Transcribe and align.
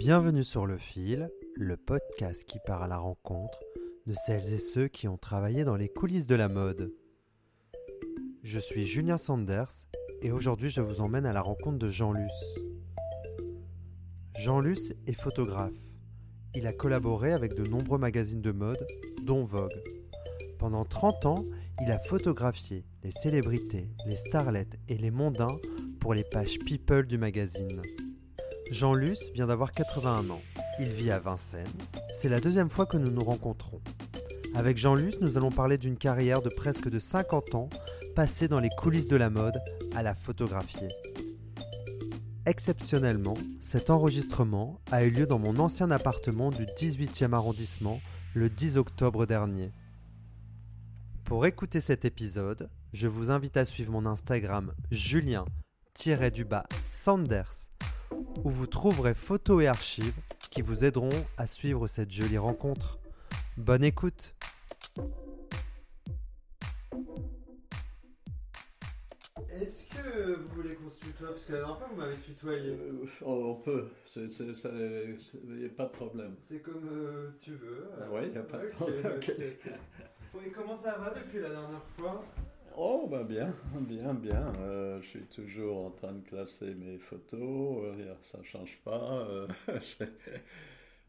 Bienvenue 0.00 0.44
sur 0.44 0.64
Le 0.64 0.78
Fil, 0.78 1.28
le 1.56 1.76
podcast 1.76 2.44
qui 2.44 2.58
part 2.64 2.82
à 2.82 2.88
la 2.88 2.96
rencontre 2.96 3.60
de 4.06 4.14
celles 4.14 4.54
et 4.54 4.58
ceux 4.58 4.88
qui 4.88 5.08
ont 5.08 5.18
travaillé 5.18 5.62
dans 5.62 5.76
les 5.76 5.90
coulisses 5.90 6.26
de 6.26 6.34
la 6.34 6.48
mode. 6.48 6.90
Je 8.42 8.58
suis 8.58 8.86
Julien 8.86 9.18
Sanders 9.18 9.86
et 10.22 10.32
aujourd'hui 10.32 10.70
je 10.70 10.80
vous 10.80 11.02
emmène 11.02 11.26
à 11.26 11.34
la 11.34 11.42
rencontre 11.42 11.78
de 11.78 11.90
Jean 11.90 12.14
Luce. 12.14 12.60
Jean 14.36 14.60
Luce 14.60 14.94
est 15.06 15.12
photographe. 15.12 15.74
Il 16.54 16.66
a 16.66 16.72
collaboré 16.72 17.34
avec 17.34 17.52
de 17.52 17.66
nombreux 17.68 17.98
magazines 17.98 18.40
de 18.40 18.52
mode, 18.52 18.86
dont 19.26 19.42
Vogue. 19.42 19.82
Pendant 20.58 20.86
30 20.86 21.26
ans, 21.26 21.44
il 21.82 21.92
a 21.92 21.98
photographié 21.98 22.86
les 23.04 23.10
célébrités, 23.10 23.90
les 24.06 24.16
starlets 24.16 24.66
et 24.88 24.96
les 24.96 25.10
mondains 25.10 25.58
pour 26.00 26.14
les 26.14 26.24
pages 26.24 26.58
People 26.60 27.06
du 27.06 27.18
magazine. 27.18 27.82
Jean 28.70 28.94
Luce 28.94 29.30
vient 29.34 29.48
d'avoir 29.48 29.72
81 29.72 30.30
ans. 30.30 30.40
Il 30.78 30.90
vit 30.90 31.10
à 31.10 31.18
Vincennes. 31.18 31.66
C'est 32.14 32.28
la 32.28 32.38
deuxième 32.38 32.70
fois 32.70 32.86
que 32.86 32.96
nous 32.96 33.10
nous 33.10 33.24
rencontrons. 33.24 33.80
Avec 34.54 34.78
Jean 34.78 34.94
Luce, 34.94 35.18
nous 35.20 35.36
allons 35.36 35.50
parler 35.50 35.76
d'une 35.76 35.96
carrière 35.96 36.40
de 36.40 36.50
presque 36.50 36.88
de 36.88 37.00
50 37.00 37.56
ans 37.56 37.68
passée 38.14 38.46
dans 38.46 38.60
les 38.60 38.70
coulisses 38.70 39.08
de 39.08 39.16
la 39.16 39.28
mode 39.28 39.60
à 39.96 40.04
la 40.04 40.14
photographier. 40.14 40.86
Exceptionnellement, 42.46 43.34
cet 43.60 43.90
enregistrement 43.90 44.78
a 44.92 45.02
eu 45.04 45.10
lieu 45.10 45.26
dans 45.26 45.40
mon 45.40 45.58
ancien 45.58 45.90
appartement 45.90 46.52
du 46.52 46.64
18e 46.64 47.32
arrondissement 47.32 48.00
le 48.34 48.48
10 48.48 48.76
octobre 48.76 49.26
dernier. 49.26 49.72
Pour 51.24 51.44
écouter 51.44 51.80
cet 51.80 52.04
épisode, 52.04 52.68
je 52.92 53.08
vous 53.08 53.32
invite 53.32 53.56
à 53.56 53.64
suivre 53.64 53.90
mon 53.90 54.06
Instagram 54.06 54.72
julien-sanders 54.92 57.70
où 58.44 58.50
vous 58.50 58.66
trouverez 58.66 59.14
photos 59.14 59.62
et 59.62 59.66
archives 59.66 60.14
qui 60.50 60.62
vous 60.62 60.84
aideront 60.84 61.24
à 61.36 61.46
suivre 61.46 61.86
cette 61.86 62.10
jolie 62.10 62.38
rencontre. 62.38 62.98
Bonne 63.56 63.84
écoute 63.84 64.34
Est-ce 69.52 69.84
que 69.84 70.36
vous 70.36 70.48
voulez 70.54 70.74
qu'on 70.74 70.90
se 70.90 71.00
tutoie? 71.00 71.28
Parce 71.30 71.44
que 71.44 71.52
la 71.52 71.58
dernière 71.58 71.78
fois, 71.78 71.88
vous 71.90 71.96
m'avez 71.96 72.16
tutoyé. 72.16 72.70
Euh, 72.70 73.04
on 73.22 73.54
peut, 73.56 73.88
il 74.16 74.28
n'y 75.58 75.66
a 75.66 75.68
pas 75.68 75.84
de 75.86 75.90
problème. 75.90 76.34
C'est 76.38 76.60
comme 76.60 76.88
euh, 76.90 77.30
tu 77.40 77.52
veux. 77.52 77.90
Ah 78.00 78.06
oui, 78.12 78.22
il 78.26 78.32
n'y 78.32 78.38
a 78.38 78.42
pas 78.42 78.58
de 78.58 78.66
Ok, 78.66 78.72
problème. 78.72 79.20
Et 80.46 80.50
comment 80.50 80.76
ça 80.76 80.96
va 80.98 81.10
depuis 81.10 81.40
la 81.40 81.50
dernière 81.50 81.84
fois? 81.98 82.24
Oh, 82.76 83.06
bah 83.10 83.22
bien, 83.24 83.54
bien, 83.80 84.14
bien. 84.14 84.52
Euh, 84.60 85.00
je 85.02 85.06
suis 85.08 85.26
toujours 85.26 85.86
en 85.86 85.90
train 85.90 86.12
de 86.12 86.20
classer 86.26 86.74
mes 86.74 86.98
photos, 86.98 87.84
euh, 87.84 88.14
ça 88.22 88.38
ne 88.38 88.42
change 88.44 88.78
pas. 88.84 89.26
euh, 89.28 89.46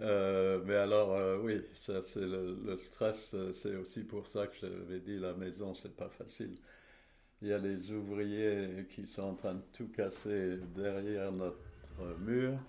euh, 0.02 0.62
mais 0.66 0.76
alors, 0.76 1.42
oui, 1.44 1.62
ça 1.74 2.02
c'est 2.02 2.26
le, 2.26 2.76
stress, 2.78 3.36
c'est 3.54 3.76
aussi 3.76 4.04
pour 4.04 4.26
ça 4.28 4.48
que 4.48 4.56
j'avais 4.62 5.00
dit 5.00 5.18
la 5.20 5.34
maison, 5.34 5.74
c'est 5.76 5.96
pas 5.96 6.10
facile. 6.10 6.56
Il 7.42 7.50
y 7.50 7.54
a 7.54 7.58
les 7.60 7.92
ouvriers 7.92 8.88
qui 8.90 9.08
sont 9.08 9.24
en 9.24 9.36
train 9.36 9.56
de 9.56 9.64
tout 9.74 9.90
casser 9.90 10.58
derrière 10.76 11.32
notre 11.32 11.60
mur, 12.20 12.60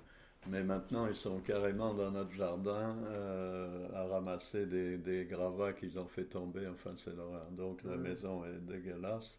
mais 0.49 0.63
maintenant 0.65 1.07
ils 1.07 1.15
sont 1.17 1.39
carrément 1.39 1.95
dans 1.95 2.11
notre 2.11 2.33
jardin 2.33 2.97
euh, 3.07 3.89
à 3.95 4.05
ramasser 4.07 4.67
des, 4.67 4.99
des 4.99 5.25
gravats 5.25 5.73
qu'ils 5.73 5.99
ont 5.99 6.07
fait 6.09 6.25
tomber. 6.25 6.67
Enfin, 6.67 6.93
c'est 6.97 7.15
l'horreur. 7.17 7.47
Donc 7.53 7.83
la 7.85 7.97
maison 7.97 8.45
est 8.45 8.59
dégueulasse. 8.61 9.39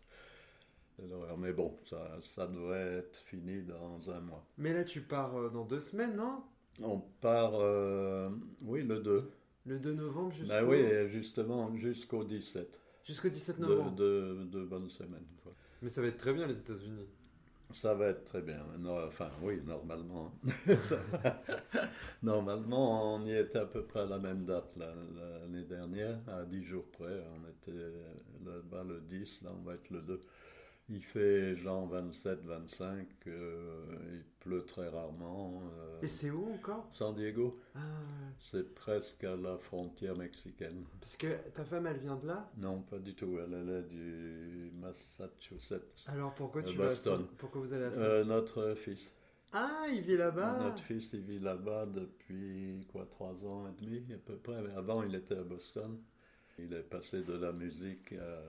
C'est 0.96 1.08
l'horreur. 1.08 1.38
Mais 1.38 1.54
bon, 1.54 1.76
ça, 1.90 2.18
ça 2.24 2.48
devrait 2.48 3.00
être 3.00 3.18
fini 3.26 3.64
dans 3.64 4.10
un 4.12 4.20
mois. 4.22 4.46
Mais 4.58 4.74
là, 4.74 4.84
tu 4.84 5.02
pars 5.02 5.36
euh, 5.36 5.50
dans 5.50 5.66
deux 5.66 5.82
semaines, 5.82 6.16
non? 6.16 6.44
On 6.82 7.00
part, 7.00 7.54
euh, 7.56 8.30
oui, 8.62 8.84
le 8.84 9.00
2. 9.00 9.30
Le 9.66 9.80
2 9.80 9.94
novembre 9.94 10.32
jusqu'au 10.32 10.50
Ben 10.54 10.66
oui, 10.68 11.10
justement, 11.12 11.76
jusqu'au 11.76 12.24
17. 12.24 12.80
jusqu'au 13.04 13.30
17 13.30 13.60
De, 13.60 13.66
novembre. 13.66 13.96
de, 13.96 14.44
de 14.52 14.64
bonnes 14.64 14.90
semaines. 14.90 15.26
quoi. 15.44 15.54
Mais 15.82 15.90
ça 15.90 16.02
va 16.02 16.08
être 16.08 16.18
très 16.18 16.34
bien 16.34 16.48
les 16.48 16.58
États-Unis. 16.60 17.08
Ça 17.74 17.94
va 17.96 18.08
être 18.08 18.24
très 18.26 18.42
bien. 18.42 18.60
Enfin, 19.08 19.30
oui, 19.42 19.60
normalement. 19.66 20.32
normalement, 22.24 23.16
on 23.16 23.26
y 23.26 23.34
était 23.36 23.60
à 23.60 23.66
peu 23.66 23.84
près 23.84 24.02
à 24.02 24.06
la 24.06 24.20
même 24.20 24.46
date 24.46 24.72
la- 24.78 24.94
l'année 25.16 25.64
dernière, 25.64 26.20
à 26.28 26.44
10 26.46 26.64
jours 26.64 26.86
près. 26.92 27.24
On 27.36 27.50
était 27.50 27.78
là-bas 28.46 28.84
le 28.84 29.02
10, 29.02 29.42
là 29.44 29.52
on 29.58 29.64
va 29.64 29.74
être 29.76 29.90
le 29.90 30.02
2. 30.02 30.22
Il 30.90 31.02
fait 31.02 31.56
genre 31.56 31.88
27, 31.88 32.42
25, 32.44 33.08
euh, 33.28 33.86
il 34.16 34.24
pleut 34.42 34.66
très 34.66 34.90
rarement. 34.90 35.64
euh, 35.74 36.02
Et 36.02 36.08
c'est 36.08 36.30
où 36.30 36.46
encore? 36.54 36.90
San 36.94 37.16
Diego, 37.16 37.58
Ah, 37.74 37.80
c'est 38.40 38.76
presque 38.76 39.24
à 39.24 39.36
la 39.38 39.58
frontière 39.58 40.16
mexicaine. 40.18 40.84
Parce 41.00 41.16
que 41.16 41.36
ta 41.52 41.64
femme, 41.64 41.88
elle 41.88 42.00
vient 42.00 42.18
de 42.18 42.28
là? 42.28 42.52
Non, 42.58 42.82
pas 42.82 43.00
du 43.00 43.16
tout. 43.16 43.40
Elle, 43.40 43.54
elle 43.54 43.70
est 43.70 43.84
du 43.84 44.72
Massachusetts. 44.76 46.04
Alors 46.08 46.34
pourquoi 46.36 46.62
Euh, 46.62 46.66
tu 46.66 46.78
vas 46.78 46.86
à 46.86 46.88
Boston. 46.90 47.28
Pourquoi 47.38 47.62
vous 47.62 47.74
allez 47.74 47.86
à 47.86 47.92
San- 47.94 48.04
Euh, 48.04 48.24
notre 48.26 48.76
fils. 48.76 49.10
Ah, 49.54 49.86
il 49.90 50.02
vit 50.02 50.18
là-bas 50.18 50.60
Notre 50.64 50.84
fils, 50.84 51.14
il 51.14 51.22
vit 51.22 51.40
là-bas 51.40 51.86
depuis 51.86 52.86
quoi, 52.92 53.06
trois 53.06 53.34
ans 53.46 53.68
et 53.68 53.82
demi 53.86 54.04
à 54.14 54.18
peu 54.18 54.36
près. 54.36 54.62
Mais 54.62 54.74
Avant, 54.74 55.04
il 55.04 55.16
était 55.16 55.38
à 55.38 55.44
Boston. 55.44 55.98
Il 56.60 56.74
est 56.74 56.84
passé 56.84 57.22
de 57.24 57.34
la 57.34 57.52
musique 57.52 58.14
à, 58.14 58.42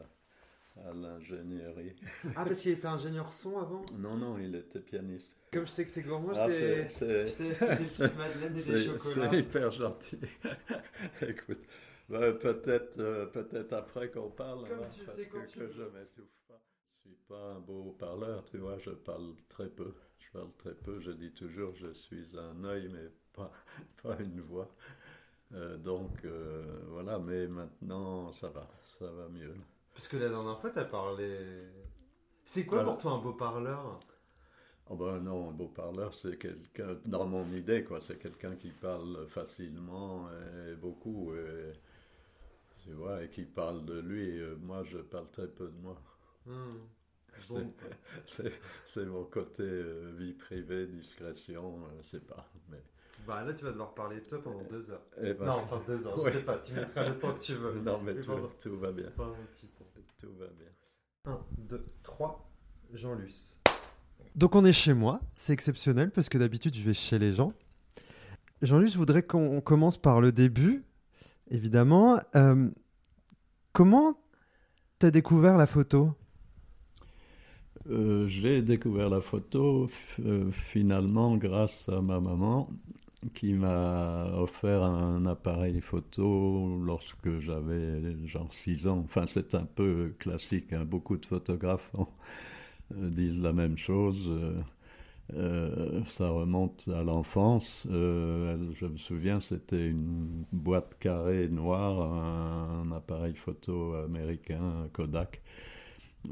à 0.77 0.93
l'ingénierie. 0.93 1.95
Ah, 2.37 2.45
parce 2.45 2.61
qu'il 2.61 2.73
était 2.73 2.87
ingénieur 2.87 3.33
son 3.33 3.59
avant 3.59 3.85
Non, 3.97 4.17
non, 4.17 4.39
il 4.39 4.55
était 4.57 4.81
pianiste. 4.81 5.37
Comme 5.53 5.67
je 5.67 5.71
sais 5.71 5.87
que 5.87 5.95
t'es 5.95 6.03
gourmand, 6.03 6.33
Ah, 6.37 6.49
je 6.51 6.57
t'ai 6.59 6.81
acheté 7.21 7.49
des 7.49 7.55
petites 7.55 7.99
madeleines 8.19 8.57
et 8.57 8.63
des 8.63 8.85
chocolats. 8.85 9.31
c'est 9.31 9.39
hyper 9.39 9.71
gentil. 9.71 10.19
Écoute, 11.23 11.63
ben, 12.09 12.33
peut-être 12.35 12.99
euh, 12.99 13.27
peut-être 13.27 13.73
après 13.73 14.11
qu'on 14.11 14.31
parle. 14.31 14.69
Comme 14.69 14.79
alors, 14.79 14.91
tu 14.91 15.05
parce 15.05 15.17
sais 15.17 15.29
quand 15.29 15.41
que, 15.43 15.47
tu 15.47 15.59
que 15.61 15.69
je 15.69 15.83
m'étouffe 15.83 16.37
pas. 16.49 16.61
Je 17.05 17.11
suis 17.11 17.19
pas 17.29 17.53
un 17.53 17.61
beau 17.61 17.93
parleur, 17.93 18.43
tu 18.45 18.59
vois, 18.59 18.79
je 18.79 18.91
parle 18.91 19.35
très 19.49 19.69
peu. 19.69 19.95
Je 20.19 20.39
parle 20.39 20.53
très 20.59 20.75
peu, 20.75 20.99
je 21.01 21.13
dis 21.13 21.33
toujours 21.33 21.75
je 21.77 21.93
suis 21.93 22.27
un 22.37 22.65
œil, 22.65 22.89
mais 22.93 23.09
pas, 23.33 23.53
pas 24.03 24.17
une 24.21 24.41
voix. 24.41 24.75
Euh, 25.53 25.77
donc 25.77 26.25
euh, 26.25 26.65
voilà, 26.89 27.19
mais 27.21 27.47
maintenant 27.47 28.33
ça 28.33 28.49
va, 28.49 28.65
ça 28.99 29.07
va 29.07 29.29
mieux. 29.29 29.55
Parce 29.95 30.09
que 30.09 30.17
la 30.17 30.29
dernière 30.29 30.61
fois, 30.61 30.71
t'as 30.71 30.85
parlé... 30.85 31.39
C'est 32.45 32.67
quoi 32.67 32.85
pour 32.85 32.99
toi 32.99 33.13
un 33.13 33.19
beau 33.19 33.33
parleur 33.33 34.01
Oh 34.91 34.97
ben 34.97 35.19
non, 35.21 35.49
un 35.49 35.53
beau 35.53 35.69
parleur, 35.69 36.13
c'est 36.13 36.37
quelqu'un, 36.37 36.99
dans 37.07 37.25
mon 37.27 37.47
idée, 37.55 37.85
quoi, 37.85 38.01
c'est 38.03 38.19
quelqu'un 38.19 38.55
qui 38.55 38.69
parle 38.71 39.27
facilement 39.29 40.29
et 40.69 40.75
beaucoup, 40.75 41.33
et, 41.35 41.73
tu 42.83 42.93
vois, 42.93 43.23
et 43.25 43.31
qui 43.31 43.45
parle 43.45 43.87
de 43.87 43.99
lui. 44.01 44.39
Moi, 44.61 44.83
je 44.85 44.99
parle 44.99 45.31
très 45.31 45.49
peu 45.49 45.69
de 45.69 45.77
moi. 45.83 45.97
Hmm. 46.47 46.77
Bon, 47.51 47.75
C'est 48.87 49.05
mon 49.07 49.25
côté 49.25 49.63
euh, 49.65 50.13
vie 50.17 50.35
privée, 50.35 50.87
discrétion, 50.87 51.79
euh, 51.79 52.03
je 52.03 52.09
sais 52.11 52.21
pas. 52.21 52.47
Mais, 52.71 52.83
bah 53.27 53.43
là, 53.43 53.53
tu 53.55 53.65
vas 53.65 53.73
devoir 53.73 53.93
parler 53.95 54.21
de 54.21 54.25
toi 54.27 54.41
pendant 54.43 54.63
deux 54.65 54.91
heures. 54.91 55.03
Eh 55.21 55.33
ben, 55.35 55.47
Non, 55.47 55.53
enfin 55.65 55.83
deux 55.87 56.07
heures, 56.07 56.17
Ouais. 56.23 56.31
je 56.33 56.39
sais 56.39 56.45
pas, 56.45 56.59
tu 56.59 56.75
mettras 56.75 57.09
le 57.09 57.19
temps 57.19 57.35
que 57.35 57.41
tu 57.41 57.55
veux. 57.55 57.81
non, 57.81 58.01
mais 58.03 58.21
tout, 58.21 58.33
tout 58.63 58.79
va 58.79 58.93
bien. 58.93 59.11
Pas 59.11 59.25
un 59.27 59.47
petit. 59.51 59.69
Tout 60.25 60.33
va 60.39 60.47
bien. 60.47 61.35
1, 61.35 61.39
2, 61.69 61.85
3, 62.03 62.51
Jean 62.95 63.15
Luce. 63.15 63.59
Donc 64.35 64.57
on 64.57 64.65
est 64.65 64.73
chez 64.73 64.95
moi, 64.95 65.21
c'est 65.37 65.53
exceptionnel 65.53 66.11
parce 66.11 66.31
que 66.31 66.39
d'habitude 66.39 66.75
je 66.75 66.83
vais 66.83 66.95
chez 66.95 67.19
les 67.19 67.35
gens. 67.35 67.53
Jean 68.63 68.79
Luce, 68.79 68.95
je 68.95 68.99
voudrais 68.99 69.23
qu'on 69.23 69.61
commence 69.61 69.99
par 69.99 70.23
le 70.23 70.33
début, 70.33 70.83
évidemment. 71.51 72.19
Euh, 72.37 72.71
comment 73.75 74.19
t'as 74.99 75.11
découvert 75.11 75.59
la 75.59 75.67
photo? 75.67 76.15
Euh, 77.91 78.27
J'ai 78.27 78.63
découvert 78.63 79.11
la 79.11 79.21
photo 79.21 79.91
euh, 80.21 80.51
finalement 80.53 81.37
grâce 81.37 81.91
à 81.91 82.01
ma 82.01 82.19
maman 82.19 82.71
qui 83.33 83.55
m'a 83.55 84.27
offert 84.37 84.83
un 84.83 85.25
appareil 85.27 85.81
photo 85.81 86.79
lorsque 86.85 87.41
j'avais 87.41 88.17
genre 88.27 88.53
6 88.53 88.87
ans. 88.87 89.01
Enfin, 89.05 89.27
c'est 89.27 89.55
un 89.55 89.65
peu 89.65 90.15
classique, 90.19 90.73
hein. 90.73 90.85
beaucoup 90.85 91.17
de 91.17 91.27
photographes 91.27 91.91
euh, 91.97 93.11
disent 93.11 93.43
la 93.43 93.53
même 93.53 93.79
chose. 93.79 94.25
Euh, 94.29 94.61
euh, 95.35 96.05
ça 96.07 96.29
remonte 96.29 96.89
à 96.95 97.03
l'enfance. 97.03 97.87
Je 97.91 98.87
me 98.87 98.99
souviens, 98.99 99.41
c'était 99.41 99.89
une 99.89 100.45
boîte 100.53 100.99
carrée 101.01 101.49
noire, 101.49 102.01
un 102.03 102.93
appareil 102.93 103.35
photo 103.35 103.95
américain, 103.95 104.89
Kodak. 104.93 105.41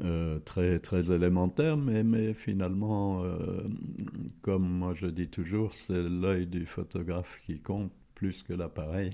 Euh, 0.01 0.39
très, 0.39 0.79
très 0.79 1.11
élémentaire, 1.11 1.77
mais, 1.77 2.33
finalement, 2.33 3.23
euh, 3.23 3.61
comme 4.41 4.67
moi 4.67 4.93
je 4.95 5.05
dis 5.05 5.27
toujours, 5.27 5.73
c'est 5.73 6.01
l'œil 6.01 6.47
du 6.47 6.65
photographe 6.65 7.39
qui 7.45 7.59
compte 7.59 7.91
plus 8.15 8.41
que 8.41 8.53
l'appareil. 8.53 9.11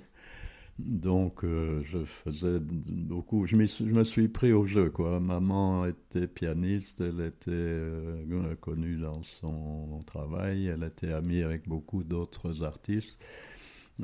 Donc, 0.79 1.43
euh, 1.43 1.81
je 1.83 2.05
faisais 2.05 2.59
beaucoup. 2.61 3.45
Je, 3.45 3.57
je, 3.57 3.83
me 3.83 4.03
suis 4.05 4.29
pris 4.29 4.53
au 4.53 4.65
jeu, 4.65 4.89
quoi. 4.89 5.19
Maman 5.19 5.85
était 5.85 6.27
pianiste, 6.27 7.01
elle 7.01 7.19
était 7.19 8.55
connue 8.61 8.95
dans 8.97 9.21
son 9.23 9.99
travail, 10.05 10.67
elle 10.67 10.83
était 10.83 11.11
amie 11.11 11.43
avec 11.43 11.67
beaucoup 11.67 12.03
d'autres 12.03 12.63
artistes. 12.63 13.19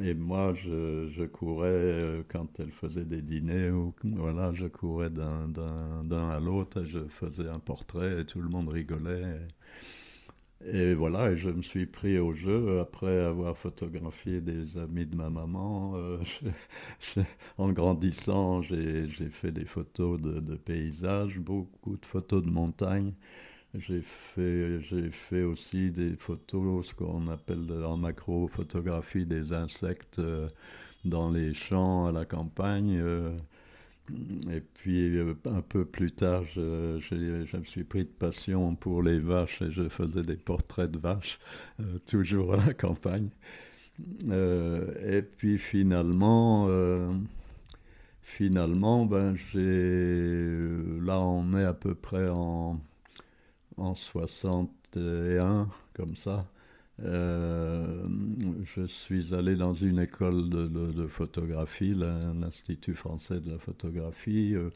Et 0.02 0.14
moi, 0.14 0.54
je, 0.56 1.26
courais 1.26 1.68
euh, 1.70 2.24
quand 2.28 2.60
elle 2.60 2.72
faisait 2.72 3.06
des 3.06 3.22
dîners, 3.22 3.70
ou, 3.72 3.94
voilà, 4.04 4.54
je 4.54 4.68
courais 4.68 5.10
d'un 5.10 5.52
à 6.12 6.40
l'autre, 6.40 6.84
je 6.86 7.00
faisais 7.08 7.48
un 7.48 7.60
portrait 7.60 8.22
et 8.22 8.26
tout 8.26 8.42
le 8.42 8.50
monde 8.50 8.70
rigolait. 8.70 9.40
Et 10.68 10.96
voilà, 10.96 11.32
et 11.32 11.38
je 11.38 11.50
me 11.50 11.62
suis 11.62 11.86
pris 11.86 12.18
au 12.18 12.34
jeu 12.34 12.80
après 12.80 13.20
avoir 13.20 13.56
photographié 13.58 14.42
des 14.42 14.78
amis 14.78 15.06
de 15.06 15.16
ma 15.16 15.30
maman. 15.30 15.94
Euh, 15.96 16.18
en 17.58 17.72
grandissant, 17.72 18.62
j'ai 18.64 19.08
fait 19.30 19.52
des 19.52 19.66
photos 19.66 20.20
de, 20.20 20.56
paysages, 20.56 21.38
beaucoup 21.40 21.98
de 21.98 22.06
photos 22.06 22.44
de 22.44 22.50
montagne. 22.50 23.14
J'ai 23.80 24.02
fait, 24.02 24.80
fait 25.12 25.44
aussi 25.44 25.92
des 25.92 26.16
photos, 26.16 26.88
ce 26.88 26.94
qu'on 26.94 27.28
appelle 27.28 27.72
en 27.84 27.98
macro-photographie 27.98 29.26
des 29.26 29.54
insectes 29.54 30.20
euh, 30.20 30.48
dans 31.04 31.30
les 31.32 31.54
champs, 31.54 32.06
à 32.06 32.12
la 32.12 32.26
campagne. 32.26 32.98
Euh, 33.00 33.36
et 34.52 34.62
puis 34.62 35.18
euh, 35.18 35.34
un 35.46 35.62
peu 35.62 35.84
plus 35.84 36.12
tard, 36.12 36.44
je, 36.54 37.00
je, 37.00 37.58
me 37.58 37.64
suis 37.64 37.84
pris 37.84 38.04
de 38.04 38.10
passion 38.10 38.76
pour 38.76 39.02
les 39.02 39.20
vaches 39.20 39.62
et 39.62 39.72
je 39.72 39.90
faisais 39.90 40.22
des 40.22 40.38
portraits 40.38 40.92
de 40.92 41.00
vaches, 41.00 41.40
toujours 42.06 42.54
à 42.54 42.66
la 42.66 42.74
campagne. 42.74 43.30
Et 44.30 45.22
puis 45.22 45.58
finalement, 45.58 46.70
finalement, 48.22 49.06
ben 49.06 49.36
j'ai 49.52 50.60
là 51.02 51.20
on 51.20 51.58
est 51.58 51.64
à 51.64 51.74
peu 51.74 51.96
près 51.96 52.30
en 52.30 52.80
en 53.78 53.94
61 53.96 55.70
comme 55.94 56.16
ça. 56.16 56.46
Euh, 57.04 58.08
je 58.64 58.86
suis 58.86 59.34
allé 59.34 59.56
dans 59.56 59.74
une 59.74 60.00
école 60.00 60.50
de, 60.50 61.08
photographie, 61.08 61.94
l'Institut 61.94 62.96
français 62.96 63.40
de 63.42 63.52
la 63.52 63.60
photographie, 63.60 64.54
euh, 64.56 64.70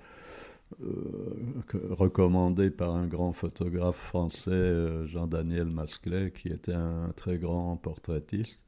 euh, 0.84 1.66
recommandé 1.92 2.70
par 2.72 2.94
un 2.96 3.08
grand 3.08 3.32
photographe 3.32 3.98
français, 3.98 5.08
Jean-Daniel 5.08 5.68
Masclet, 5.68 6.32
qui 6.32 6.50
était 6.50 6.74
un 6.74 7.12
très 7.16 7.38
grand 7.38 7.78
portraitiste 7.78 8.64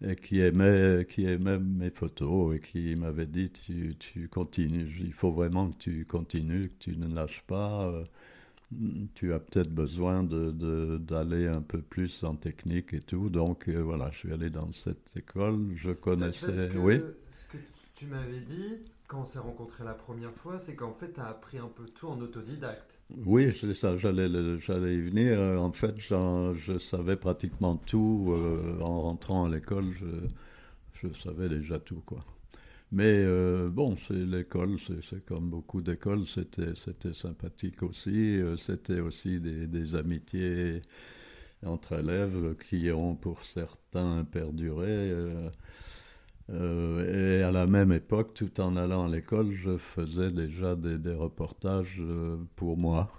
et 0.00 0.14
qui 0.14 0.40
aimait, 0.40 1.04
qui 1.08 1.24
aimait 1.24 1.58
mes 1.58 1.90
photos 1.90 2.56
et 2.56 2.60
qui 2.60 2.94
m'avait 2.94 3.26
dit 3.26 3.50
tu, 3.50 3.96
tu 3.98 4.28
continues, 4.28 4.88
il 5.00 5.12
faut 5.12 5.32
vraiment 5.32 5.70
que 5.72 5.78
tu 5.78 6.04
continues, 6.06 6.68
que 6.68 6.90
tu 6.90 6.96
ne 6.96 7.12
lâches 7.12 7.42
pas 7.48 7.92
tu 9.14 9.32
as 9.32 9.38
peut-être 9.38 9.70
besoin 9.70 10.22
d'aller 10.22 11.46
un 11.46 11.62
peu 11.62 11.80
plus 11.80 12.22
en 12.24 12.34
technique 12.34 12.94
et 12.94 13.00
tout. 13.00 13.30
Donc 13.30 13.68
euh, 13.68 13.80
voilà, 13.82 14.10
je 14.10 14.18
suis 14.18 14.32
allé 14.32 14.50
dans 14.50 14.72
cette 14.72 15.16
école. 15.16 15.72
Je 15.76 15.92
connaissais. 15.92 16.70
oui. 16.76 17.00
Ce 17.32 17.44
que 17.46 17.58
tu 17.94 18.06
m'avais 18.06 18.40
dit 18.40 18.78
quand 19.08 19.20
on 19.22 19.24
s'est 19.24 19.38
rencontrés 19.38 19.84
la 19.84 19.94
première 19.94 20.34
fois, 20.34 20.58
c'est 20.58 20.74
qu'en 20.74 20.92
fait, 20.92 21.14
tu 21.14 21.20
as 21.20 21.28
appris 21.28 21.56
un 21.58 21.68
peu 21.68 21.86
tout 21.86 22.08
en 22.08 22.20
autodidacte. 22.20 22.98
Oui, 23.24 23.56
c'est 23.58 23.72
ça, 23.72 23.96
j'allais, 23.96 24.28
j'allais 24.60 24.96
y 24.96 25.00
venir. 25.00 25.40
En 25.40 25.72
fait, 25.72 25.94
je 25.98 26.78
savais 26.78 27.16
pratiquement 27.16 27.76
tout. 27.76 28.34
Euh, 28.36 28.78
en 28.82 29.00
rentrant 29.00 29.46
à 29.46 29.48
l'école, 29.48 29.86
je, 29.98 31.08
je 31.08 31.18
savais 31.18 31.48
déjà 31.48 31.78
tout, 31.78 32.02
quoi. 32.04 32.22
Mais 32.90 33.22
euh, 33.26 33.68
bon, 33.68 33.96
c'est 34.06 34.14
l'école, 34.14 34.78
c'est 35.08 35.24
comme 35.26 35.50
beaucoup 35.50 35.82
d'écoles, 35.82 36.24
c'était 36.26 37.12
sympathique 37.12 37.82
aussi. 37.82 38.38
Euh, 38.40 38.56
c'était 38.56 39.00
aussi 39.00 39.40
des, 39.40 39.94
amitiés 39.94 40.80
entre 41.66 41.98
élèves 42.00 42.56
qui 42.68 42.90
ont 42.90 43.14
pour 43.14 43.44
certains 43.44 44.24
perduré. 44.24 45.12
Euh, 46.50 47.40
et 47.40 47.42
à 47.42 47.50
la 47.50 47.66
même 47.66 47.92
époque, 47.92 48.32
tout 48.34 48.58
en 48.60 48.76
allant 48.76 49.06
à 49.06 49.08
l'école, 49.08 49.52
je 49.52 49.76
faisais 49.76 50.30
déjà 50.30 50.74
des, 50.76 51.14
reportages 51.14 52.02
pour 52.56 52.78
moi. 52.78 53.12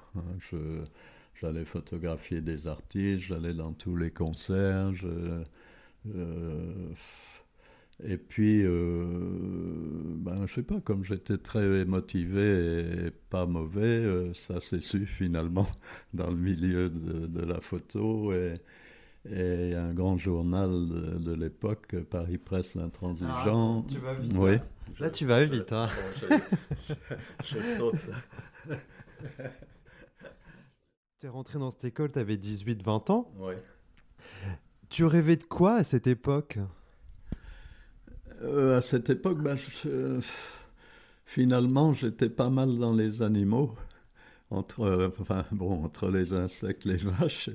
J'allais 1.36 1.66
photographier 1.66 2.42
des 2.42 2.68
artistes, 2.68 3.22
j'allais 3.22 3.54
dans 3.54 3.74
tous 3.74 3.96
les 3.96 4.12
concerts. 4.12 4.94
Je, 4.96 5.44
et 8.02 8.18
puis, 8.18 8.64
euh, 8.64 9.06
ben, 10.16 10.46
je 10.48 10.54
sais 10.56 10.64
pas, 10.64 10.80
comme 10.80 11.04
j'étais 11.04 11.38
très 11.38 11.84
motivé 11.84 13.08
et 13.08 13.12
pas 13.30 13.46
mauvais, 13.46 13.82
euh, 13.82 14.34
ça 14.34 14.62
s'est 14.62 14.80
su 14.80 15.06
finalement 15.06 15.68
dans 16.14 16.30
le 16.30 16.38
milieu 16.38 16.90
de, 16.90 17.42
la 17.42 17.60
photo. 17.60 18.32
Et, 18.32 18.54
et, 19.30 19.76
un 19.76 19.94
grand 19.94 20.18
journal 20.18 20.70
de, 21.20 21.34
l'époque, 21.34 21.98
Paris 22.10 22.38
Presse 22.38 22.76
l'Intransigeant. 22.76 23.86
Ah, 23.86 23.92
tu 23.92 24.00
vas 24.00 24.14
vite. 24.14 24.34
Oui. 24.34 24.56
Hein. 24.56 24.62
Là, 25.00 25.10
tu 25.10 25.26
vas 25.26 25.44
vite. 25.44 25.74
Hein. 25.74 25.90
je, 27.44 27.58
saute. 27.78 28.10
tu 31.20 31.26
es 31.26 31.30
rentré 31.30 31.60
dans 31.60 31.70
cette 31.70 31.84
école, 31.84 32.14
tu 32.14 32.20
avais 32.20 32.38
18-20 32.38 33.12
ans. 33.12 33.30
Oui. 33.40 33.56
Tu 34.88 35.04
rêvais 35.04 35.36
de 35.36 35.44
quoi 35.44 35.76
à 35.76 35.84
cette 35.84 36.08
époque? 36.08 36.60
Euh, 38.42 38.78
à 38.78 38.82
cette 38.82 39.10
époque, 39.10 39.42
ben, 39.42 39.58
finalement, 41.26 41.94
j'étais 41.94 42.30
pas 42.30 42.50
mal 42.50 42.78
dans 42.78 42.94
les 42.94 43.22
animaux, 43.22 43.76
entre, 44.52 44.82
euh, 44.82 45.10
enfin, 45.20 45.46
bon, 45.52 45.84
entre 45.84 46.10
les 46.10 46.34
insectes, 46.34 46.86
les 46.86 46.98
vaches. 46.98 47.50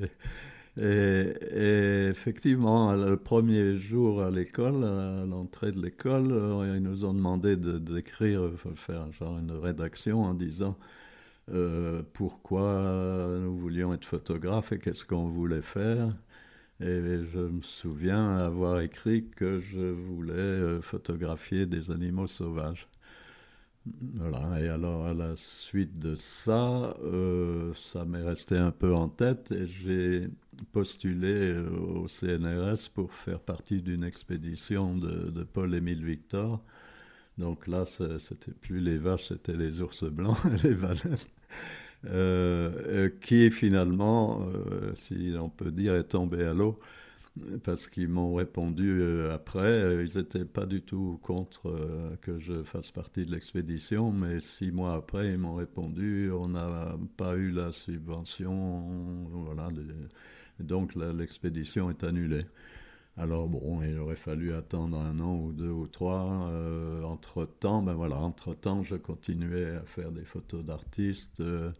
Et, 0.76 2.08
effectivement, 2.10 2.94
le 2.94 3.16
premier 3.16 3.78
jour 3.78 4.22
à 4.22 4.30
l'école, 4.30 4.84
à 4.84 5.24
l'entrée 5.24 5.70
de 5.72 5.80
l'école, 5.80 6.32
euh, 6.32 6.74
ils 6.76 6.82
nous 6.82 7.04
ont 7.04 7.14
demandé 7.14 7.56
d'écrire, 7.56 8.42
de, 8.42 8.56
faire 8.76 9.10
genre 9.12 9.38
une 9.38 9.52
rédaction 9.52 10.22
en 10.22 10.34
disant 10.34 10.76
pourquoi 12.14 13.38
nous 13.38 13.54
voulions 13.58 13.92
être 13.92 14.06
photographes 14.06 14.72
et 14.72 14.78
qu'est-ce 14.78 15.04
qu'on 15.04 15.28
voulait 15.28 15.60
faire. 15.60 16.08
Et 16.80 17.24
je 17.32 17.38
me 17.38 17.62
souviens 17.62 18.36
avoir 18.36 18.80
écrit 18.80 19.28
que 19.36 19.60
je 19.60 19.78
voulais 19.78 20.32
euh, 20.32 20.82
photographier 20.82 21.66
des 21.66 21.90
animaux 21.90 22.26
sauvages. 22.26 22.88
Voilà, 24.14 24.60
et 24.60 24.68
alors 24.68 25.06
à 25.06 25.14
la 25.14 25.36
suite 25.36 25.98
de 25.98 26.14
ça, 26.14 26.96
euh, 27.04 27.72
ça 27.74 28.04
m'est 28.06 28.22
resté 28.22 28.56
un 28.56 28.70
peu 28.70 28.94
en 28.94 29.08
tête 29.08 29.52
et 29.52 29.66
j'ai 29.66 30.22
postulé 30.72 31.52
euh, 31.52 31.68
au 31.70 32.08
CNRS 32.08 32.88
pour 32.94 33.12
faire 33.12 33.40
partie 33.40 33.82
d'une 33.82 34.02
expédition 34.02 34.96
de, 34.96 35.44
Paul-Émile 35.44 36.02
Victor. 36.04 36.62
Donc 37.36 37.66
là, 37.66 37.84
c'était 37.86 38.52
plus 38.52 38.80
les 38.80 38.96
vaches, 38.96 39.28
c'était 39.28 39.56
les 39.56 39.82
ours 39.82 40.04
blancs 40.04 40.38
et 40.46 40.62
les 40.68 40.74
baleines. 40.74 41.18
Euh, 42.06 42.70
euh, 42.86 43.10
qui 43.20 43.50
finalement, 43.50 44.42
euh, 44.42 44.94
si 44.94 45.34
on 45.40 45.48
peut 45.48 45.70
dire, 45.70 45.94
est 45.94 46.04
tombé 46.04 46.44
à 46.44 46.52
l'eau 46.52 46.76
parce 47.64 47.88
qu'ils 47.88 48.08
m'ont 48.08 48.34
répondu 48.34 49.02
après. 49.32 50.04
Ils 50.06 50.16
n'étaient 50.16 50.44
pas 50.44 50.66
du 50.66 50.82
tout 50.82 51.18
contre 51.22 52.16
que 52.22 52.38
je 52.38 52.62
fasse 52.62 52.90
partie 52.92 53.26
de 53.26 53.32
l'expédition, 53.32 54.12
mais 54.12 54.40
six 54.40 54.70
mois 54.70 54.94
après, 54.94 55.32
ils 55.32 55.38
m'ont 55.38 55.56
répondu 55.56 56.30
on 56.32 56.48
n'a 56.48 56.96
pas 57.16 57.34
eu 57.36 57.50
la 57.50 57.72
subvention, 57.72 58.84
voilà. 59.32 59.68
donc 60.60 60.94
l'expédition 60.94 61.90
est 61.90 62.04
annulée. 62.04 62.44
Alors 63.16 63.48
bon, 63.48 63.80
il 63.82 63.96
aurait 63.98 64.16
fallu 64.16 64.54
attendre 64.54 64.98
un 64.98 65.20
an 65.20 65.36
ou 65.36 65.52
deux 65.52 65.70
ou 65.70 65.86
trois. 65.86 66.48
Euh, 66.50 67.02
entre 67.04 67.44
temps, 67.44 67.80
ben 67.82 67.94
voilà, 67.94 68.16
entre 68.16 68.54
temps, 68.54 68.82
je 68.82 68.96
continuais 68.96 69.76
à 69.76 69.82
faire 69.82 70.10
des 70.10 70.24
photos 70.24 70.64
d'artistes. 70.64 71.40
Euh, 71.40 71.70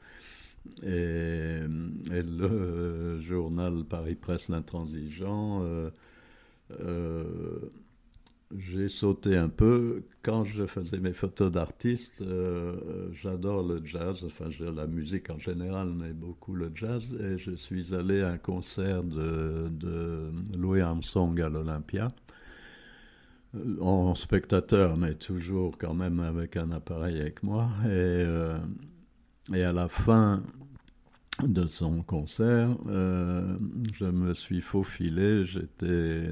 et, 0.83 1.63
le 2.23 3.21
journal 3.21 3.85
Paris 3.85 4.15
Presse 4.15 4.49
l'Intransigeant 4.49 5.63
euh, 5.65 5.91
j'ai 8.59 8.89
sauté 8.89 9.37
un 9.37 9.49
peu. 9.49 10.03
Quand 10.23 10.45
je 10.45 10.67
faisais 10.67 10.99
mes 10.99 11.13
photos 11.13 11.51
d'artistes, 11.51 12.23
euh, 12.23 13.11
j'adore 13.13 13.63
le 13.63 13.83
jazz, 13.85 14.25
enfin 14.25 14.49
la 14.61 14.87
musique 14.87 15.31
en 15.31 15.39
général, 15.39 15.93
mais 15.95 16.13
beaucoup 16.13 16.55
le 16.55 16.71
jazz. 16.75 17.17
Et 17.21 17.39
je 17.39 17.53
suis 17.53 17.95
allé 17.95 18.23
à 18.23 18.31
un 18.31 18.39
concert 18.39 19.03
de, 19.03 20.31
Louis 20.57 20.81
Armstrong 20.81 21.41
à 21.41 21.49
l'Olympia, 21.49 22.09
euh, 23.55 23.81
en 23.81 24.15
spectateur, 24.15 24.97
mais 24.97 25.15
toujours 25.15 25.77
quand 25.79 25.95
même 25.95 26.21
avec 26.21 26.57
un 26.57 26.71
appareil 26.71 27.21
avec 27.21 27.43
moi. 27.43 27.69
Et, 27.85 27.89
euh, 27.89 28.59
et 29.53 29.63
à 29.63 29.73
la 29.73 29.89
fin 29.89 30.43
de 31.43 31.67
son 31.67 32.03
concert, 32.03 32.77
je 32.87 34.05
me 34.05 34.35
suis 34.35 34.61
faufilé, 34.61 35.45
j'étais 35.45 36.31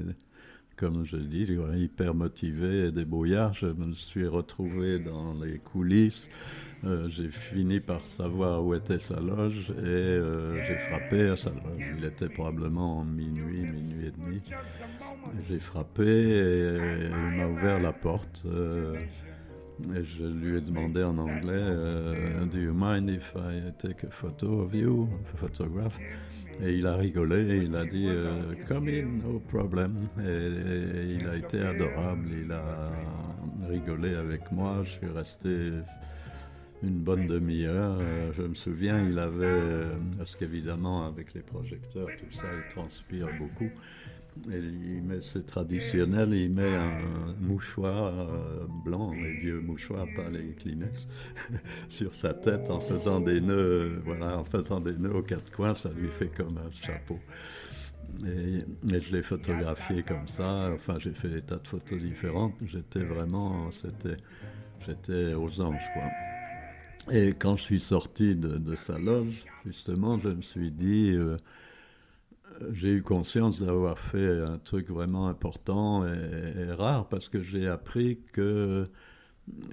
comme 0.83 1.05
je 1.05 1.15
dis, 1.15 1.47
hyper 1.77 2.13
motivé 2.13 2.87
et 2.87 2.91
débrouillard. 2.91 3.53
Je 3.53 3.67
me 3.67 3.93
suis 3.93 4.27
retrouvé 4.27 4.99
dans 4.99 5.33
les 5.33 5.57
coulisses. 5.57 6.27
Euh, 6.83 7.07
j'ai 7.07 7.29
fini 7.29 7.79
par 7.79 8.05
savoir 8.05 8.65
où 8.65 8.75
était 8.75 8.99
sa 8.99 9.21
loge 9.21 9.69
et 9.69 9.87
euh, 9.87 10.61
j'ai 10.67 10.75
frappé. 10.75 11.33
Il 11.97 12.03
était 12.03 12.27
probablement 12.27 13.05
minuit, 13.05 13.61
minuit 13.61 14.07
et 14.07 14.11
demi. 14.11 14.41
J'ai 15.47 15.59
frappé 15.59 16.03
et, 16.03 17.05
il 17.05 17.37
m'a 17.37 17.47
ouvert 17.47 17.79
la 17.79 17.93
porte. 17.93 18.43
Euh, 18.45 18.99
et 19.95 20.03
je 20.03 20.25
lui 20.25 20.57
ai 20.57 20.61
demandé 20.61 21.01
en 21.01 21.17
anglais 21.17 21.63
Do 22.51 22.59
you 22.59 22.73
mind 22.75 23.09
if 23.09 23.33
I 23.35 23.71
take 23.79 24.05
a 24.05 24.11
photo 24.11 24.59
of 24.59 24.73
you, 24.73 25.07
a 25.33 25.37
photograph? 25.37 25.97
Et 26.61 26.73
il 26.73 26.85
a 26.85 26.95
rigolé 26.95 27.57
il 27.57 27.75
a 27.75 27.85
dit 27.85 28.07
euh, 28.07 28.53
Come 28.67 28.87
in, 28.89 29.21
no 29.23 29.39
problem. 29.39 30.03
Et, 30.19 31.15
il 31.15 31.27
a 31.27 31.35
été 31.35 31.59
adorable. 31.59 32.29
Il 32.43 32.51
a 32.51 32.91
rigolé 33.67 34.15
avec 34.15 34.51
moi. 34.51 34.83
Je 34.83 34.89
suis 34.91 35.07
resté 35.07 35.71
une 36.83 36.99
bonne 36.99 37.27
demi-heure. 37.27 37.97
Euh, 37.99 38.31
je 38.37 38.43
me 38.43 38.55
souviens, 38.55 39.01
il 39.09 39.17
avait, 39.17 39.45
euh, 39.45 39.95
parce 40.17 40.35
qu'évidemment, 40.35 41.07
avec 41.07 41.33
les 41.33 41.41
projecteurs, 41.41 42.07
tout 42.17 42.31
ça, 42.31 42.47
il 42.55 42.69
transpire 42.69 43.27
beaucoup. 43.39 43.69
Il 44.47 45.03
met, 45.03 45.21
c'est 45.21 45.45
traditionnel, 45.45 46.33
il 46.33 46.53
met 46.53 46.75
un 46.75 47.35
mouchoir 47.39 48.13
euh, 48.19 48.65
blanc, 48.83 49.11
les 49.11 49.33
vieux 49.37 49.61
mouchoirs, 49.61 50.07
pas 50.15 50.29
les 50.29 50.53
Kleenex, 50.53 51.07
sur 51.89 52.15
sa 52.15 52.33
tête 52.33 52.69
en 52.69 52.79
faisant 52.79 53.21
des 53.21 53.39
nœuds, 53.41 54.01
voilà, 54.03 54.39
en 54.39 54.43
faisant 54.43 54.79
des 54.79 54.97
nœuds 54.97 55.15
aux 55.15 55.21
quatre 55.21 55.51
coins, 55.51 55.75
ça 55.75 55.91
lui 55.91 56.09
fait 56.09 56.31
comme 56.35 56.57
un 56.57 56.71
chapeau. 56.71 57.19
Et, 58.25 58.63
je 58.99 59.11
l'ai 59.11 59.21
photographié 59.21 60.03
comme 60.03 60.27
ça, 60.27 60.71
enfin 60.73 60.97
j'ai 60.99 61.13
fait 61.13 61.29
des 61.29 61.41
tas 61.41 61.57
de 61.57 61.67
photos 61.67 62.01
différentes, 62.01 62.55
j'étais 62.65 63.03
vraiment, 63.03 63.69
c'était, 63.71 64.17
j'étais 64.85 65.33
aux 65.35 65.61
anges 65.61 65.89
quoi. 65.93 66.03
Et 67.11 67.33
quand 67.37 67.57
je 67.57 67.63
suis 67.63 67.79
sorti 67.79 68.35
de, 68.35 68.75
sa 68.75 68.97
loge, 68.97 69.43
justement, 69.65 70.19
je 70.19 70.29
me 70.29 70.41
suis 70.41 70.71
dit, 70.71 71.11
euh, 71.13 71.35
j'ai 72.71 72.89
eu 72.89 73.01
conscience 73.01 73.61
d'avoir 73.61 73.99
fait 73.99 74.41
un 74.41 74.57
truc 74.57 74.89
vraiment 74.89 75.27
important 75.27 76.05
et, 76.05 76.71
rare 76.73 77.07
parce 77.09 77.29
que 77.29 77.41
j'ai 77.41 77.67
appris 77.67 78.19
que 78.31 78.87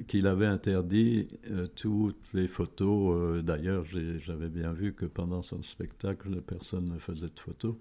qu'il 0.08 0.26
avait 0.26 0.46
interdit 0.46 1.28
euh, 1.48 1.68
toutes 1.68 2.32
les 2.34 2.48
photos. 2.48 3.14
Euh, 3.14 3.42
d'ailleurs, 3.42 3.84
j'avais 4.18 4.48
bien 4.48 4.72
vu 4.72 4.94
que 4.94 5.06
pendant 5.06 5.42
son 5.42 5.62
spectacle, 5.62 6.40
personne 6.42 6.92
ne 6.92 6.98
faisait 6.98 7.28
de 7.28 7.38
photos. 7.38 7.76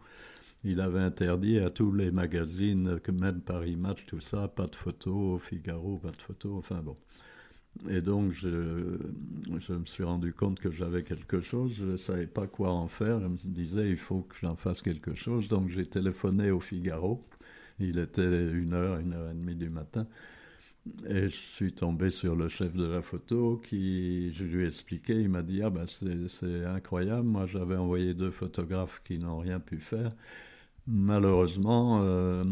Il 0.63 0.81
avait 0.81 0.99
interdit 0.99 1.57
à 1.57 1.71
tous 1.71 1.91
les 1.91 2.11
magazines, 2.11 2.99
même 3.11 3.41
Paris 3.41 3.75
Match, 3.75 4.05
tout 4.05 4.19
ça, 4.19 4.47
pas 4.47 4.67
de 4.67 4.75
photos, 4.75 5.41
Figaro, 5.41 5.97
pas 5.97 6.11
de 6.11 6.21
photos, 6.21 6.51
enfin 6.57 6.81
bon. 6.83 6.97
Et 7.89 8.01
donc, 8.01 8.33
je, 8.33 8.47
me 8.47 9.85
suis 9.85 10.03
rendu 10.03 10.33
compte 10.33 10.59
que 10.59 10.71
j'avais 10.71 11.03
quelque 11.03 11.39
chose, 11.41 11.73
je 11.77 11.85
ne 11.85 11.97
savais 11.97 12.27
pas 12.27 12.45
quoi 12.45 12.71
en 12.71 12.87
faire. 12.87 13.21
Je 13.21 13.27
me 13.27 13.37
disais, 13.45 13.89
il 13.89 13.97
faut 13.97 14.21
que 14.21 14.35
j'en 14.41 14.55
fasse 14.55 14.81
quelque 14.81 15.15
chose. 15.15 15.47
Donc, 15.47 15.69
j'ai 15.69 15.85
téléphoné 15.85 16.51
au 16.51 16.59
Figaro. 16.59 17.25
Il 17.79 17.97
était 17.99 18.51
une 18.51 18.73
heure, 18.73 18.99
une 18.99 19.13
heure 19.13 19.31
et 19.31 19.33
demie 19.33 19.55
du 19.55 19.69
matin. 19.69 20.05
Et 21.07 21.29
je 21.29 21.35
suis 21.35 21.73
tombé 21.73 22.09
sur 22.09 22.35
le 22.35 22.49
chef 22.49 22.73
de 22.73 22.85
la 22.85 23.01
photo 23.01 23.61
qui, 23.63 24.33
je 24.33 24.43
lui 24.43 24.63
ai 24.63 24.67
expliqué, 24.67 25.13
il 25.13 25.29
m'a 25.29 25.43
dit, 25.43 25.61
ah 25.61 25.69
ben 25.69 25.85
c'est 25.87 26.65
incroyable, 26.65 27.27
moi 27.27 27.45
j'avais 27.47 27.75
envoyé 27.75 28.13
deux 28.13 28.31
photographes 28.31 29.01
qui 29.03 29.19
n'ont 29.19 29.39
rien 29.39 29.59
pu 29.59 29.77
faire. 29.79 30.11
Malheureusement, 30.91 32.01
euh, 32.01 32.43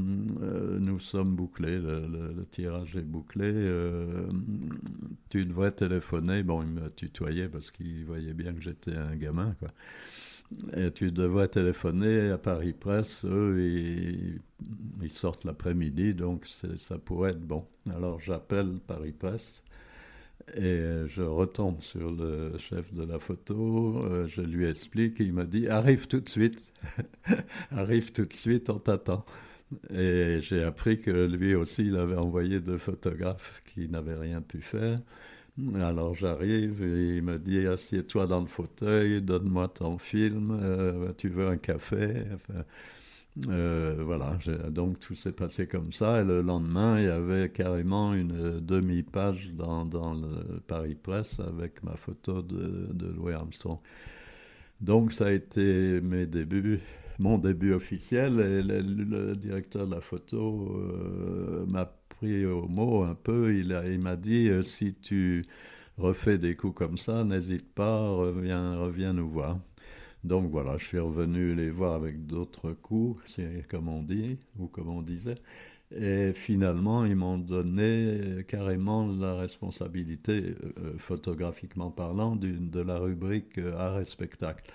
euh, 0.44 0.78
nous 0.80 1.00
sommes 1.00 1.36
bouclés, 1.36 1.80
le, 1.80 2.46
tirage 2.52 2.96
est 2.96 3.02
bouclé. 3.02 3.52
Euh, 3.52 4.28
tu 5.30 5.44
devrais 5.44 5.72
téléphoner. 5.72 6.44
Bon, 6.44 6.62
il 6.62 6.70
me 6.70 6.90
tutoyait 6.90 7.50
parce 7.50 7.72
qu'il 7.72 8.06
voyait 8.06 8.36
bien 8.36 8.54
que 8.54 8.62
j'étais 8.62 8.96
un 8.96 9.16
gamin. 9.16 9.56
Et 10.76 10.92
tu 10.92 11.12
devrais 11.12 11.48
téléphoner 11.48 12.30
à 12.30 12.38
Paris 12.38 12.74
Presse. 12.74 13.26
Eux, 13.26 13.60
ils, 13.60 14.40
ils 15.02 15.12
sortent 15.12 15.44
l'après-midi, 15.44 16.14
donc 16.14 16.46
ça 16.46 17.00
pourrait 17.00 17.32
être 17.32 17.42
bon. 17.42 17.66
Alors 17.90 18.20
j'appelle 18.20 18.80
Paris 18.86 19.14
Presse. 19.14 19.64
Et 20.56 21.08
je 21.08 21.22
retombe 21.22 21.82
sur 21.82 22.10
le 22.10 22.58
chef 22.58 22.94
de 22.94 23.04
la 23.04 23.20
photo, 23.20 24.06
euh, 24.06 24.28
je 24.28 24.42
lui 24.42 24.66
explique, 24.66 25.20
il 25.20 25.34
me 25.34 25.44
dit 25.44 25.68
Arrive 25.68 26.08
tout 26.08 26.22
de 26.22 26.30
suite, 26.30 26.72
arrive 27.72 28.14
tout 28.14 28.26
de 28.26 28.34
suite, 28.34 28.70
on 28.70 28.80
t'attend. 28.80 29.26
Et 29.94 30.40
j'ai 30.42 30.64
appris 30.64 31.02
que 31.02 31.12
lui 31.28 31.54
aussi, 31.56 31.88
il 31.88 31.98
avait 31.98 32.16
envoyé 32.16 32.62
deux 32.62 32.78
photographes 32.78 33.62
qui 33.66 33.90
n'avaient 33.90 34.16
rien 34.18 34.42
pu 34.42 34.62
faire. 34.62 35.00
Alors 35.76 36.16
j'arrive 36.16 36.82
il 36.82 37.24
me 37.24 37.40
dit 37.40 37.66
Assieds-toi 37.68 38.28
dans 38.28 38.42
le 38.42 38.48
fauteuil, 38.48 39.22
donne-moi 39.22 39.68
ton 39.70 39.98
film, 39.98 40.58
euh, 40.62 41.14
tu 41.18 41.30
veux 41.30 41.48
un 41.48 41.58
café? 41.58 42.26
Euh, 43.50 43.96
voilà, 44.00 44.38
donc 44.70 45.00
tout 45.00 45.16
s'est 45.16 45.32
passé 45.32 45.68
comme 45.68 45.92
ça. 45.92 46.22
Et 46.22 46.24
le 46.24 46.42
lendemain, 46.42 47.00
il 47.00 47.06
y 47.06 47.10
avait 47.10 47.50
carrément 47.50 48.14
une 48.14 48.60
demi-page 48.60 49.52
dans, 49.54 49.84
le 50.14 50.60
Paris 50.60 50.96
Presse 50.96 51.40
avec 51.40 51.84
ma 51.84 51.96
photo 51.96 52.42
de, 52.42 53.14
Louis 53.16 53.34
Armstrong. 53.34 53.80
Donc 54.82 55.12
ça 55.12 55.28
a 55.28 55.32
été 55.32 56.02
mes 56.02 56.26
débuts, 56.26 56.80
mon 57.20 57.38
début 57.38 57.74
officiel. 57.74 58.40
Et 58.40 58.64
le, 58.64 59.36
directeur 59.36 59.88
de 59.88 59.96
la 59.96 60.02
photo 60.02 60.76
euh, 60.80 61.66
m'a 61.68 61.86
pris 62.10 62.46
au 62.46 62.68
mot 62.68 63.04
un 63.04 63.16
peu. 63.16 63.56
Il, 63.56 63.80
il 63.92 64.00
m'a 64.00 64.16
dit 64.16 64.50
euh, 64.50 64.64
si 64.64 64.96
tu 64.96 65.44
refais 65.98 66.38
des 66.38 66.56
coups 66.56 66.76
comme 66.76 66.98
ça, 66.98 67.24
n'hésite 67.24 67.74
pas, 67.74 68.10
reviens, 68.10 68.78
reviens 68.78 69.14
nous 69.14 69.30
voir. 69.30 69.60
Donc 70.24 70.50
voilà, 70.50 70.78
je 70.78 70.86
suis 70.86 71.00
revenu 71.00 71.56
les 71.56 71.70
voir 71.70 71.94
avec 71.94 72.26
d'autres 72.26 72.74
coups, 72.74 73.22
c'est 73.28 73.66
comme 73.70 73.88
on 73.88 74.04
dit, 74.04 74.38
ou 74.58 74.68
comme 74.68 74.90
on 74.90 75.02
disait. 75.02 75.36
Et 75.96 76.34
finalement, 76.34 77.06
ils 77.06 77.16
m'ont 77.16 77.38
donné 77.38 78.44
carrément 78.48 79.08
la 79.08 79.36
responsabilité, 79.36 80.56
euh, 80.80 80.98
photographiquement 80.98 81.92
parlant, 81.92 82.36
de 82.36 82.82
la 82.82 82.98
rubrique 82.98 83.58
art 83.58 84.02
et 84.02 84.06
spectacle. 84.06 84.70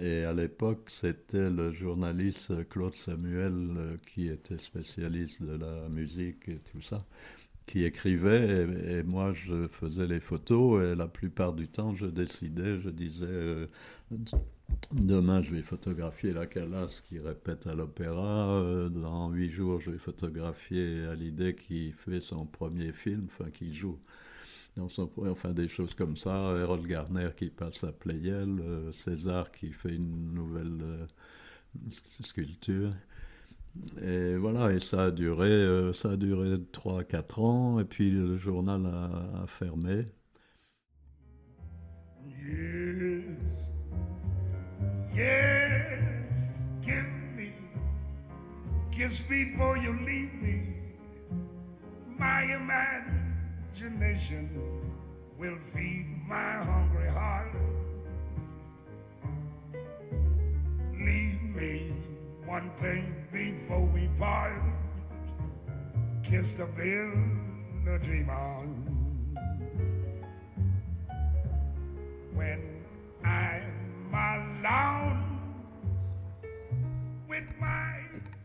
Et 0.00 0.24
à 0.24 0.32
l'époque, 0.34 0.90
c'était 0.90 1.50
le 1.50 1.72
journaliste 1.72 2.68
Claude 2.68 2.94
Samuel, 2.94 3.52
euh, 3.76 3.96
qui 4.12 4.28
était 4.28 4.58
spécialiste 4.58 5.42
de 5.42 5.56
la 5.56 5.88
musique 5.88 6.48
et 6.48 6.60
tout 6.72 6.82
ça, 6.82 6.98
qui 7.66 7.84
écrivait, 7.84 8.66
et, 8.88 9.02
moi 9.02 9.32
je 9.32 9.66
faisais 9.68 10.06
les 10.06 10.20
photos, 10.20 10.82
et 10.84 10.94
la 10.94 11.08
plupart 11.08 11.52
du 11.54 11.68
temps, 11.68 11.94
je 11.94 12.06
décidais, 12.06 12.80
je 12.80 12.90
disais... 12.90 13.26
Euh, 13.26 13.66
Demain, 14.92 15.42
je 15.42 15.54
vais 15.54 15.60
photographier 15.62 16.32
la 16.32 16.46
Calas 16.46 17.02
qui 17.08 17.18
répète 17.18 17.66
à 17.66 17.74
l'opéra. 17.74 18.62
Euh, 18.62 18.88
dans 18.88 19.28
huit 19.30 19.50
jours, 19.50 19.80
je 19.80 19.90
vais 19.90 19.98
photographier 19.98 21.04
Hallyday 21.04 21.54
qui 21.54 21.92
fait 21.92 22.20
son 22.20 22.46
premier 22.46 22.92
film, 22.92 23.26
enfin 23.26 23.50
qui 23.50 23.74
joue 23.74 23.98
dans 24.76 24.88
son 24.88 25.10
enfin 25.26 25.52
des 25.52 25.68
choses 25.68 25.92
comme 25.94 26.16
ça. 26.16 26.32
Harold 26.32 26.86
Garner 26.86 27.30
qui 27.36 27.50
passe 27.50 27.84
à 27.84 27.92
Playel, 27.92 28.60
euh, 28.60 28.90
César 28.92 29.50
qui 29.50 29.72
fait 29.72 29.94
une 29.94 30.32
nouvelle 30.32 30.80
euh, 30.82 31.06
sculpture. 32.22 32.90
Et 34.02 34.36
voilà, 34.36 34.72
et 34.72 34.80
ça 34.80 35.04
a 35.04 35.10
duré, 35.10 35.92
ça 35.94 36.12
a 36.12 36.16
duré 36.16 36.56
3-4 36.72 37.40
ans, 37.40 37.80
et 37.80 37.84
puis 37.84 38.10
le 38.10 38.38
journal 38.38 38.86
a 38.86 39.46
fermé. 39.46 40.06
Yes, 45.18 46.62
give 46.86 47.10
me, 47.34 47.50
kiss 48.92 49.18
before 49.22 49.76
you 49.76 49.98
leave 50.06 50.32
me. 50.34 50.74
My 52.16 52.44
imagination 52.44 54.48
will 55.36 55.58
feed 55.74 56.06
my 56.28 56.52
hungry 56.62 57.08
heart. 57.08 57.50
Leave 60.92 61.42
me 61.42 61.92
one 62.46 62.70
thing 62.80 63.26
before 63.32 63.86
we 63.86 64.08
part. 64.20 64.62
Kiss 66.22 66.52
the 66.52 66.66
bill, 66.66 67.10
the 67.84 67.98
dream 68.06 68.30
on. 68.30 68.84
When 72.34 72.67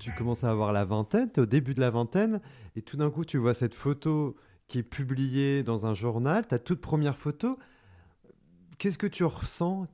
tu 0.03 0.13
commences 0.13 0.43
à 0.43 0.51
avoir 0.51 0.73
la 0.73 0.85
vingtaine, 0.85 1.31
tu 1.31 1.39
es 1.39 1.43
au 1.43 1.45
début 1.45 1.73
de 1.73 1.79
la 1.79 1.89
vingtaine, 1.89 2.41
et 2.75 2.81
tout 2.81 2.97
d'un 2.97 3.09
coup, 3.09 3.25
tu 3.25 3.37
vois 3.37 3.53
cette 3.53 3.75
photo 3.75 4.35
qui 4.67 4.79
est 4.79 4.83
publiée 4.83 5.63
dans 5.63 5.85
un 5.85 5.93
journal, 5.93 6.45
ta 6.45 6.59
toute 6.59 6.81
première 6.81 7.17
photo. 7.17 7.57
Qu'est-ce 8.77 8.97
que 8.97 9.07
tu 9.07 9.23
ressens? 9.23 9.87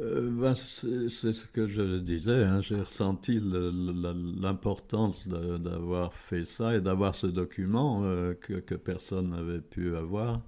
Euh, 0.00 0.30
ben, 0.30 0.54
c'est 0.54 1.32
ce 1.32 1.46
que 1.46 1.68
je 1.68 1.98
disais, 1.98 2.42
hein. 2.44 2.60
j'ai 2.60 2.80
ressenti 2.80 3.40
l'importance 3.40 5.28
d'avoir 5.28 6.12
fait 6.14 6.44
ça 6.44 6.74
et 6.76 6.80
d'avoir 6.80 7.14
ce 7.14 7.28
document 7.28 8.02
euh, 8.04 8.34
que, 8.34 8.74
personne 8.74 9.30
n'avait 9.30 9.60
pu 9.60 9.94
avoir. 9.94 10.42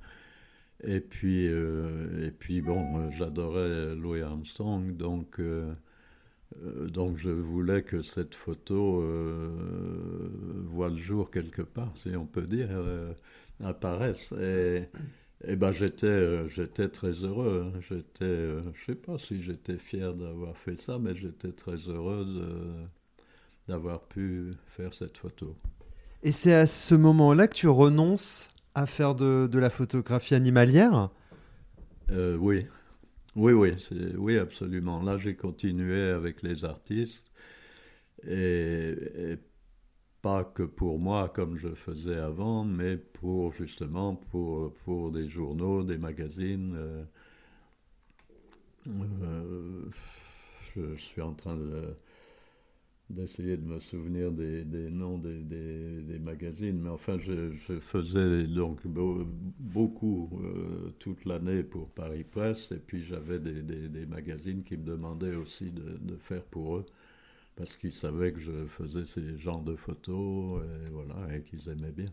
Et 0.82 1.00
puis, 1.00 1.46
euh, 1.48 2.26
et 2.26 2.30
puis 2.32 2.60
bon, 2.60 3.10
j'adorais 3.12 3.94
Louis 3.94 4.22
Armstrong, 4.22 4.96
donc, 4.96 5.40
donc 6.88 7.18
je 7.18 7.30
voulais 7.30 7.82
que 7.82 8.02
cette 8.02 8.34
photo 8.34 9.02
voie 10.66 10.88
le 10.88 10.98
jour 10.98 11.30
quelque 11.30 11.62
part, 11.62 11.92
si 11.96 12.16
on 12.16 12.26
peut 12.26 12.46
dire, 12.46 12.70
apparaisse. 13.64 14.32
Et, 14.40 14.88
ben 15.56 15.70
j'étais 15.72 16.06
euh, 16.06 16.48
j'étais 16.48 16.88
très 16.88 17.12
heureux. 17.12 17.66
Hein. 17.66 17.80
J'étais 17.88 18.24
euh, 18.24 18.62
je 18.74 18.86
sais 18.86 18.94
pas 18.94 19.18
si 19.18 19.42
j'étais 19.42 19.76
fier 19.76 20.14
d'avoir 20.14 20.56
fait 20.56 20.76
ça, 20.76 20.98
mais 20.98 21.14
j'étais 21.14 21.52
très 21.52 21.76
heureux 21.76 22.26
d'avoir 23.68 24.00
pu 24.00 24.52
faire 24.66 24.92
cette 24.94 25.18
photo. 25.18 25.54
Et 26.22 26.32
c'est 26.32 26.54
à 26.54 26.66
ce 26.66 26.94
moment-là 26.94 27.48
que 27.48 27.54
tu 27.54 27.68
renonces 27.68 28.48
à 28.74 28.86
faire 28.86 29.14
de, 29.14 29.48
de 29.50 29.58
la 29.58 29.70
photographie 29.70 30.34
animalière? 30.34 31.10
Euh, 32.10 32.36
Oui, 32.36 32.66
oui, 33.36 33.52
oui, 33.52 33.72
oui, 34.16 34.38
absolument. 34.38 35.02
Là, 35.02 35.18
j'ai 35.18 35.36
continué 35.36 36.00
avec 36.10 36.42
les 36.42 36.64
artistes 36.64 37.30
et, 38.26 39.36
pas 40.22 40.44
que 40.44 40.62
pour 40.64 40.98
moi 40.98 41.28
comme 41.28 41.56
je 41.56 41.68
faisais 41.74 42.16
avant, 42.16 42.64
mais 42.64 42.96
pour 42.96 43.52
justement 43.52 44.16
pour, 44.16 44.72
pour 44.84 45.12
des 45.12 45.28
journaux, 45.28 45.84
des 45.84 45.98
magazines. 45.98 46.74
Euh, 46.76 47.04
euh, 48.88 49.84
je, 50.74 50.96
suis 50.96 51.20
en 51.22 51.34
train 51.34 51.56
d'essayer 53.08 53.56
de 53.56 53.64
me 53.64 53.78
souvenir 53.78 54.32
des, 54.32 54.64
des 54.64 54.90
noms 54.90 55.18
des, 55.18 55.34
des, 55.34 56.18
magazines, 56.18 56.80
mais 56.80 56.88
enfin 56.90 57.18
je, 57.20 57.52
faisais 57.80 58.44
donc 58.48 58.80
beaucoup 58.86 60.30
euh, 60.42 60.90
toute 60.98 61.24
l'année 61.24 61.62
pour 61.62 61.88
Paris 61.90 62.24
Presse, 62.24 62.72
et 62.72 62.78
puis 62.78 63.04
j'avais 63.04 63.38
des, 63.38 64.06
magazines 64.06 64.64
qui 64.64 64.76
me 64.76 64.84
demandaient 64.84 65.36
aussi 65.36 65.70
de, 65.70 65.98
de 66.00 66.16
faire 66.16 66.42
pour 66.42 66.78
eux 66.78 66.86
parce 67.56 67.76
qu'ils 67.76 67.92
savaient 67.92 68.32
que 68.32 68.40
je 68.40 68.66
faisais 68.66 69.04
ces 69.04 69.38
genres 69.38 69.62
de 69.62 69.76
photos 69.76 70.62
et 70.62 70.90
voilà 70.90 71.34
et 71.34 71.42
qu'ils 71.42 71.68
aimaient 71.68 71.92
bien. 71.92 72.10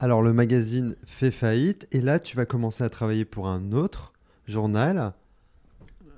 Alors 0.00 0.22
le 0.22 0.32
magazine 0.32 0.96
fait 1.06 1.30
faillite 1.30 1.86
et 1.92 2.00
là 2.00 2.18
tu 2.18 2.36
vas 2.36 2.46
commencer 2.46 2.82
à 2.84 2.90
travailler 2.90 3.24
pour 3.24 3.48
un 3.48 3.72
autre 3.72 4.12
journal. 4.46 5.14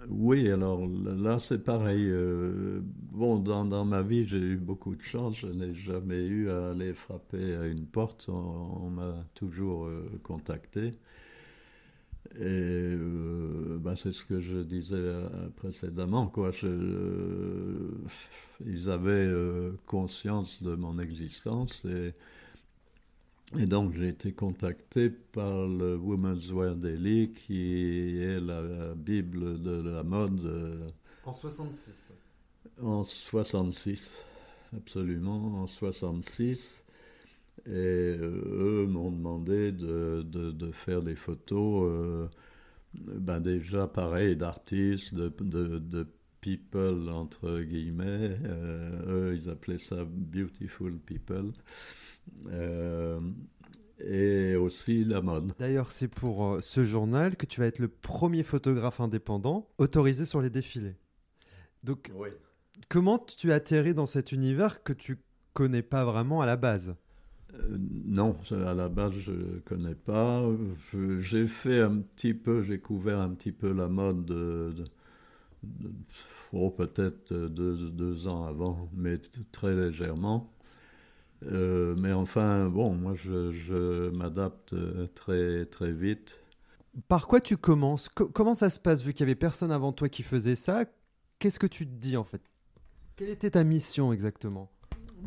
Oui, 0.08 0.50
alors 0.50 0.86
là 0.86 1.38
c'est 1.38 1.58
pareil. 1.64 2.06
Euh, 2.08 2.80
bon, 2.82 3.38
dans, 3.38 3.64
dans, 3.64 3.84
ma 3.84 4.02
vie 4.02 4.26
j'ai 4.26 4.38
eu 4.38 4.56
beaucoup 4.56 4.94
de 4.94 5.02
chance. 5.02 5.36
Je 5.38 5.48
n'ai 5.48 5.75
jamais 5.75 6.25
eu 6.25 6.50
à 6.50 6.70
aller 6.70 6.92
frapper 6.94 7.54
à 7.56 7.66
une 7.66 7.86
porte. 7.86 8.28
On, 8.28 8.90
m'a 8.90 9.25
toujours 9.34 9.86
euh, 9.86 10.08
contacté. 10.22 10.94
Et 12.36 12.40
euh, 12.40 13.78
ben, 13.80 13.96
c'est 13.96 14.12
ce 14.12 14.25
que 14.25 14.40
je 14.40 14.58
disais 14.58 15.12
précédemment. 15.56 16.26
Quoi. 16.28 16.50
Ils 18.64 18.90
avaient 18.90 19.32
conscience 19.86 20.62
de 20.62 20.75
mon 20.75 20.98
existence 20.98 21.84
et, 21.84 22.14
et 23.58 23.66
donc 23.66 23.94
j'ai 23.94 24.08
été 24.08 24.32
contacté 24.32 25.10
par 25.10 25.66
le 25.66 25.96
Women's 25.96 26.50
Wear 26.50 26.74
Daily 26.74 27.30
qui 27.32 28.18
est 28.18 28.40
la, 28.40 28.94
Bible 28.94 29.62
de 29.62 29.82
la 29.82 30.02
mode. 30.02 30.92
en 31.24 31.32
66. 31.32 32.12
En 32.82 33.04
66, 33.04 34.12
absolument, 34.76 35.62
en 35.62 35.66
66. 35.66 36.84
Et 37.66 37.70
euh, 37.70 38.84
eux 38.84 38.86
m'ont 38.86 39.10
demandé 39.10 39.72
de, 39.72 40.22
de, 40.22 40.70
faire 40.72 41.02
des 41.02 41.16
photos, 41.16 41.88
euh, 41.90 42.28
ben 42.94 43.40
déjà 43.40 43.88
pareil, 43.88 44.36
d'artistes, 44.36 45.14
de, 45.14 45.28
de, 45.40 46.06
people, 46.40 47.08
entre 47.08 47.60
guillemets. 47.62 48.37
Euh, 48.44 49.30
eux, 49.32 49.37
ils 49.37 49.50
appelaient 49.50 49.78
ça 49.78 50.04
beautiful 50.04 50.96
people. 50.98 51.52
Et 53.98 54.56
aussi 54.56 55.04
la 55.04 55.22
mode. 55.22 55.52
D'ailleurs, 55.58 55.92
c'est 55.92 56.08
pour 56.08 56.58
ce 56.60 56.84
journal 56.84 57.36
que 57.36 57.46
tu 57.46 57.60
vas 57.60 57.66
être 57.66 57.78
le 57.78 57.88
premier 57.88 58.42
photographe 58.42 59.00
indépendant 59.00 59.68
autorisé 59.78 60.24
sur 60.24 60.40
les 60.40 60.50
défilés. 60.50 60.96
Donc, 61.82 62.12
comment 62.88 63.18
tu 63.18 63.52
atterris 63.52 63.94
dans 63.94 64.06
cet 64.06 64.32
univers 64.32 64.82
que 64.82 64.92
tu 64.92 65.18
connais 65.54 65.82
pas 65.82 66.04
vraiment 66.04 66.40
à 66.40 66.46
la 66.46 66.56
base? 66.56 66.94
Euh, 67.54 67.78
non, 68.04 68.36
à 68.50 68.74
la 68.74 68.88
base, 68.88 69.12
je 69.14 69.30
ne 69.30 69.58
connais 69.60 69.94
pas. 69.94 70.44
J'ai 71.20 71.46
fait 71.46 71.80
un 71.80 71.98
petit 71.98 72.34
peu, 72.34 72.62
j'ai 72.62 72.78
couvert 72.78 73.20
un 73.20 73.30
petit 73.30 73.52
peu 73.52 73.72
la 73.72 73.88
mode 73.88 74.26
de, 74.26 74.84
oh, 76.52 76.70
peut-être 76.70 77.32
deux, 77.32 78.26
ans 78.26 78.44
avant, 78.44 78.88
mais 78.94 79.16
très 79.52 79.74
légèrement. 79.74 80.52
Euh, 81.44 81.94
mais 81.99 82.12
enfin, 82.12 82.68
bon, 82.68 82.94
moi, 82.94 83.14
je, 83.14 84.11
m'adapte 84.11 84.75
très, 85.14 85.66
très 85.66 85.92
vite. 85.92 86.40
Par 87.09 87.27
quoi 87.27 87.40
tu 87.40 87.57
commences? 87.57 88.09
Comment 88.09 88.55
ça 88.55 88.70
se 88.70 88.81
passe, 88.81 89.03
vu 89.03 89.12
qu'il 89.12 89.20
y 89.20 89.25
avait 89.25 89.35
personne 89.35 89.70
avant 89.70 89.92
toi 89.92 90.09
qui 90.09 90.22
faisait 90.22 90.55
ça? 90.55 90.85
Qu'est-ce 91.38 91.59
que 91.59 91.66
tu 91.66 91.87
te 91.87 91.92
dis, 91.92 92.16
en 92.16 92.25
fait? 92.25 92.40
Quelle 93.16 93.29
était 93.29 93.51
ta 93.51 93.64
mission 93.64 94.12
exactement? 94.12 94.70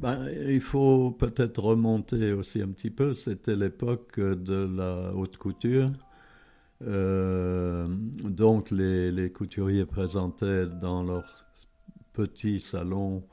Ben, 0.02 0.30
il 0.48 0.62
faut 0.62 1.12
peut-être 1.12 1.62
remonter 1.62 2.34
aussi 2.34 2.62
un 2.62 2.70
petit 2.70 2.90
peu. 2.90 3.14
C'était 3.14 3.56
l'époque 3.56 4.20
de 4.20 4.68
la 4.76 5.14
haute 5.14 5.38
couture. 5.38 5.92
Euh, 6.82 7.88
donc 7.90 8.72
les, 8.72 9.12
les, 9.12 9.32
couturiers 9.32 9.86
présentaient 9.86 10.66
dans 10.66 11.04
leur 11.04 11.46
petit 12.14 12.62
salon 12.62 13.24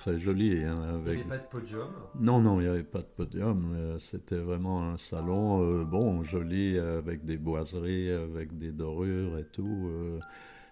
très 0.00 0.18
joli. 0.18 0.64
Hein, 0.64 0.82
avec... 0.94 1.20
Il 1.20 1.26
n'y 1.26 1.32
avait 1.32 1.38
pas 1.38 1.38
de 1.38 1.50
podium 1.50 1.88
Non, 2.18 2.40
non, 2.40 2.60
il 2.60 2.64
n'y 2.64 2.70
avait 2.70 2.82
pas 2.82 3.00
de 3.00 3.12
podium. 3.16 3.96
C'était 3.98 4.38
vraiment 4.38 4.90
un 4.90 4.96
salon 4.96 5.62
euh, 5.62 5.84
bon, 5.84 6.24
joli, 6.24 6.78
avec 6.78 7.24
des 7.24 7.36
boiseries, 7.36 8.10
avec 8.10 8.56
des 8.58 8.72
dorures 8.72 9.38
et 9.38 9.44
tout. 9.52 9.90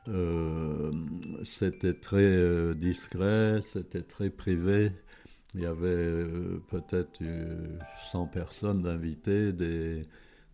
Euh, 0.09 0.91
c'était 1.45 1.95
très 1.95 2.75
discret, 2.75 3.61
c'était 3.61 4.03
très 4.03 4.31
privé. 4.31 4.93
Il 5.55 5.61
y 5.61 5.67
avait 5.67 5.87
euh, 5.89 6.63
peut-être 6.71 7.21
100 8.11 8.27
personnes 8.29 8.83
d'invités, 8.83 9.53
des, 9.53 10.03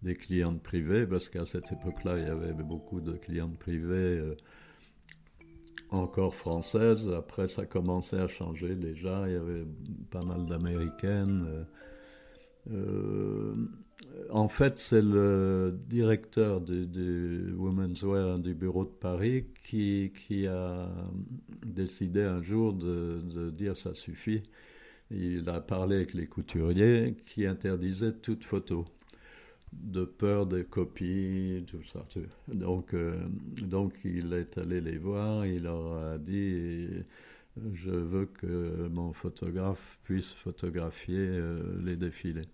des 0.02 0.14
clientes 0.14 0.62
privées, 0.62 1.06
parce 1.06 1.28
qu'à 1.28 1.46
cette 1.46 1.72
époque-là, 1.72 2.18
il 2.18 2.26
y 2.26 2.30
avait 2.30 2.52
beaucoup 2.52 3.00
de 3.00 3.12
clientes 3.12 3.58
privées 3.58 4.18
euh, 4.18 4.37
encore 5.94 6.35
françaises. 6.35 7.09
Après, 7.16 7.48
ça 7.48 7.66
commençait 7.66 8.18
à 8.18 8.28
changer 8.28 8.74
déjà. 8.74 9.24
Il 9.26 9.33
y 9.33 9.37
avait 9.37 9.66
pas 10.11 10.22
mal 10.22 10.46
d'américaines. 10.46 11.66
Euh, 12.70 13.54
en 14.30 14.48
fait, 14.48 14.78
c'est 14.78 15.02
le 15.02 15.78
directeur 15.88 16.61
du, 16.61 17.52
Women's 17.57 18.02
Wear 18.02 18.38
du 18.38 18.54
bureau 18.54 18.85
de 18.85 18.90
Paris 18.90 19.46
qui, 19.62 20.12
qui 20.26 20.46
a 20.46 20.88
décidé 21.64 22.22
un 22.22 22.42
jour 22.42 22.72
de, 22.72 23.20
de 23.22 23.50
dire 23.50 23.76
ça 23.76 23.94
suffit 23.94 24.42
il 25.11 25.48
a 25.48 25.61
parlé 25.61 25.96
avec 25.96 26.14
les 26.14 26.26
couturiers 26.26 27.16
qui 27.26 27.46
interdisaient 27.46 28.12
toute 28.12 28.44
photo 28.44 28.85
de 29.82 30.04
peur 30.04 30.46
des 30.46 30.64
copies, 30.64 31.64
tout 31.66 31.82
ça. 31.84 32.04
Donc, 32.48 32.94
euh, 32.94 33.16
donc 33.62 33.94
il 34.04 34.32
est 34.32 34.58
allé 34.58 34.80
les 34.80 34.98
voir, 34.98 35.46
il 35.46 35.64
leur 35.64 36.12
a 36.12 36.18
dit 36.18 36.88
je 37.72 37.90
veux 37.90 38.26
que 38.26 38.88
mon 38.88 39.12
photographe 39.12 39.98
puisse 40.04 40.32
photographier 40.32 41.18
euh, 41.18 41.80
les 41.84 41.96
défilés. 41.96 42.48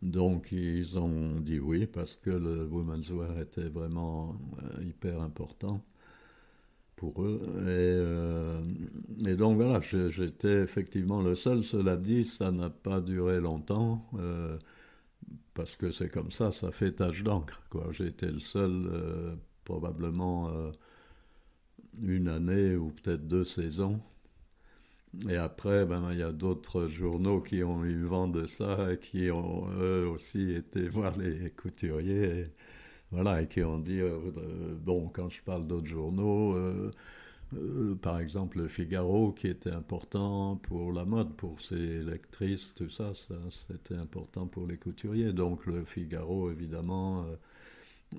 Donc 0.00 0.50
ils 0.52 0.98
ont 0.98 1.38
dit 1.40 1.60
oui 1.60 1.86
parce 1.86 2.16
que 2.16 2.30
le 2.30 2.64
Women's 2.64 3.10
Wear 3.10 3.38
était 3.40 3.68
vraiment 3.68 4.36
euh, 4.58 4.82
hyper 4.82 5.20
important 5.20 5.84
pour 6.96 7.22
eux. 7.22 7.40
Euh, 7.58 8.60
et, 9.26 9.36
donc 9.36 9.56
voilà, 9.56 9.80
j'étais 9.80 10.62
effectivement 10.62 11.22
le 11.22 11.34
seul. 11.34 11.62
Cela 11.62 11.96
dit, 11.96 12.24
ça 12.24 12.50
n'a 12.50 12.70
pas 12.70 13.00
duré 13.00 13.40
longtemps. 13.40 14.08
Parce 15.54 15.76
que 15.76 15.90
c'est 15.90 16.08
comme 16.08 16.30
ça, 16.30 16.52
ça 16.52 16.70
fait 16.72 16.92
tache 16.92 17.22
d'encre. 17.22 17.62
J'ai 17.92 18.06
été 18.06 18.26
le 18.26 18.40
seul, 18.40 18.70
euh, 18.92 19.34
probablement 19.64 20.50
une 22.02 22.28
année 22.28 22.76
ou 22.76 22.90
peut-être 22.90 23.26
deux 23.26 23.44
saisons. 23.44 24.00
Et 25.28 25.36
après, 25.36 25.84
ben, 25.84 26.08
il 26.12 26.18
y 26.18 26.22
a 26.22 26.32
d'autres 26.32 26.88
journaux 26.88 27.40
qui 27.40 27.62
ont 27.62 27.84
eu 27.84 28.04
vent 28.04 28.28
de 28.28 28.46
ça 28.46 28.92
et 28.92 28.98
qui 28.98 29.30
ont 29.30 29.68
eux 29.80 30.08
aussi 30.08 30.52
été 30.52 30.88
voir 30.88 31.16
les 31.18 31.50
couturiers. 31.50 32.46
voilà, 33.12 33.42
et 33.42 33.48
qui 33.48 33.62
ont 33.64 33.78
dit, 33.78 34.00
bon, 34.82 35.08
quand 35.10 35.30
je 35.30 35.42
parle 35.42 35.66
d'autres 35.66 35.88
journaux, 35.88 36.56
par 38.00 38.20
exemple 38.20 38.58
le 38.58 38.68
Figaro, 38.68 39.32
qui 39.32 39.48
était 39.48 39.70
important 39.72 40.56
pour 40.56 40.92
la 40.92 41.04
mode, 41.04 41.34
pour 41.36 41.60
ses 41.60 42.02
lectrices, 42.02 42.74
tout 42.74 42.90
ça, 42.90 43.12
ça 43.28 43.34
c'était 43.50 43.96
important 43.96 44.46
pour 44.46 44.66
les 44.66 44.76
couturiers. 44.76 45.32
Donc 45.32 45.66
le 45.66 45.84
Figaro, 45.84 46.50
évidemment, 46.50 47.26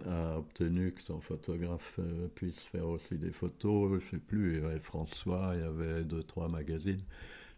a 0.08 0.38
obtenu 0.38 0.92
que 0.92 1.02
son 1.02 1.22
photographe 1.22 1.94
euh, 2.00 2.28
puisse 2.36 2.60
faire 2.60 2.88
aussi 2.88 3.18
des 3.18 3.32
photos. 3.32 4.00
Je 4.00 4.06
ne 4.06 4.12
sais 4.12 4.18
plus, 4.18 4.58
il 4.58 4.62
y 4.62 4.66
avait 4.66 4.80
François, 4.80 5.54
il 5.56 5.62
y 5.62 5.64
avait 5.64 6.04
deux, 6.04 6.24
trois 6.24 6.48
magazines. 6.48 7.02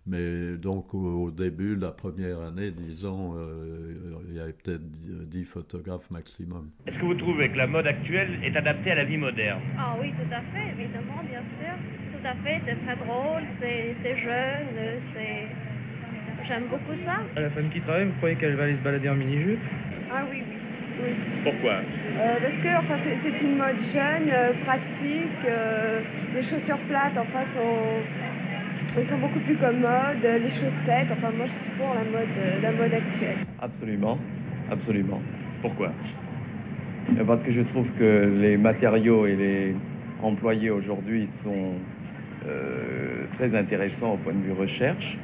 Mais 0.07 0.57
donc 0.57 0.93
au, 0.93 1.31
début 1.31 1.75
de 1.75 1.81
la 1.81 1.91
première 1.91 2.39
année, 2.39 2.69
disons, 2.71 3.33
euh, 3.35 3.95
il 4.29 4.35
y 4.35 4.39
avait 4.39 4.53
peut-être 4.53 4.83
dix 5.29 5.45
photographes 5.45 6.11
maximum. 6.11 6.69
Est-ce 6.85 6.97
que 6.97 7.05
vous 7.05 7.15
trouvez 7.15 7.49
que 7.49 7.57
la 7.57 7.65
mode 7.65 7.87
actuelle 7.87 8.39
est 8.43 8.55
adaptée 8.55 8.91
à 8.91 8.95
la 8.95 9.05
vie 9.05 9.17
moderne? 9.17 9.61
Ah 9.79 9.95
oui, 9.99 10.11
tout 10.11 10.31
à 10.31 10.41
fait, 10.53 10.69
évidemment, 10.77 11.23
bien 11.27 11.41
sûr. 11.57 11.73
Tout 12.13 12.27
à 12.27 12.35
fait, 12.43 12.61
c'est 12.65 12.85
très 12.85 12.95
drôle, 12.97 13.43
c'est 13.59 14.17
jeune, 14.17 14.67
c'est... 15.13 15.47
J'aime 16.47 16.67
beaucoup 16.69 16.93
ça. 17.03 17.41
La 17.41 17.49
femme 17.49 17.69
qui 17.71 17.81
travaille, 17.81 18.05
vous 18.05 18.17
croyez 18.17 18.35
qu'elle 18.35 18.55
va 18.55 18.63
aller 18.65 18.77
se 18.77 18.83
balader 18.83 19.09
en 19.09 19.15
mini-jupe? 19.15 19.59
Ah 20.13 20.23
oui, 20.29 20.43
oui. 21.01 21.11
Pourquoi? 21.43 21.73
Euh, 21.73 22.37
Parce 22.39 22.61
que 22.61 22.77
enfin, 22.77 22.99
c'est 23.03 23.41
une 23.41 23.57
mode 23.57 23.81
jeune, 23.91 24.29
euh, 24.29 24.53
pratique. 24.63 25.45
Euh, 25.45 26.01
les 26.35 26.43
chaussures 26.43 26.77
plates, 26.87 27.17
enfin, 27.17 27.45
sont, 27.55 28.01
sont 28.93 29.17
beaucoup 29.17 29.39
plus 29.39 29.55
commodes. 29.55 30.23
Les 30.23 30.49
chaussettes, 30.51 31.07
enfin, 31.11 31.31
moi, 31.35 31.45
je 31.45 31.63
suis 31.63 31.77
pour 31.77 31.93
la 31.93 32.03
mode, 32.03 32.61
la 32.61 32.71
mode 32.71 32.93
actuelle. 32.93 33.37
Absolument, 33.61 34.17
absolument. 34.71 35.21
Pourquoi? 35.61 35.91
Parce 37.27 37.41
que 37.43 37.51
je 37.51 37.61
trouve 37.61 37.87
que 37.99 38.31
les 38.41 38.57
matériaux 38.57 39.25
et 39.27 39.35
les 39.35 39.75
employés 40.23 40.69
aujourd'hui 40.69 41.27
sont 41.43 41.73
très 43.37 43.55
intéressants 43.55 44.13
au 44.13 44.17
point 44.17 44.33
de 44.33 44.41
vue 44.41 44.53
recherche. 44.53 45.17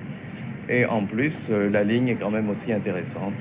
Et 0.69 0.85
en 0.85 1.05
plus, 1.05 1.33
la 1.49 1.83
ligne 1.83 2.09
est 2.09 2.15
quand 2.15 2.31
même 2.31 2.49
aussi 2.49 2.71
intéressante. 2.71 3.33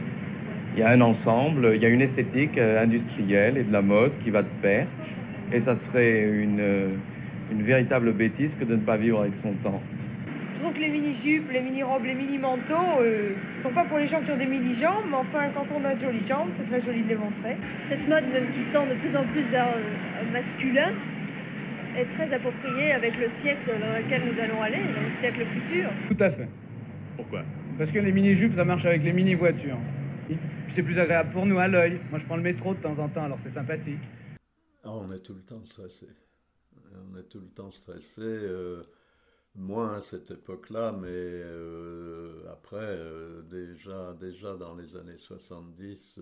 Il 0.75 0.81
y 0.81 0.83
a 0.85 0.91
un 0.91 1.01
ensemble, 1.01 1.73
il 1.75 1.83
y 1.83 1.87
a 1.87 1.89
une 1.89 2.01
esthétique 2.01 2.57
euh, 2.57 2.83
industrielle 2.83 3.59
et 3.59 3.65
de 3.65 3.73
la 3.73 3.83
mode 3.83 4.13
qui 4.23 4.31
va 4.31 4.43
de 4.43 4.49
pair. 4.63 4.87
Et 5.53 5.61
ça 5.61 5.75
serait 5.75 6.25
euh, 6.25 6.89
une 7.51 7.63
véritable 7.63 8.13
bêtise 8.13 8.51
que 8.59 8.65
de 8.65 8.77
ne 8.77 8.81
pas 8.81 8.97
vivre 8.97 9.21
avec 9.21 9.33
son 9.43 9.53
temps. 9.65 9.83
Je 10.61 10.65
trouve 10.67 10.77
que 10.77 10.83
les 10.83 10.91
mini-jupes, 10.91 11.51
les 11.51 11.63
mini-robes, 11.63 12.05
les 12.05 12.13
mini-manteaux 12.13 13.01
euh, 13.01 13.33
sont 13.63 13.73
pas 13.73 13.87
pour 13.87 13.97
les 13.97 14.09
gens 14.09 14.21
qui 14.21 14.31
ont 14.31 14.37
des 14.37 14.45
mini-jambes, 14.45 15.07
mais 15.09 15.17
enfin, 15.17 15.49
quand 15.55 15.65
on 15.75 15.83
a 15.87 15.95
de 15.95 16.01
jolies 16.03 16.29
jambes, 16.29 16.51
c'est 16.59 16.69
très 16.69 16.85
joli 16.85 17.03
de 17.03 17.09
les 17.09 17.17
montrer. 17.17 17.57
Cette 17.89 18.07
mode, 18.07 18.25
même 18.29 18.53
qui 18.53 18.61
tend 18.71 18.85
de 18.85 18.93
plus 18.93 19.17
en 19.17 19.25
plus 19.25 19.43
vers 19.45 19.69
un 19.69 20.31
masculin, 20.31 20.93
est 21.97 22.05
très 22.15 22.35
appropriée 22.35 22.93
avec 22.93 23.17
le 23.17 23.31
siècle 23.41 23.71
dans 23.81 24.05
lequel 24.05 24.21
nous 24.31 24.39
allons 24.39 24.61
aller, 24.61 24.77
le 24.77 25.21
siècle 25.23 25.47
futur. 25.47 25.89
Tout 26.11 26.23
à 26.23 26.31
fait. 26.31 26.49
Pourquoi? 27.17 27.43
Parce 27.79 27.91
que 27.91 27.99
les 27.99 28.13
mini-jupes, 28.13 28.55
ça 28.55 28.65
marche 28.67 28.85
avec 28.85 29.03
les 29.03 29.15
mini-voitures 29.15 29.79
c'est 30.77 30.83
plus 30.83 30.99
agréable 30.99 31.33
pour 31.33 31.47
nous 31.47 31.59
à 31.59 31.69
l'œil. 31.69 31.99
Moi, 32.11 32.21
je 32.21 32.27
prends 32.27 32.37
le 32.37 32.43
métro 32.43 32.75
de 32.75 32.81
temps 32.81 32.99
en 32.99 33.09
temps, 33.09 33.25
alors 33.25 33.39
c'est 33.43 33.55
sympathique. 33.55 33.99
Ah, 34.85 34.93
on 34.93 35.11
est 35.11 35.21
tout 35.21 35.35
le 35.35 35.41
temps 35.41 35.65
stressé. 35.65 36.07
On 37.13 37.19
est 37.19 37.29
tout 37.29 37.41
le 37.41 37.49
temps 37.49 37.71
stressé. 37.71 38.21
Euh, 38.21 38.83
moins 39.55 39.97
à 39.97 40.01
cette 40.01 40.31
époque-là, 40.31 40.93
mais 40.93 41.09
euh, 41.09 42.51
après, 42.53 42.77
euh, 42.79 43.43
déjà, 43.43 44.15
déjà 44.19 44.57
dans 44.57 44.75
les 44.75 44.97
années 44.97 45.19
70, 45.19 46.19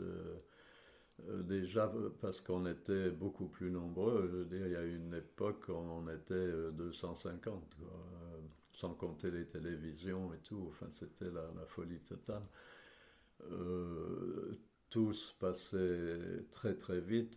déjà 1.44 1.92
parce 2.20 2.40
qu'on 2.40 2.66
était 2.66 3.10
beaucoup 3.10 3.48
plus 3.48 3.70
nombreux. 3.70 4.28
Je 4.30 4.36
veux 4.38 4.44
dire, 4.44 4.66
il 4.66 4.72
y 4.72 4.76
a 4.76 4.84
une 4.84 5.14
époque 5.14 5.64
où 5.68 5.72
on 5.72 6.08
était 6.08 6.72
250, 6.72 7.76
sans 8.72 8.94
compter 8.94 9.30
les 9.30 9.46
télévisions 9.46 10.32
et 10.32 10.38
tout. 10.38 10.66
Enfin, 10.68 10.86
c'était 10.90 11.30
la, 11.30 11.42
la, 11.56 11.66
folie 11.66 12.00
totale. 12.00 12.44
Euh, 13.50 14.52
tous 14.90 15.36
passaient 15.38 16.44
très 16.50 16.74
très 16.74 17.00
vite. 17.00 17.36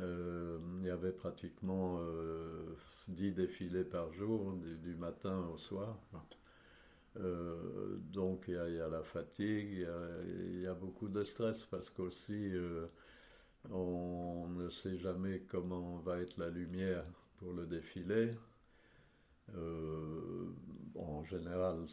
Euh, 0.00 0.58
il 0.80 0.86
y 0.86 0.90
avait 0.90 1.12
pratiquement 1.12 1.98
euh, 2.00 2.74
10 3.08 3.32
défilés 3.32 3.84
par 3.84 4.12
jour, 4.12 4.52
du, 4.52 4.94
matin 4.94 5.46
au 5.52 5.58
soir. 5.58 5.96
Euh, 7.18 7.96
donc 8.12 8.44
il 8.48 8.54
y, 8.54 8.80
a, 8.80 8.88
la 8.88 9.02
fatigue, 9.02 9.86
il 10.26 10.60
y 10.60 10.66
a, 10.66 10.74
beaucoup 10.74 11.08
de 11.08 11.24
stress 11.24 11.64
parce 11.64 11.88
qu'aussi 11.88 12.52
on 13.70 14.48
ne 14.48 14.68
sait 14.68 14.98
jamais 14.98 15.40
comment 15.48 15.96
va 15.98 16.20
être 16.20 16.36
la 16.36 16.50
lumière 16.50 17.04
pour 17.38 17.52
le 17.54 17.66
défilé. 17.66 18.34
en 20.94 21.24
général, 21.24 21.86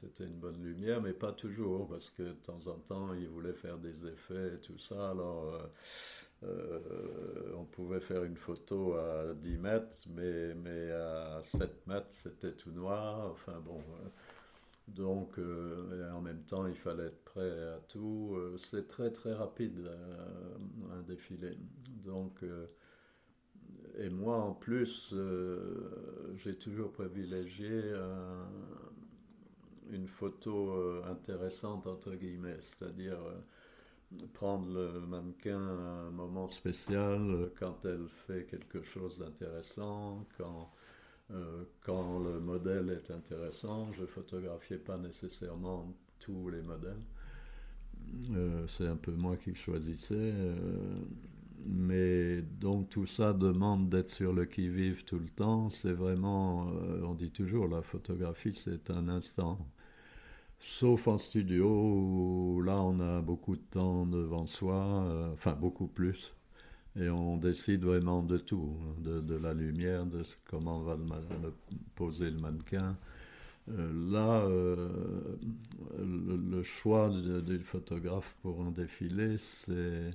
c'était 0.00 0.24
une 0.24 0.38
bonne 0.38 0.62
lumière, 0.62 1.02
mais 1.02 1.12
pas 1.12 1.32
toujours, 1.32 1.88
parce 1.88 2.08
que 2.10 2.22
de 2.22 2.32
temps 2.34 2.66
en 2.68 2.78
temps, 2.78 3.14
il 3.14 3.28
voulait 3.28 3.52
faire 3.52 3.78
des 3.78 4.06
effets 4.06 4.54
et 4.54 4.60
tout 4.60 4.78
ça. 4.78 5.10
Alors, 5.10 5.60
euh, 6.44 6.80
euh, 6.90 7.52
on 7.56 7.64
pouvait 7.64 8.00
faire 8.00 8.24
une 8.24 8.36
photo 8.36 8.94
à 8.94 9.34
10 9.34 9.58
mètres, 9.58 9.96
mais, 10.08 10.90
à 10.90 11.40
7 11.42 11.86
mètres, 11.86 12.12
c'était 12.12 12.52
tout 12.52 12.72
noir. 12.72 13.30
Enfin 13.30 13.60
bon. 13.64 13.78
Euh, 13.78 14.08
donc, 14.88 15.38
en 15.38 16.20
même 16.20 16.42
temps, 16.42 16.66
il 16.66 16.74
fallait 16.74 17.06
être 17.06 17.24
prêt 17.24 17.50
à 17.50 17.80
tout. 17.88 18.36
c'est 18.58 18.86
très, 18.86 19.10
très 19.10 19.32
rapide, 19.32 19.88
un 20.92 21.00
défilé. 21.00 21.56
Donc, 22.04 22.44
et 23.96 24.10
moi, 24.10 24.36
en 24.36 24.52
plus, 24.52 25.14
j'ai 26.36 26.54
toujours 26.58 26.92
privilégié 26.92 27.92
un, 27.94 28.46
une 29.90 30.08
photo 30.08 30.70
euh, 30.72 31.02
intéressante, 31.10 31.86
entre 31.86 32.14
guillemets, 32.14 32.58
c'est-à-dire 32.60 33.18
euh, 33.18 33.40
prendre 34.32 34.68
le 34.68 35.00
mannequin 35.00 35.60
à 35.60 36.06
un 36.06 36.10
moment 36.10 36.48
spécial, 36.48 37.20
euh, 37.20 37.52
quand 37.58 37.84
elle 37.84 38.06
fait 38.26 38.46
quelque 38.46 38.82
chose 38.82 39.18
d'intéressant, 39.18 40.26
quand, 40.38 40.70
quand 41.80 42.18
le 42.18 42.38
modèle 42.38 42.90
est 42.90 43.10
intéressant. 43.10 43.92
Je 43.94 44.04
photographiais 44.04 44.76
pas 44.76 44.98
nécessairement 44.98 45.94
tous 46.20 46.50
les 46.50 46.62
modèles. 46.62 47.02
c'est 48.68 48.86
un 48.86 48.96
peu 48.96 49.12
moi 49.12 49.36
qui 49.36 49.54
choisissais. 49.54 50.34
mais 51.66 52.42
donc 52.42 52.90
tout 52.90 53.06
ça 53.06 53.32
demande 53.32 53.88
d'être 53.88 54.10
sur 54.10 54.34
le 54.34 54.44
qui-vive 54.44 55.04
tout 55.04 55.18
le 55.18 55.30
temps. 55.30 55.70
C'est 55.70 55.94
vraiment, 55.94 56.66
on 57.02 57.14
dit 57.14 57.30
toujours, 57.30 57.68
la 57.68 57.82
photographie 57.82 58.54
c'est 58.54 58.90
un 58.90 59.08
instant. 59.08 59.58
Sauf 60.66 61.08
en 61.08 61.18
studio 61.18 61.68
où 61.68 62.62
là 62.62 62.80
on 62.80 62.98
a 62.98 63.20
beaucoup 63.20 63.54
de 63.54 63.62
temps 63.70 64.06
devant 64.06 64.46
soi, 64.46 65.04
euh, 65.04 65.32
enfin 65.34 65.52
beaucoup 65.52 65.86
plus, 65.86 66.32
et 66.96 67.08
on 67.10 67.36
décide 67.36 67.84
vraiment 67.84 68.22
de 68.22 68.38
tout, 68.38 68.74
de, 68.98 69.34
la 69.36 69.52
lumière, 69.54 70.06
de 70.06 70.22
comment 70.46 70.80
va 70.80 70.96
poser 71.94 72.30
le 72.30 72.38
mannequin. 72.38 72.96
Euh, 73.70 74.10
là, 74.10 74.40
euh, 74.46 75.36
le, 75.98 76.62
choix 76.62 77.10
du 77.10 77.58
photographe 77.60 78.34
pour 78.42 78.62
un 78.62 78.70
défilé, 78.70 79.36
c'est, 79.38 80.10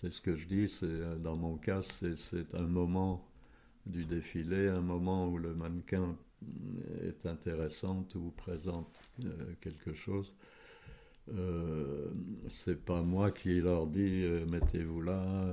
c'est 0.00 0.12
ce 0.12 0.20
que 0.22 0.36
je 0.36 0.46
dis, 0.46 0.68
c'est, 0.68 1.20
dans 1.20 1.36
mon 1.36 1.56
cas, 1.56 1.82
c'est 1.82 2.54
un 2.54 2.66
moment 2.66 3.26
du 3.86 4.04
défilé, 4.04 4.68
un 4.68 4.82
moment 4.82 5.28
où 5.28 5.36
le 5.36 5.52
mannequin 5.54 6.16
est 7.02 7.26
intéressante 7.26 8.14
ou 8.14 8.32
présente 8.36 8.88
euh, 9.24 9.30
quelque 9.60 9.92
chose. 9.92 10.32
Euh, 11.34 12.08
c'est 12.48 12.82
pas 12.82 13.02
moi 13.02 13.30
qui 13.30 13.60
leur 13.60 13.86
dis 13.86 14.24
euh, 14.24 14.46
mettez-vous 14.46 15.02
là. 15.02 15.46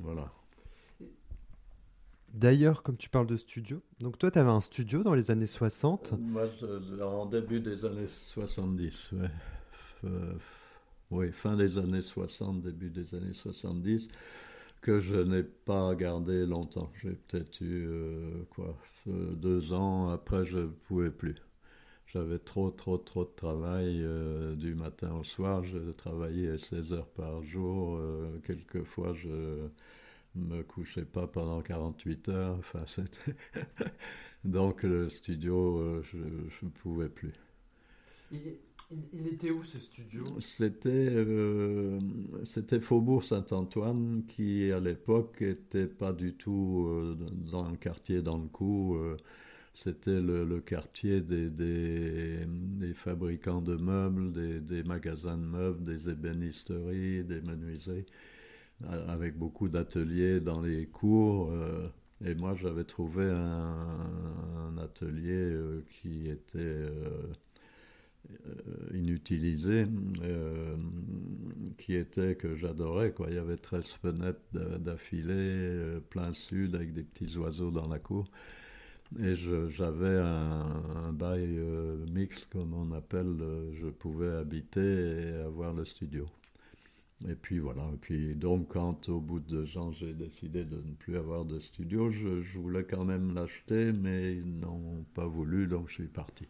Voilà. 0.00 0.32
D'ailleurs, 2.32 2.82
comme 2.82 2.96
tu 2.96 3.10
parles 3.10 3.26
de 3.26 3.36
studio, 3.36 3.82
donc 4.00 4.18
toi, 4.18 4.30
tu 4.30 4.38
avais 4.38 4.50
un 4.50 4.62
studio 4.62 5.02
dans 5.02 5.14
les 5.14 5.30
années 5.30 5.46
60 5.46 6.14
Moi, 6.18 6.48
en 7.02 7.26
début 7.26 7.60
des 7.60 7.84
années 7.84 8.06
70, 8.06 9.14
oui, 11.10 11.30
fin 11.30 11.56
des 11.56 11.76
années 11.76 12.00
60, 12.00 12.62
début 12.62 12.88
des 12.88 13.14
années 13.14 13.34
70 13.34 14.08
que 14.82 15.00
je 15.00 15.16
n'ai 15.16 15.44
pas 15.44 15.94
gardé 15.94 16.44
longtemps. 16.46 16.92
J'ai 17.02 17.12
peut-être 17.12 17.60
eu 17.62 17.86
euh, 17.88 18.44
quoi, 18.50 18.76
deux 19.06 19.72
ans. 19.72 20.10
Après, 20.10 20.44
je 20.44 20.58
ne 20.58 20.66
pouvais 20.66 21.10
plus. 21.10 21.36
J'avais 22.08 22.38
trop, 22.38 22.70
trop, 22.70 22.98
trop 22.98 23.24
de 23.24 23.30
travail 23.36 24.02
euh, 24.02 24.54
du 24.56 24.74
matin 24.74 25.14
au 25.14 25.24
soir. 25.24 25.64
Je 25.64 25.92
travaillais 25.92 26.58
16 26.58 26.92
heures 26.94 27.08
par 27.10 27.42
jour. 27.44 27.96
Euh, 27.96 28.38
quelquefois, 28.46 29.14
je 29.14 29.68
me 30.34 30.62
couchais 30.62 31.04
pas 31.04 31.26
pendant 31.26 31.62
48 31.62 32.28
heures. 32.30 32.56
Enfin, 32.58 32.84
c'était 32.86 33.34
Donc, 34.44 34.82
le 34.82 35.08
studio, 35.08 36.02
je 36.02 36.18
ne 36.18 36.70
pouvais 36.70 37.08
plus. 37.08 37.32
Il, 39.12 39.26
était 39.28 39.50
où 39.50 39.64
ce 39.64 39.78
studio? 39.78 40.24
C'était 40.40 40.90
euh, 40.90 41.98
c'était 42.44 42.80
Faubourg 42.80 43.24
Saint-Antoine 43.24 44.24
qui 44.26 44.70
à 44.72 44.80
l'époque 44.80 45.40
était 45.40 45.86
pas 45.86 46.12
du 46.12 46.34
tout 46.34 46.86
euh, 46.88 47.16
dans 47.50 47.68
le 47.70 47.76
quartier 47.76 48.22
dans 48.22 48.38
le 48.38 48.48
coup. 48.48 48.96
Euh, 48.96 49.16
c'était 49.74 50.20
le, 50.20 50.60
quartier 50.60 51.22
des, 51.22 51.48
des, 51.48 52.92
fabricants 52.92 53.62
de 53.62 53.76
meubles, 53.76 54.60
des, 54.60 54.82
magasins 54.82 55.38
de 55.38 55.44
meubles, 55.44 55.82
des 55.82 56.10
ébénisteries, 56.10 57.24
des 57.24 57.40
menuiseries, 57.40 58.04
avec 59.08 59.38
beaucoup 59.38 59.70
d'ateliers 59.70 60.40
dans 60.40 60.60
les 60.60 60.84
cours. 60.84 61.50
et 62.22 62.34
moi, 62.34 62.54
j'avais 62.54 62.84
trouvé 62.84 63.24
un, 63.24 63.96
un 64.68 64.76
atelier 64.76 65.56
qui 65.88 66.28
était 66.28 66.90
inutilisé, 68.92 69.86
euh, 70.22 70.76
qui 71.78 71.94
était 71.94 72.36
que 72.36 72.56
j'adorais. 72.56 73.12
Quoi. 73.12 73.28
Il 73.30 73.36
y 73.36 73.38
avait 73.38 73.56
13 73.56 73.86
fenêtres 73.86 74.40
d'affilée, 74.78 75.34
euh, 75.36 76.00
plein 76.00 76.32
sud, 76.32 76.74
avec 76.74 76.92
des 76.92 77.02
petits 77.02 77.36
oiseaux 77.36 77.70
dans 77.70 77.88
la 77.88 77.98
cour. 77.98 78.30
Et 79.22 79.34
j'avais 79.36 80.16
un, 80.16 81.12
bail 81.12 81.60
mix, 82.10 82.46
comme 82.46 82.72
on 82.72 82.92
appelle, 82.92 83.36
je 83.78 83.88
pouvais 83.88 84.30
habiter 84.30 84.80
et 84.80 85.34
avoir 85.44 85.74
le 85.74 85.84
studio. 85.84 86.26
Et 87.28 87.34
puis 87.34 87.58
voilà, 87.58 87.82
et 87.92 87.98
puis 87.98 88.34
donc 88.34 88.68
quand 88.72 89.10
au 89.10 89.20
bout 89.20 89.38
de 89.38 89.46
deux 89.46 89.78
ans 89.78 89.92
j'ai 89.92 90.14
décidé 90.14 90.64
de 90.64 90.76
ne 90.76 90.94
plus 90.94 91.18
avoir 91.18 91.44
de 91.44 91.60
studio, 91.60 92.10
je 92.10 92.58
voulais 92.58 92.84
quand 92.84 93.04
même 93.04 93.34
l'acheter, 93.34 93.92
mais 93.92 94.32
ils 94.32 94.58
n'ont 94.58 95.04
pas 95.14 95.26
voulu, 95.26 95.66
donc 95.66 95.90
je 95.90 95.94
suis 95.94 96.08
parti. 96.08 96.48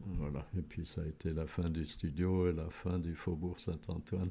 Voilà, 0.00 0.46
et 0.56 0.62
puis 0.62 0.86
ça 0.86 1.00
a 1.00 1.06
été 1.06 1.32
la 1.32 1.46
fin 1.46 1.68
du 1.68 1.84
studio 1.84 2.48
et 2.48 2.52
la 2.52 2.68
fin 2.70 2.98
du 2.98 3.14
Faubourg 3.14 3.58
Saint-Antoine. 3.58 4.30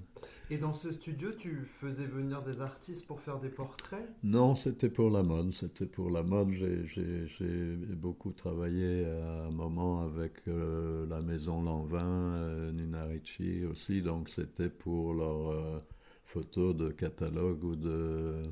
Et 0.50 0.58
dans 0.58 0.74
ce 0.74 0.92
studio, 0.92 1.32
tu 1.32 1.66
faisais 1.66 2.06
venir 2.06 2.44
des 2.44 2.62
artistes 2.62 3.08
pour 3.08 3.20
faire 3.20 3.40
des 3.40 3.50
portraits? 3.50 4.08
Non, 4.24 4.56
c'était 4.56 4.90
pour 4.90 5.10
la 5.10 5.24
mode. 5.24 5.54
C'était 5.54 5.88
pour 5.88 6.12
la 6.12 6.24
mode. 6.24 6.52
J'ai 6.52 7.76
beaucoup 7.96 8.32
travaillé 8.32 9.06
à 9.06 9.46
un 9.48 9.52
moment 9.52 10.02
avec 10.02 10.48
euh, 10.48 11.06
la 11.08 11.22
maison 11.22 11.62
Lanvin, 11.62 12.06
euh, 12.06 12.72
Nina 12.72 13.04
Ricci 13.06 13.66
aussi, 13.66 14.02
donc 14.02 14.30
c'était 14.30 14.70
pour 14.70 15.14
leurs 15.14 15.52
euh, 15.52 15.80
photos 16.26 16.76
de 16.76 16.90
catalogue 16.90 17.64
ou 17.64 17.76
de, 17.76 18.44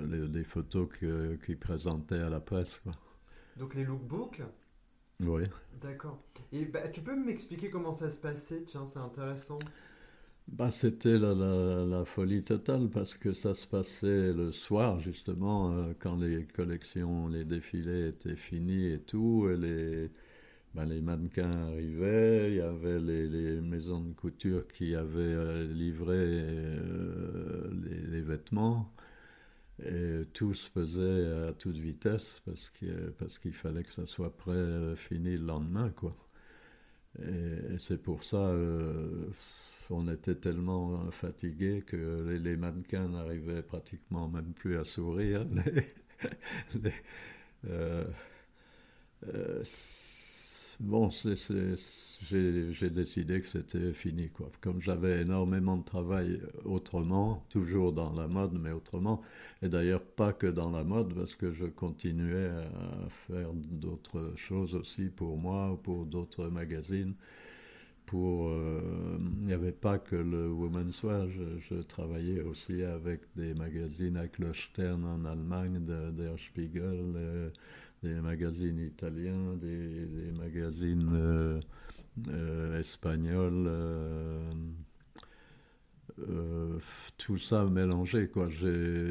les, 0.00 0.44
photos 0.44 0.88
qu'ils 1.44 1.58
présentaient 1.58 2.20
à 2.20 2.28
la 2.28 2.40
presse. 2.40 2.82
Donc 3.56 3.74
les 3.74 3.84
lookbooks? 3.84 4.42
Oui. 5.20 5.42
D'accord. 5.80 6.22
Et 6.52 6.64
bah, 6.64 6.88
tu 6.88 7.00
peux 7.00 7.16
m'expliquer 7.16 7.70
comment 7.70 7.92
ça 7.92 8.10
se 8.10 8.18
passait? 8.20 8.62
Tiens, 8.66 8.86
c'est 8.86 8.98
intéressant. 8.98 9.58
Bah, 10.48 10.70
c'était 10.70 11.18
la, 11.18 11.34
la, 11.34 12.04
folie 12.04 12.42
totale 12.44 12.88
parce 12.88 13.14
que 13.16 13.32
ça 13.32 13.52
se 13.52 13.66
passait 13.66 14.32
le 14.32 14.52
soir, 14.52 15.00
justement, 15.00 15.72
euh, 15.72 15.92
quand 15.98 16.16
les 16.16 16.44
collections, 16.46 17.26
les 17.28 17.44
défilés 17.44 18.08
étaient 18.08 18.36
finis 18.36 18.92
et 18.92 19.00
tout. 19.00 19.48
Et 19.50 19.56
les, 19.56 20.10
bah, 20.74 20.84
les 20.84 21.00
mannequins 21.00 21.50
arrivaient, 21.68 22.50
il 22.50 22.56
y 22.56 22.60
avait 22.60 22.98
les, 23.00 23.26
les 23.28 23.60
maisons 23.60 24.00
de 24.00 24.12
couture 24.12 24.68
qui 24.68 24.94
avaient 24.94 25.20
euh, 25.20 25.72
livré 25.72 26.14
euh, 26.16 27.70
les, 27.84 28.02
les, 28.12 28.20
vêtements. 28.20 28.92
Et 29.84 30.22
tout 30.32 30.54
se 30.54 30.70
faisait 30.70 31.48
à 31.48 31.52
toute 31.52 31.76
vitesse 31.76 32.40
parce 32.46 32.70
qu'il 32.70 33.12
parce 33.18 33.38
fallait 33.52 33.84
que 33.84 33.92
ça 33.92 34.06
soit 34.06 34.34
prêt, 34.34 34.52
euh, 34.52 34.96
fini 34.96 35.36
le 35.36 35.44
lendemain, 35.44 35.90
quoi. 35.90 36.12
Et, 37.20 37.78
c'est 37.78 38.02
pour 38.02 38.24
ça, 38.24 38.38
euh, 38.38 39.28
on 39.90 40.08
était 40.08 40.34
tellement 40.34 41.10
fatigués 41.10 41.82
que 41.86 42.38
les, 42.42 42.56
mannequins 42.56 43.08
n'arrivaient 43.08 43.62
pratiquement 43.62 44.28
même 44.28 44.52
plus 44.54 44.78
à 44.78 44.84
sourire. 44.84 45.46
Euh, 49.34 49.62
bon, 50.80 51.10
j'ai 51.10 52.90
décidé 52.90 53.40
que 53.40 53.46
c'était 53.46 53.92
fini. 53.92 54.28
Quoi. 54.30 54.50
Comme 54.60 54.80
j'avais 54.80 55.22
énormément 55.22 55.76
de 55.76 55.84
travail 55.84 56.40
autrement, 56.64 57.44
toujours 57.50 57.92
dans 57.92 58.12
la 58.12 58.28
mode, 58.28 58.58
mais 58.60 58.72
autrement, 58.72 59.22
et 59.62 59.68
d'ailleurs 59.68 60.02
pas 60.02 60.32
que 60.32 60.46
dans 60.46 60.70
la 60.70 60.84
mode, 60.84 61.14
parce 61.14 61.34
que 61.34 61.52
je 61.52 61.66
continuais 61.66 62.48
à 62.48 63.08
faire 63.08 63.52
d'autres 63.52 64.32
choses 64.36 64.74
aussi 64.74 65.04
pour 65.04 65.36
moi, 65.36 65.72
ou 65.72 65.76
pour 65.76 66.06
d'autres 66.06 66.48
magazines. 66.48 67.14
Pour, 68.06 68.50
euh, 68.50 69.18
il 69.40 69.46
n'y 69.48 69.52
avait 69.52 69.72
pas 69.72 69.98
que 69.98 70.14
le 70.14 70.48
Women's 70.48 71.02
Wear, 71.02 71.26
je, 71.28 71.74
travaillais 71.82 72.40
aussi 72.40 72.84
avec 72.84 73.22
des 73.34 73.52
magazines, 73.54 74.16
avec 74.16 74.38
le 74.38 74.54
Stern 74.54 75.04
en 75.04 75.24
Allemagne, 75.24 75.80
Der 75.84 76.38
Spiegel, 76.38 77.12
euh, 77.16 77.50
des 78.02 78.20
magazines 78.20 78.78
italiens, 78.78 79.54
des, 79.56 80.32
magazines 80.38 81.10
euh, 81.14 81.60
euh, 82.28 82.80
espagnol, 82.80 83.66
euh, 83.66 84.40
euh, 86.18 86.78
tout 87.18 87.36
ça 87.36 87.66
mélangé. 87.66 88.28
Quoi. 88.28 88.48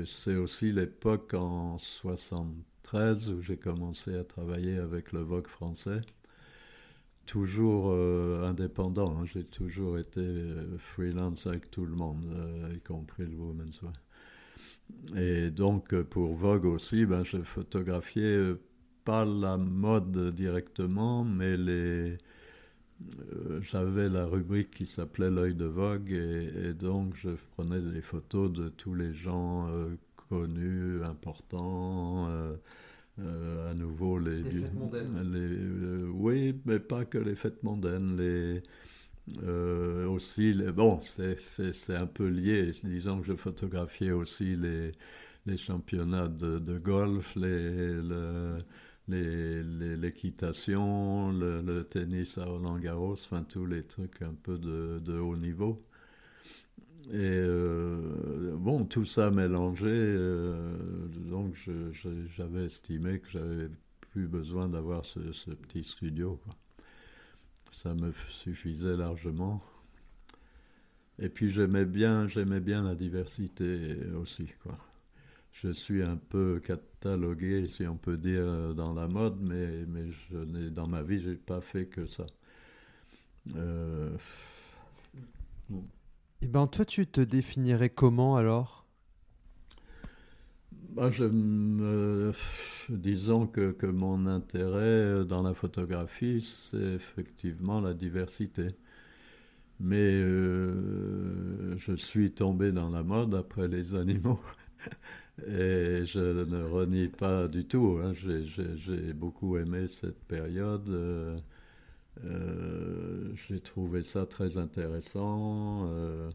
C'est 0.05 0.35
aussi 0.35 0.71
l'époque 0.71 1.35
en 1.35 1.77
73 1.77 3.31
où 3.31 3.41
j'ai 3.41 3.57
commencé 3.57 4.15
à 4.15 4.23
travailler 4.23 4.77
avec 4.77 5.11
le 5.11 5.21
Vogue 5.21 5.47
français. 5.47 6.01
Toujours 7.27 7.91
indépendant, 8.43 9.17
hein. 9.17 9.25
j'ai 9.25 9.43
toujours 9.43 9.97
été 9.97 10.21
freelance 10.77 11.47
avec 11.47 11.71
tout 11.71 11.85
le 11.85 11.95
monde, 11.95 12.23
y 12.75 12.79
compris 12.79 13.25
le 13.25 13.35
Women's 13.35 13.81
Wear. 13.81 13.93
Et 15.15 15.49
donc 15.49 15.99
pour 16.03 16.35
Vogue 16.35 16.65
aussi, 16.65 17.05
ben, 17.07 17.23
je 17.23 17.41
photographiais 17.41 18.53
pas 19.05 19.23
la 19.23 19.57
mode 19.57 20.33
directement, 20.35 21.23
mais 21.23 21.55
les, 21.55 22.17
euh, 23.01 23.61
j'avais 23.61 24.09
la 24.09 24.25
rubrique 24.25 24.71
qui 24.71 24.85
s'appelait 24.85 25.29
l'œil 25.29 25.53
de 25.53 25.65
Vogue 25.65 26.11
et, 26.11 26.73
donc 26.73 27.13
je 27.15 27.29
prenais 27.55 27.81
des 27.81 28.01
photos 28.01 28.51
de 28.51 28.69
tous 28.69 28.95
les 28.95 29.13
gens 29.13 29.67
euh, 29.69 29.95
connus, 30.29 31.03
importants. 31.03 32.27
Euh, 32.29 33.71
à 33.71 33.73
nouveau 33.73 34.19
les, 34.19 34.43
fêtes 34.43 34.73
mondaines. 34.73 35.31
Les, 35.31 36.03
oui, 36.09 36.59
mais 36.65 36.79
pas 36.79 37.05
que 37.05 37.17
les 37.17 37.35
fêtes 37.35 37.63
mondaines. 37.63 38.17
Les, 38.17 38.61
aussi, 40.05 40.53
les, 40.53 40.71
bon, 40.71 40.99
c'est 41.01 41.95
un 41.95 42.07
peu 42.07 42.27
lié. 42.27 42.71
Disons 42.83 43.21
que 43.21 43.27
je 43.27 43.33
photographiais 43.33 44.11
aussi 44.11 44.57
les, 44.57 44.91
les 45.45 45.57
championnats 45.57 46.27
de, 46.27 46.59
de 46.59 46.77
golf, 46.77 47.35
les, 47.35 47.93
le, 47.93 48.57
l'équitation, 49.07 51.31
le, 51.31 51.83
tennis 51.83 52.37
à 52.37 52.45
Roland 52.45 52.77
Garros, 52.77 53.13
enfin 53.13 53.43
tous 53.43 53.65
les 53.65 53.83
trucs 53.83 54.21
un 54.21 54.33
peu 54.33 54.57
de, 54.57 55.19
haut 55.19 55.37
niveau. 55.37 55.83
Et 57.11 57.17
euh, 57.17 58.55
bon, 58.57 58.85
tout 58.85 59.05
ça 59.05 59.29
mélangé, 59.29 59.85
euh, 59.87 60.75
donc 61.29 61.55
j'avais 62.35 62.65
estimé 62.65 63.19
que 63.19 63.29
j'avais 63.29 63.69
plus 64.11 64.27
besoin 64.27 64.67
d'avoir 64.67 65.05
ce, 65.05 65.19
petit 65.51 65.83
studio. 65.83 66.39
Ça 67.71 67.93
me 67.93 68.11
suffisait 68.29 68.97
largement. 68.97 69.61
Et 71.19 71.29
puis 71.29 71.51
j'aimais 71.51 71.85
bien, 71.85 72.27
j'aimais 72.27 72.59
bien 72.59 72.83
la 72.83 72.95
diversité 72.95 73.95
aussi, 74.15 74.47
quoi 74.63 74.77
je 75.61 75.71
suis 75.71 76.03
un 76.03 76.17
peu 76.17 76.61
catalogué, 77.05 77.67
si 77.67 77.85
on 77.85 77.97
peut 77.97 78.17
dire, 78.17 78.73
dans 78.73 78.93
la 78.93 79.07
mode, 79.07 79.37
mais, 79.39 79.85
mais 79.87 80.11
je 80.31 80.69
dans 80.69 80.87
ma 80.87 81.03
vie, 81.03 81.21
je 81.21 81.29
n'ai 81.29 81.35
pas 81.35 81.61
fait 81.61 81.85
que 81.85 82.07
ça. 82.07 82.25
Euh... 83.55 84.17
Eh 86.41 86.47
ben, 86.47 86.65
toi, 86.67 86.83
tu 86.83 87.05
te 87.05 87.21
définirais 87.21 87.89
comment 87.89 88.37
alors? 88.37 88.85
Bah, 90.95 91.11
je 91.11 91.25
me... 91.25 92.31
Disons 92.89 93.45
que, 93.45 93.71
que, 93.71 93.85
mon 93.85 94.25
intérêt 94.25 95.25
dans 95.25 95.43
la 95.43 95.53
photographie, 95.53 96.47
c'est 96.71 96.95
effectivement 96.95 97.81
la 97.81 97.93
diversité. 97.93 98.69
Mais 99.79 99.97
euh, 99.97 101.77
je 101.77 101.95
suis 101.95 102.31
tombé 102.31 102.71
dans 102.71 102.89
la 102.89 103.03
mode 103.03 103.35
après 103.35 103.67
les 103.67 103.93
animaux. 103.93 104.39
Et 105.43 106.05
je 106.05 106.19
ne 106.45 106.63
renie 106.63 107.09
pas 107.09 107.47
du 107.47 107.65
tout. 107.65 107.99
Hein. 108.01 108.13
J'ai 108.13 109.13
beaucoup 109.13 109.57
aimé 109.57 109.87
cette 109.87 110.23
période. 110.23 110.87
Euh, 110.89 111.37
euh, 112.23 113.33
j'ai 113.35 113.59
trouvé 113.59 114.03
ça 114.03 114.25
très 114.25 114.57
intéressant. 114.57 115.87
Euh, 115.89 116.29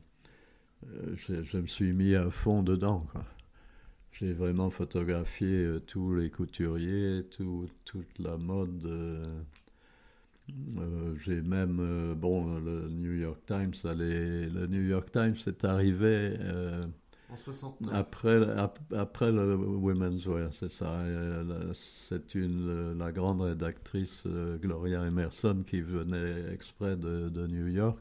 je, 1.17 1.57
me 1.57 1.67
suis 1.67 1.95
mis 1.95 2.15
à 2.15 2.31
fond 2.31 2.63
dedans. 2.63 3.07
J'ai 4.13 4.35
vraiment 4.35 4.69
photographié 4.69 5.77
tous 5.87 6.15
les 6.15 6.29
couturiers, 6.29 7.27
toute 7.87 8.19
la 8.19 8.37
mode. 8.37 8.87
j'ai 11.25 11.41
même, 11.41 12.15
bon, 12.19 12.59
le 12.59 12.91
New 12.91 13.15
York 13.15 13.41
Times, 13.47 13.73
le 13.85 14.67
New 14.67 14.83
York 14.83 15.11
Times 15.11 15.37
est 15.47 15.65
arrivé 15.65 16.37
en 17.33 17.37
69. 17.37 17.95
Après, 17.95 19.33
le 19.33 19.57
Women's 19.57 20.27
Wear, 20.27 20.51
c'est 20.53 20.71
ça. 20.71 21.01
C'est 22.09 22.35
une, 22.35 22.99
la 22.99 23.13
grande 23.13 23.43
rédactrice 23.43 24.25
Gloria 24.61 25.07
Emerson 25.07 25.63
qui 25.67 25.81
venait 25.81 26.53
exprès 26.53 26.97
de, 26.97 27.47
New 27.47 27.69
York 27.69 27.99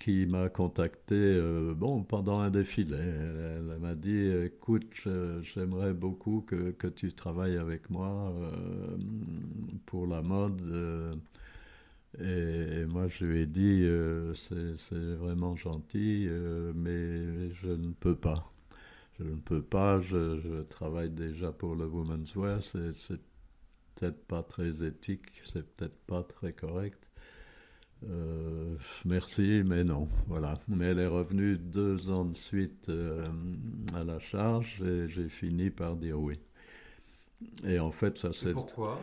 qui 0.00 0.26
m'a 0.26 0.48
contacté 0.48 1.14
euh, 1.14 1.72
bon, 1.72 2.02
pendant 2.02 2.40
un 2.40 2.50
défilé. 2.50 2.96
Elle, 2.96 3.78
m'a 3.80 3.94
dit 3.94 4.32
Écoute, 4.44 5.06
j'aimerais 5.54 5.92
beaucoup 5.92 6.44
que, 6.46 6.88
tu 6.88 7.12
travailles 7.12 7.56
avec 7.56 7.88
moi 7.90 8.32
euh, 8.34 8.96
pour 9.86 10.06
la 10.06 10.22
mode. 10.22 10.60
Euh, 12.20 12.82
et, 12.82 12.86
moi, 12.86 13.08
je 13.08 13.24
lui 13.24 13.42
ai 13.42 13.46
dit 13.46 13.86
C'est 14.34 15.14
vraiment 15.16 15.56
gentil, 15.56 16.28
mais 16.74 17.52
je 17.54 17.68
ne 17.68 17.92
peux 17.92 18.16
pas. 18.16 18.52
Je 19.18 19.24
ne 19.24 19.36
peux 19.36 19.62
pas, 19.62 20.00
je, 20.02 20.40
je 20.40 20.62
travaille 20.62 21.10
déjà 21.10 21.50
pour 21.50 21.74
le 21.74 21.86
Women's 21.86 22.34
Wear, 22.36 22.62
c'est 22.62 22.92
peut-être 23.94 24.26
pas 24.26 24.42
très 24.42 24.84
éthique, 24.84 25.42
c'est 25.50 25.66
peut-être 25.76 25.96
pas 26.06 26.22
très 26.22 26.52
correct. 26.52 27.10
Euh, 28.08 28.76
merci, 29.04 29.62
mais 29.64 29.84
non. 29.84 30.08
Voilà. 30.26 30.54
Mais 30.68 30.86
elle 30.86 30.98
est 30.98 31.06
revenue 31.06 31.56
deux 31.56 32.10
ans 32.10 32.24
de 32.24 32.36
suite 32.36 32.88
euh, 32.88 33.26
à 33.94 34.04
la 34.04 34.18
charge 34.18 34.82
et 34.82 35.08
j'ai 35.08 35.28
fini 35.28 35.70
par 35.70 35.96
dire 35.96 36.20
oui. 36.20 36.38
Et 37.66 37.78
en 37.78 37.90
fait, 37.90 38.18
ça 38.18 38.30
c'est. 38.32 38.52
Pourquoi? 38.52 39.00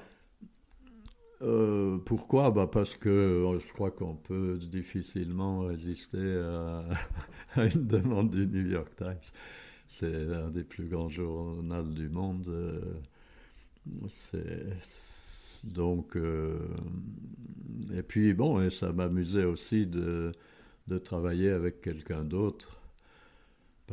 Euh, 1.43 1.97
pourquoi? 2.05 2.51
Bah 2.51 2.67
Parce 2.71 2.95
que 2.95 3.45
je 3.59 3.73
crois 3.73 3.91
qu'on 3.91 4.15
peut 4.15 4.57
difficilement 4.71 5.61
résister 5.61 6.17
à, 7.55 7.65
une 7.65 7.87
demande 7.87 8.29
du 8.31 8.47
New 8.47 8.67
York 8.71 8.95
Times. 8.97 9.17
C'est 9.87 10.33
un 10.33 10.49
des 10.49 10.63
plus 10.63 10.87
grands 10.87 11.09
journaux 11.09 11.83
du 11.83 12.09
monde. 12.09 12.49
C'est 14.07 14.73
donc, 15.63 16.17
euh, 16.17 16.59
et 17.95 18.03
puis 18.03 18.33
bon, 18.33 18.69
ça 18.69 18.91
m'amusait 18.91 19.45
aussi 19.45 19.87
de, 19.87 20.31
travailler 21.03 21.49
avec 21.49 21.81
quelqu'un 21.81 22.23
d'autre, 22.23 22.81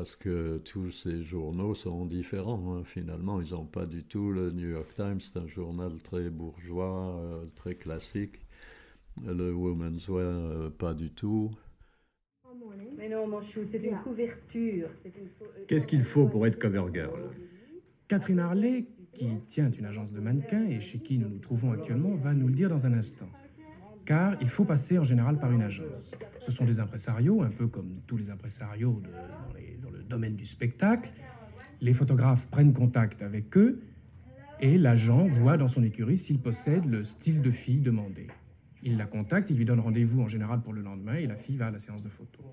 parce 0.01 0.17
que 0.17 0.57
tous 0.65 0.91
ces 0.93 1.23
journaux 1.23 1.75
sont 1.75 2.07
différents. 2.07 2.75
Hein. 2.75 2.85
Finalement, 2.85 3.43
ils 3.43 3.51
n'ont 3.51 3.67
pas 3.67 3.85
du 3.85 4.03
tout 4.03 4.33
le 4.33 4.51
New 4.51 4.71
York 4.71 4.89
Times, 4.97 5.21
c'est 5.21 5.39
un 5.39 5.47
journal 5.47 5.93
très 6.03 6.31
bourgeois, 6.31 7.19
euh, 7.19 7.45
très 7.55 7.75
classique. 7.75 8.41
Le 9.23 9.53
Women's 9.53 10.09
Wear, 10.09 10.25
euh, 10.27 10.71
pas 10.71 10.95
du 10.95 11.11
tout. 11.11 11.51
Mais 12.97 13.11
non, 13.11 13.27
mon 13.27 13.43
chou, 13.43 13.61
c'est 13.71 13.85
une 13.85 13.99
couverture. 13.99 14.89
Qu'est-ce 15.69 15.87
qu'il 15.87 16.05
faut 16.05 16.25
pour 16.25 16.47
être 16.47 16.59
cover 16.59 16.85
girl? 16.95 17.35
Catherine 18.09 18.39
Harley 18.39 18.87
qui 19.13 19.29
tient 19.49 19.71
une 19.71 19.85
agence 19.85 20.11
de 20.13 20.21
mannequins 20.21 20.65
et 20.65 20.81
chez 20.81 21.01
qui 21.01 21.19
nous 21.19 21.29
nous 21.29 21.41
trouvons 21.41 21.73
actuellement, 21.73 22.15
va 22.15 22.33
nous 22.33 22.49
le 22.49 22.55
dire 22.55 22.71
dans 22.71 22.87
un 22.87 22.95
instant. 22.95 23.29
Car 24.11 24.35
il 24.41 24.49
faut 24.49 24.65
passer 24.65 24.99
en 24.99 25.05
général 25.05 25.39
par 25.39 25.53
une 25.53 25.63
agence. 25.63 26.17
Ce 26.41 26.51
sont 26.51 26.65
des 26.65 26.81
impresarios, 26.81 27.43
un 27.43 27.51
peu 27.51 27.69
comme 27.69 28.01
tous 28.09 28.17
les 28.17 28.29
impresarios 28.29 29.01
dans, 29.05 29.89
dans 29.89 29.97
le 29.97 30.03
domaine 30.03 30.35
du 30.35 30.47
spectacle. 30.47 31.13
Les 31.81 31.95
photographes 31.95 32.45
prennent 32.49 32.73
contact 32.73 33.23
avec 33.23 33.57
eux 33.57 33.81
et 34.59 34.79
l'agent 34.79 35.29
voit 35.29 35.57
dans 35.57 35.69
son 35.69 35.85
écurie 35.85 36.19
s'il 36.19 36.41
possède 36.41 36.87
le 36.87 37.05
style 37.05 37.41
de 37.41 37.53
fille 37.53 37.79
demandé. 37.79 38.27
Il 38.83 38.97
la 38.97 39.07
contacte, 39.07 39.49
il 39.49 39.57
lui 39.57 39.65
donne 39.65 39.79
rendez-vous 39.79 40.23
en 40.23 40.29
général 40.29 40.61
pour 40.61 40.73
le 40.73 40.83
lendemain 40.83 41.15
et 41.15 41.29
la 41.29 41.37
fille 41.37 41.57
va 41.57 41.69
à 41.69 41.71
la 41.71 41.79
séance 41.79 42.03
de 42.03 42.09
photos. 42.09 42.45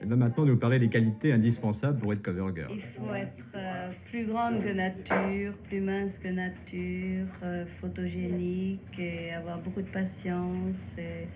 Elle 0.00 0.08
va 0.08 0.16
maintenant 0.16 0.46
nous 0.46 0.56
parler 0.56 0.78
des 0.78 0.88
qualités 0.88 1.32
indispensables 1.32 1.98
pour 1.98 2.12
être 2.14 2.22
cover 2.22 2.46
girl. 2.54 2.70
Il 2.74 2.82
faut 2.82 3.14
être 3.14 3.44
euh, 3.54 3.90
plus 4.10 4.24
grande 4.24 4.62
que 4.62 4.72
nature, 4.72 5.52
plus 5.68 5.80
mince 5.80 6.12
que 6.22 6.28
nature, 6.28 7.26
euh, 7.42 7.66
photogénique 7.80 8.98
et 8.98 9.32
avoir 9.32 9.58
beaucoup 9.58 9.82
de 9.82 9.88
patience. 9.88 10.76
Et, 10.96 11.26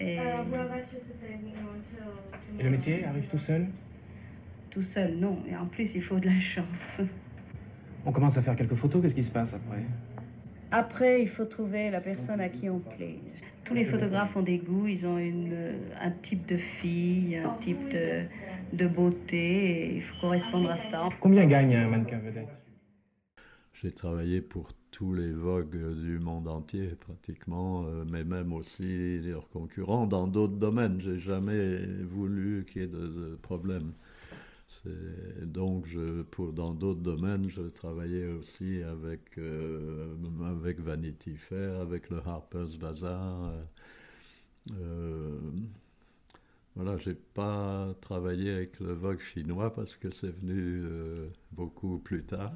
et... 0.00 0.18
le 2.58 2.70
métier 2.70 3.04
arrive 3.04 3.26
tout 3.28 3.38
seul? 3.38 3.66
Tout 4.70 4.82
seul, 4.94 5.16
non. 5.16 5.38
Et 5.50 5.54
en 5.54 5.66
plus, 5.66 5.90
il 5.94 6.02
faut 6.02 6.18
de 6.18 6.26
la 6.26 6.40
chance. 6.40 6.66
On 8.06 8.12
commence 8.12 8.38
à 8.38 8.42
faire 8.42 8.56
quelques 8.56 8.76
photos, 8.76 9.02
qu'est-ce 9.02 9.14
qui 9.14 9.24
se 9.24 9.30
passe 9.30 9.52
après? 9.52 9.82
Après, 10.70 11.22
il 11.22 11.28
faut 11.28 11.44
trouver 11.44 11.90
la 11.90 12.00
personne 12.00 12.40
à 12.40 12.48
qui 12.48 12.68
on 12.70 12.78
plaît. 12.78 13.18
Tous 13.68 13.74
les 13.74 13.84
photographes 13.84 14.34
ont 14.34 14.42
des 14.42 14.58
goûts, 14.58 14.86
ils 14.86 15.04
ont 15.04 15.18
une, 15.18 15.54
un 16.00 16.10
type 16.10 16.46
de 16.46 16.56
fille, 16.80 17.36
un 17.36 17.54
type 17.62 17.90
de, 17.90 18.22
de 18.72 18.88
beauté, 18.88 19.36
et 19.36 19.96
il 19.96 20.02
faut 20.02 20.22
correspondre 20.22 20.70
à 20.70 20.78
ça. 20.90 21.08
Combien 21.20 21.46
gagne 21.46 21.76
un 21.76 21.88
mannequin 21.88 22.18
vedette? 22.18 22.48
J'ai 23.74 23.92
travaillé 23.92 24.40
pour 24.40 24.70
tous 24.90 25.12
les 25.12 25.30
vogues 25.32 25.76
du 26.02 26.18
monde 26.18 26.48
entier 26.48 26.96
pratiquement, 26.98 27.84
euh, 27.84 28.04
mais 28.10 28.24
même 28.24 28.54
aussi 28.54 29.18
leurs 29.20 29.48
concurrents 29.50 30.06
dans 30.06 30.26
d'autres 30.26 30.56
domaines. 30.56 31.00
J'ai 31.00 31.18
jamais 31.18 31.76
voulu 32.10 32.64
qu'il 32.64 32.82
y 32.82 32.84
ait 32.86 32.88
de, 32.88 33.06
de 33.06 33.38
problème. 33.42 33.92
Donc, 35.42 35.86
je, 35.86 36.22
pour, 36.22 36.52
dans 36.52 36.74
d'autres 36.74 37.00
domaines, 37.00 37.48
je 37.48 37.62
travaillais 37.62 38.26
aussi 38.28 38.82
avec, 38.82 39.38
euh, 39.38 40.14
avec 40.44 40.80
Vanity 40.80 41.36
Fair, 41.36 41.80
avec 41.80 42.10
le 42.10 42.18
Harper's 42.18 42.76
Bazaar. 42.76 43.52
Euh, 44.72 45.40
voilà, 46.76 46.96
j'ai 46.98 47.14
pas 47.14 47.94
travaillé 48.00 48.52
avec 48.52 48.78
le 48.80 48.92
Vogue 48.92 49.20
chinois 49.20 49.74
parce 49.74 49.96
que 49.96 50.10
c'est 50.10 50.30
venu 50.30 50.82
euh, 50.84 51.28
beaucoup 51.52 51.98
plus 51.98 52.22
tard, 52.24 52.52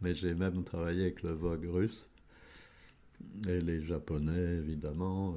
mais 0.00 0.14
j'ai 0.14 0.34
même 0.34 0.62
travaillé 0.62 1.02
avec 1.02 1.22
le 1.22 1.32
Vogue 1.32 1.66
russe 1.68 2.08
et 3.48 3.60
les 3.60 3.82
Japonais 3.82 4.56
évidemment. 4.56 5.36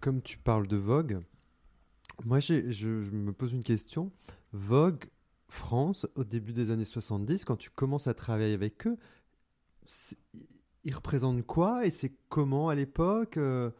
Comme 0.00 0.22
tu 0.22 0.38
parles 0.38 0.66
de 0.66 0.76
Vogue, 0.76 1.20
moi, 2.24 2.40
je, 2.40 3.10
me 3.10 3.32
pose 3.32 3.52
une 3.52 3.62
question. 3.62 4.10
Vogue 4.52 5.04
France, 5.48 6.06
au 6.14 6.24
début 6.24 6.52
des 6.52 6.70
années 6.70 6.84
70, 6.84 7.44
quand 7.44 7.56
tu 7.56 7.70
commences 7.70 8.06
à 8.06 8.14
travailler 8.14 8.54
avec 8.54 8.86
eux, 8.86 8.96
ils 10.84 10.94
représentent 10.94 11.46
quoi 11.46 11.86
et 11.86 11.90
c'est 11.90 12.12
comment 12.28 12.68
à 12.68 12.74
l'époque 12.74 13.36
euh? 13.36 13.70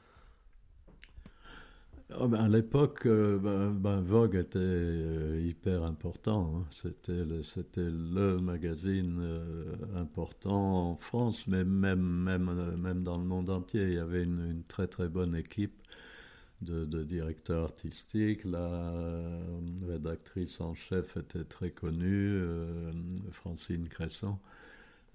oh 2.20 2.28
ben, 2.28 2.38
À 2.38 2.48
l'époque, 2.48 3.06
euh, 3.06 3.38
ben, 3.38 3.72
ben, 3.72 4.00
Vogue 4.00 4.36
était 4.36 4.58
euh, 4.60 5.40
hyper 5.44 5.82
important. 5.82 6.54
Hein. 6.56 6.66
C'était 6.70 7.24
le, 7.24 8.36
magazine 8.38 9.20
important 9.96 10.90
en 10.90 10.96
France, 10.96 11.46
mais 11.48 11.64
même, 11.64 13.02
dans 13.02 13.18
le 13.18 13.24
monde 13.24 13.50
entier. 13.50 13.82
Il 13.84 13.94
y 13.94 13.98
avait 13.98 14.22
une 14.22 14.62
très 14.68 14.86
très 14.86 15.08
bonne 15.08 15.34
équipe 15.34 15.82
de, 16.62 17.02
directeur 17.04 17.64
artistique. 17.64 18.44
La 18.44 18.58
euh, 18.58 19.42
rédactrice 19.88 20.60
en 20.60 20.74
chef 20.74 21.16
était 21.16 21.44
très 21.44 21.70
connue, 21.70 22.30
euh, 22.32 22.92
Francine 23.32 23.88
Cresson. 23.88 24.38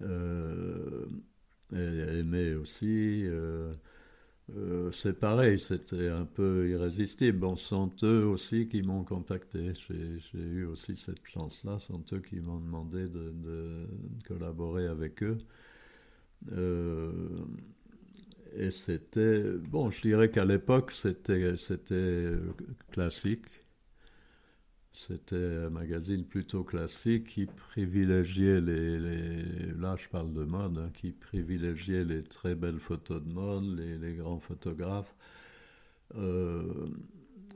Euh, 0.02 1.06
elle 1.72 2.18
aimait 2.20 2.54
aussi. 2.54 3.24
c'est 4.92 5.18
pareil, 5.18 5.58
c'était 5.58 6.08
un 6.08 6.26
peu 6.26 6.68
irrésistible. 6.68 7.38
Bon, 7.38 7.56
sont 7.56 7.90
eux 8.02 8.26
aussi 8.26 8.68
qui 8.68 8.82
m'ont 8.82 9.04
contacté. 9.04 9.72
J'ai 9.88 10.38
eu 10.38 10.66
aussi 10.66 10.96
cette 10.96 11.24
chance-là. 11.24 11.78
Sont 11.78 12.04
eux 12.12 12.20
qui 12.20 12.40
m'ont 12.40 12.60
demandé 12.60 13.08
de, 13.08 13.32
de, 13.32 13.86
collaborer 14.26 14.86
avec 14.86 15.22
eux. 15.22 15.38
Et 18.56 18.70
c'était, 18.70 19.42
bon, 19.42 19.90
je 19.90 20.02
dirais 20.02 20.30
qu'à 20.30 20.44
l'époque, 20.44 20.92
c'était, 20.92 21.54
classique. 22.90 23.46
C'était 24.92 25.64
un 25.66 25.70
magazine 25.70 26.24
plutôt 26.24 26.62
classique 26.62 27.24
qui 27.24 27.46
privilégiait 27.46 28.60
les, 28.60 29.42
là 29.78 29.96
je 29.96 30.08
parle 30.08 30.32
de 30.32 30.44
mode, 30.44 30.78
hein, 30.78 30.90
qui 30.94 31.12
privilégiait 31.12 32.04
les 32.04 32.22
très 32.22 32.54
belles 32.54 32.78
photos 32.78 33.22
de 33.22 33.32
mode, 33.32 33.78
les, 33.78 34.14
grands 34.14 34.38
photographes. 34.38 35.14
Euh, 36.16 36.86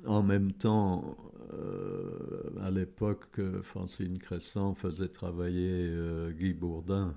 en 0.06 0.22
même 0.22 0.52
temps, 0.52 1.16
euh, 1.52 2.50
à 2.62 2.70
l'époque, 2.70 3.40
Francine 3.62 4.18
Crescent 4.18 4.74
faisait 4.74 5.08
travailler 5.08 5.88
euh, 5.90 6.32
Guy 6.32 6.54
Bourdin 6.54 7.14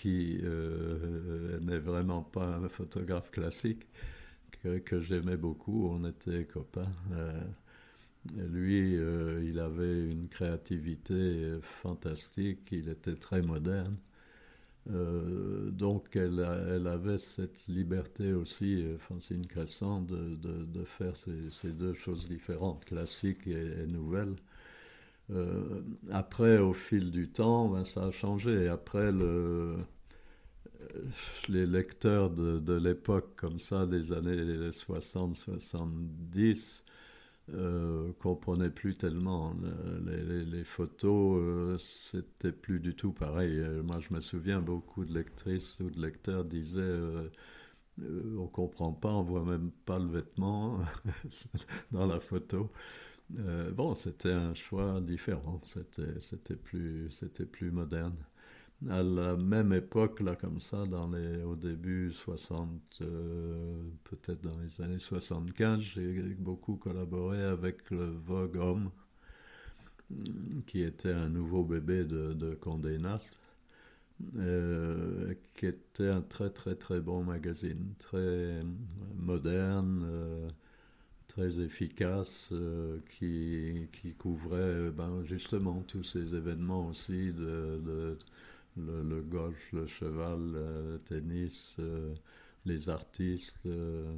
qui 0.00 0.38
euh, 0.42 1.60
n'est 1.60 1.78
vraiment 1.78 2.22
pas 2.22 2.46
un 2.46 2.68
photographe 2.68 3.30
classique, 3.30 3.86
que, 4.62 5.00
j'aimais 5.00 5.36
beaucoup. 5.36 5.88
On 5.90 6.08
était 6.08 6.44
copains. 6.44 6.92
Euh, 7.12 7.32
lui, 8.34 8.96
euh, 8.96 9.42
il 9.44 9.58
avait 9.58 10.10
une 10.10 10.28
créativité 10.28 11.58
fantastique, 11.62 12.68
il 12.72 12.88
était 12.88 13.16
très 13.16 13.42
moderne. 13.42 13.96
Donc 14.86 16.16
elle, 16.16 16.40
avait 16.86 17.18
cette 17.18 17.66
liberté 17.68 18.32
aussi, 18.32 18.82
Francine 18.98 19.46
Crescent, 19.46 20.00
de, 20.00 20.36
de, 20.36 20.64
de 20.64 20.84
faire 20.84 21.14
ces, 21.16 21.50
ces, 21.50 21.70
deux 21.70 21.92
choses 21.92 22.26
différentes, 22.28 22.86
classique 22.86 23.46
et, 23.46 23.82
et 23.82 23.86
nouvelle. 23.86 24.34
Euh, 25.30 25.82
après, 26.10 26.58
au 26.58 26.72
fil 26.72 27.10
du 27.10 27.28
temps, 27.30 27.68
ben, 27.68 27.84
ça 27.84 28.06
a 28.06 28.10
changé. 28.12 28.68
Après, 28.68 29.12
le, 29.12 29.76
les 31.48 31.66
lecteurs 31.66 32.30
de, 32.30 32.74
l'époque 32.74 33.34
comme 33.36 33.58
ça, 33.58 33.86
des 33.86 34.12
années 34.12 34.70
60-70, 34.70 36.82
euh, 37.52 38.12
comprenaient 38.20 38.70
plus 38.70 38.96
tellement. 38.96 39.54
Les, 40.06 40.64
photos, 40.64 41.38
euh, 41.40 41.78
c'était 41.78 42.52
plus 42.52 42.80
du 42.80 42.94
tout 42.94 43.12
pareil. 43.12 43.58
Euh, 43.58 43.82
moi, 43.82 43.98
je 44.00 44.14
me 44.14 44.20
souviens, 44.20 44.60
beaucoup 44.60 45.04
de 45.04 45.12
lectrices 45.12 45.78
ou 45.80 45.90
de 45.90 46.00
lecteurs 46.00 46.44
disaient 46.44 46.80
euh, 46.80 47.28
euh, 48.02 48.36
on 48.38 48.46
comprend 48.46 48.92
pas, 48.92 49.12
on 49.12 49.22
voit 49.22 49.44
même 49.44 49.70
pas 49.84 49.98
le 49.98 50.06
vêtement 50.06 50.78
dans 51.92 52.06
la 52.06 52.20
photo. 52.20 52.70
Euh, 53.38 53.70
bon, 53.70 53.94
c'était 53.94 54.32
un 54.32 54.54
choix 54.54 55.00
différent, 55.00 55.60
c'était 55.64 56.56
plus, 56.56 57.08
plus 57.52 57.70
moderne. 57.70 58.16
À 58.88 59.02
la 59.02 59.36
même 59.36 59.72
époque, 59.74 60.20
là, 60.20 60.36
comme 60.36 60.60
ça, 60.60 60.86
dans 60.86 61.08
les, 61.10 61.42
au 61.42 61.54
début 61.54 62.12
60, 62.12 62.68
euh, 63.02 63.82
peut-être 64.04 64.42
dans 64.42 64.56
les 64.58 64.84
années 64.84 64.98
75, 64.98 65.80
j'ai 65.80 66.12
beaucoup 66.38 66.76
collaboré 66.76 67.42
avec 67.42 67.90
le 67.90 68.06
Vogue 68.06 68.56
Homme, 68.56 68.90
qui 70.66 70.82
était 70.82 71.12
un 71.12 71.28
nouveau 71.28 71.62
bébé 71.62 72.04
de, 72.04 72.54
Condé 72.60 72.98
Nast, 72.98 73.38
euh, 74.36 75.34
qui 75.56 75.66
était 75.66 76.08
un 76.08 76.22
très 76.22 76.50
très 76.50 76.74
très 76.74 77.00
bon 77.00 77.22
magazine, 77.22 77.94
très 77.98 78.60
moderne, 79.16 80.50
très 81.30 81.60
efficace, 81.60 82.48
euh, 82.52 82.98
qui, 83.08 84.14
couvrait 84.18 84.90
ben, 84.90 85.22
justement 85.24 85.82
tous 85.86 86.02
ces 86.02 86.34
événements 86.34 86.88
aussi 86.88 87.32
de, 87.32 88.18
le, 88.76 89.22
golf, 89.22 89.72
le 89.72 89.86
cheval, 89.86 90.40
le 90.52 91.00
tennis, 91.04 91.76
euh, 91.78 92.14
les 92.66 92.90
artistes. 92.90 93.54
Euh, 93.66 94.12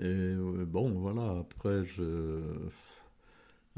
et 0.00 0.64
bon, 0.64 0.90
voilà, 0.92 1.38
après, 1.40 1.84
je. 1.84 2.40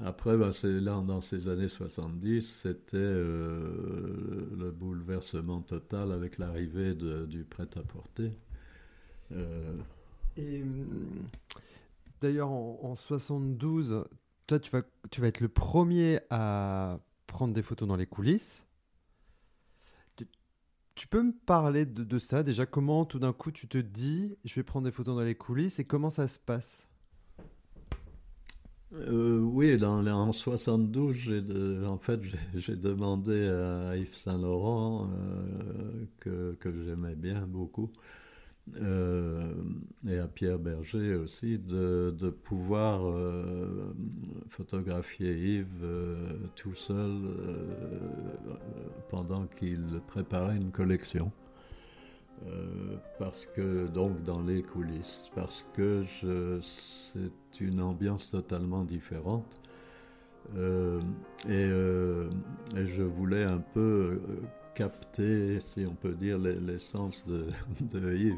Après, 0.03 0.37
ben, 0.37 0.53
là, 0.63 1.03
dans 1.07 1.21
ces 1.21 1.49
années 1.49 1.69
70, 1.69 2.61
c'était 2.63 2.97
euh, 2.97 4.47
le 4.57 4.71
bouleversement 4.71 5.61
total 5.61 6.13
avec 6.13 6.39
l'arrivée 6.39 6.95
du 6.95 7.45
prêt-à-porter. 7.45 8.33
Euh... 9.33 9.77
Et 10.41 10.65
d'ailleurs, 12.21 12.51
en, 12.51 12.79
en, 12.83 12.97
72, 12.97 14.05
toi, 14.47 14.59
tu 14.59 14.71
vas, 14.71 14.83
tu 15.11 15.21
vas 15.21 15.29
être 15.29 15.41
le 15.41 15.49
premier 15.49 16.21
à 16.31 16.99
prendre 17.27 17.55
des 17.55 17.63
photos 17.63 17.89
dans 17.89 17.97
les 17.97 18.07
coulisses. 18.07 18.67
Tu, 20.97 21.07
peux 21.07 21.23
me 21.23 21.33
parler 21.33 21.87
de, 21.87 22.19
ça 22.19 22.43
déjà 22.43 22.67
Comment 22.67 23.07
tout 23.07 23.19
d'un 23.19 23.33
coup 23.33 23.51
tu 23.51 23.69
te 23.69 23.79
dis 23.79 24.37
je 24.45 24.55
vais 24.57 24.63
prendre 24.63 24.85
des 24.85 24.91
photos 24.91 25.17
dans 25.17 25.23
les 25.23 25.35
coulisses 25.35 25.79
et 25.79 25.85
comment 25.85 26.11
ça 26.11 26.27
se 26.27 26.39
passe? 26.39 26.89
Euh, 28.93 29.39
Oui, 29.39 29.79
dans, 29.79 30.07
en 30.07 30.33
72, 30.33 31.27
de, 31.27 31.87
en 31.87 31.97
fait, 31.97 32.21
j'ai 32.55 32.77
demandé 32.77 33.49
à 33.49 33.97
Yves 33.97 34.15
Saint 34.15 34.37
Laurent 34.37 35.09
euh, 35.09 36.05
que, 36.19 36.57
que 36.61 36.71
j'aimais 36.85 37.15
bien 37.15 37.47
beaucoup. 37.47 37.91
Euh, 38.77 39.53
et 40.09 40.19
à 40.19 40.27
Pierre 40.27 40.59
Berger 40.59 41.15
aussi 41.15 41.59
de, 41.59 42.31
pouvoir 42.45 43.05
euh, 43.05 43.93
photographier 44.49 45.33
Yves 45.33 45.67
euh, 45.83 46.17
tout 46.55 46.75
seul 46.75 47.11
pendant 49.09 49.47
qu'il 49.47 50.01
préparait 50.07 50.57
une 50.57 50.71
collection. 50.71 51.31
Parce 53.19 53.45
que 53.45 53.87
donc 53.89 54.23
dans 54.23 54.41
les 54.41 54.63
coulisses, 54.63 55.31
parce 55.35 55.67
que 55.75 56.07
c'est 57.13 57.61
une 57.61 57.83
ambiance 57.83 58.31
totalement 58.31 58.83
différente 58.83 59.61
et, 60.57 61.69
je 62.75 63.03
voulais 63.03 63.45
un 63.45 63.59
peu 63.59 64.21
capter, 64.81 65.61
si 65.61 65.85
on 65.87 65.95
peut 65.95 66.15
dire, 66.15 66.39
l'essence 66.39 67.23
de, 67.81 68.15
Yves, 68.15 68.35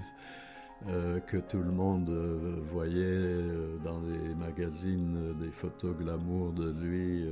euh, 0.88 1.20
que 1.20 1.36
tout 1.36 1.62
le 1.62 1.70
monde 1.70 2.10
euh, 2.10 2.56
voyait 2.72 2.98
euh, 2.98 3.76
dans 3.84 4.00
les 4.00 4.34
magazines 4.34 5.36
des 5.38 5.52
photos 5.52 5.96
glamour 5.96 6.52
de 6.52 6.72
lui 6.72 7.28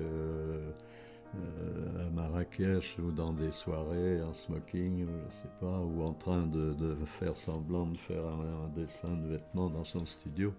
à 1.34 2.10
Marrakech 2.14 2.98
ou 3.00 3.10
dans 3.10 3.32
des 3.32 3.50
soirées 3.50 4.22
en 4.22 4.32
smoking, 4.32 5.06
je 5.06 5.34
sais 5.34 5.54
pas, 5.60 5.80
ou 5.80 6.04
en 6.04 6.12
train 6.12 6.46
de, 6.46 6.96
faire 7.04 7.36
semblant 7.36 7.86
de 7.86 7.96
faire 7.96 8.24
un, 8.24 8.68
dessin 8.76 9.16
de 9.16 9.26
vêtements 9.32 9.70
dans 9.70 9.84
son 9.84 10.06
studio. 10.06 10.52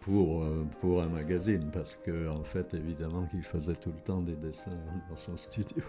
Pour, 0.00 0.44
un 1.02 1.08
magazine, 1.08 1.70
parce 1.72 1.96
que 1.96 2.28
en 2.28 2.44
fait, 2.44 2.74
évidemment, 2.74 3.26
qu'il 3.26 3.42
faisait 3.42 3.74
tout 3.74 3.92
le 3.92 4.02
temps 4.04 4.22
des 4.22 4.36
dessins 4.36 4.70
dans 5.10 5.16
son 5.16 5.36
studio. 5.36 5.84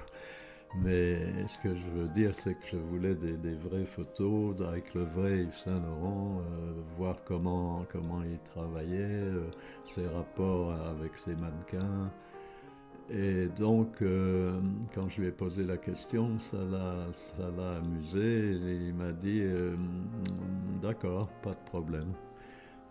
Mais 0.75 1.47
ce 1.47 1.57
que 1.59 1.75
je 1.75 1.87
veux 1.95 2.07
dire, 2.09 2.35
c'est 2.35 2.53
que 2.53 2.67
je 2.71 2.77
voulais 2.77 3.15
des, 3.15 3.55
vraies 3.55 3.85
photos 3.85 4.59
avec 4.61 4.93
le 4.93 5.03
vrai 5.03 5.39
Yves 5.43 5.57
Saint 5.57 5.79
Laurent, 5.79 6.41
euh, 6.41 6.73
voir 6.97 7.17
comment, 7.25 7.85
comment 7.89 8.21
il 8.23 8.37
travaillait, 8.39 8.97
euh, 8.99 9.49
ses 9.85 10.05
rapports 10.07 10.73
avec 10.73 11.17
ses 11.17 11.35
mannequins. 11.35 12.11
Et 13.09 13.47
donc, 13.47 14.01
euh, 14.01 14.59
quand 14.93 15.07
je 15.09 15.21
lui 15.21 15.27
ai 15.29 15.31
posé 15.31 15.63
la 15.63 15.77
question, 15.77 16.37
ça 16.39 16.57
l'a 16.57 17.77
amusé. 17.77 18.51
Il 18.51 18.93
m'a 18.93 19.13
dit 19.13 19.43
D'accord, 20.81 21.29
pas 21.41 21.53
de 21.53 21.69
problème. 21.69 22.11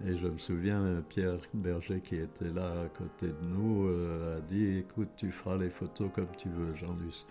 Et 0.04 0.16
je 0.16 0.26
me 0.26 0.38
souviens, 0.38 1.02
Pierre 1.10 1.38
Berger, 1.52 2.00
qui 2.00 2.16
était 2.16 2.50
là 2.50 2.82
à 2.84 2.88
côté 2.88 3.28
de 3.28 3.46
nous, 3.46 3.86
a 4.34 4.40
dit 4.40 4.78
Écoute, 4.78 5.10
tu 5.16 5.30
feras 5.30 5.58
les 5.58 5.70
photos 5.70 6.10
comme 6.14 6.34
tu 6.38 6.48
veux, 6.48 6.74
Jean-Luc. 6.74 7.26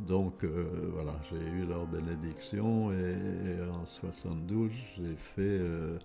Donc 0.00 0.44
euh, 0.44 0.90
voilà, 0.92 1.14
j'ai 1.28 1.44
eu 1.44 1.66
leur 1.66 1.86
bénédiction 1.86 2.92
et, 2.92 3.60
en 3.72 3.84
72, 3.84 4.70
j'ai 4.96 5.16
fait 5.16 5.42
euh, 5.42 5.98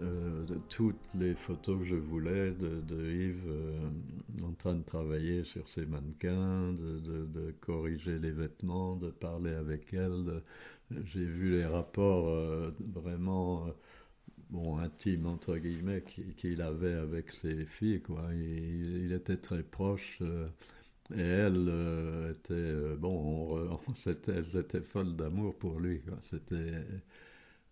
euh, 0.00 0.46
toutes 0.68 1.08
les 1.14 1.34
photos 1.34 1.80
que 1.80 1.84
je 1.84 1.96
voulais 1.96 2.52
de, 2.52 3.10
Yves 3.10 4.44
en 4.44 4.52
train 4.52 4.74
de 4.74 4.84
travailler 4.84 5.42
sur 5.42 5.68
ses 5.68 5.84
mannequins, 5.84 6.72
de, 6.74 7.54
corriger 7.60 8.20
les 8.20 8.30
vêtements, 8.30 8.94
de 8.94 9.10
parler 9.10 9.52
avec 9.52 9.92
elle. 9.92 10.42
J'ai 11.06 11.24
vu 11.24 11.50
les 11.56 11.66
rapports 11.66 12.32
vraiment 12.94 13.66
bon, 14.50 14.78
intimes, 14.78 15.26
entre 15.26 15.56
guillemets, 15.56 16.02
qu'il 16.02 16.34
qu 16.34 16.60
avait 16.62 16.94
avec 16.94 17.32
ses 17.32 17.64
filles. 17.64 18.00
Il 18.32 19.12
était 19.12 19.38
très 19.38 19.64
proche. 19.64 20.22
Et 21.14 21.20
elle 21.20 21.66
euh, 21.68 22.32
était, 22.32 22.52
euh, 22.54 22.96
bon, 22.96 23.54
on, 23.54 23.74
on, 23.88 24.12
elles 24.28 24.56
étaient 24.56 24.80
folles 24.80 25.14
d'amour 25.14 25.56
pour 25.56 25.78
lui. 25.78 26.00
C'était 26.22 26.56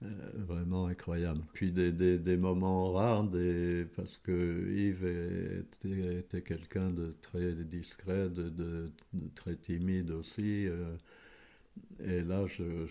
euh, 0.04 0.08
vraiment 0.34 0.86
incroyable. 0.86 1.42
Puis 1.52 1.72
des, 1.72 1.90
des, 1.92 2.36
moments 2.36 2.92
rares, 2.92 3.28
parce 3.96 4.18
que 4.18 4.70
Yves 4.70 5.04
était, 5.04 6.18
était 6.18 6.42
quelqu'un 6.42 6.90
de 6.90 7.14
très 7.22 7.54
discret, 7.54 8.28
de, 8.30 8.90
très 9.34 9.56
timide 9.56 10.12
aussi. 10.12 10.68
Et 12.04 12.22
là, 12.22 12.46
je, 12.46 12.86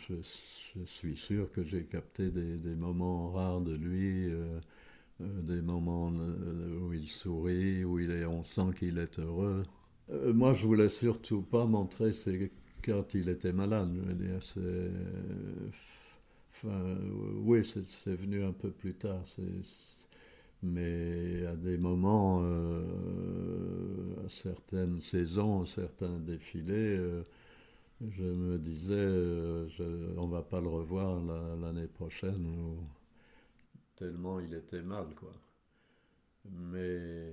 suis 0.86 1.16
sûr 1.16 1.52
que 1.54 1.64
j'ai 1.64 1.86
capté 1.86 2.32
des, 2.32 2.58
des, 2.58 2.76
moments 2.76 3.32
rares 3.32 3.62
de 3.62 3.76
lui. 3.76 4.30
Des 5.20 5.62
moments 5.62 6.10
où 6.10 6.92
il 6.94 7.08
sourit, 7.08 7.86
où 7.86 8.00
il 8.00 8.12
est, 8.12 8.26
on 8.26 8.44
sent 8.44 8.72
qu'il 8.78 8.98
est 8.98 9.20
heureux. 9.20 9.64
Euh, 10.12 10.34
moi, 10.34 10.54
je 10.54 10.66
voulais 10.66 10.90
surtout 10.90 11.42
pas 11.42 11.66
montrer 11.66 12.12
ses, 12.12 12.52
quand 12.84 13.14
il 13.14 13.30
était 13.30 13.54
malade. 13.54 13.92
Je 13.96 14.02
veux 14.02 14.14
dire, 14.14 14.42
c'est, 14.44 14.92
enfin, 16.52 16.98
oui, 17.44 17.64
c'est 17.66 18.16
venu 18.16 18.44
un 18.44 18.52
peu 18.54 18.72
plus 18.72 18.94
tard. 18.94 19.24
mais 20.64 21.46
à 21.48 21.56
des 21.56 21.78
moments, 21.78 22.42
euh, 22.44 24.26
à 24.26 24.30
certaines 24.30 25.02
saisons, 25.02 25.66
certains 25.66 26.20
défilés, 26.20 26.98
euh, 26.98 27.24
je 28.12 28.24
me 28.24 28.58
disais, 28.60 28.94
euh, 28.96 29.68
je, 29.70 29.84
on 30.18 30.28
va 30.28 30.42
pas 30.44 30.62
le 30.62 30.70
revoir 30.70 31.20
l'année 31.62 31.82
la, 31.84 31.88
prochaine, 31.88 32.46
tellement 33.96 34.40
il 34.40 34.54
était 34.54 34.82
mal, 34.84 35.08
quoi. 35.16 35.34
Mais 36.46 37.32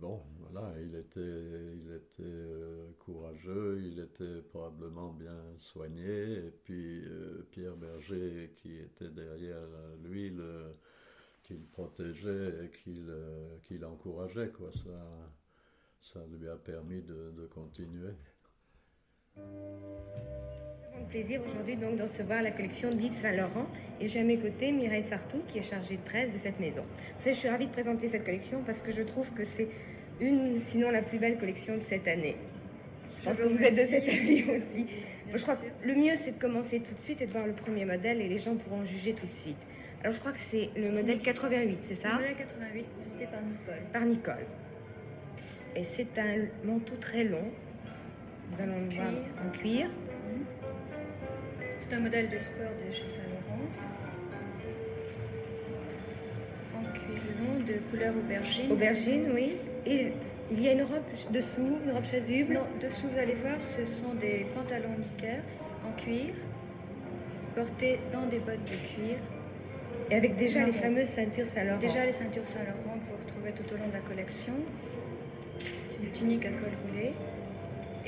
bon, 0.00 0.22
voilà, 0.40 0.74
il 0.80 0.94
était, 0.96 1.20
il 1.20 1.92
était 1.94 2.22
euh, 2.22 2.90
courageux, 2.98 3.80
il 3.82 4.00
était 4.00 4.42
probablement 4.50 5.12
bien 5.12 5.40
soigné, 5.58 6.32
et 6.34 6.50
puis 6.64 7.04
Pierre 7.50 7.76
Berger 7.76 8.52
qui 8.56 8.78
était 8.78 9.10
derrière 9.10 9.68
lui, 10.02 10.30
le, 10.30 10.74
qui 11.44 11.54
le 11.54 11.66
protégeait 11.72 12.64
et 12.64 12.70
qui, 12.70 13.78
l'encourageait, 13.78 14.50
quoi. 14.50 14.70
Ça, 16.02 16.24
lui 16.26 16.48
a 16.48 16.56
permis 16.56 17.02
de 17.02 17.46
continuer. 17.54 18.14
Plaisir 21.10 21.40
aujourd'hui 21.40 21.76
donc 21.76 21.96
de 21.96 22.02
recevoir 22.02 22.42
la 22.42 22.50
collection 22.50 22.90
d'Yves 22.90 23.12
Saint-Laurent 23.12 23.66
et 23.98 24.06
j'ai 24.06 24.20
à 24.20 24.24
mes 24.24 24.36
côtés 24.36 24.72
Mireille 24.72 25.04
Sartou 25.04 25.38
qui 25.48 25.58
est 25.58 25.62
chargée 25.62 25.96
de 25.96 26.02
presse 26.02 26.32
de 26.32 26.38
cette 26.38 26.60
maison. 26.60 26.82
Je 27.24 27.30
suis 27.30 27.48
ravie 27.48 27.66
de 27.66 27.72
présenter 27.72 28.08
cette 28.08 28.26
collection 28.26 28.62
parce 28.66 28.82
que 28.82 28.92
je 28.92 29.00
trouve 29.00 29.30
que 29.30 29.42
c'est 29.42 29.68
une, 30.20 30.60
sinon 30.60 30.90
la 30.90 31.00
plus 31.00 31.18
belle 31.18 31.38
collection 31.38 31.76
de 31.76 31.80
cette 31.80 32.06
année. 32.06 32.36
Je 33.18 33.24
pense 33.24 33.38
que 33.38 33.44
vous 33.44 33.62
êtes 33.62 33.74
de 33.74 33.90
cet 33.90 34.06
avis 34.06 34.44
aussi. 34.50 34.86
je 35.34 35.40
crois 35.40 35.56
que 35.56 35.64
le 35.82 35.94
mieux 35.94 36.14
c'est 36.14 36.32
de 36.32 36.38
commencer 36.38 36.80
tout 36.80 36.92
de 36.92 37.00
suite 37.00 37.22
et 37.22 37.26
de 37.26 37.32
voir 37.32 37.46
le 37.46 37.54
premier 37.54 37.86
modèle 37.86 38.20
et 38.20 38.28
les 38.28 38.38
gens 38.38 38.54
pourront 38.56 38.84
juger 38.84 39.14
tout 39.14 39.26
de 39.26 39.32
suite. 39.32 39.56
Alors 40.02 40.12
je 40.12 40.20
crois 40.20 40.32
que 40.32 40.40
c'est 40.40 40.68
le 40.76 40.92
modèle 40.92 41.20
88, 41.20 41.78
c'est 41.88 41.94
ça? 41.94 42.08
Le 42.08 42.14
modèle 42.16 42.36
88 42.36 42.86
présenté 42.86 43.26
par 43.26 43.40
Nicole. 43.42 43.82
Par 43.94 44.04
Nicole. 44.04 44.46
Et 45.74 45.84
c'est 45.84 46.18
un 46.18 46.36
manteau 46.64 46.96
très 47.00 47.24
long. 47.24 47.44
Nous 48.50 48.62
allons 48.62 48.80
le 48.88 48.94
voir 48.94 49.08
en 49.46 49.50
cuir. 49.50 49.88
C'est 51.78 51.94
un 51.94 52.00
modèle 52.00 52.28
de 52.28 52.38
sport 52.38 52.72
de 52.86 52.92
chez 52.92 53.06
Saint-Laurent. 53.06 53.64
En 56.76 56.82
cuir 56.92 57.22
long 57.40 57.60
de 57.64 57.78
couleur 57.90 58.14
aubergine. 58.16 58.72
Aubergine, 58.72 59.30
oui. 59.34 59.56
Et 59.86 60.12
il 60.50 60.60
y 60.60 60.68
a 60.68 60.72
une 60.72 60.82
robe 60.82 61.02
dessous, 61.30 61.78
une 61.84 61.92
robe 61.92 62.04
chasuble? 62.04 62.54
Non, 62.54 62.66
dessous, 62.80 63.08
vous 63.08 63.18
allez 63.18 63.34
voir, 63.34 63.60
ce 63.60 63.84
sont 63.84 64.14
des 64.14 64.46
pantalons 64.54 64.96
Knickers 64.98 65.66
en 65.86 65.92
cuir, 66.00 66.34
portés 67.54 68.00
dans 68.12 68.26
des 68.26 68.38
bottes 68.38 68.64
de 68.64 68.76
cuir. 68.88 69.18
Et 70.10 70.14
avec 70.14 70.36
déjà 70.36 70.64
les 70.64 70.72
fameuses 70.72 71.08
ceintures 71.08 71.46
Saint-Laurent. 71.46 71.78
Déjà 71.78 72.06
les 72.06 72.12
ceintures 72.12 72.46
Saint-Laurent 72.46 72.98
que 72.98 73.10
vous 73.10 73.18
retrouvez 73.22 73.52
tout 73.52 73.74
au 73.74 73.76
long 73.76 73.88
de 73.88 73.92
la 73.92 74.00
collection 74.00 74.54
une 76.02 76.10
tunique 76.12 76.46
à 76.46 76.50
col 76.50 76.70
roulé 76.86 77.12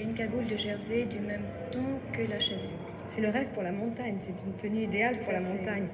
et 0.01 0.05
une 0.05 0.15
cagoule 0.15 0.47
de 0.47 0.57
jersey 0.57 1.05
du 1.07 1.21
même 1.21 1.45
ton 1.71 2.01
que 2.13 2.23
la 2.23 2.41
chasuble. 2.41 2.73
C'est 3.09 3.21
le 3.21 3.29
rêve 3.29 3.53
pour 3.53 3.63
la 3.63 3.73
montagne, 3.73 4.17
c'est 4.19 4.35
une 4.47 4.55
tenue 4.55 4.85
idéale 4.85 5.19
pour 5.21 5.33
la 5.33 5.41
montagne. 5.41 5.89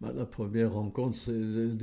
Bah, 0.00 0.12
la 0.14 0.24
première 0.24 0.72
rencontre, 0.72 1.16
c'est, 1.16 1.32
euh, 1.32 1.76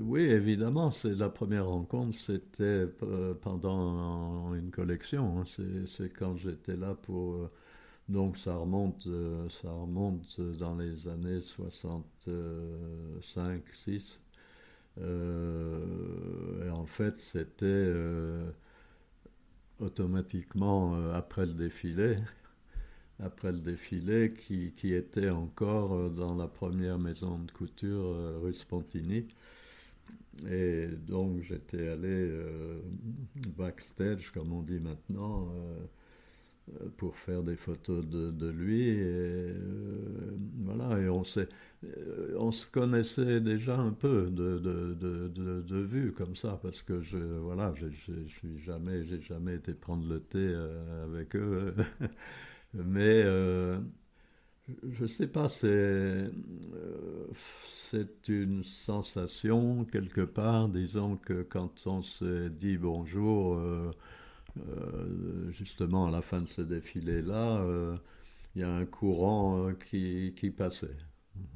oui, 0.00 0.22
évidemment, 0.22 0.90
c'est 0.90 1.14
la 1.14 1.28
première 1.28 1.66
rencontre, 1.66 2.16
c'était 2.16 2.86
euh, 3.02 3.34
pendant 3.40 4.54
une 4.54 4.70
collection. 4.70 5.40
Hein. 5.40 5.44
c'est, 5.86 6.12
quand 6.12 6.36
j'étais 6.36 6.76
là 6.76 6.94
pour, 6.94 7.34
euh, 7.34 7.50
donc 8.08 8.38
ça 8.38 8.54
remonte, 8.54 9.08
ça 9.48 9.70
remonte 9.70 10.40
dans 10.58 10.76
les 10.76 11.08
années 11.08 11.40
65, 11.40 13.62
6. 13.72 14.20
Euh, 15.00 16.66
et 16.66 16.70
en 16.70 16.86
fait, 16.86 17.16
c'était 17.16 17.64
euh, 17.64 18.50
automatiquement 19.80 20.94
euh, 20.94 21.14
après 21.14 21.46
le 21.46 21.54
défilé, 21.54 22.18
après 23.20 23.52
le 23.52 23.58
défilé 23.58 24.32
qui, 24.32 24.72
qui, 24.72 24.94
était 24.94 25.30
encore 25.30 26.10
dans 26.10 26.34
la 26.34 26.46
première 26.48 26.98
maison 26.98 27.38
de 27.38 27.50
couture 27.50 28.40
rue 28.42 28.54
Spontini. 28.54 29.26
Et 30.50 30.86
donc 30.86 31.42
j'étais 31.42 31.88
allé 31.88 32.30
backstage, 33.56 34.30
comme 34.32 34.52
on 34.52 34.62
dit 34.62 34.80
maintenant, 34.80 35.48
euh, 35.54 35.86
pour 36.96 37.16
faire 37.16 37.42
des 37.42 37.56
photos 37.56 38.04
de, 38.06 38.48
lui. 38.50 38.88
Et, 38.88 38.96
euh, 39.00 39.54
voilà, 40.64 40.98
et 41.00 41.08
on, 41.08 41.22
euh, 41.84 42.34
on 42.38 42.52
se 42.52 42.66
connaissait 42.66 43.40
déjà 43.40 43.78
un 43.78 43.92
peu 43.92 44.30
de, 44.30 44.58
de, 44.58 45.62
de 45.62 45.76
vue 45.80 46.12
comme 46.12 46.36
ça, 46.36 46.58
parce 46.62 46.82
que 46.82 47.00
je 47.02 47.18
voilà, 47.18 47.74
je 47.76 47.86
jamais, 48.64 49.04
j'ai 49.06 49.20
jamais 49.22 49.54
été 49.56 49.72
prendre 49.74 50.06
le 50.08 50.20
thé 50.20 50.54
avec 51.04 51.36
eux, 51.36 51.74
mais 52.74 53.24
je 54.92 55.06
sais 55.06 55.26
pas, 55.26 55.48
c'est 55.48 56.30
c'est 57.34 58.28
une 58.28 58.62
sensation 58.64 59.84
quelque 59.84 60.20
part, 60.22 60.68
disons 60.68 61.16
que 61.16 61.42
quand 61.42 61.86
on 61.86 62.02
se 62.02 62.48
dit 62.48 62.76
bonjour. 62.78 63.58
Euh, 64.58 65.50
justement, 65.52 66.06
à 66.06 66.10
la 66.10 66.22
fin 66.22 66.40
de 66.42 66.48
ce 66.48 66.62
défilé-là, 66.62 67.62
euh, 67.62 67.96
il 68.54 68.62
y 68.62 68.64
a 68.64 68.70
un 68.70 68.86
courant 68.86 69.68
euh, 69.68 69.72
qui, 69.72 70.34
qui, 70.36 70.50
passait. 70.50 70.96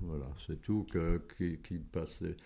Voilà, 0.00 0.26
c'est 0.46 0.60
tout 0.62 0.86
que, 0.90 1.20
qui, 1.36 1.58
qui 1.58 1.78
passait. 1.78 2.36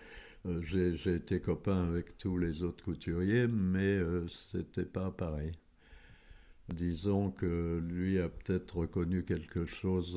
J'ai 0.61 1.15
été 1.15 1.41
copain 1.41 1.83
avec 1.89 2.17
tous 2.17 2.37
les 2.37 2.63
autres 2.63 2.83
couturiers, 2.83 3.47
mais 3.47 3.99
c'était 4.51 4.85
pas 4.85 5.11
pareil. 5.11 5.51
Disons 6.69 7.31
que 7.31 7.79
lui 7.85 8.19
a 8.19 8.29
peut-être 8.29 8.77
reconnu 8.77 9.23
quelque 9.25 9.65
chose 9.65 10.15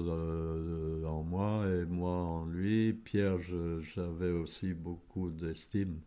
en 1.05 1.23
moi 1.25 1.67
et 1.69 1.85
moi 1.87 2.13
en 2.13 2.47
lui. 2.47 2.93
Pierre, 2.93 3.39
j'avais 3.95 4.31
aussi 4.31 4.75
beaucoup 4.75 5.31
d'estime 5.31 6.01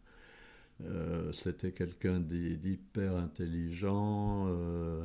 euh, 0.84 1.32
c'était 1.32 1.72
quelqu'un 1.72 2.20
d'hyper 2.20 3.16
intelligent 3.16 4.48
euh, 4.50 5.04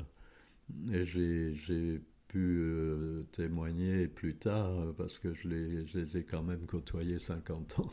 et 0.92 1.04
j'ai 1.04 2.00
pu 2.26 2.58
euh, 2.60 3.22
témoigner 3.32 4.08
plus 4.08 4.34
tard 4.34 4.92
parce 4.98 5.18
que 5.18 5.32
je 5.32 5.48
les, 5.48 6.16
ai 6.16 6.24
quand 6.24 6.42
même 6.42 6.66
côtoyés 6.66 7.18
50 7.18 7.78
ans. 7.78 7.90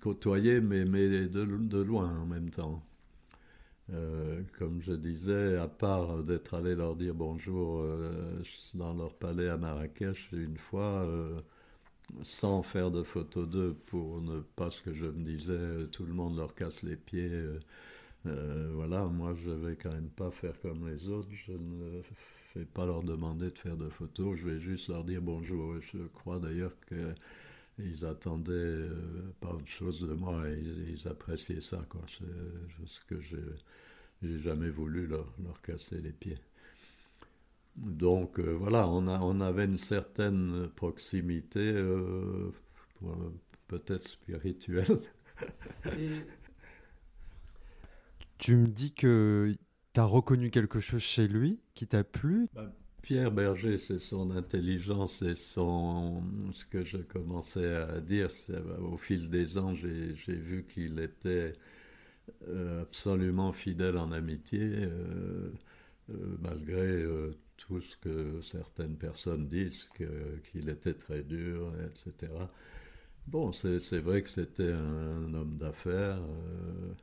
côtoyés 0.00 0.60
mais, 0.60 0.84
mais 0.84 1.08
de, 1.08 1.44
de, 1.44 1.82
loin 1.82 2.18
en 2.18 2.26
même 2.26 2.50
temps. 2.50 2.82
comme 4.58 4.80
je 4.80 4.92
disais, 4.92 5.56
à 5.56 5.68
part 5.68 6.22
d'être 6.22 6.54
allé 6.54 6.74
leur 6.74 6.96
dire 6.96 7.14
bonjour 7.14 7.86
dans 8.74 8.94
leur 8.94 9.14
palais 9.14 9.48
à 9.48 9.56
Marrakech 9.56 10.32
une 10.32 10.58
fois, 10.58 11.06
sans 12.22 12.62
faire 12.62 12.90
de 12.90 13.02
photos 13.02 13.48
d'eux 13.48 13.76
pour 13.86 14.20
ne 14.20 14.40
pas 14.40 14.70
ce 14.70 14.82
que 14.82 14.94
je 14.94 15.06
me 15.06 15.24
disais, 15.24 15.88
tout 15.92 16.04
le 16.04 16.14
monde 16.14 16.36
leur 16.36 16.54
casse 16.54 16.82
les 16.82 16.96
pieds. 16.96 17.28
Euh, 17.30 17.58
euh, 18.26 18.70
voilà, 18.74 19.04
moi 19.04 19.34
je 19.44 19.50
vais 19.50 19.76
quand 19.76 19.92
même 19.92 20.10
pas 20.10 20.30
faire 20.30 20.58
comme 20.60 20.88
les 20.88 21.08
autres, 21.08 21.28
je 21.32 21.52
ne 21.52 22.02
vais 22.54 22.64
pas 22.64 22.86
leur 22.86 23.02
demander 23.02 23.50
de 23.50 23.58
faire 23.58 23.76
de 23.76 23.88
photos, 23.88 24.38
je 24.38 24.48
vais 24.48 24.60
juste 24.60 24.88
leur 24.88 25.04
dire 25.04 25.22
bonjour. 25.22 25.74
Je 25.80 25.98
crois 26.14 26.38
d'ailleurs 26.38 26.72
qu'ils 26.88 28.04
attendaient 28.04 28.52
euh, 28.52 29.32
pas 29.40 29.50
autre 29.50 29.68
chose 29.68 30.00
de 30.00 30.14
moi 30.14 30.48
et 30.48 30.58
ils, 30.58 31.08
appréciaient 31.08 31.60
ça, 31.60 31.84
quoi. 31.88 32.02
C'est 32.18 32.86
ce 32.86 33.00
que 33.04 33.20
j'ai 33.20 34.38
jamais 34.40 34.70
voulu 34.70 35.06
leur, 35.06 35.26
leur 35.44 35.60
casser 35.62 36.00
les 36.00 36.12
pieds. 36.12 36.38
Donc 37.76 38.38
euh, 38.38 38.52
voilà, 38.52 38.88
on, 38.88 39.06
a, 39.06 39.20
on, 39.20 39.40
avait 39.40 39.66
une 39.66 39.78
certaine 39.78 40.68
proximité, 40.76 41.72
euh, 41.74 42.50
peut-être 43.68 44.08
spirituelle. 44.08 45.00
tu 48.38 48.56
me 48.56 48.66
dis 48.66 48.92
que 48.94 49.54
tu 49.92 50.00
as 50.00 50.04
reconnu 50.04 50.50
quelque 50.50 50.80
chose 50.80 51.02
chez 51.02 51.28
lui 51.28 51.60
qui 51.74 51.86
t'a 51.86 52.02
plu? 52.02 52.48
Bah, 52.54 52.72
Pierre 53.02 53.30
Berger, 53.30 53.78
c'est 53.78 54.00
son 54.00 54.30
intelligence 54.30 55.22
et 55.22 55.34
son, 55.34 56.22
ce 56.52 56.64
que 56.64 56.82
je 56.82 56.96
commençais 56.96 57.76
à 57.76 58.00
dire. 58.00 58.28
Au 58.80 58.96
fil 58.96 59.28
des 59.30 59.58
ans, 59.58 59.74
j'ai 59.74 60.14
vu 60.34 60.64
qu'il 60.66 60.98
était 60.98 61.52
euh, 62.48 62.82
absolument 62.82 63.52
fidèle 63.52 63.96
en 63.96 64.10
amitié, 64.10 64.88
malgré 66.40 67.04
tout 67.56 67.80
ce 67.80 67.96
que 67.96 68.40
certaines 68.42 68.96
personnes 68.96 69.46
disent, 69.46 69.88
qu'il 70.50 70.68
était 70.68 70.94
très 70.94 71.22
dur, 71.22 71.72
etc. 71.84 72.32
Bon, 73.26 73.52
c'est 73.52 73.98
vrai 73.98 74.22
que 74.22 74.30
c'était 74.30 74.72
un, 74.72 75.34
homme 75.34 75.56
d'affaires 75.58 76.22
euh, 76.22 76.94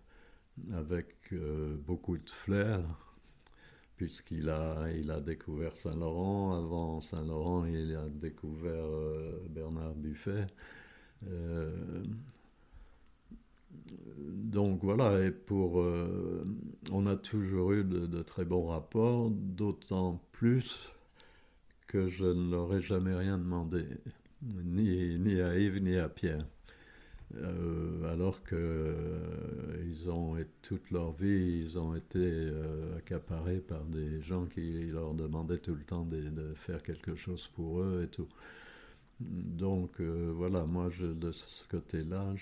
avec 0.73 1.33
euh, 1.33 1.75
beaucoup 1.85 2.17
de 2.17 2.29
flair, 2.29 2.81
puisqu'il 3.97 4.49
a, 4.49 4.89
il 4.95 5.11
a 5.11 5.19
découvert 5.19 5.75
Saint-Laurent. 5.75 6.55
Avant 6.57 7.01
Saint-Laurent, 7.01 7.65
il 7.65 7.95
a 7.95 8.07
découvert 8.09 8.85
euh, 8.85 9.45
Bernard 9.49 9.95
Buffet 9.95 10.47
donc 14.53 14.83
voilà, 14.83 15.25
et 15.25 15.31
pour, 15.31 15.81
euh, 15.81 16.45
on 16.91 17.07
a 17.07 17.15
toujours 17.15 17.73
eu 17.73 17.83
de, 17.83 18.21
très 18.21 18.45
bons 18.45 18.67
rapports, 18.67 19.31
d'autant 19.31 20.21
plus 20.31 20.91
que 21.87 22.07
je 22.07 22.25
ne 22.25 22.51
leur 22.51 22.73
ai 22.75 22.81
jamais 22.81 23.15
rien 23.15 23.37
demandé, 23.37 23.85
ni, 24.43 25.17
ni 25.17 25.41
à 25.41 25.57
Yves 25.57 25.81
ni 25.81 25.97
à 25.97 26.07
Pierre. 26.07 26.45
Euh, 27.35 28.13
alors 28.13 28.43
qu'ils 28.43 28.57
euh, 28.59 30.11
ont 30.11 30.37
toute 30.61 30.91
leur 30.91 31.13
vie, 31.13 31.63
ils 31.65 31.79
ont 31.79 31.95
été 31.95 32.51
accaparés 32.95 33.59
par 33.59 33.83
des 33.85 34.21
gens 34.21 34.45
qui 34.45 34.85
leur 34.91 35.15
demandaient 35.15 35.57
tout 35.57 35.73
le 35.73 35.83
temps 35.83 36.05
de, 36.05 36.53
faire 36.53 36.83
quelque 36.83 37.15
chose 37.15 37.49
pour 37.55 37.81
eux 37.81 38.03
et 38.03 38.07
tout. 38.07 38.29
Donc 39.19 39.99
voilà, 39.99 40.63
moi 40.65 40.91
je, 40.91 41.07
de 41.07 41.31
ce 41.31 41.67
côté-là, 41.69 42.35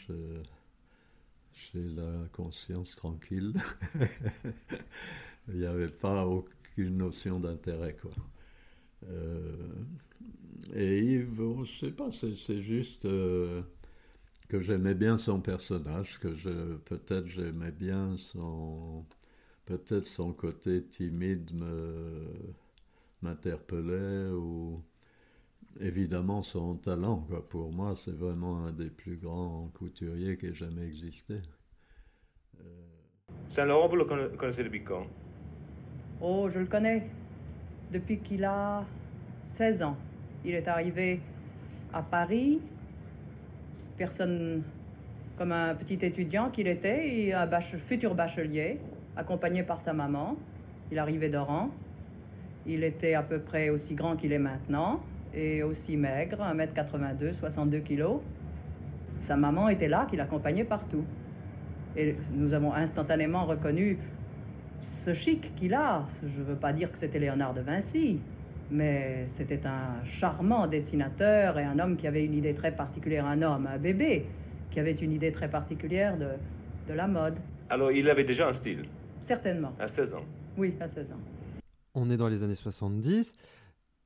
j'ai 1.74 1.84
la 1.90 2.28
conscience 2.32 2.96
tranquille. 2.96 3.54
Il 5.48 5.60
n'y 5.60 5.66
avait 5.66 5.90
pas 5.90 6.26
aucune 6.26 6.98
notion 6.98 7.40
d'intérêt, 7.40 7.96
quoi. 8.02 8.12
Euh, 9.10 9.74
et 10.74 11.00
Yves, 11.00 11.64
je 11.66 11.80
sais 11.80 11.92
pas, 11.92 12.10
c'est 12.12 12.62
juste 12.62 13.06
euh, 13.06 13.62
que 14.48 14.62
j'aimais 14.62 14.96
bien 14.96 15.18
son 15.18 15.42
personnage, 15.42 16.20
que 16.20 16.36
je 16.36 16.76
peut-être 16.86 17.28
j'aimais 17.28 17.72
bien 17.72 18.16
son 18.18 19.06
peut-être 19.66 20.08
son 20.08 20.34
côté 20.34 20.84
timide 20.84 21.54
me 21.54 22.28
m'interpellait 23.22 24.30
ou 24.32 24.84
évidemment 25.80 26.42
son 26.42 26.76
talent. 26.76 27.26
Quoi. 27.28 27.48
Pour 27.48 27.72
moi, 27.72 27.94
c'est 27.96 28.16
vraiment 28.16 28.66
un 28.66 28.72
des 28.72 28.90
plus 28.90 29.18
grands 29.18 29.70
couturiers 29.74 30.38
qui 30.38 30.48
ait 30.48 30.54
jamais 30.54 30.86
existé. 30.86 31.36
Euh... 32.60 32.64
Saint-Laurent, 33.50 33.88
vous 33.88 33.96
le 33.96 34.06
connaissez 34.06 34.64
depuis 34.64 34.84
quand? 34.84 35.08
Oh, 36.22 36.50
je 36.50 36.60
le 36.60 36.66
connais 36.66 37.08
depuis 37.92 38.20
qu'il 38.20 38.44
a 38.46 38.86
16 39.54 39.84
ans. 39.84 39.98
Il 40.46 40.54
est 40.54 40.68
arrivé 40.68 41.22
à 41.94 42.02
Paris, 42.02 42.62
personne 43.98 44.64
comme 45.38 45.52
un 45.52 45.74
petit 45.76 46.06
étudiant 46.06 46.50
qu'il 46.50 46.68
était, 46.68 47.08
et 47.08 47.34
un 47.34 47.48
futur 47.62 48.16
bachelier, 48.16 48.80
accompagné 49.16 49.64
par 49.64 49.82
sa 49.82 49.94
maman. 49.94 50.38
Il 50.92 51.00
arrivait 51.00 51.30
d'Oran. 51.30 51.72
Il 52.66 52.84
était 52.84 53.16
à 53.16 53.24
peu 53.24 53.40
près 53.40 53.70
aussi 53.70 53.96
grand 53.96 54.16
qu'il 54.16 54.34
est 54.34 54.40
maintenant 54.40 55.02
et 55.34 55.64
aussi 55.64 55.98
maigre, 55.98 56.38
1m82, 56.40 57.34
62 57.34 57.80
kg. 57.80 58.04
Sa 59.22 59.36
maman 59.36 59.70
était 59.70 59.88
là, 59.88 60.08
qui 60.10 60.16
l'accompagnait 60.16 60.64
partout. 60.64 61.04
Et 61.96 62.16
nous 62.34 62.54
avons 62.54 62.74
instantanément 62.74 63.46
reconnu 63.46 63.98
ce 64.82 65.14
chic 65.14 65.54
qu'il 65.56 65.74
a. 65.74 66.06
Je 66.24 66.40
ne 66.40 66.46
veux 66.46 66.56
pas 66.56 66.74
dire 66.74 66.92
que 66.92 66.98
c'était 66.98 67.20
Léonard 67.20 67.54
de 67.54 67.62
Vinci, 67.62 68.20
mais 68.72 69.28
c'était 69.36 69.66
un 69.66 70.04
charmant 70.06 70.68
dessinateur 70.68 71.60
et 71.60 71.64
un 71.64 71.78
homme 71.80 71.98
qui 71.98 72.08
avait 72.08 72.26
une 72.26 72.34
idée 72.34 72.54
très 72.54 72.72
particulière, 72.72 73.26
un 73.26 73.42
homme, 73.42 73.68
un 73.68 73.78
bébé, 73.78 74.26
qui 74.72 74.80
avait 74.80 74.94
une 74.94 75.12
idée 75.12 75.32
très 75.32 75.50
particulière 75.50 76.18
de, 76.18 76.30
de 76.88 76.94
la 76.94 77.08
mode. 77.08 77.36
Alors 77.70 77.92
il 77.92 78.10
avait 78.10 78.24
déjà 78.24 78.50
un 78.50 78.54
style? 78.54 78.86
Certainement. 79.22 79.74
À 79.80 79.88
16 79.88 80.14
ans 80.14 80.26
Oui, 80.58 80.74
à 80.80 80.88
16 80.88 81.12
ans. 81.12 81.20
On 81.94 82.10
est 82.10 82.18
dans 82.18 82.30
les 82.30 82.42
années 82.44 82.56
70, 82.56 83.36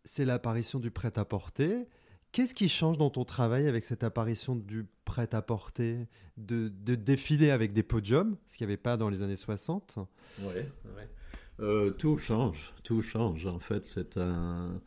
c'est 0.06 0.26
l'apparition 0.26 0.80
du 0.80 0.92
prêt-à-porter. 0.92 1.88
Qu'est-ce 2.32 2.54
qui 2.54 2.70
change 2.70 2.98
dans 2.98 3.10
ton 3.10 3.26
travail 3.26 3.68
avec 3.68 3.86
cette 3.86 4.04
apparition 4.04 4.56
du 4.56 4.86
prêt-à-porter, 5.06 6.08
de, 6.38 6.70
de, 6.70 6.96
défiler 6.96 7.50
avec 7.50 7.74
des 7.74 7.84
podiums, 7.84 8.36
ce 8.46 8.58
qu'il 8.58 8.68
n'y 8.68 8.74
avait 8.74 8.82
pas 8.82 8.98
dans 8.98 9.10
les 9.10 9.22
années 9.22 9.36
60 9.36 10.00
Oui, 10.40 10.46
ouais. 10.48 11.92
tout 11.98 12.18
change, 12.18 12.74
tout 12.84 13.02
change. 13.02 13.46
En 13.48 13.60
fait, 13.60 13.86
c'est 13.86 14.18
un, 14.18 14.82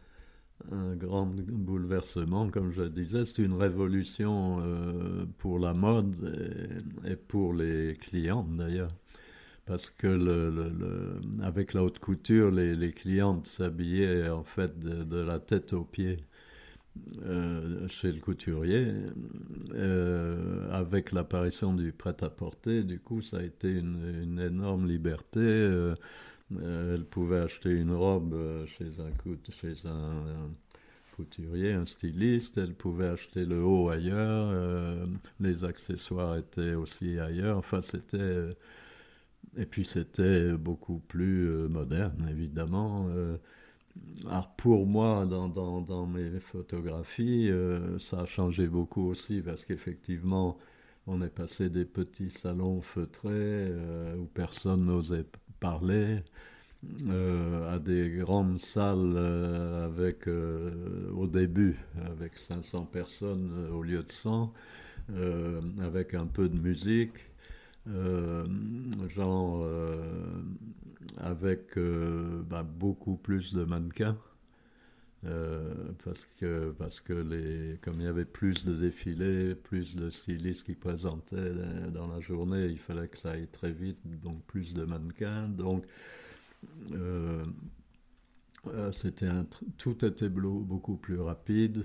un, 0.71 0.95
grand 0.97 1.27
bouleversement, 1.27 2.51
comme 2.51 2.71
je 2.71 2.83
disais, 2.83 3.25
c'est 3.25 3.43
une 3.43 3.55
révolution 3.55 4.59
euh, 4.61 5.25
pour 5.39 5.59
la 5.59 5.73
mode 5.73 6.15
et, 7.07 7.17
pour 7.17 7.55
les 7.55 7.95
clients 7.95 8.45
d'ailleurs. 8.45 8.91
Parce 9.69 9.91
que 9.91 10.07
le, 10.07 11.21
avec 11.43 11.75
la 11.75 11.85
haute 11.85 11.99
couture, 11.99 12.51
les, 12.51 12.93
clientes 12.93 13.47
s'habillaient 13.47 14.29
en 14.31 14.43
fait 14.43 14.79
de, 14.79 15.05
de 15.05 15.19
la 15.19 15.39
tête 15.39 15.73
aux 15.75 15.85
pieds. 15.85 16.17
Euh, 17.25 17.89
chez 17.89 18.13
le 18.13 18.21
couturier, 18.21 18.93
euh, 19.75 20.71
avec 20.73 21.13
l'apparition 21.13 21.73
du 21.75 21.93
prêt-à-porter, 21.93 22.83
du 22.85 23.01
coup, 23.01 23.23
ça 23.23 23.39
a 23.39 23.43
été 23.43 23.71
une, 23.71 24.39
énorme 24.41 24.87
liberté. 24.87 25.41
Euh, 25.41 25.95
elle 26.63 27.05
pouvait 27.05 27.41
acheter 27.41 27.71
une 27.71 27.93
robe 27.93 28.35
chez 28.67 28.87
un, 29.01 29.11
chez 29.61 29.75
un, 29.87 30.51
couturier, 31.17 31.73
un 31.73 31.87
styliste, 31.87 32.59
elle 32.59 32.75
pouvait 32.75 33.09
acheter 33.09 33.45
le 33.45 33.63
haut 33.63 33.91
ailleurs, 33.91 34.55
les 35.41 35.65
accessoires 35.65 36.37
étaient 36.37 36.75
aussi 36.75 37.19
ailleurs. 37.19 37.59
Enfin, 37.59 37.83
c'était. 37.83 38.49
Et 39.57 39.67
puis, 39.67 39.85
c'était 39.85 40.53
beaucoup 40.53 40.99
plus 40.99 41.69
moderne, 41.69 42.29
évidemment. 42.31 43.09
Alors 44.29 44.49
pour 44.57 44.87
moi, 44.87 45.27
dans, 45.27 46.07
mes 46.07 46.41
photographies, 46.41 47.51
euh, 47.51 47.99
ça 47.99 48.21
a 48.21 48.27
changé 48.27 48.67
beaucoup 48.67 49.09
aussi 49.09 49.41
parce 49.41 49.65
qu'effectivement, 49.65 50.59
on 51.07 51.23
est 51.23 51.35
passé 51.35 51.71
des 51.71 51.85
petits 51.85 52.31
salons 52.31 52.81
feutrés 52.81 53.31
euh, 53.33 54.17
où 54.17 54.27
personne 54.27 54.87
n'osait 54.87 55.25
parler 55.61 56.19
euh, 57.09 57.75
à 57.75 57.79
des 57.79 58.11
grandes 58.19 58.61
salles 58.61 59.17
avec, 59.85 60.27
au 60.27 61.27
début, 61.27 61.79
avec 62.05 62.37
500 62.39 62.85
personnes 62.87 63.69
au 63.73 63.83
lieu 63.83 64.03
de 64.03 64.13
100, 64.13 64.53
avec 65.81 66.15
un 66.15 66.27
peu 66.27 66.49
de 66.49 66.59
musique. 66.59 67.15
Euh, 67.91 68.45
genre 69.15 69.63
euh, 69.63 70.43
avec 71.17 71.79
euh, 71.79 72.43
bah, 72.43 72.63
beaucoup 72.63 73.17
plus 73.17 73.55
de 73.55 73.65
mannequins. 73.65 74.17
parce 76.05 76.25
que 76.39 76.71
parce 76.79 77.01
que 77.01 77.13
les 77.13 77.79
comme 77.83 78.01
il 78.01 78.05
y 78.05 78.07
avait 78.07 78.25
plus 78.25 78.65
de 78.65 78.75
défilés, 78.75 79.55
plus 79.55 79.97
de 79.97 80.11
stylistes 80.11 80.65
qui 80.65 80.75
présentaient 80.75 81.55
dans 81.93 82.07
la 82.09 82.21
journée, 82.21 82.67
il 82.67 82.79
fallait 82.79 83.09
que 83.09 83.19
ça 83.19 83.33
aille 83.33 83.49
très 83.49 83.73
vite, 83.73 83.99
donc 84.23 84.43
plus 84.45 84.75
de 84.75 84.85
mannequins, 84.85 85.49
donc 85.49 85.85
c'était 88.93 89.29
tout 89.79 90.05
était 90.05 90.29
beaucoup 90.29 90.97
plus 90.97 91.21
rapide 91.21 91.85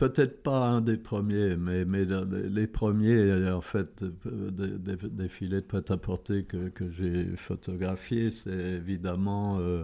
peut-être 0.00 0.42
pas 0.42 0.66
un 0.66 0.80
des 0.80 0.96
premiers, 0.96 1.56
mais, 1.56 1.84
mais 1.84 2.06
les 2.06 2.66
premiers, 2.66 3.50
en 3.50 3.60
fait, 3.60 4.02
des 4.02 4.96
défilés 4.96 5.60
de 5.60 5.66
prêt-à-porter 5.66 6.44
que, 6.44 6.70
que 6.70 6.90
j'ai 6.90 7.26
photographiés, 7.36 8.30
c'est 8.30 8.50
évidemment 8.50 9.58
euh, 9.60 9.82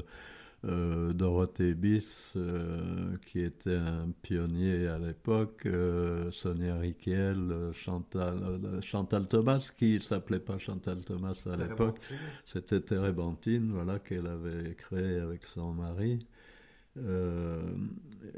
euh, 0.65 1.13
Dorothée 1.13 1.75
Bis, 1.75 2.33
euh, 2.35 3.15
qui 3.27 3.41
était 3.41 3.77
un 3.77 4.09
pionnier 4.23 4.87
à 4.87 4.99
l'époque, 4.99 5.69
Sonia 6.31 6.79
Riquel, 6.79 7.73
Chantal, 7.75 8.81
Chantal 8.81 9.29
Thomas, 9.29 9.71
qui 9.77 10.01
s'appelait 10.01 10.41
pas 10.41 10.57
Chantal 10.57 11.05
Thomas 11.05 11.47
à 11.53 11.57
l'époque, 11.57 12.01
c'était 12.47 12.81
Térébenthine, 12.81 13.71
voilà, 13.71 13.99
qu'elle 13.99 14.29
avait 14.29 14.75
créé 14.77 15.19
avec 15.19 15.45
son 15.45 15.75
mari. 15.75 16.27
Euh, 16.99 17.61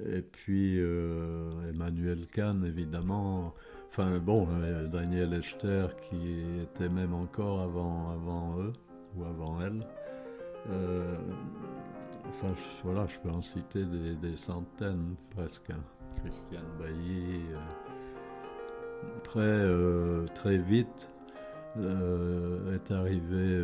et 0.06 0.22
puis 0.22 0.76
euh, 0.78 1.50
Emmanuel 1.72 2.26
Kahn, 2.26 2.64
évidemment. 2.64 3.54
Enfin 3.88 4.18
bon, 4.18 4.46
euh, 4.50 4.86
Daniel 4.86 5.34
Echter 5.34 5.86
qui 6.08 6.42
était 6.62 6.88
même 6.88 7.14
encore 7.14 7.62
avant, 7.62 8.10
avant 8.10 8.58
eux 8.60 8.72
ou 9.16 9.24
avant 9.24 9.60
elle. 9.60 9.82
enfin 12.28 12.54
voilà, 12.84 13.06
je 13.06 13.18
peux 13.18 13.34
en 13.34 13.42
citer 13.42 13.84
des, 13.84 14.36
centaines 14.36 15.14
presque. 15.30 15.70
Hein. 15.70 15.82
Christiane 16.22 16.64
Bailly. 16.80 17.42
Après, 19.18 19.64
très 20.34 20.58
vite, 20.58 21.08
est 21.76 22.90
arrivé 22.90 23.62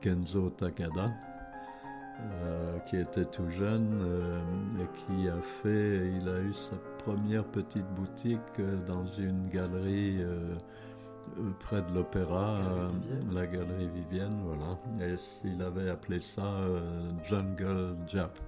Kenzo 0.00 0.50
Takada 0.50 1.12
euh, 2.18 2.78
qui 2.86 2.96
était 2.96 3.26
tout 3.26 3.50
jeune 3.50 4.00
euh, 4.00 4.40
et 4.80 4.86
qui 4.98 5.28
a 5.28 5.38
fait, 5.62 6.12
il 6.16 6.26
a 6.28 6.40
eu 6.40 6.54
sa 6.54 6.76
première 7.04 7.44
petite 7.44 7.86
boutique 7.94 8.40
euh, 8.58 8.76
dans 8.86 9.04
une 9.18 9.48
galerie 9.48 10.24
près 11.60 11.82
de 11.82 11.92
l'opéra, 11.92 12.60
la 13.32 13.46
galerie 13.46 13.88
Vivienne, 13.88 14.40
voilà. 14.44 14.78
Et 15.04 15.16
il 15.44 15.60
avait 15.60 15.90
appelé 15.90 16.20
ça 16.20 16.48
Jungle 17.28 17.96
Jap. 18.06 18.38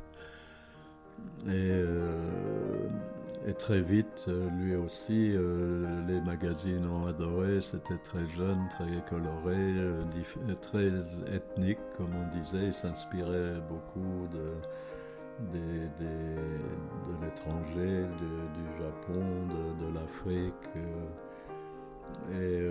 Et 1.48 1.82
et 3.46 3.54
très 3.54 3.80
vite, 3.80 4.26
euh, 4.28 4.48
lui 4.58 4.74
aussi, 4.74 5.32
euh, 5.34 6.06
les 6.06 6.20
magazines 6.20 6.86
ont 6.86 7.06
adoré. 7.06 7.60
C'était 7.60 7.98
très 7.98 8.26
jeune, 8.36 8.68
très 8.70 9.02
coloré, 9.08 9.56
euh, 9.56 10.02
très 10.60 10.88
ethnique, 11.32 11.78
comme 11.96 12.10
on 12.14 12.36
disait. 12.36 12.66
Il 12.66 12.74
s'inspirait 12.74 13.60
beaucoup 13.68 14.26
de, 14.32 14.54
de 15.52 16.36
l'étranger, 17.22 18.06
du 18.18 18.82
Japon, 18.82 19.22
de, 19.80 19.94
l'Afrique. 19.94 20.54
Et 22.32 22.62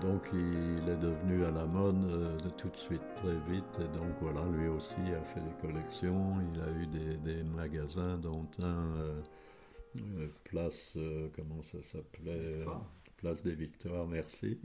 donc 0.00 0.22
il 0.32 0.88
est 0.88 0.96
devenu 0.96 1.44
à 1.44 1.50
la 1.50 1.66
mode 1.66 2.06
de 2.42 2.48
tout 2.50 2.68
de 2.68 2.76
suite, 2.76 3.02
très 3.16 3.36
vite. 3.50 3.80
Et 3.80 3.98
donc 3.98 4.14
voilà, 4.20 4.40
lui 4.56 4.68
aussi 4.68 5.00
a 5.14 5.22
fait 5.24 5.40
des 5.40 5.66
collections. 5.66 6.36
Il 6.54 6.60
a 6.60 6.70
eu 6.70 6.86
des, 6.86 7.42
magasins, 7.42 8.16
dont 8.18 8.46
un 8.62 9.22
place, 10.44 10.96
comment 11.36 11.62
ça 11.62 11.82
s'appelait? 11.82 12.64
Place 13.16 13.42
des 13.42 13.54
Victoires, 13.54 14.06
merci. 14.06 14.58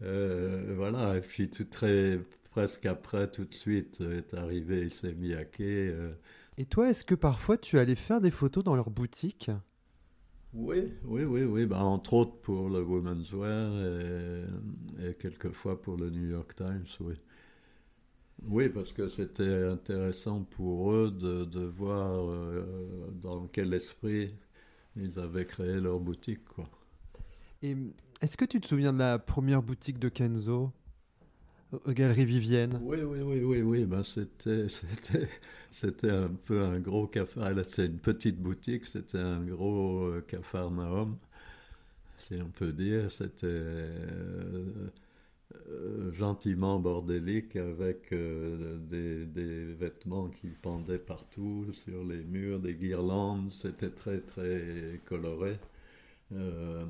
voilà, 0.00 1.16
et 1.16 1.20
puis 1.20 1.48
tout 1.50 1.64
très 1.64 2.18
presque 2.52 2.84
après, 2.84 3.30
tout 3.30 3.44
de 3.44 3.54
suite, 3.54 4.00
est 4.02 4.34
arrivé 4.34 4.90
Semiyake. 4.90 5.60
Euh. 5.60 6.12
Et 6.58 6.66
toi, 6.66 6.90
est-ce 6.90 7.02
que 7.02 7.14
parfois 7.14 7.56
tu 7.56 7.78
allais 7.78 7.94
faire 7.94 8.20
des 8.20 8.30
photos 8.30 8.62
dans 8.62 8.76
leur 8.76 8.90
boutique? 8.90 9.50
Oui, 10.52 10.92
oui, 11.04 11.24
oui, 11.24 11.44
oui. 11.44 11.64
Bah, 11.64 11.82
entre 11.82 12.12
autres 12.12 12.36
pour 12.42 12.68
le 12.68 12.82
Women's 12.82 13.32
Wear 13.32 13.72
et, 15.00 15.14
quelquefois 15.14 15.80
pour 15.80 15.96
le 15.96 16.10
New 16.10 16.28
York 16.28 16.54
Times, 16.54 16.84
oui. 17.00 17.14
Oui, 18.48 18.68
parce 18.68 18.92
que 18.92 19.08
c'était 19.08 19.64
intéressant 19.64 20.42
pour 20.42 20.92
eux 20.92 21.10
de, 21.10 21.64
voir 21.64 22.28
euh, 22.28 22.64
dans 23.20 23.46
quel 23.46 23.72
esprit 23.74 24.34
ils 24.96 25.18
avaient 25.18 25.46
créé 25.46 25.80
leur 25.80 26.00
boutique. 26.00 26.44
Quoi. 26.44 26.68
Et 27.62 27.76
est-ce 28.20 28.36
que 28.36 28.44
tu 28.44 28.60
te 28.60 28.66
souviens 28.66 28.92
de 28.92 28.98
la 28.98 29.18
première 29.18 29.62
boutique 29.62 29.98
de 29.98 30.08
Kenzo 30.08 30.72
aux 31.72 31.92
Galeries 31.92 32.24
Vivienne? 32.24 32.80
Oui, 32.82 32.98
oui, 33.02 33.20
oui, 33.20 33.42
oui, 33.42 33.62
oui. 33.62 33.84
Ben, 33.84 34.02
c'était, 34.02 34.68
c'était, 34.68 35.28
c'était 35.70 36.10
un 36.10 36.28
peu 36.28 36.62
un 36.62 36.78
gros 36.80 37.06
café. 37.06 37.40
C'était 37.64 37.86
une 37.86 37.98
petite 37.98 38.38
boutique, 38.38 38.86
c'était 38.86 39.18
un 39.18 39.40
gros 39.40 40.06
euh, 40.06 40.70
Naum, 40.70 41.16
si 42.18 42.34
on 42.40 42.48
peut 42.48 42.72
dire. 42.72 43.10
C'était 43.10 43.46
euh, 43.46 44.06
euh, 44.54 44.88
gentiment 46.12 46.78
bordélique 46.78 47.56
avec 47.56 48.12
des, 48.12 49.26
des, 49.26 49.64
vêtements 49.74 50.28
qui 50.28 50.48
pendaient 50.48 50.98
partout 50.98 51.66
sur 51.72 52.04
les 52.04 52.22
murs, 52.22 52.60
des 52.60 52.74
guirlandes. 52.74 53.50
C'était 53.50 53.90
très, 53.90 54.20
très 54.20 55.00
coloré. 55.06 55.58
Euh, 56.34 56.84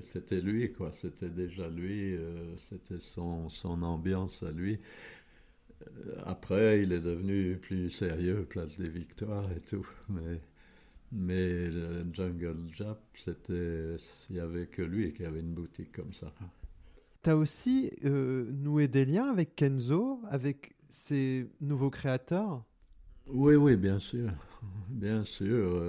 c'était 0.00 0.40
lui, 0.40 0.72
quoi. 0.72 0.92
C'était 0.92 1.28
déjà 1.28 1.68
lui, 1.68 2.16
euh, 2.16 2.56
c'était 2.56 2.98
son, 2.98 3.48
ambiance 3.64 4.42
à 4.42 4.50
lui. 4.50 4.78
Euh, 5.82 6.14
après, 6.24 6.82
il 6.82 6.92
est 6.92 7.00
devenu 7.00 7.56
plus 7.58 7.90
sérieux, 7.90 8.44
place 8.48 8.78
des 8.78 8.88
victoires 8.88 9.50
et 9.52 9.60
tout. 9.60 9.86
Mais, 10.08 10.40
mais 11.12 11.68
le 11.70 12.04
Jungle 12.12 12.56
Jap, 12.74 13.00
c'était, 13.14 13.96
il 14.30 14.34
n'y 14.34 14.40
avait 14.40 14.66
que 14.66 14.82
lui 14.82 15.12
qui 15.12 15.24
avait 15.24 15.40
une 15.40 15.54
boutique 15.54 15.92
comme 15.92 16.12
ça. 16.12 16.32
Tu 17.22 17.30
as 17.30 17.36
aussi 17.36 17.90
noué 18.02 18.88
des 18.88 19.04
liens 19.04 19.30
avec 19.30 19.54
Kenzo, 19.54 20.20
avec 20.28 20.74
ses 20.88 21.48
nouveaux 21.60 21.90
créateurs? 21.90 22.64
Oui, 23.28 23.54
oui, 23.54 23.76
bien 23.76 23.98
sûr. 23.98 24.30
Bien 24.88 25.24
sûr. 25.24 25.80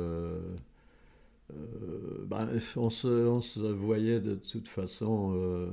Euh, 1.52 2.26
ben, 2.26 2.50
on, 2.78 2.90
se, 2.90 3.72
voyait 3.72 4.20
de 4.20 4.36
toute 4.36 4.68
façon 4.68 5.34
euh, 5.36 5.68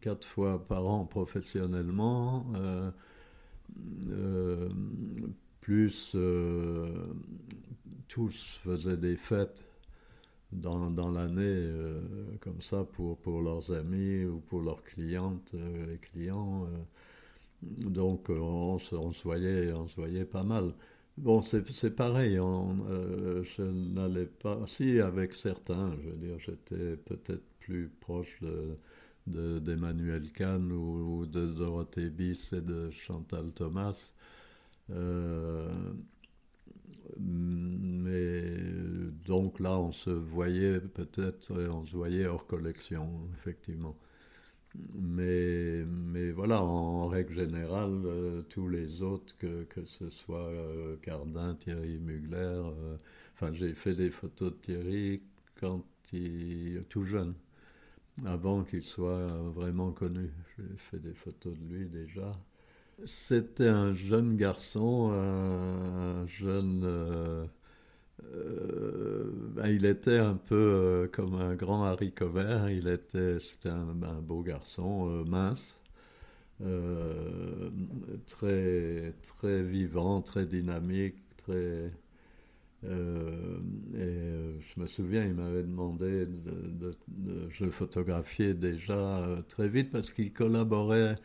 quatre 0.00 0.26
fois 0.26 0.66
par 0.66 0.86
an 0.86 1.04
professionnellement, 1.06 2.46
euh, 4.10 4.68
plus 5.60 6.16
tous 8.08 8.60
faisaient 8.64 8.96
des 8.96 9.16
fêtes 9.16 9.64
dans, 10.52 10.90
dans 10.90 11.10
l'année 11.10 11.70
comme 12.40 12.60
ça 12.62 12.84
pour, 12.84 13.18
pour 13.18 13.42
leurs 13.42 13.72
amis 13.72 14.24
ou 14.24 14.40
pour 14.40 14.62
leurs 14.62 14.82
clientes 14.82 15.54
et 15.54 15.98
clients. 15.98 16.66
donc 17.62 18.30
on, 18.30 18.78
se, 18.78 18.94
on, 18.94 19.10
voyait, 19.24 19.72
on 19.72 19.88
se 19.88 19.96
voyait 19.96 20.24
pas 20.24 20.42
mal. 20.42 20.72
Bon, 21.18 21.42
c'est 21.42 21.90
pareil. 21.96 22.38
Euh, 22.38 23.42
je 23.42 23.62
n'allais 23.62 24.26
pas. 24.26 24.64
Si, 24.66 25.00
avec 25.00 25.34
certains, 25.34 25.92
je 26.02 26.10
veux 26.10 26.16
dire, 26.16 26.38
j'étais 26.38 26.96
peut-être 26.96 27.42
plus 27.58 27.88
proche 28.00 28.38
d'Emmanuel 29.26 30.22
de, 30.22 30.28
Kahn 30.28 30.70
ou, 30.72 31.26
de 31.26 31.46
Dorothée 31.48 32.08
Biss 32.10 32.52
et 32.52 32.60
de 32.60 32.90
Chantal 32.90 33.50
Thomas. 33.52 34.12
Euh, 37.10 37.14
mais 37.20 39.10
donc 39.26 39.60
là, 39.60 39.78
on 39.78 39.92
se 39.92 40.10
voyait 40.10 40.80
peut-être, 40.80 41.52
on 41.70 41.86
se 41.86 41.96
voyait 41.96 42.26
hors 42.26 42.46
collection, 42.46 43.28
effectivement. 43.34 43.96
Mais, 44.94 45.84
mais 45.86 46.30
voilà, 46.30 46.62
en, 46.62 47.08
règle 47.08 47.34
générale, 47.34 48.02
euh, 48.04 48.42
tous 48.42 48.68
les 48.68 49.02
autres, 49.02 49.36
que, 49.38 49.64
que 49.64 49.84
ce 49.84 50.08
soit 50.10 50.46
euh, 50.48 50.96
Cardin, 51.02 51.54
Thierry 51.54 51.98
Mugler, 51.98 52.36
euh, 52.36 52.96
enfin 53.34 53.52
j'ai 53.54 53.72
fait 53.74 53.94
des 53.94 54.10
photos 54.10 54.52
de 54.52 54.56
Thierry 54.58 55.22
quand 55.60 55.84
il 56.12 56.84
tout 56.88 57.04
jeune, 57.04 57.34
avant 58.26 58.64
qu'il 58.64 58.82
soit 58.84 59.26
vraiment 59.50 59.92
connu. 59.92 60.30
J'ai 60.58 60.76
fait 60.76 60.98
des 60.98 61.14
photos 61.14 61.54
de 61.58 61.64
lui 61.74 61.88
déjà. 61.88 62.32
C'était 63.06 63.68
un 63.68 63.94
jeune 63.94 64.36
garçon, 64.36 65.10
un 65.12 66.26
jeune 66.26 67.48
euh, 68.34 69.24
ben, 69.54 69.68
il 69.68 69.86
était 69.86 70.18
un 70.18 70.34
peu 70.34 70.54
euh, 70.54 71.08
comme 71.08 71.34
un 71.34 71.54
grand 71.54 71.84
haricot 71.84 72.28
vert. 72.30 72.68
Il 72.70 72.88
était, 72.88 73.38
c'était 73.40 73.68
un, 73.70 73.84
beau 74.22 74.42
garçon, 74.42 75.08
euh, 75.10 75.24
mince, 75.24 75.78
très, 78.26 79.14
très 79.22 79.62
vivant, 79.62 80.20
très 80.22 80.46
dynamique, 80.46 81.16
très. 81.36 81.90
et 82.84 82.88
je 83.94 84.80
me 84.80 84.86
souviens, 84.86 85.24
il 85.24 85.34
m'avait 85.34 85.62
demandé 85.62 86.26
de, 86.26 86.96
je 87.50 87.66
photographiais 87.66 88.54
déjà 88.54 89.26
très 89.48 89.68
vite 89.68 89.90
parce 89.90 90.12
qu'il 90.12 90.32
collaborait 90.32 91.16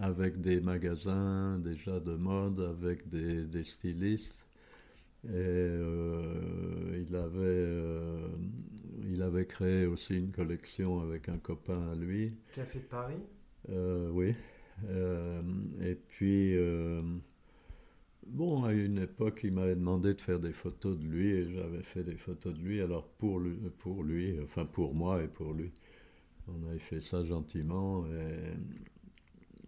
avec 0.00 0.40
des 0.40 0.60
magasins 0.60 1.58
déjà 1.58 2.00
de 2.00 2.14
mode, 2.14 2.60
avec 2.60 3.08
des 3.08 3.64
stylistes. 3.64 4.46
Et 5.24 5.28
euh, 5.34 7.04
il, 7.06 7.14
avait, 7.14 7.38
euh, 7.40 8.28
il 9.10 9.22
avait 9.22 9.44
créé 9.44 9.84
aussi 9.84 10.16
une 10.18 10.30
collection 10.32 11.00
avec 11.00 11.28
un 11.28 11.36
copain 11.36 11.90
à 11.90 11.94
lui. 11.94 12.34
Café 12.54 12.78
de 12.78 12.84
Paris? 12.84 13.20
Euh, 13.68 14.10
Oui. 14.10 14.34
et 15.82 15.94
puis, 15.94 16.56
bon, 18.26 18.64
à 18.64 18.72
une 18.72 18.98
époque, 18.98 19.40
il 19.44 19.52
m'avait 19.52 19.74
demandé 19.74 20.14
de 20.14 20.20
faire 20.22 20.40
des 20.40 20.52
photos 20.52 20.98
de 20.98 21.04
lui 21.04 21.28
et 21.28 21.52
j'avais 21.52 21.82
fait 21.82 22.02
des 22.02 22.16
photos 22.16 22.54
de 22.54 22.60
lui. 22.60 22.80
Alors, 22.80 23.06
pour 23.06 23.40
lui, 23.40 23.58
pour 23.78 24.02
lui 24.02 24.40
enfin 24.42 24.64
pour 24.64 24.94
moi 24.94 25.22
et 25.22 25.28
pour 25.28 25.52
lui, 25.52 25.70
on 26.48 26.66
avait 26.70 26.78
fait 26.78 27.00
ça 27.00 27.22
gentiment 27.24 28.06
et, 28.06 28.54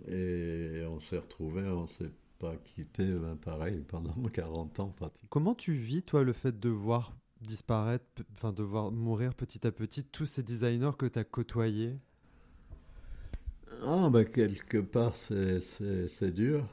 et 0.09 0.85
on 0.89 1.01
s'est 1.01 1.19
retrouvés, 1.19 1.63
on 1.63 1.87
s'est 1.87 2.11
pas 2.39 2.57
quitté 2.57 3.05
ben, 3.05 3.37
pareil 3.37 3.85
pendant 3.87 4.15
40 4.33 4.81
ans 4.81 4.89
pratiquement. 4.89 5.29
Comment 5.31 5.55
tu 5.55 5.75
vis 5.75 6.03
toi 6.03 6.25
le 6.25 6.33
fait 6.33 6.59
de 6.59 6.69
voir 6.69 7.13
disparaître, 7.41 8.05
enfin 8.35 8.53
de 8.53 8.63
voir 8.63 8.91
mourir 8.93 9.35
petit 9.35 9.67
à 9.67 9.73
petit 9.73 10.05
tous 10.05 10.27
ces 10.27 10.43
designers 10.43 10.93
que 10.99 11.07
tu 11.07 11.19
as 11.19 11.25
côtoyés? 11.25 11.97
Ah 13.85 14.09
ben 14.11 14.25
quelque 14.25 14.79
part 14.79 15.17
c'est 15.17 16.31
dur. 16.31 16.65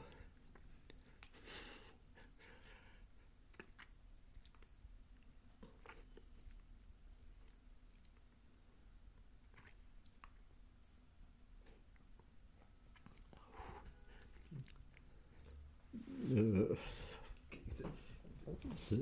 Euh, 16.32 16.76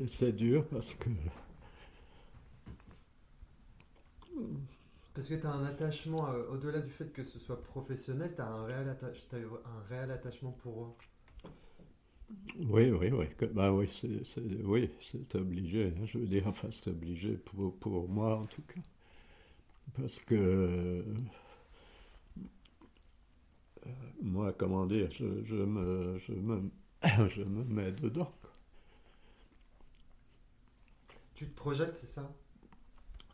c'est 0.07 0.33
dur 0.33 0.67
parce 0.69 0.95
que. 0.95 1.09
Parce 5.15 5.29
que 5.29 5.35
tu 5.35 5.47
as 5.47 5.51
un 5.51 5.65
attachement, 5.65 6.29
euh, 6.31 6.45
au-delà 6.53 6.81
du 6.81 6.91
fait 6.91 7.13
que 7.13 7.25
ce 7.25 7.39
soit 7.39 7.61
professionnel, 7.63 8.33
tu 8.37 8.41
as, 8.41 8.47
un 8.47 8.65
réel, 8.67 8.89
un 8.89 9.89
réel 9.89 10.11
attachement 10.13 10.53
pour 10.53 10.85
eux. 10.85 10.95
Oui, 12.69 12.91
oui, 12.91 13.11
oui. 13.11 13.27
Bah 13.53 13.73
oui, 13.73 13.89
c'est 13.93 14.41
oui, 14.63 14.91
obligé. 15.35 15.95
Hein, 15.97 16.07
je 16.07 16.19
veux 16.19 16.27
dire, 16.27 16.47
enfin, 16.47 16.69
c'est 16.71 16.91
obligé 16.91 17.33
pour, 17.37 17.75
pour, 17.79 18.09
moi 18.09 18.37
en 18.39 18.45
tout 18.47 18.63
cas. 18.63 18.81
Parce 19.97 20.21
que. 20.21 20.35
Euh, 20.35 21.03
moi, 24.21 24.53
comment 24.53 24.87
dire, 24.87 25.09
je, 25.11 25.45
je, 25.45 25.55
me, 25.57 26.19
je 26.19 26.33
me 26.33 26.71
je 27.31 27.43
me 27.43 27.65
mets 27.65 27.93
dedans. 27.93 28.31
Tu 31.39 31.47
te 31.47 31.55
projettes, 31.55 31.97
c'est 31.97 32.09
ça? 32.09 32.29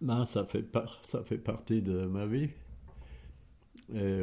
Ben, 0.03 0.27
ça, 0.27 0.45
fait 0.45 0.63
ça 1.05 1.25
fait 1.25 1.39
partie 1.39 1.81
de 1.81 2.05
ma 2.05 2.27
vie. 2.27 2.51
Et, 3.95 4.21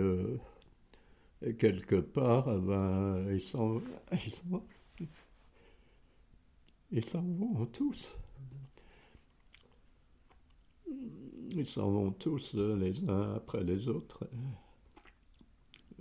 et 1.42 1.56
quelque 1.56 1.96
part, 1.96 2.46
eh 2.48 2.60
ben, 2.60 3.26
ils 3.34 3.42
s'en 3.42 3.82
ils 4.12 4.60
ils 6.92 7.04
s'en 7.06 7.24
vont 7.24 7.66
tous. 7.66 8.16
Ils 11.56 11.66
s'en 11.66 11.90
vont 11.90 12.12
tous 12.12 12.54
les 12.54 13.10
uns 13.10 13.34
après 13.34 13.64
les 13.64 13.88
autres. 13.88 14.28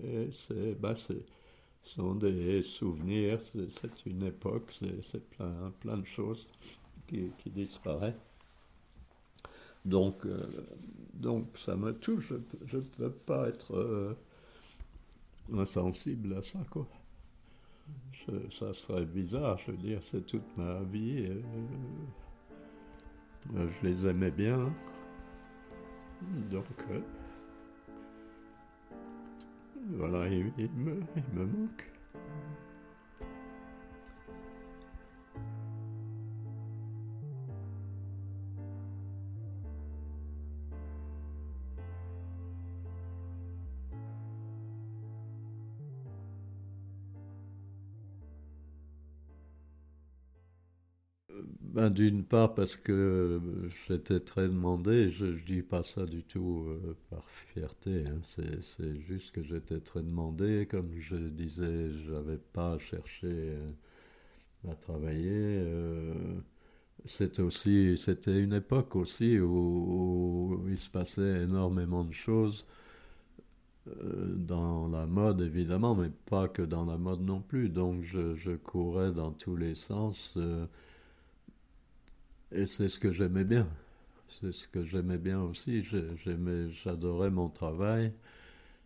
Et 0.03 0.29
c'est, 0.33 0.75
bah 0.79 0.95
c'est, 0.95 1.25
ce 1.85 1.95
sont 1.95 2.15
des 2.15 2.63
souvenirs, 2.63 3.41
c'est 3.55 4.05
une 4.05 4.25
époque, 4.25 4.71
c'est 5.03 5.31
plein, 5.31 5.73
plein 5.81 5.97
de 5.97 6.07
choses 6.07 6.47
qui, 7.11 7.51
disparaissent. 7.51 8.15
Donc, 9.85 10.25
euh, 10.27 10.47
donc 11.15 11.47
ça 11.65 11.75
me 11.75 11.93
touche, 11.93 12.33
je 12.67 12.77
ne 12.77 12.83
peux 12.83 13.11
pas 13.11 13.49
être 13.49 13.75
euh, 13.75 14.15
insensible 15.55 16.35
à 16.35 16.43
ça, 16.43 16.59
quoi. 16.71 16.87
ça 18.53 18.75
serait 18.75 19.07
bizarre, 19.07 19.59
je 19.59 19.73
veux 19.73 19.79
dire, 19.79 20.01
c'est 20.05 20.27
toute 20.27 20.57
ma 20.57 20.81
vie. 20.83 21.27
Euh, 23.55 23.69
je 23.83 23.89
les 23.89 24.07
aimais 24.07 24.31
bien. 24.31 24.71
Donc, 26.51 26.67
voilà, 29.93 30.29
il, 30.29 30.45
me, 30.77 31.01
il 31.17 31.39
me 31.39 31.47
manque. 31.47 31.90
Ben, 51.81 51.89
D'une 51.89 52.25
part 52.25 52.53
parce 52.53 52.77
que 52.77 53.41
j'étais 53.89 54.21
très 54.21 54.49
demandé, 54.49 55.11
je 55.11 55.25
ne 55.25 55.39
dis 55.39 55.63
pas 55.63 55.83
ça 55.83 56.05
du 56.05 56.23
tout 56.23 56.67
euh, 56.69 56.95
par 57.09 57.25
fierté, 57.55 58.05
hein. 58.07 58.21
c'est 58.27 59.01
juste 59.01 59.33
que 59.33 59.43
j'étais 59.43 59.81
très 59.81 60.03
demandé, 60.03 60.69
comme 60.71 60.91
je 61.01 61.17
disais, 61.17 61.91
je 62.05 62.13
n'avais 62.13 62.37
pas 62.37 62.79
cherché 62.79 63.29
euh, 63.29 63.67
à 64.71 64.75
travailler. 64.75 65.31
Euh, 65.33 66.39
c'était 67.07 67.41
aussi, 67.41 67.97
c'était 67.97 68.39
une 68.43 68.53
époque 68.53 68.95
aussi 68.95 69.41
où, 69.41 70.63
il 70.69 70.77
se 70.77 70.91
passait 70.91 71.45
énormément 71.45 72.05
de 72.05 72.13
choses 72.13 72.67
dans 73.87 74.89
la 74.89 75.07
mode 75.07 75.41
évidemment, 75.41 75.95
mais 75.95 76.11
pas 76.27 76.47
que 76.49 76.63
dans 76.63 76.85
la 76.85 76.99
mode 76.99 77.23
non 77.23 77.41
plus. 77.41 77.71
Donc 77.71 78.03
je, 78.05 78.37
je 78.37 78.53
courais 78.53 79.13
dans 79.13 79.33
tous 79.33 79.57
les 79.57 79.75
sens. 79.75 80.37
Et 82.53 82.67
c'est 82.67 82.89
ce 82.89 82.99
que 82.99 83.13
j'aimais 83.13 83.45
bien. 83.45 83.69
C'est 84.29 84.53
ce 84.53 84.69
que 84.69 84.85
j'aimais 84.85 85.19
bien 85.19 85.41
aussi. 85.43 85.85
J'adorais 86.85 87.31
mon 87.31 87.49
travail, 87.49 88.13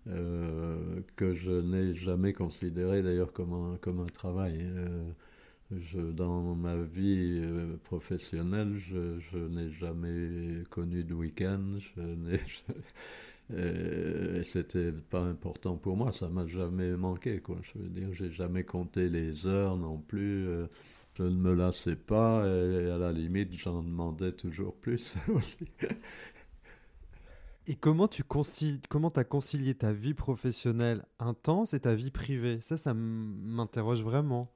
euh, 0.09 1.01
que 1.17 1.35
je 1.35 1.51
n'ai 1.51 1.95
jamais 1.95 2.33
considéré 2.33 3.03
d'ailleurs 3.03 3.33
comme 3.33 3.55
un, 3.55 4.07
travail. 4.07 4.59
Euh, 4.61 6.13
dans 6.13 6.55
ma 6.55 6.77
vie 6.77 7.41
euh, 7.43 7.77
professionnelle, 7.85 8.79
je, 8.79 9.39
n'ai 9.39 9.73
jamais 9.73 10.65
connu 10.71 11.03
de 11.05 11.15
week-end. 11.15 11.79
Et 13.55 14.43
c'était 14.45 14.93
pas 14.93 15.21
important 15.21 15.77
pour 15.77 15.97
moi, 15.97 16.13
ça 16.13 16.29
m'a 16.29 16.47
jamais 16.47 16.97
manqué. 16.97 17.41
Quoi. 17.41 17.59
Je 17.63 17.79
veux 17.79 17.89
dire, 17.89 18.09
j'ai 18.13 18.31
jamais 18.31 18.65
compté 18.65 19.09
les 19.09 19.47
heures 19.47 19.77
non 19.77 19.99
plus 19.99 20.47
je 21.15 21.23
ne 21.23 21.37
me 21.37 21.55
lassais 21.55 21.97
pas 21.97 22.47
et 22.47 22.91
à 22.91 22.99
la 22.99 23.13
limite 23.13 23.55
j'en 23.55 23.83
demandais 23.83 24.33
toujours 24.33 24.75
plus 24.75 25.15
aussi. 25.29 25.67
Et 27.67 27.77
comment 27.77 28.09
tu 28.09 28.23
concilies, 28.25 28.81
comment 28.91 29.09
as 29.11 29.25
concilié 29.25 29.75
ta 29.75 29.93
vie 29.93 30.13
professionnelle 30.15 31.05
intense 31.19 31.73
et 31.73 31.81
ta 31.81 31.95
vie 31.95 32.11
privée? 32.11 32.61
Ça, 32.61 32.77
ça 32.77 32.93
m'interroge 32.95 34.03
vraiment. 34.03 34.51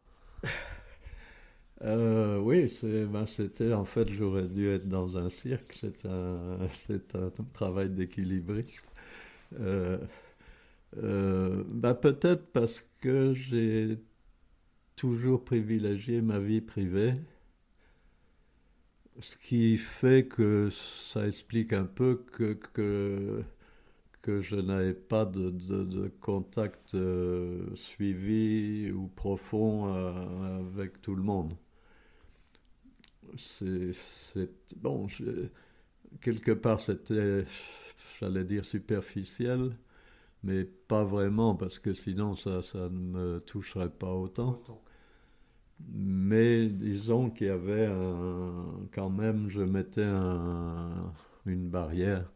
Euh, 1.84 2.38
oui, 2.38 2.66
ben, 2.82 3.24
c'était 3.26 3.72
en 3.72 3.84
fait, 3.84 4.08
j'aurais 4.12 4.48
dû 4.48 4.68
être 4.68 4.88
dans 4.88 5.16
un 5.16 5.30
cirque. 5.30 5.78
C'est 5.80 6.04
un, 6.06 6.58
un 7.14 7.44
travail 7.52 7.90
d'équilibriste. 7.90 8.86
Euh, 9.60 9.98
euh, 10.98 11.64
ben, 11.68 11.94
peut-être 11.94 12.46
parce 12.52 12.84
que 13.00 13.34
j'ai 13.34 13.98
toujours 14.98 15.44
privilégié 15.44 16.20
ma 16.20 16.40
vie 16.40 16.60
privée, 16.60 17.14
ce 19.20 19.36
qui 19.38 19.76
fait 19.78 20.26
que 20.26 20.70
ça 20.70 21.26
explique 21.28 21.72
un 21.72 21.84
peu 21.84 22.16
que, 22.32 22.54
que, 24.22 24.42
je 24.42 24.56
n'avais 24.56 24.92
pas 24.94 25.24
de, 25.24 25.50
de, 25.50 26.08
contact 26.20 26.94
euh, 26.94 27.64
suivi 27.76 28.90
ou 28.90 29.06
profond 29.06 29.86
euh, 29.86 30.58
avec 30.58 31.00
tout 31.00 31.14
le 31.14 31.22
monde. 31.22 31.54
C'est 33.36 33.92
bon, 34.76 35.06
quelque 36.20 36.52
part 36.52 36.80
c'était, 36.80 37.44
j'allais 38.20 38.44
dire 38.44 38.64
superficiel, 38.64 39.76
mais 40.42 40.64
pas 40.64 41.04
vraiment 41.04 41.54
parce 41.54 41.78
que 41.78 41.94
sinon 41.94 42.34
ça, 42.36 42.62
ça 42.62 42.88
ne 42.90 42.98
me 42.98 43.40
toucherait 43.40 43.90
pas 43.90 44.12
autant. 44.12 44.62
Mais 45.80 46.66
disons 46.68 47.30
qu'il 47.30 47.48
y 47.48 47.50
avait 47.50 47.88
quand 48.92 49.10
même, 49.10 49.48
je 49.48 49.60
mettais 49.62 50.04
un, 50.04 51.12
une 51.46 51.68
barrière. 51.68 52.30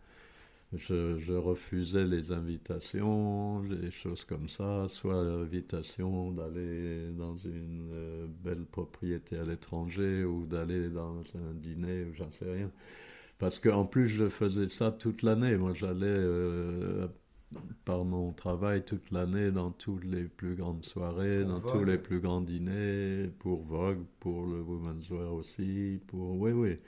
Je, 0.74 1.34
refusais 1.36 2.04
les 2.06 2.32
invitations, 2.32 3.60
des 3.64 3.90
choses 3.90 4.24
comme 4.24 4.48
ça, 4.48 4.86
soit 4.88 5.22
l'invitation 5.22 6.30
d'aller 6.30 7.10
dans 7.12 7.36
une 7.36 7.90
euh, 7.92 8.26
belle 8.42 8.64
propriété 8.64 9.36
à 9.38 9.44
l'étranger 9.44 10.24
ou 10.24 10.46
d'aller 10.46 10.88
dans 10.88 11.20
un 11.34 11.52
dîner 11.54 12.06
j'en 12.14 12.30
sais 12.30 12.50
rien. 12.50 12.70
Parce 13.38 13.58
qu'en 13.58 13.84
plus, 13.84 14.08
je 14.08 14.28
faisais 14.28 14.68
ça 14.68 14.92
toute 14.92 15.22
l'année. 15.22 15.56
Moi, 15.56 15.74
j'allais 15.74 16.06
euh, 16.06 17.08
par 17.84 18.04
mon 18.04 18.32
travail 18.32 18.84
toute 18.84 19.10
l'année 19.10 19.50
dans 19.50 19.70
toutes 19.70 20.04
les 20.04 20.24
plus 20.24 20.54
grandes 20.54 20.84
soirées, 20.84 21.44
dans 21.44 21.60
tous 21.60 21.84
les 21.84 21.98
plus 21.98 22.20
grands 22.20 22.40
dîners, 22.40 23.30
pour 23.38 23.62
Vogue, 23.62 24.04
pour 24.20 24.46
le 24.46 24.60
Women's 24.60 25.08
Wear 25.10 25.32
aussi, 25.32 26.00
pour... 26.06 26.38
Oui, 26.38 26.52
oui. 26.52 26.78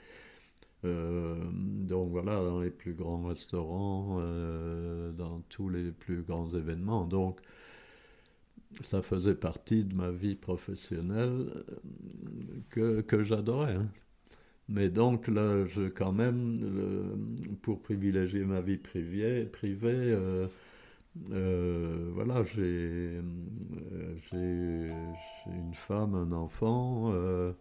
Euh, 0.85 1.35
donc 1.53 2.11
voilà, 2.11 2.35
dans 2.35 2.61
les 2.61 2.69
plus 2.69 2.93
grands 2.93 3.23
restaurants, 3.23 4.17
euh, 4.19 5.11
dans 5.11 5.41
tous 5.49 5.69
les 5.69 5.91
plus 5.91 6.21
grands 6.21 6.49
événements. 6.49 7.05
Donc, 7.05 7.39
ça 8.81 9.01
faisait 9.01 9.35
partie 9.35 9.83
de 9.83 9.95
ma 9.95 10.11
vie 10.11 10.35
professionnelle 10.35 11.47
euh, 11.55 12.61
que, 12.69 13.01
que 13.01 13.23
j'adorais. 13.23 13.75
Hein. 13.75 13.87
Mais 14.67 14.89
donc 14.89 15.27
là, 15.27 15.65
je, 15.67 15.89
quand 15.89 16.11
même, 16.11 17.37
pour 17.61 17.81
privilégier 17.81 18.43
ma 18.45 18.61
vie 18.61 18.77
privée, 18.77 19.45
privée 19.45 19.89
euh, 19.93 20.47
euh, 21.31 22.09
voilà, 22.13 22.43
j'ai 22.43 23.21
une 24.31 25.73
femme, 25.73 26.15
un 26.15 26.31
enfant, 26.31 27.11
euh, 27.13 27.53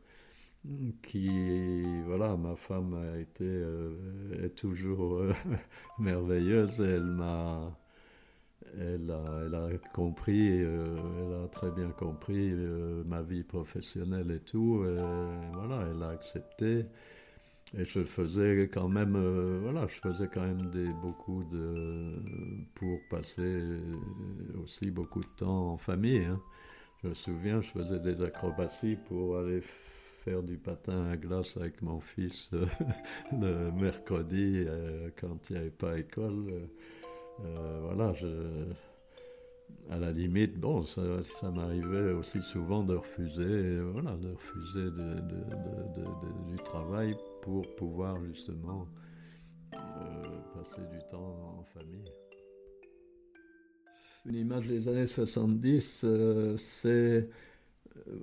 qui, 1.02 1.82
voilà, 2.06 2.36
ma 2.36 2.56
femme 2.56 2.94
a 2.94 3.18
été, 3.18 3.62
est 4.42 4.54
toujours 4.54 5.22
merveilleuse, 5.98 6.80
elle 6.80 7.04
m'a 7.04 7.76
elle 8.80 9.54
a, 9.54 9.68
compris, 9.92 10.62
euh, 10.62 10.96
elle 11.18 11.44
a 11.44 11.48
très 11.48 11.70
bien 11.70 11.90
compris 11.90 12.50
euh, 12.52 13.02
ma 13.06 13.22
vie 13.22 13.42
professionnelle 13.42 14.30
et 14.30 14.40
tout. 14.40 14.84
Et 14.84 14.96
voilà, 15.52 15.86
elle 15.90 16.02
a 16.02 16.08
accepté. 16.10 16.86
Et 17.76 17.84
je 17.84 18.04
faisais 18.04 18.70
quand 18.72 18.88
même, 18.88 19.16
euh, 19.16 19.58
voilà, 19.62 19.86
je 19.88 19.98
faisais 20.00 20.28
quand 20.32 20.42
même 20.42 20.70
des, 20.70 20.86
beaucoup 21.02 21.42
de, 21.44 22.12
pour 22.74 22.98
passer 23.10 23.62
aussi 24.62 24.90
beaucoup 24.90 25.20
de 25.20 25.30
temps 25.36 25.72
en 25.72 25.76
famille. 25.76 26.24
Hein. 26.24 26.40
Je 27.02 27.08
me 27.08 27.14
souviens, 27.14 27.60
je 27.60 27.70
faisais 27.70 27.98
des 27.98 28.22
acrobaties 28.22 28.96
pour 29.08 29.38
aller 29.38 29.60
faire 30.24 30.42
du 30.42 30.56
patin 30.56 31.10
à 31.10 31.16
glace 31.16 31.56
avec 31.56 31.82
mon 31.82 32.00
fils 32.00 32.48
le 33.32 33.70
mercredi 33.72 34.64
quand 35.20 35.50
il 35.50 35.54
n'y 35.54 35.58
avait 35.58 35.70
pas 35.70 35.98
école. 35.98 36.68
Euh, 37.40 37.80
voilà, 37.82 38.12
à 39.90 39.98
la 39.98 40.12
limite, 40.12 40.58
bon, 40.58 40.84
ça, 40.84 41.02
ça 41.40 41.50
m'arrivait 41.50 42.12
aussi 42.12 42.40
souvent 42.42 42.82
de 42.82 42.94
refuser, 42.94 43.80
voilà, 43.80 44.16
de 44.16 44.30
refuser 44.30 44.90
du 46.48 46.56
travail 46.64 47.16
pour 47.42 47.62
pouvoir 47.76 48.22
justement 48.24 48.88
euh, 49.74 49.78
passer 50.54 50.82
du 50.90 50.98
temps 51.10 51.58
en 51.58 51.64
famille. 51.74 52.10
Une 54.26 54.36
image 54.36 54.66
des 54.66 54.88
années 54.88 55.06
70, 55.06 56.00
euh, 56.04 56.56
c'est. 56.56 57.28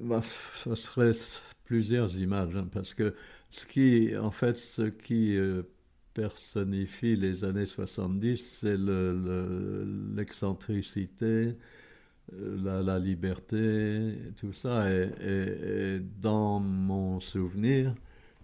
Bah, 0.01 0.21
ce 0.55 0.75
serait 0.75 1.11
plusieurs 1.63 2.15
images, 2.17 2.55
hein, 2.55 2.67
parce 2.71 2.93
que 2.93 3.15
ce 3.49 3.65
qui, 3.65 4.15
en 4.17 4.31
fait, 4.31 4.57
ce 4.57 4.83
qui 4.83 5.37
personnifie 6.13 7.15
les 7.15 7.43
années 7.43 7.65
70, 7.65 8.59
c'est 8.61 8.77
l'excentricité, 10.15 11.55
la, 12.31 12.99
liberté, 12.99 14.13
tout 14.37 14.53
ça. 14.53 14.89
Et, 14.91 16.01
dans 16.21 16.59
mon 16.59 17.19
souvenir, 17.19 17.95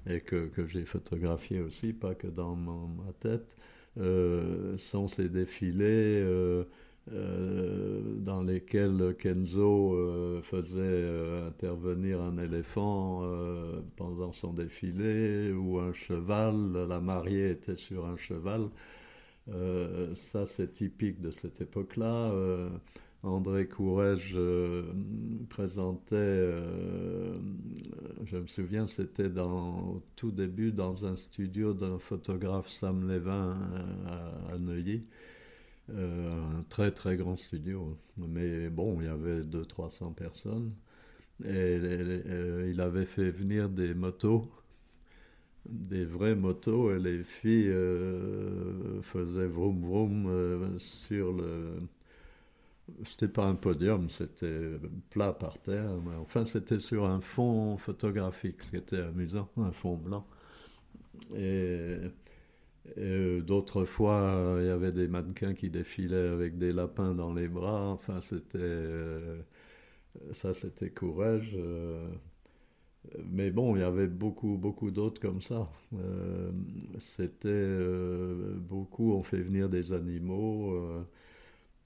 et 0.09 0.21
que, 0.21 0.47
que 0.47 0.67
j'ai 0.67 0.85
photographié 0.85 1.61
aussi, 1.61 1.93
pas 1.93 2.15
que 2.15 2.27
dans 2.27 2.55
ma 2.55 3.11
tête, 3.19 3.55
euh, 3.99 4.77
sont 4.77 5.07
ces 5.07 5.27
défilés 5.27 6.21
euh, 6.23 6.63
euh, 7.11 8.01
dans 8.19 8.41
lesquels 8.41 9.15
Kenzo 9.17 10.41
faisait 10.43 11.05
intervenir 11.47 12.21
un 12.21 12.37
éléphant 12.37 13.23
pendant 13.95 14.31
son 14.31 14.53
défilé 14.53 15.51
ou 15.51 15.79
un 15.79 15.93
cheval, 15.93 16.87
la 16.87 16.99
mariée 16.99 17.51
était 17.51 17.75
sur 17.77 18.05
un 18.05 18.17
cheval. 18.17 18.69
ça, 20.15 20.45
c'est 20.45 20.73
typique 20.73 21.21
de 21.21 21.31
cette 21.31 21.61
époque-là. 21.61 22.31
André 23.23 23.67
Courrèges 23.67 24.33
euh, 24.35 24.83
présentait, 25.49 26.15
euh, 26.15 27.37
je 28.25 28.37
me 28.37 28.47
souviens, 28.47 28.87
c'était 28.87 29.29
au 29.39 30.03
tout 30.15 30.31
début 30.31 30.71
dans 30.71 31.05
un 31.05 31.15
studio 31.15 31.73
d'un 31.73 31.97
photographe 31.97 32.69
Sam 32.69 33.07
Levin 33.07 33.57
euh, 33.73 34.53
à, 34.53 34.57
Neuilly. 34.59 35.03
Un 35.89 36.63
très 36.69 36.91
très 36.91 37.17
grand 37.17 37.37
studio. 37.37 37.97
Mais 38.17 38.69
bon, 38.69 38.99
il 39.01 39.05
y 39.05 39.09
avait 39.09 39.41
200-300 39.41 40.13
personnes. 40.13 40.73
Et, 41.45 41.79
il 42.69 42.81
avait 42.81 43.05
fait 43.05 43.31
venir 43.31 43.69
des 43.69 43.93
motos, 43.93 44.49
des 45.65 46.05
vraies 46.05 46.35
motos, 46.35 46.95
et 46.95 46.99
les 46.99 47.23
filles 47.23 47.73
faisaient 49.03 49.47
vroom 49.47 49.81
vroom 49.81 50.79
sur 50.79 51.33
le 51.33 51.79
c'était 53.05 53.27
pas 53.27 53.45
un 53.45 53.55
podium, 53.55 54.09
c'était 54.09 54.71
plat 55.09 55.33
par 55.33 55.57
terre. 55.59 55.89
Mais 56.05 56.15
enfin, 56.15 56.45
c'était 56.45 56.79
sur 56.79 57.05
un 57.05 57.21
fond 57.21 57.77
photographique, 57.77 58.63
ce 58.63 58.71
qui 58.71 58.77
était 58.77 59.01
amusant, 59.01 59.49
un 59.57 59.71
fond 59.71 59.95
blanc. 59.95 60.25
Et, 61.35 61.97
d'autres 63.41 63.85
fois, 63.85 64.57
il 64.59 64.65
y 64.67 64.69
avait 64.69 64.91
des 64.91 65.07
mannequins 65.07 65.53
qui 65.53 65.69
défilaient 65.69 66.29
avec 66.29 66.57
des 66.57 66.71
lapins 66.71 67.13
dans 67.15 67.33
les 67.33 67.47
bras. 67.47 67.87
Enfin, 67.89 68.21
c'était. 68.21 68.57
Euh, 68.59 69.41
ça, 70.33 70.53
c'était 70.53 70.89
courage. 70.91 71.53
Euh, 71.57 72.07
mais 73.25 73.51
bon, 73.51 73.75
il 73.75 73.79
y 73.79 73.83
avait 73.83 74.07
beaucoup, 74.07 74.57
beaucoup 74.57 74.91
d'autres 74.91 75.21
comme 75.21 75.41
ça. 75.41 75.69
Euh, 75.93 76.51
c'était 76.99 77.67
beaucoup, 78.57 79.13
on 79.13 79.23
fait 79.23 79.41
venir 79.41 79.69
des 79.69 79.93
animaux. 79.93 81.05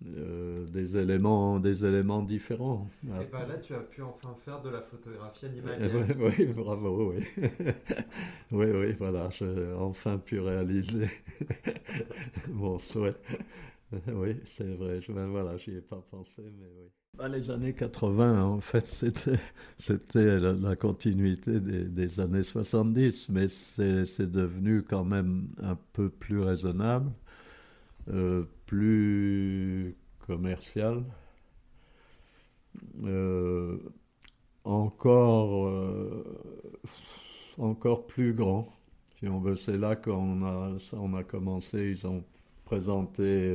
Euh, 0.03 0.65
des, 0.65 0.97
éléments, 0.97 1.59
des 1.59 1.85
éléments 1.85 2.23
différents. 2.23 2.87
Et 3.03 3.25
bah 3.31 3.45
là, 3.47 3.57
tu 3.57 3.75
as 3.75 3.81
pu 3.81 4.01
enfin 4.01 4.35
faire 4.43 4.59
de 4.61 4.69
la 4.69 4.81
photographie 4.81 5.45
animalière. 5.45 5.91
oui, 6.17 6.45
bravo, 6.55 7.13
oui. 7.13 7.23
oui, 8.51 8.65
oui, 8.73 8.93
voilà, 8.93 9.29
j'ai 9.29 9.71
enfin 9.77 10.17
pu 10.17 10.39
réaliser 10.39 11.07
mon 12.49 12.79
souhait. 12.79 13.13
oui, 14.07 14.37
c'est 14.45 14.75
vrai, 14.75 15.01
je, 15.01 15.11
ben 15.11 15.27
voilà, 15.27 15.55
j'y 15.57 15.75
ai 15.75 15.81
pas 15.81 16.03
pensé, 16.09 16.41
mais 16.41 16.67
oui. 16.79 16.89
Bah, 17.15 17.27
les 17.27 17.51
années 17.51 17.73
80, 17.73 18.43
en 18.43 18.59
fait, 18.59 18.87
c'était, 18.87 19.39
c'était 19.77 20.39
la, 20.39 20.75
continuité 20.75 21.59
des, 21.59 21.83
des, 21.83 22.19
années 22.19 22.41
70, 22.43 23.29
mais 23.29 23.49
c'est, 23.49 24.07
c'est 24.07 24.31
devenu 24.31 24.81
quand 24.81 25.03
même 25.03 25.49
un 25.61 25.77
peu 25.93 26.09
plus 26.09 26.39
raisonnable. 26.39 27.11
Euh, 28.09 28.45
plus 28.71 29.97
commercial, 30.25 31.03
euh, 33.03 33.77
encore, 34.63 35.67
euh, 35.67 36.23
encore 37.57 38.07
plus 38.07 38.33
grand, 38.33 38.65
si 39.19 39.27
on 39.27 39.41
veut. 39.41 39.57
C'est 39.57 39.77
là 39.77 39.97
qu'on 39.97 40.45
a, 40.45 40.71
on 40.93 41.13
a 41.15 41.23
commencé, 41.25 41.97
ils 41.99 42.07
ont 42.07 42.23
présenté 42.63 43.53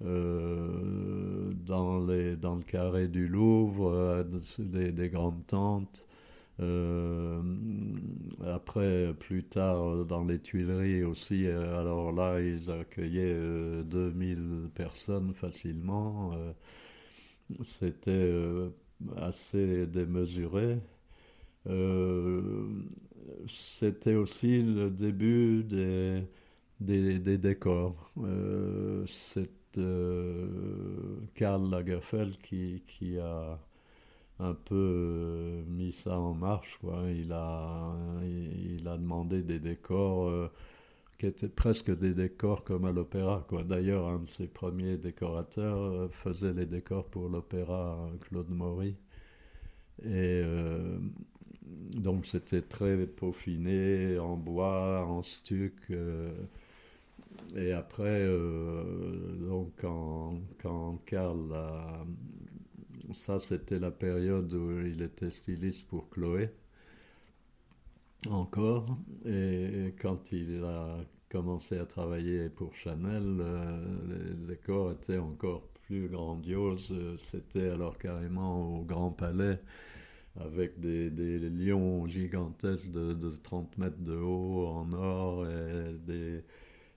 dans, 0.00 2.06
les, 2.06 2.36
dans 2.36 2.54
le 2.54 2.62
carré 2.62 3.08
du 3.08 3.26
Louvre 3.26 4.24
des 4.60 5.08
grandes 5.08 5.44
tentes. 5.48 6.06
Euh, 6.60 7.42
après, 8.46 9.14
plus 9.18 9.44
tard, 9.44 10.04
dans 10.04 10.24
les 10.24 10.38
Tuileries 10.38 11.02
aussi, 11.04 11.46
euh, 11.46 11.80
alors 11.80 12.12
là, 12.12 12.40
ils 12.40 12.70
accueillaient 12.70 13.82
2000 13.84 14.38
euh, 14.38 14.68
personnes 14.74 15.34
facilement. 15.34 16.32
C'était 17.64 18.32
assez 19.16 19.86
démesuré. 19.86 20.78
C'était 23.46 24.14
aussi 24.14 24.62
le 24.62 24.90
début 24.90 25.62
des, 25.64 26.22
des, 26.80 27.38
décors. 27.38 28.12
C'est 29.06 29.50
Karl 31.34 31.70
Lagerfeld 31.70 32.36
qui, 32.38 32.82
qui 32.86 33.18
a 33.18 33.58
un 34.38 34.54
peu 34.54 34.74
euh, 34.74 35.62
mis 35.68 35.92
ça 35.92 36.18
en 36.18 36.34
marche. 36.34 36.78
Quoi. 36.80 37.04
Il, 37.10 37.32
a, 37.32 37.94
il, 38.24 38.86
a 38.88 38.96
demandé 38.96 39.42
des 39.42 39.58
décors 39.58 40.28
euh, 40.28 40.50
qui 41.18 41.26
étaient 41.26 41.48
presque 41.48 41.96
des 41.98 42.14
décors 42.14 42.64
comme 42.64 42.84
à 42.84 42.92
l'opéra. 42.92 43.46
D'ailleurs, 43.68 44.08
un 44.08 44.20
de 44.20 44.28
ses 44.28 44.46
premiers 44.46 44.96
décorateurs 44.96 45.78
euh, 45.78 46.08
faisait 46.10 46.52
les 46.52 46.66
décors 46.66 47.06
pour 47.06 47.28
l'opéra 47.28 48.10
Claude 48.28 48.50
Maury. 48.50 48.96
Et 50.04 50.42
donc 51.94 52.26
c'était 52.26 52.62
très 52.62 53.06
peaufiné, 53.06 54.18
en 54.18 54.36
bois, 54.36 55.04
en 55.06 55.22
stuc. 55.22 55.74
et 57.54 57.72
après, 57.72 58.26
donc 58.26 59.70
quand, 59.76 60.40
quand 60.60 60.98
Karl 61.06 61.52
a 61.54 62.04
ça, 63.14 63.40
c'était 63.40 63.78
la 63.78 63.90
période 63.90 64.52
où 64.52 64.80
il 64.80 65.02
était 65.02 65.30
styliste 65.30 65.86
pour 65.86 66.08
Chloé, 66.10 66.50
encore. 68.30 68.96
Et 69.26 69.94
quand 70.00 70.32
il 70.32 70.62
a 70.64 70.98
commencé 71.28 71.78
à 71.78 71.86
travailler 71.86 72.48
pour 72.48 72.74
Chanel, 72.74 73.38
euh, 73.40 73.86
les 74.08 74.54
décors 74.54 74.92
étaient 74.92 75.18
encore 75.18 75.62
plus 75.86 76.08
grandioses. 76.08 76.94
C'était 77.18 77.68
alors 77.68 77.98
carrément 77.98 78.78
au 78.80 78.84
Grand 78.84 79.10
Palais 79.10 79.58
avec 80.40 80.80
des, 80.80 81.10
lions 81.38 82.06
gigantesques 82.06 82.90
de, 82.90 83.30
30 83.42 83.78
mètres 83.78 84.02
de 84.02 84.16
haut 84.16 84.66
en 84.66 84.92
or 84.92 85.46
et 85.46 85.92
des, 86.06 86.44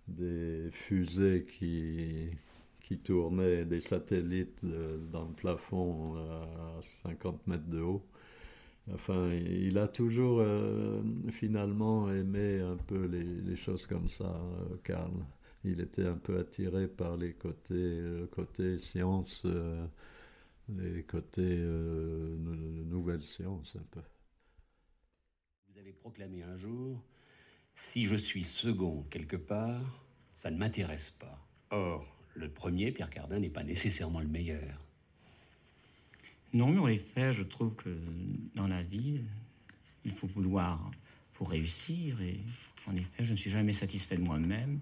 des 0.08 0.70
fusées 0.72 1.44
qui, 1.44 2.30
qui 2.86 3.00
tournait 3.00 3.66
des 3.66 3.80
satellites 3.80 4.64
euh, 4.64 4.98
dans 5.12 5.26
le 5.26 5.34
plafond 5.34 6.18
euh, 6.18 6.78
à 6.78 6.82
50 6.82 7.48
mètres 7.48 7.68
de 7.68 7.82
haut. 7.82 8.06
Enfin, 8.94 9.34
il 9.34 9.80
a 9.80 9.88
toujours 9.88 10.40
euh, 10.40 11.02
finalement 11.32 12.12
aimé 12.12 12.60
un 12.60 12.78
peu 12.78 13.06
les, 13.08 13.56
choses 13.56 13.88
comme 13.88 14.08
ça, 14.08 14.40
Karl. 14.84 15.12
Il 15.64 15.82
était 15.82 16.06
un 16.06 16.18
peu 16.18 16.38
attiré 16.38 16.88
par 16.88 17.18
les 17.18 17.34
côtés, 17.34 18.00
côté 18.30 18.78
science, 18.78 19.48
les 20.70 21.02
côtés 21.02 21.58
nouvelles 22.86 23.24
sciences 23.24 23.76
un 23.76 23.86
peu. 23.90 24.02
Vous 25.70 25.80
avez 25.80 25.94
proclamé 25.94 26.44
un 26.44 26.56
jour, 26.56 27.02
si 27.74 28.06
je 28.06 28.16
suis 28.16 28.44
second 28.44 29.02
quelque 29.10 29.38
part, 29.38 29.82
ça 30.36 30.52
ne 30.52 30.58
m'intéresse 30.60 31.10
pas. 31.10 31.44
Or, 31.72 32.15
le 32.36 32.50
premier, 32.50 32.92
Pierre 32.92 33.10
Cardin, 33.10 33.40
n'est 33.40 33.50
pas 33.50 33.64
nécessairement 33.64 34.20
le 34.20 34.28
meilleur. 34.28 34.82
Non, 36.54 36.70
mais 36.70 36.80
en 36.80 36.88
effet, 36.88 37.34
je 37.34 37.44
trouve 37.44 37.76
que 37.76 37.98
dans 38.56 38.68
la 38.68 38.82
vie, 38.82 39.22
il 40.06 40.12
faut 40.12 40.28
vouloir 40.28 40.92
pour 41.34 41.50
réussir. 41.50 42.22
Et 42.22 42.40
en 42.88 42.96
effet, 42.96 43.24
je 43.24 43.32
ne 43.32 43.38
suis 43.38 43.50
jamais 43.50 43.74
satisfait 43.74 44.16
de 44.16 44.22
moi-même. 44.22 44.80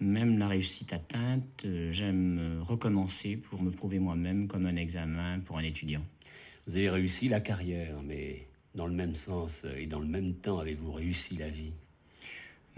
Même 0.00 0.38
la 0.38 0.46
réussite 0.46 0.92
atteinte, 0.92 1.66
j'aime 1.90 2.62
recommencer 2.62 3.36
pour 3.36 3.60
me 3.60 3.70
prouver 3.70 3.98
moi-même 3.98 4.46
comme 4.46 4.66
un 4.66 4.76
examen 4.76 5.40
pour 5.40 5.58
un 5.58 5.64
étudiant. 5.64 6.04
Vous 6.66 6.76
avez 6.76 6.90
réussi 6.90 7.28
la 7.28 7.40
carrière, 7.40 8.00
mais 8.02 8.46
dans 8.74 8.86
le 8.86 8.92
même 8.92 9.16
sens 9.16 9.66
et 9.76 9.86
dans 9.86 9.98
le 9.98 10.06
même 10.06 10.34
temps 10.34 10.60
avez-vous 10.60 10.92
réussi 10.92 11.36
la 11.36 11.48
vie? 11.48 11.72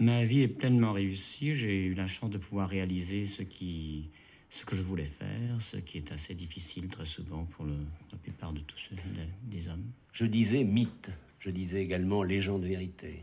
Ma 0.01 0.25
vie 0.25 0.41
est 0.41 0.47
pleinement 0.47 0.93
réussie. 0.93 1.53
J'ai 1.53 1.85
eu 1.85 1.93
la 1.93 2.07
chance 2.07 2.31
de 2.31 2.39
pouvoir 2.39 2.67
réaliser 2.67 3.27
ce 3.27 3.43
qui 3.43 4.09
ce 4.49 4.65
que 4.65 4.75
je 4.75 4.81
voulais 4.81 5.05
faire, 5.05 5.61
ce 5.61 5.77
qui 5.77 5.99
est 5.99 6.11
assez 6.11 6.33
difficile 6.33 6.89
très 6.89 7.05
souvent 7.05 7.45
pour 7.45 7.63
le, 7.65 7.75
la 8.11 8.17
plupart 8.17 8.51
de 8.51 8.59
tous 8.61 8.77
ceux, 8.89 8.95
des 9.43 9.67
hommes. 9.69 9.85
Je 10.11 10.25
disais 10.25 10.63
mythe, 10.63 11.09
je 11.39 11.51
disais 11.51 11.83
également 11.83 12.23
légende 12.23 12.65
vérité. 12.65 13.21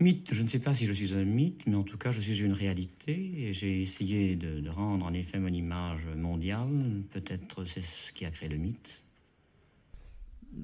Mythe, 0.00 0.32
je 0.32 0.42
ne 0.42 0.48
sais 0.48 0.58
pas 0.58 0.74
si 0.74 0.86
je 0.86 0.92
suis 0.94 1.14
un 1.14 1.24
mythe, 1.24 1.66
mais 1.66 1.76
en 1.76 1.84
tout 1.84 1.98
cas 1.98 2.10
je 2.10 2.22
suis 2.22 2.40
une 2.40 2.54
réalité 2.54 3.32
et 3.36 3.52
j'ai 3.52 3.82
essayé 3.82 4.36
de, 4.36 4.60
de, 4.60 4.70
rendre 4.70 5.04
en 5.04 5.12
effet 5.12 5.38
mon 5.38 5.52
image 5.52 6.06
mondiale. 6.16 7.02
Peut-être 7.12 7.66
c'est 7.66 7.84
ce 7.84 8.10
qui 8.12 8.24
a 8.24 8.30
créé 8.30 8.48
le 8.48 8.56
mythe. 8.56 9.02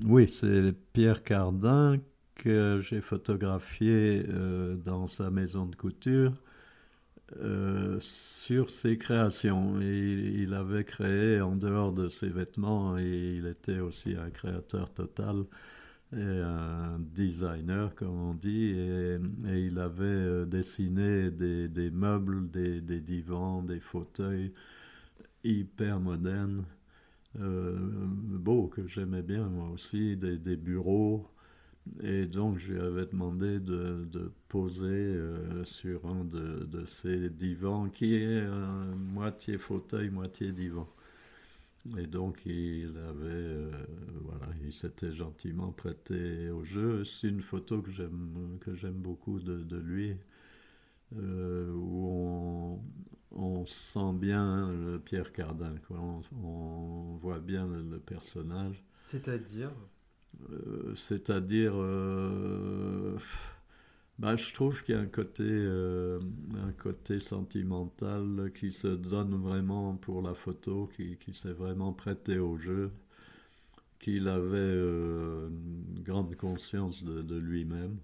Oui, 0.06 0.28
c'est 0.28 0.74
Pierre 0.94 1.22
Cardin 1.22 1.98
que 2.34 2.80
j'ai 2.82 3.00
photographié 3.00 4.24
euh, 4.28 4.76
dans 4.76 5.08
sa 5.08 5.30
maison 5.30 5.66
de 5.66 5.76
couture 5.76 6.32
euh, 7.40 7.98
sur 8.00 8.70
ses 8.70 8.98
créations. 8.98 9.80
Il 9.80 10.54
avait 10.54 10.84
créé 10.84 11.40
en 11.40 11.56
dehors 11.56 11.92
de 11.92 12.08
ses 12.08 12.28
vêtements, 12.28 12.98
et 12.98 13.36
il 13.38 13.46
était 13.46 13.78
aussi 13.78 14.14
un 14.16 14.30
créateur 14.30 14.92
total 14.92 15.44
et 16.14 16.20
un 16.20 16.98
designer, 16.98 17.94
comme 17.94 18.20
on 18.20 18.34
dit, 18.34 18.74
et, 18.76 19.18
il 19.46 19.78
avait 19.78 20.04
euh, 20.04 20.44
dessiné 20.44 21.30
des, 21.30 21.90
meubles, 21.90 22.50
des, 22.50 23.00
divans, 23.00 23.62
des 23.62 23.80
fauteuils 23.80 24.52
hyper 25.44 26.00
modernes, 26.00 26.64
beaux, 27.34 28.68
que 28.68 28.86
j'aimais 28.86 29.22
bien 29.22 29.48
moi 29.48 29.70
aussi, 29.70 30.16
des 30.16 30.56
bureaux. 30.56 31.31
Et 32.02 32.26
donc, 32.26 32.58
je 32.58 32.72
lui 32.72 32.80
avais 32.80 33.06
demandé 33.06 33.58
de, 33.58 34.32
poser 34.48 34.86
euh, 34.86 35.64
sur 35.64 36.06
un 36.06 36.24
de, 36.24 36.84
ces 36.84 37.30
divans 37.30 37.88
qui 37.88 38.14
est 38.14 38.26
euh, 38.26 38.94
moitié 38.94 39.58
fauteuil, 39.58 40.10
moitié 40.10 40.52
divan. 40.52 40.88
Et 41.98 42.06
donc, 42.06 42.46
il 42.46 42.94
avait, 43.08 43.24
euh, 43.24 43.70
voilà, 44.20 44.46
il 44.64 44.72
s'était 44.72 45.12
gentiment 45.12 45.72
prêté 45.72 46.50
au 46.50 46.64
jeu. 46.64 47.04
C'est 47.04 47.28
une 47.28 47.42
photo 47.42 47.82
que 47.82 47.90
j'aime, 47.90 48.58
que 48.60 48.76
j'aime 48.76 49.00
beaucoup 49.00 49.40
de, 49.40 49.76
lui, 49.76 50.14
où 51.16 52.78
on, 53.32 53.66
sent 53.66 54.12
bien 54.14 54.70
le 54.70 54.98
Pierre 55.00 55.32
Cardin, 55.32 55.74
quoi. 55.88 55.98
On, 56.44 57.16
voit 57.16 57.40
bien 57.40 57.66
le 57.66 57.98
personnage. 57.98 58.84
C'est-à-dire? 59.02 59.72
Euh, 60.50 60.94
C'est-à-dire, 60.96 61.72
euh, 61.76 63.16
bah, 64.18 64.36
je 64.36 64.52
trouve 64.54 64.82
qu'il 64.82 64.94
y 64.94 64.98
a 64.98 65.00
un 65.00 65.06
côté, 65.06 65.44
euh, 65.44 66.20
un 66.62 66.72
côté 66.72 67.20
sentimental 67.20 68.50
qui 68.54 68.72
se 68.72 68.88
donne 68.88 69.34
vraiment 69.42 69.96
pour 69.96 70.22
la 70.22 70.34
photo, 70.34 70.90
qui, 70.96 71.16
s'est 71.34 71.52
vraiment 71.52 71.92
prêté 71.92 72.38
au 72.38 72.58
jeu, 72.58 72.92
qu'il 73.98 74.28
avait 74.28 74.74
une 74.74 76.02
grande 76.02 76.36
conscience 76.36 77.02
de, 77.04 77.22
de 77.22 77.36
lui-même. 77.36 77.98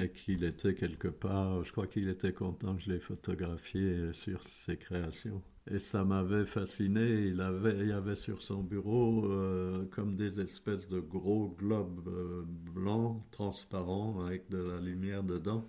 Et 0.00 0.08
qu'il 0.10 0.42
était 0.44 0.74
quelque 0.74 1.08
part, 1.08 1.64
je 1.64 1.72
crois 1.72 1.86
qu'il 1.86 2.08
était 2.08 2.32
content 2.32 2.74
que 2.76 2.82
je 2.82 2.90
l'ai 2.90 2.98
photographié 2.98 4.12
sur 4.12 4.42
ses 4.42 4.76
créations. 4.76 5.42
Et 5.68 5.78
ça 5.78 6.04
m'avait 6.04 6.44
fasciné. 6.46 7.26
Il, 7.26 7.40
avait, 7.40 7.84
il 7.84 7.92
avait 7.92 8.16
sur 8.16 8.42
son 8.42 8.62
bureau 8.62 9.26
euh, 9.26 9.84
comme 9.90 10.16
des 10.16 10.40
espèces 10.40 10.88
de 10.88 11.00
gros 11.00 11.54
globes 11.58 12.08
euh, 12.08 12.42
blancs, 12.74 13.22
transparents, 13.30 14.24
avec 14.24 14.48
de 14.50 14.58
la 14.58 14.80
lumière 14.80 15.22
dedans. 15.22 15.66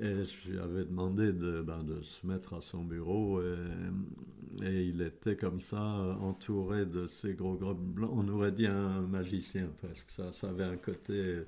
Et 0.00 0.24
je 0.24 0.50
lui 0.50 0.58
avais 0.58 0.84
demandé 0.84 1.32
de, 1.32 1.62
ben, 1.62 1.82
de 1.84 2.00
se 2.02 2.26
mettre 2.26 2.54
à 2.54 2.60
son 2.62 2.82
bureau. 2.84 3.40
Et, 3.42 4.84
il 4.88 5.02
était 5.02 5.36
comme 5.36 5.60
ça, 5.60 5.80
entouré 6.20 6.86
de 6.86 7.06
ces 7.06 7.34
gros 7.34 7.54
globes 7.54 7.78
blancs. 7.78 8.10
On 8.12 8.28
aurait 8.28 8.52
dit 8.52 8.66
un 8.66 9.02
magicien, 9.02 9.68
parce 9.82 10.02
que 10.04 10.12
ça, 10.12 10.32
ça 10.32 10.50
avait 10.50 10.64
un 10.64 10.76
côté, 10.76 11.44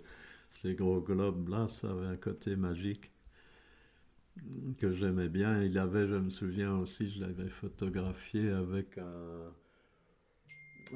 ces 0.50 0.74
gros 0.74 1.00
globes-là, 1.00 1.68
ça 1.68 1.90
avait 1.90 2.06
un 2.06 2.16
côté 2.16 2.56
magique 2.56 3.11
que 4.78 4.92
j'aimais 4.92 5.28
bien. 5.28 5.62
Il 5.62 5.78
avait, 5.78 6.06
je 6.06 6.14
me 6.14 6.30
souviens 6.30 6.76
aussi, 6.78 7.10
je 7.10 7.20
l'avais 7.20 7.48
photographié 7.48 8.50
avec 8.50 8.98
un, 8.98 9.52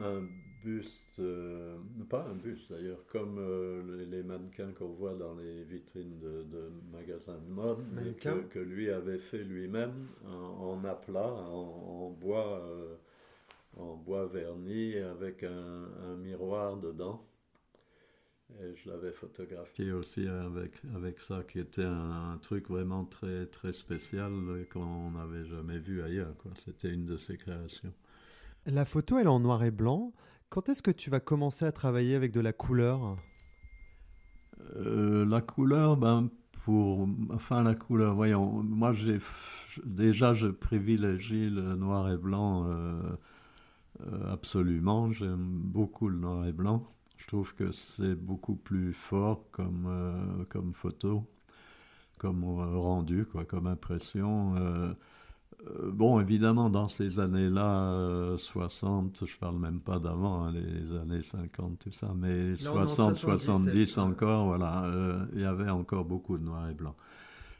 un 0.01 0.23
buste, 0.65 1.19
euh, 1.21 1.77
pas 2.09 2.27
un 2.29 2.35
buste 2.35 2.71
d'ailleurs, 2.71 3.05
comme 3.13 3.39
euh, 3.39 3.99
les, 3.99 4.07
les, 4.07 4.23
mannequins 4.23 4.73
qu'on 4.73 4.89
voit 4.89 5.15
dans 5.15 5.35
les 5.35 5.63
vitrines 5.65 6.19
de, 6.19 6.43
de 6.45 6.71
magasins 6.93 7.39
de 7.39 7.53
mode, 7.53 7.85
mais 7.93 8.13
que, 8.15 8.43
que, 8.49 8.59
lui 8.59 8.91
avait 8.91 9.19
fait 9.19 9.45
lui-même 9.45 10.09
en, 10.27 10.71
en, 10.71 10.85
aplat, 10.85 11.33
en, 11.33 12.07
en 12.07 12.11
bois, 12.11 12.61
euh, 12.65 12.97
en 13.77 13.97
bois 13.97 14.27
verni, 14.27 14.97
avec 14.97 15.45
un, 15.45 15.85
un 16.05 16.17
miroir 16.17 16.77
dedans. 16.79 17.25
Et 18.51 18.75
je 18.77 18.89
l'avais 18.89 19.13
photographié 19.13 19.93
aussi 19.93 20.27
avec, 20.27 20.81
avec 20.95 21.21
ça, 21.21 21.43
qui 21.43 21.59
était 21.59 21.85
un, 21.85 22.33
un 22.33 22.39
truc 22.39 22.69
vraiment 22.69 23.05
très, 23.05 23.47
très 23.47 23.73
spécial 23.73 24.33
qu'on 24.73 25.11
n'avait 25.11 25.45
jamais 25.45 25.79
vu 25.79 26.03
ailleurs. 26.03 26.35
C'était 26.65 26.93
une 26.93 27.07
de 27.07 27.17
ses 27.17 27.37
créations. 27.37 27.93
La 28.67 28.85
photo, 28.85 29.19
elle 29.19 29.27
est 29.27 29.29
en 29.29 29.41
noir 29.41 29.63
et 29.65 29.71
blanc. 29.71 30.13
Quand 30.49 30.69
est-ce 30.69 30.83
que 30.83 30.91
tu 30.91 31.11
vas 31.11 31.21
commencer 31.21 31.65
à 31.65 31.73
travailler 31.73 32.15
avec 32.15 32.33
de 32.33 32.41
la 32.41 32.53
couleur? 32.53 33.19
Euh, 34.77 35.25
La 35.27 35.41
couleur, 35.41 35.97
ben, 35.97 36.31
pour. 36.65 37.09
Enfin, 37.31 37.63
la 37.63 37.75
couleur, 37.75 38.15
voyons. 38.15 38.63
Moi, 38.63 38.93
j'ai. 38.93 39.19
Déjà, 39.85 40.35
je 40.35 40.49
privilégie 40.49 41.51
le 41.51 41.75
noir 41.77 42.11
et 42.11 42.17
blanc 42.17 42.67
euh, 42.67 43.17
euh, 44.01 44.33
absolument. 44.33 45.13
J'aime 45.13 45.61
beaucoup 45.63 46.09
le 46.09 46.19
noir 46.19 46.47
et 46.47 46.53
blanc. 46.53 46.89
Je 47.17 47.27
trouve 47.27 47.55
que 47.55 47.73
c'est 47.73 48.15
beaucoup 48.15 48.57
plus 48.57 48.93
fort 48.93 49.45
comme, 49.51 49.87
euh, 49.89 50.45
comme 50.49 50.73
photo, 50.75 51.25
comme 52.19 52.45
euh, 52.45 52.79
rendu, 52.79 53.25
quoi, 53.25 53.45
comme 53.45 53.67
impression. 53.67 54.55
Euh, 54.57 54.93
bon, 55.91 56.21
évidemment, 56.21 56.71
dans 56.71 56.89
ces 56.89 57.19
années-là, 57.19 58.37
60, 58.39 59.25
je 59.27 59.37
parle 59.39 59.59
même 59.59 59.81
pas 59.81 59.99
d'avant, 59.99 60.45
hein, 60.45 60.53
les 60.53 60.97
années 60.97 61.23
50, 61.23 61.79
tout 61.79 61.93
ça, 61.93 62.13
mais 62.15 62.51
non, 62.65 62.87
60, 62.87 63.09
non, 63.09 63.15
70 63.15 63.99
encore, 63.99 64.47
voilà, 64.47 64.87
il 65.33 65.41
y 65.41 65.45
avait 65.45 65.71
encore 65.71 66.05
beaucoup 66.05 66.39
de 66.39 66.45
noir 66.45 66.69
et 66.69 66.75
blanc. 66.75 66.95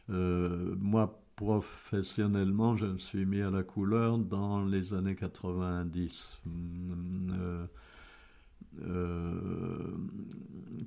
moi, 0.09 1.19
professionnellement, 1.37 2.75
je 2.75 2.87
me 2.87 2.97
suis 2.97 3.25
mis 3.25 3.41
à 3.41 3.49
la 3.49 3.63
couleur 3.63 4.17
dans 4.17 4.65
les 4.65 4.93
années 4.93 5.15
90. 5.15 6.39
Euh, 7.31 7.65
euh, 8.83 9.97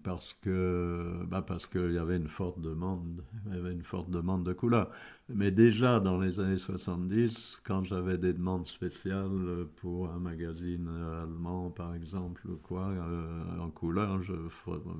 parce 0.05 0.35
que 0.41 1.25
bah 1.29 1.43
parce 1.43 1.67
qu'il 1.67 1.93
y 1.93 1.99
avait 1.99 2.17
une 2.17 2.29
forte 2.29 2.61
demande, 2.61 3.23
il 3.47 3.55
y 3.55 3.59
avait 3.59 3.73
une 3.73 3.83
forte 3.83 4.11
demande 4.11 4.45
de 4.45 4.53
couleurs. 4.53 4.91
Mais 5.29 5.51
déjà 5.51 6.01
dans 6.01 6.19
les 6.19 6.41
années 6.41 6.59
70, 6.59 7.59
quand 7.65 7.85
j'avais 7.85 8.19
des 8.19 8.33
demandes 8.33 8.67
spéciales 8.67 9.67
pour 9.77 10.11
un 10.11 10.19
magazine 10.19 10.89
allemand 11.23 11.71
par 11.71 11.95
exemple 11.95 12.47
ou 12.49 12.57
quoi 12.57 12.89
euh, 12.89 13.59
en 13.61 13.71
couleur, 13.71 14.21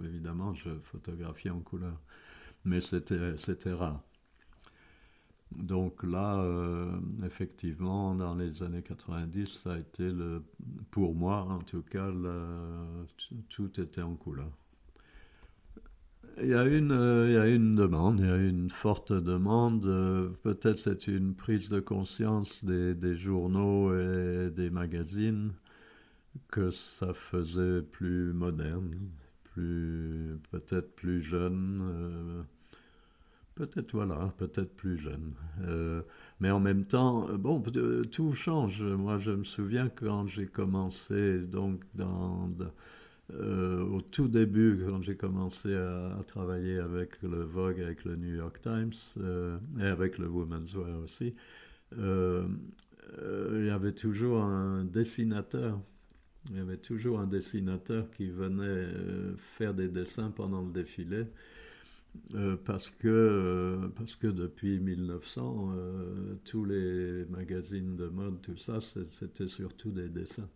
évidemment 0.05 0.55
je 0.55 0.71
photographiais 0.83 1.51
en 1.51 1.61
couleur, 1.61 1.99
mais 2.65 2.81
c'était 2.81 3.37
c'était 3.39 3.73
rare. 3.75 4.03
Donc 5.53 6.03
là, 6.05 6.41
euh, 6.43 6.91
effectivement, 7.25 8.15
dans 8.15 8.35
les 8.35 8.63
années 8.63 8.83
90, 8.83 9.61
ça 9.65 9.73
a 9.73 9.79
été, 9.79 10.11
le, 10.11 10.43
pour 10.91 11.15
moi 11.15 11.43
en 11.43 11.59
tout 11.59 11.83
cas, 11.83 12.11
tout 13.49 13.81
était 13.81 14.03
en 14.03 14.15
couleur. 14.15 14.51
Il 16.41 16.49
y, 16.49 16.55
a 16.55 16.65
une, 16.65 17.27
il 17.27 17.33
y 17.33 17.37
a 17.37 17.49
une 17.49 17.75
demande, 17.75 18.21
il 18.21 18.27
y 18.27 18.31
a 18.31 18.37
une 18.37 18.71
forte 18.71 19.13
demande. 19.13 19.83
Peut-être 20.43 20.79
c'est 20.79 21.09
une 21.09 21.35
prise 21.35 21.69
de 21.69 21.81
conscience 21.81 22.65
des, 22.65 22.95
des, 22.95 23.17
journaux 23.17 23.93
et 23.93 24.51
des 24.51 24.71
magazines 24.71 25.53
que 26.49 26.71
ça 26.71 27.13
faisait 27.13 27.83
plus 27.83 28.33
moderne, 28.33 28.95
plus 29.53 30.39
peut-être 30.51 30.95
plus 30.95 31.23
jeune. 31.23 32.47
Euh, 33.61 33.67
Peut-être, 33.67 33.93
voilà, 33.93 34.33
peut-être 34.39 34.75
plus 34.75 34.99
jeune. 34.99 35.33
Euh, 35.63 36.03
mais 36.41 36.51
en 36.51 36.61
même 36.61 36.85
temps, 36.85 37.29
bon, 37.39 37.63
tout 38.11 38.33
change. 38.35 38.83
Moi, 38.83 39.19
je 39.19 39.31
me 39.33 39.45
souviens 39.45 39.89
quand 39.89 40.27
j'ai 40.27 40.47
commencé, 40.47 41.39
donc, 41.41 41.83
dans, 41.95 42.51
euh, 43.35 43.83
au 43.85 44.01
tout 44.01 44.29
début, 44.29 44.85
quand 44.87 45.03
j'ai 45.03 45.17
commencé 45.17 45.75
à, 45.75 46.19
travailler 46.27 46.79
avec 46.79 47.21
le 47.23 47.43
Vogue, 47.43 47.81
avec 47.81 48.05
le 48.05 48.17
New 48.17 48.35
York 48.37 48.61
Times, 48.61 48.93
euh, 49.19 49.59
et 49.79 49.87
avec 49.87 50.19
le 50.19 50.29
Women's 50.29 50.75
Wear 50.75 50.99
aussi, 51.05 51.35
euh, 51.99 52.47
euh, 53.19 53.59
il 53.61 53.67
y 53.67 53.71
avait 53.71 53.93
toujours 53.93 54.43
un 54.43 54.85
dessinateur. 54.85 55.81
Il 56.51 56.57
y 56.57 56.61
avait 56.61 56.79
toujours 56.79 57.21
un 57.21 57.27
dessinateur 57.27 58.11
qui 58.11 58.31
venait 58.31 58.87
faire 59.37 59.75
des 59.75 59.89
dessins 59.89 60.31
pendant 60.31 60.63
le 60.63 60.73
défilé. 60.73 61.27
Euh, 62.35 62.57
parce, 62.65 62.91
que, 62.91 63.09
euh, 63.09 63.89
parce 63.97 64.15
que 64.15 64.27
depuis 64.29 64.79
1900, 64.79 65.73
euh, 65.75 66.35
tous 66.45 66.65
les 66.65 67.25
magazines 67.27 67.97
de 67.97 68.07
mode, 68.07 68.41
tout 68.41 68.57
ça, 68.57 68.79
c'était 68.81 69.49
surtout 69.49 69.91
des 69.91 70.09
dessins. 70.09 70.49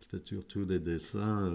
C'était 0.00 0.24
surtout 0.24 0.64
des 0.64 0.78
dessins 0.78 1.52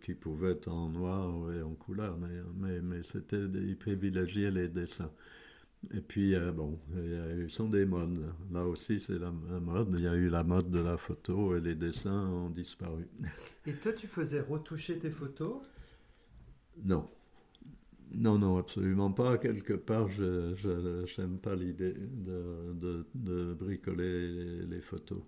qui 0.00 0.14
pouvaient 0.14 0.52
être 0.52 0.68
en 0.68 0.88
noir 0.90 1.52
et 1.52 1.60
en 1.60 1.74
couleur, 1.74 2.16
mais, 2.18 2.80
mais 2.80 3.02
c'était 3.02 3.42
ils 3.42 3.76
privilégiaient 3.76 4.52
les 4.52 4.68
dessins. 4.68 5.10
Et 5.92 6.00
puis, 6.00 6.36
bon, 6.54 6.78
il 6.94 7.10
y 7.10 7.14
a 7.16 7.34
eu, 7.34 7.48
sont 7.48 7.68
des 7.68 7.86
modes. 7.86 8.32
Là 8.52 8.64
aussi, 8.64 9.00
c'est 9.00 9.18
la, 9.18 9.32
la, 9.50 9.58
mode. 9.58 9.96
Il 9.98 10.04
y 10.04 10.08
a 10.08 10.14
eu 10.14 10.28
la 10.28 10.44
mode 10.44 10.70
de 10.70 10.78
la 10.78 10.96
photo 10.98 11.56
et 11.56 11.60
les 11.60 11.74
dessins 11.74 12.28
ont 12.28 12.50
disparu. 12.50 13.08
Et 13.66 13.72
toi, 13.72 13.92
tu 13.92 14.06
faisais 14.06 14.40
retoucher 14.40 14.98
tes 14.98 15.10
photos? 15.10 15.56
Non. 16.84 17.10
Non, 18.12 18.38
non, 18.38 18.58
absolument 18.58 19.12
pas. 19.12 19.38
Quelque 19.38 19.74
part, 19.74 20.08
je 20.10 21.20
n'aime 21.20 21.38
pas 21.38 21.54
l'idée 21.54 21.94
de, 21.94 23.06
de, 23.14 23.54
bricoler 23.54 24.66
les, 24.66 24.80
photos. 24.80 25.22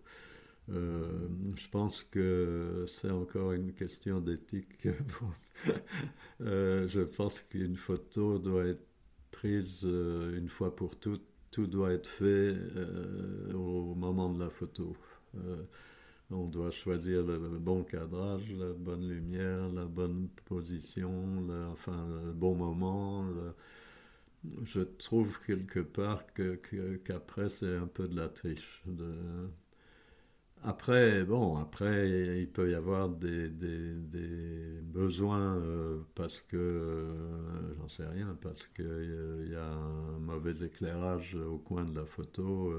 Euh, 0.71 1.29
je 1.57 1.69
pense 1.69 2.03
que 2.05 2.87
c'est 2.89 3.11
encore 3.11 3.53
une 3.53 3.73
question 3.73 4.21
d'éthique. 4.21 4.89
euh, 6.41 6.89
je 6.89 7.01
pense 7.01 7.41
qu'une 7.41 7.77
photo 7.77 8.39
doit 8.39 8.67
être 8.67 8.87
prise 9.31 9.81
euh, 9.85 10.39
une 10.39 10.49
fois 10.49 10.75
pour 10.75 10.97
toutes. 10.99 11.25
Tout 11.51 11.67
doit 11.67 11.93
être 11.93 12.09
fait 12.09 12.57
au 13.55 13.95
moment 13.95 14.33
de 14.33 14.41
la 14.41 14.49
photo. 14.49 14.97
On 16.33 16.47
doit 16.47 16.71
choisir 16.71 17.23
le, 17.25 17.39
bon 17.59 17.85
cadrage, 17.85 18.51
la 18.53 18.73
bonne 18.73 19.09
lumière, 19.09 19.69
la 19.69 19.85
bonne 19.85 20.29
position, 20.47 21.11
enfin 21.71 22.07
le 22.25 22.33
bon 22.33 22.55
moment. 22.55 23.25
je 24.65 24.81
trouve 24.81 25.41
quelque 25.47 25.81
part 25.81 26.25
qu'après 27.05 27.49
c'est 27.49 27.77
un 27.77 27.87
peu 27.87 28.09
de 28.09 28.17
la 28.17 28.29
triche. 28.29 28.83
Après, 30.65 31.25
bon, 31.25 31.57
après 31.57 32.41
il 32.41 32.49
peut 32.49 32.71
y 32.71 32.75
avoir 32.75 33.09
des, 33.09 33.49
des, 33.49 34.81
besoins 34.83 35.57
euh, 35.57 35.99
parce 36.15 36.41
que, 36.43 36.57
euh, 36.57 37.75
j'en 37.79 37.89
sais 37.89 38.07
rien, 38.07 38.37
parce 38.41 38.69
qu'il 38.69 39.49
y 39.51 39.57
a 39.57 39.65
un 39.65 40.19
mauvais 40.21 40.65
éclairage 40.65 41.35
au 41.35 41.59
coin 41.59 41.85
de 41.85 41.97
la 41.99 42.07
photo. 42.07 42.73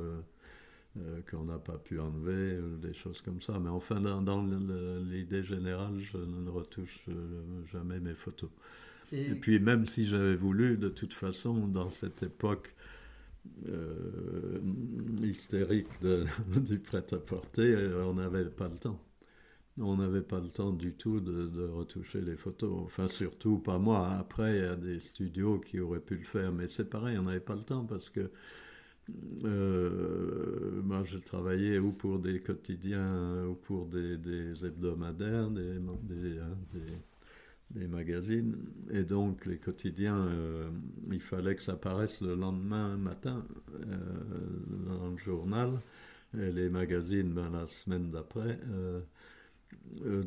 Euh, 1.00 1.22
qu'on 1.32 1.46
n'a 1.46 1.58
pas 1.58 1.80
pu 1.80 2.00
enlever, 2.00 2.60
euh, 2.60 2.78
des 2.78 2.94
choses 2.94 3.20
comme 3.22 3.42
ça. 3.42 3.58
Mais 3.60 3.70
enfin, 3.70 4.00
dans, 4.00 4.46
l'idée 5.10 5.44
générale, 5.44 6.00
je 6.00 6.18
ne 6.18 6.48
retouche 6.52 7.06
euh, 7.10 7.64
jamais 7.72 8.00
mes 8.00 8.14
photos. 8.14 8.52
Et... 9.12 9.34
puis, 9.34 9.60
même 9.60 9.88
si 9.88 10.06
j'avais 10.06 10.36
voulu, 10.36 10.78
de 10.78 10.90
toute 10.90 11.14
façon, 11.14 11.68
dans 11.68 11.90
cette 11.90 12.22
époque 12.22 12.76
hystérique 15.24 15.88
du 16.48 16.78
prêt-à-porter, 16.78 17.76
on 18.06 18.14
n'avait 18.14 18.46
pas 18.46 18.68
le 18.68 18.78
temps. 18.78 19.00
On 19.80 19.98
n'avait 19.98 20.22
pas 20.22 20.40
le 20.40 20.50
temps 20.50 20.72
du 20.72 20.94
tout 20.94 21.20
de, 21.20 21.48
de, 21.48 21.64
retoucher 21.64 22.22
les 22.22 22.36
photos. 22.36 22.72
Enfin, 22.86 23.08
surtout 23.08 23.58
pas 23.58 23.80
moi. 23.80 24.12
Après, 24.12 24.58
il 24.58 24.62
y 24.62 24.68
a 24.68 24.76
des 24.76 25.00
studios 25.00 25.58
qui 25.58 25.80
auraient 25.80 26.00
pu 26.00 26.18
le 26.18 26.24
faire, 26.24 26.52
mais 26.52 26.68
c'est 26.68 26.88
pareil, 26.88 27.18
on 27.18 27.24
n'avait 27.24 27.40
pas 27.40 27.56
le 27.56 27.64
temps 27.64 27.84
parce 27.84 28.12
que 28.12 28.30
euh, 29.44 30.82
moi, 30.82 31.04
je 31.06 31.18
travaillais 31.18 31.78
ou 31.78 31.92
pour 31.92 32.20
des 32.20 32.40
quotidiens 32.40 33.46
ou 33.46 33.56
pour 33.56 33.86
des, 33.86 34.14
hebdomadaires, 34.66 35.50
des, 35.50 35.78
des, 36.04 36.40
des, 37.72 37.88
magazines. 37.88 38.56
Et 38.92 39.04
donc, 39.04 39.46
les 39.46 39.58
quotidiens, 39.58 40.28
euh, 40.28 40.70
il 41.12 41.22
fallait 41.22 41.56
que 41.56 41.64
ça 41.64 41.76
paraisse 41.76 42.22
le 42.22 42.36
lendemain 42.36 42.96
matin 42.98 43.46
euh, 43.74 43.98
dans 44.88 45.10
le 45.10 45.18
journal. 45.18 45.82
Et 46.38 46.52
les 46.52 46.70
magazines, 46.70 47.32
ben, 47.34 47.50
la 47.52 47.68
semaine 47.68 48.10
d'après. 48.10 48.58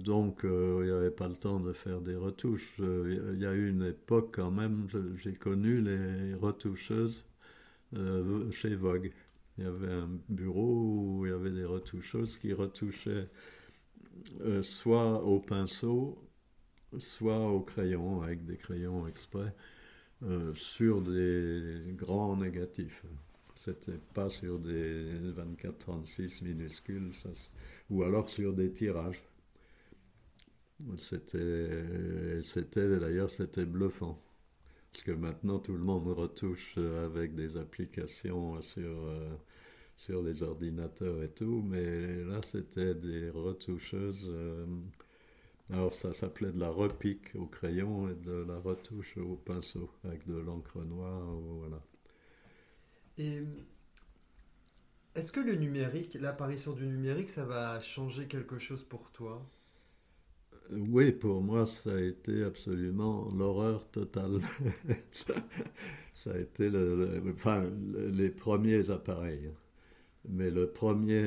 donc, 0.04 0.40
il 0.44 0.84
n'y 0.84 0.90
avait 0.90 1.10
pas 1.10 1.28
le 1.28 1.34
temps 1.34 1.58
de 1.58 1.72
faire 1.72 2.00
des 2.00 2.14
retouches. 2.14 2.74
Il 2.78 3.38
y 3.40 3.46
a 3.46 3.54
eu 3.54 3.70
une 3.70 3.82
époque 3.84 4.34
quand 4.36 4.52
même, 4.52 4.86
j'ai 5.16 5.32
connu 5.32 5.80
les 5.80 6.34
retoucheuses 6.34 7.25
euh, 7.96 8.50
chez 8.50 8.74
Vogue. 8.74 9.12
Il 9.58 9.64
y 9.64 9.66
avait 9.66 9.92
un 9.92 10.10
bureau 10.28 11.18
où 11.18 11.26
il 11.26 11.30
y 11.30 11.34
avait 11.34 11.50
des 11.50 11.64
retoucheuses 11.64 12.36
qui 12.38 12.52
retouchaient 12.52 13.24
euh, 14.40 14.62
soit 14.62 15.22
au 15.22 15.40
pinceau, 15.40 16.18
soit 16.98 17.48
au 17.50 17.60
crayon, 17.60 18.22
avec 18.22 18.44
des 18.44 18.56
crayons 18.56 19.06
exprès, 19.06 19.54
euh, 20.22 20.54
sur 20.54 21.02
des 21.02 21.82
grands 21.96 22.36
négatifs. 22.36 23.02
C'était 23.54 23.98
pas 24.14 24.28
sur 24.30 24.58
des 24.58 25.32
24-36 25.32 26.44
minuscules, 26.44 27.14
ça, 27.14 27.30
ou 27.90 28.02
alors 28.02 28.28
sur 28.28 28.52
des 28.52 28.72
tirages. 28.72 29.22
C'était, 30.98 32.98
d'ailleurs, 32.98 33.30
c'était 33.30 33.64
bluffant. 33.64 34.20
Parce 34.96 35.04
que 35.04 35.12
maintenant, 35.12 35.58
tout 35.58 35.74
le 35.74 35.84
monde 35.84 36.08
retouche 36.08 36.72
euh, 36.78 37.04
avec 37.04 37.34
des 37.34 37.58
applications 37.58 38.62
sur, 38.62 39.04
euh, 39.04 39.36
sur 39.94 40.22
les 40.22 40.42
ordinateurs 40.42 41.22
et 41.22 41.28
tout, 41.28 41.62
mais 41.62 42.24
là, 42.24 42.40
c'était 42.50 42.94
des 42.94 43.28
retoucheuses. 43.28 44.24
Euh, 44.26 44.64
alors, 45.70 45.92
ça 45.92 46.14
s'appelait 46.14 46.50
de 46.50 46.58
la 46.58 46.70
repique 46.70 47.34
au 47.34 47.44
crayon 47.44 48.08
et 48.08 48.14
de 48.14 48.46
la 48.48 48.58
retouche 48.58 49.18
au 49.18 49.36
pinceau, 49.36 49.90
avec 50.02 50.26
de 50.26 50.38
l'encre 50.38 50.82
noire, 50.82 51.26
voilà. 51.34 51.82
Et 53.18 53.42
est-ce 55.14 55.30
que 55.30 55.40
le 55.40 55.56
numérique, 55.56 56.14
l'apparition 56.14 56.72
du 56.72 56.86
numérique, 56.86 57.28
ça 57.28 57.44
va 57.44 57.80
changer 57.80 58.28
quelque 58.28 58.58
chose 58.58 58.82
pour 58.82 59.10
toi? 59.12 59.46
Oui, 60.72 61.12
pour 61.12 61.42
moi, 61.42 61.66
ça 61.66 61.94
a 61.94 62.00
été 62.00 62.42
absolument 62.42 63.28
l'horreur 63.36 63.88
totale. 63.90 64.40
ça 66.14 66.30
a 66.32 66.38
été 66.38 66.70
enfin, 67.32 67.64
les 68.12 68.30
premiers 68.30 68.90
appareils. 68.90 69.50
Mais 70.28 70.50
le 70.50 70.66
premier, 70.66 71.22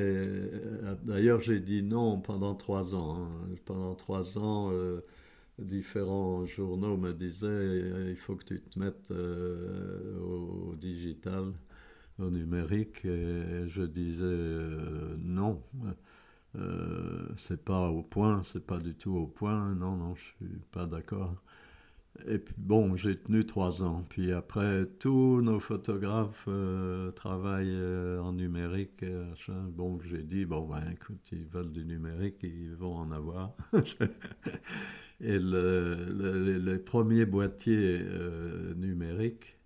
d'ailleurs, 1.04 1.40
j'ai 1.40 1.60
dit 1.60 1.82
non 1.82 2.20
pendant 2.20 2.54
trois 2.54 2.94
ans. 2.94 3.16
Hein. 3.22 3.56
Pendant 3.64 3.94
trois 3.94 4.38
ans, 4.38 4.70
euh, 4.72 5.00
différents 5.58 6.46
journaux 6.46 6.96
me 6.96 7.12
disaient 7.12 8.10
il 8.10 8.16
faut 8.16 8.36
que 8.36 8.44
tu 8.44 8.60
te 8.60 8.78
mettes 8.78 9.10
euh, 9.10 10.18
au, 10.20 10.74
digital, 10.76 11.52
au 12.18 12.30
numérique. 12.30 13.04
Et 13.04 13.68
je 13.68 13.82
disais 13.82 14.22
euh, 14.22 15.16
non. 15.18 15.62
Euh, 16.56 17.28
c'est 17.36 17.64
pas 17.64 17.88
au 17.90 18.02
point, 18.02 18.42
c'est 18.44 18.64
pas 18.66 18.78
du 18.78 18.94
tout 18.94 19.12
au 19.16 19.26
point, 19.26 19.74
non, 19.74 19.96
non, 19.96 20.14
je 20.16 20.22
suis 20.22 20.58
pas 20.72 20.86
d'accord. 20.86 21.36
Et 22.26 22.38
puis 22.38 22.54
bon, 22.58 22.96
j'ai 22.96 23.16
tenu 23.16 23.46
trois 23.46 23.82
ans. 23.84 24.04
Puis 24.08 24.32
après, 24.32 24.84
tous 24.98 25.40
nos 25.42 25.60
photographes 25.60 26.44
euh, 26.48 27.12
travaillent 27.12 27.68
euh, 27.70 28.20
en 28.20 28.32
numérique. 28.32 29.04
bon, 29.70 30.00
j'ai 30.02 30.22
dit, 30.22 30.44
bon, 30.44 30.66
ben 30.66 30.82
écoute, 30.92 31.20
ils 31.32 31.46
veulent 31.46 31.72
du 31.72 31.84
numérique, 31.84 32.38
ils 32.42 32.74
vont 32.74 32.94
en 32.96 33.12
avoir. 33.12 33.54
et 35.20 35.38
le, 35.38 36.58
les 36.58 36.78
premiers 36.78 37.26
boîtiers 37.26 38.04
numériques, 38.76 39.59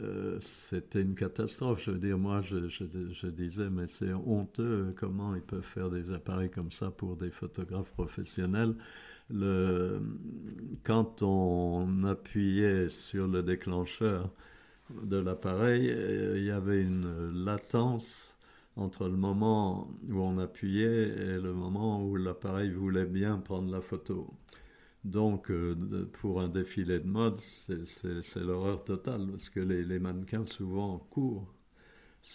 euh, 0.00 0.38
c'était 0.40 1.02
une 1.02 1.14
catastrophe. 1.14 1.82
Je 1.84 1.90
veux 1.92 1.98
dire, 1.98 2.18
moi, 2.18 2.42
je, 2.42 3.26
disais, 3.28 3.70
mais 3.70 3.86
c'est 3.86 4.12
honteux 4.12 4.94
comment 4.98 5.34
ils 5.34 5.42
peuvent 5.42 5.62
faire 5.62 5.90
des 5.90 6.10
appareils 6.12 6.50
comme 6.50 6.72
ça 6.72 6.90
pour 6.90 7.16
des 7.16 7.30
photographes 7.30 7.90
professionnels. 7.92 8.74
Quand 10.84 11.22
on 11.22 12.04
appuyait 12.04 12.88
sur 12.90 13.26
le 13.26 13.42
déclencheur 13.42 14.30
de 14.90 15.16
l'appareil, 15.16 15.90
euh, 15.90 16.38
il 16.38 16.44
y 16.44 16.50
avait 16.50 16.80
une 16.82 17.44
latence 17.44 18.36
entre 18.76 19.08
le 19.08 19.16
moment 19.16 19.88
où 20.08 20.20
on 20.20 20.38
appuyait 20.38 21.08
et 21.08 21.38
le 21.40 21.52
moment 21.52 22.04
où 22.04 22.16
l'appareil 22.16 22.70
voulait 22.70 23.06
bien 23.06 23.38
prendre 23.38 23.70
la 23.72 23.80
photo. 23.80 24.28
Donc, 25.06 25.50
euh, 25.52 26.10
pour 26.14 26.40
un 26.40 26.48
défilé 26.48 26.98
de 26.98 27.06
mode, 27.06 27.38
c'est 27.38 28.40
l'horreur 28.40 28.82
totale, 28.84 29.28
parce 29.30 29.50
que 29.50 29.60
les, 29.60 29.98
mannequins 30.00 30.46
souvent 30.46 30.98
courent. 30.98 31.54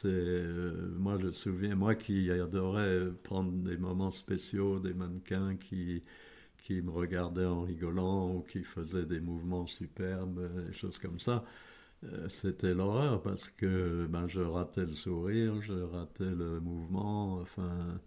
Euh, 0.06 0.90
moi, 0.98 1.18
je 1.20 1.28
me 1.28 1.32
souviens, 1.34 1.76
moi 1.76 1.96
qui 1.96 2.32
adorais 2.32 3.12
prendre 3.24 3.52
des 3.52 3.78
moments 3.78 4.12
spéciaux, 4.12 4.80
des 4.80 4.94
mannequins 4.94 5.58
qui, 5.58 6.04
qui 6.58 6.82
me 6.82 6.92
regardaient 6.92 7.46
en 7.46 7.64
rigolant 7.64 8.36
ou 8.36 8.42
qui 8.42 8.64
faisaient 8.64 9.06
des 9.06 9.20
mouvements 9.20 9.68
superbes, 9.68 10.68
des 10.68 10.74
choses 10.74 10.98
comme 11.00 11.20
ça. 11.20 11.44
Euh, 12.06 12.30
c'était 12.30 12.74
l'horreur 12.74 13.22
parce 13.22 13.50
que 13.50 14.08
ben, 14.10 14.28
je 14.28 14.42
ratais 14.42 14.86
le 14.86 14.96
sourire, 14.96 15.62
je 15.62 15.74
ratais 15.74 16.32
le 16.32 16.60
mouvement, 16.62 17.40
enfin 17.42 18.00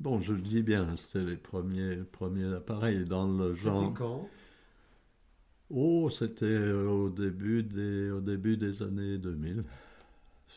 Bon, 0.00 0.20
je 0.20 0.32
le 0.32 0.40
dis 0.40 0.62
bien, 0.62 0.96
c'était 0.96 1.24
les 1.24 1.36
premiers, 1.36 1.96
premiers 1.96 2.52
appareils 2.54 3.04
dans 3.04 3.26
le 3.26 3.54
genre. 3.54 3.92
quand? 3.94 4.28
Oh, 5.70 6.08
c'était 6.10 6.70
au 6.72 7.10
début 7.10 7.62
des, 7.62 8.10
au 8.10 8.20
début 8.20 8.56
des 8.56 8.82
années 8.82 9.18
2000. 9.18 9.64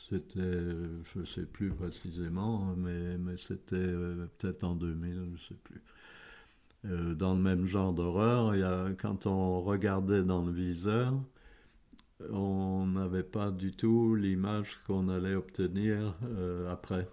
C'était, 0.09 0.41
je 0.41 1.19
ne 1.19 1.25
sais 1.25 1.45
plus 1.45 1.71
précisément, 1.71 2.73
mais, 2.77 3.17
mais 3.17 3.37
c'était 3.37 3.75
euh, 3.75 4.27
peut-être 4.37 4.63
en 4.63 4.75
2000, 4.75 5.15
je 5.15 5.19
ne 5.31 5.37
sais 5.37 5.55
plus. 5.63 5.81
Euh, 6.85 7.13
dans 7.15 7.35
le 7.35 7.41
même 7.41 7.67
genre 7.67 7.93
d'horreur, 7.93 8.53
quand 8.99 9.27
on 9.27 9.61
regardait 9.61 10.23
dans 10.23 10.43
le 10.43 10.51
viseur, 10.51 11.13
on 12.29 12.85
n'avait 12.87 13.23
pas 13.23 13.49
du 13.51 13.71
tout 13.71 14.13
l'image 14.15 14.79
qu'on 14.85 15.09
allait 15.09 15.33
obtenir 15.35 16.15
euh, 16.23 16.71
après. 16.71 17.07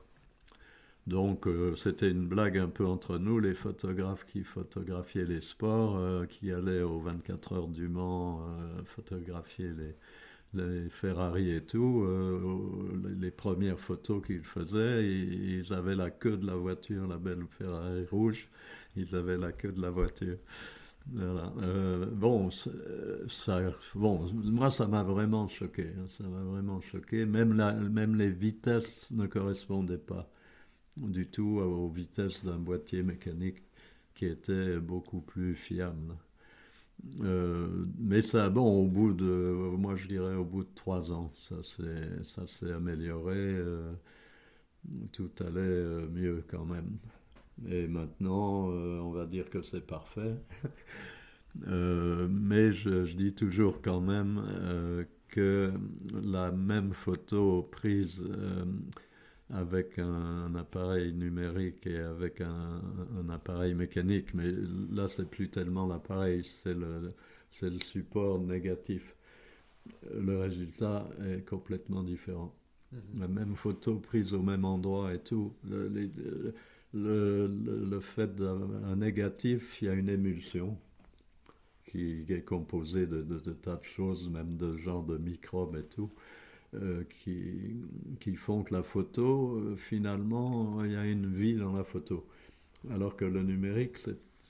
Donc 1.07 1.47
c'était 1.77 2.11
une 2.11 2.27
blague 2.27 2.57
un 2.57 2.69
peu 2.69 2.87
entre 2.87 3.19
nous, 3.19 3.39
les 3.39 3.53
photographes 3.55 4.25
qui 4.25 4.43
photographiaient 4.43 5.27
les 5.27 5.43
sports, 5.43 6.27
qui 6.29 6.51
allaient 6.51 6.81
aux 6.81 6.99
24 6.99 7.53
heures 7.53 7.69
du 7.69 7.89
Mans 7.89 8.41
photographier 8.87 9.69
les, 9.77 9.95
Ferrari 10.91 11.51
et 11.51 11.63
tout, 11.63 12.05
euh, 12.05 13.15
les 13.19 13.31
premières 13.31 13.79
photos 13.79 14.25
qu'ils 14.25 14.45
faisaient, 14.45 15.05
ils 15.05 15.73
avaient 15.73 15.97
la 15.97 16.11
queue 16.11 16.37
de 16.37 16.47
la 16.47 16.55
voiture, 16.55 17.07
la 17.07 17.19
belle 17.19 17.45
Ferrari 17.59 18.05
rouge, 18.11 18.49
ils 18.97 19.15
avaient 19.17 19.37
la 19.37 19.53
queue 19.53 19.73
de 19.73 19.81
la 19.81 19.91
voiture. 19.91 20.39
Euh, 21.17 22.07
bon, 22.07 22.51
ça, 23.29 23.61
bon, 23.95 24.31
moi 24.33 24.71
ça 24.71 24.87
m'a 24.87 25.03
vraiment 25.03 25.49
choqué, 25.49 25.83
hein, 25.83 26.07
ça 26.09 26.25
m'a 26.25 26.43
vraiment 26.43 26.81
choqué. 26.81 27.27
Même, 27.27 27.55
la, 27.55 27.73
même 27.73 28.17
les 28.17 28.31
vitesses 28.31 29.11
ne 29.11 29.27
correspondaient 29.27 29.99
pas 29.99 30.31
du 30.97 31.27
tout 31.27 31.59
aux 31.61 31.89
vitesses 31.89 32.45
d'un 32.45 32.59
boîtier 32.59 33.03
mécanique 33.03 33.63
qui 34.15 34.27
était 34.27 34.79
beaucoup 34.79 35.21
plus 35.21 35.55
fiable. 35.55 36.15
Euh, 37.21 37.69
mais 37.99 38.23
ça, 38.23 38.49
bon, 38.49 38.85
au 38.85 38.87
bout 38.87 39.13
de, 39.13 39.25
moi 39.77 39.97
je 39.97 40.07
dirais 40.07 40.35
au 40.35 40.45
bout 40.45 40.65
de 40.65 40.75
trois 40.75 41.13
ans, 41.13 41.33
ça 41.49 41.57
s'est, 41.63 42.25
ça 42.25 42.47
s'est 42.47 42.73
amélioré, 42.73 43.37
euh, 43.37 43.93
tout 45.13 45.31
allait 45.41 45.61
euh, 45.61 46.09
mieux 46.09 46.45
quand 46.49 46.65
même. 46.65 46.97
Et 47.69 47.87
maintenant, 47.87 48.69
on 48.69 49.11
va 49.13 49.27
dire 49.27 49.49
que 49.51 49.63
c'est 49.63 49.87
parfait. 49.87 50.35
mais 51.67 52.73
je, 52.73 53.05
je, 53.05 53.15
dis 53.15 53.33
toujours 53.33 53.81
quand 53.81 54.01
même 54.01 54.43
que 55.29 55.73
la 56.25 56.51
même 56.51 56.93
photo 56.93 57.63
prise 57.71 58.25
avec 59.53 59.99
un, 59.99 60.55
appareil 60.55 61.13
numérique 61.13 61.87
et 61.87 61.99
avec 61.99 62.41
un, 62.41 62.81
appareil 63.31 63.75
mécanique, 63.75 64.35
mais 64.35 64.51
là 64.93 65.09
c'est 65.09 65.29
plus 65.29 65.49
tellement 65.49 65.87
l'appareil, 65.87 66.45
c'est 66.63 66.75
le, 66.75 67.13
c'est 67.51 67.71
le 67.71 67.79
support 67.81 68.39
négatif. 68.41 69.15
Le 70.15 70.39
résultat 70.39 71.09
est 71.27 71.45
complètement 71.47 72.03
différent. 72.03 72.55
Mhm. 72.93 73.21
La 73.21 73.29
même 73.29 73.55
photo 73.55 73.97
prise 73.97 74.33
au 74.33 74.43
même 74.43 74.65
endroit 74.65 75.13
et 75.15 75.19
tout. 75.19 75.53
Le, 75.69 75.89
le, 76.95 77.49
le, 77.91 78.01
fait 78.01 78.35
d'un 78.37 78.97
négatif, 78.97 79.83
il 79.83 79.87
y 79.87 79.89
a 79.89 79.95
une 79.95 80.09
émulsion 80.09 80.79
qui 81.87 82.25
est 82.29 82.45
composée 82.45 83.07
de, 83.07 83.23
de, 83.23 83.39
de, 83.39 83.53
tas 83.53 83.77
de 83.77 83.85
choses, 83.85 84.29
même 84.29 84.57
de 84.57 84.77
genre 84.79 85.03
de 85.05 85.19
microbes 85.19 85.77
et 85.77 85.89
tout. 85.89 86.11
Euh, 86.83 87.05
qui, 88.21 88.35
font 88.37 88.63
que 88.63 88.75
la 88.75 88.83
photo, 88.83 89.59
euh, 89.59 89.77
finalement, 89.77 90.83
il 90.85 90.93
y 90.93 90.97
a 90.97 91.05
une 91.05 91.33
vie 91.33 91.55
dans 91.55 91.73
la 91.73 91.85
photo. 91.85 92.27
Alors 92.91 93.17
que 93.17 93.25
le 93.25 93.43
numérique, 93.43 93.99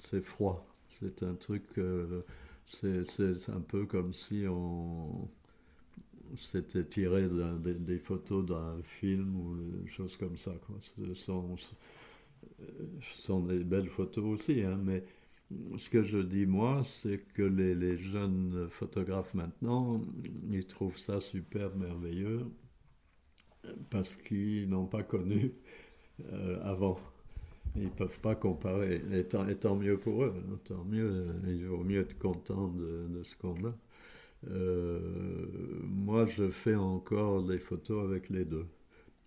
c'est 0.00 0.22
froid. 0.22 0.66
C'est 0.88 1.22
un 1.22 1.34
truc, 1.34 1.64
euh, 1.78 2.22
c'est 2.66 3.48
un 3.50 3.60
peu 3.60 3.84
comme 3.86 4.14
si 4.14 4.44
on 4.48 5.28
s'était 6.36 6.84
tiré 6.84 7.28
des, 7.28 7.98
photos 7.98 8.46
d'un 8.46 8.80
film 8.82 9.36
ou 9.36 9.56
des 9.56 9.90
choses 9.90 10.16
comme 10.16 10.38
ça. 10.38 10.52
Quoi. 10.66 10.76
Ce 10.80 11.14
sont, 11.14 11.56
sont 13.18 13.40
des 13.40 13.64
belles 13.64 13.90
photos 13.90 14.24
aussi, 14.24 14.62
hein, 14.62 14.78
mais 14.82 15.04
ce 15.78 15.90
que 15.90 16.02
je 16.02 16.18
dis 16.18 16.46
moi, 16.46 16.82
c'est 16.84 17.18
que 17.34 17.42
les, 17.42 17.98
jeunes 17.98 18.68
photographes 18.70 19.34
maintenant, 19.34 20.00
ils 20.50 20.66
trouvent 20.66 20.98
ça 20.98 21.20
super 21.20 21.74
merveilleux 21.76 22.46
parce 23.90 24.16
qu'ils 24.16 24.68
n'ont 24.68 24.86
pas 24.86 25.02
connu 25.02 25.52
euh, 26.32 26.60
avant. 26.62 26.98
Ils 27.76 27.84
ne 27.84 27.88
peuvent 27.88 28.20
pas 28.20 28.34
comparer. 28.34 29.02
Et 29.12 29.24
tant, 29.24 29.76
mieux 29.76 29.98
pour 29.98 30.24
eux, 30.24 30.34
hein, 30.36 30.58
tant 30.64 30.84
mieux. 30.84 31.26
Il 31.46 31.66
vaut 31.66 31.82
mieux 31.82 32.00
être 32.00 32.18
content 32.18 32.68
de, 32.68 33.22
ce 33.22 33.36
qu'on 33.36 33.54
a. 33.66 33.74
Euh, 34.48 35.80
moi, 35.82 36.26
je 36.26 36.50
fais 36.50 36.74
encore 36.74 37.42
des 37.42 37.58
photos 37.58 38.04
avec 38.04 38.28
les 38.28 38.44
deux. 38.44 38.66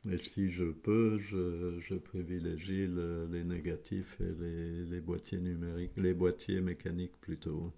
Et 0.09 0.17
si 0.17 0.51
je 0.51 0.63
peux, 0.63 1.17
je, 1.19 1.95
privilégie 1.95 2.87
les 2.87 3.43
négatifs 3.43 4.17
et 4.21 4.85
les, 4.89 5.01
boîtiers 5.01 5.39
numériques, 5.39 5.91
les 5.97 6.13
boîtiers 6.13 6.61
mécaniques 6.61 7.19
plutôt. 7.19 7.73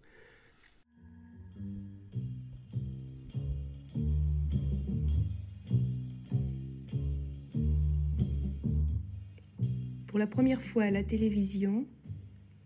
Pour 10.07 10.19
la 10.19 10.27
première 10.27 10.61
fois 10.61 10.83
à 10.83 10.91
la 10.91 11.03
télévision, 11.03 11.87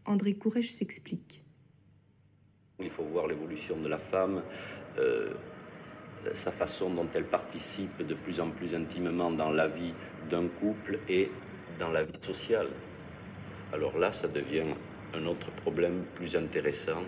André 0.06 0.34
Courrèges 0.34 0.72
s'explique. 0.72 1.44
Il 2.80 2.90
faut 2.90 3.04
voir 3.04 3.28
l'évolution 3.28 3.80
de 3.82 3.88
la 3.88 4.00
femme. 4.00 4.42
Euh, 4.98 5.34
sa 6.36 6.52
façon 6.52 6.90
dont 6.90 7.08
elle 7.14 7.26
participe 7.26 8.06
de 8.06 8.14
plus 8.14 8.40
en 8.40 8.50
plus 8.50 8.76
intimement 8.76 9.32
dans 9.32 9.52
la 9.52 9.68
vie 9.68 9.94
d'un 10.30 10.48
couple 10.48 11.00
et 11.10 11.30
dans 11.80 11.90
la 11.90 12.04
vie 12.04 12.20
sociale. 12.22 12.68
Alors 13.74 13.98
là, 13.98 14.12
ça 14.12 14.28
devient 14.28 14.74
un 15.14 15.26
autre 15.26 15.52
problème 15.52 16.04
plus 16.16 16.36
intéressant 16.36 17.04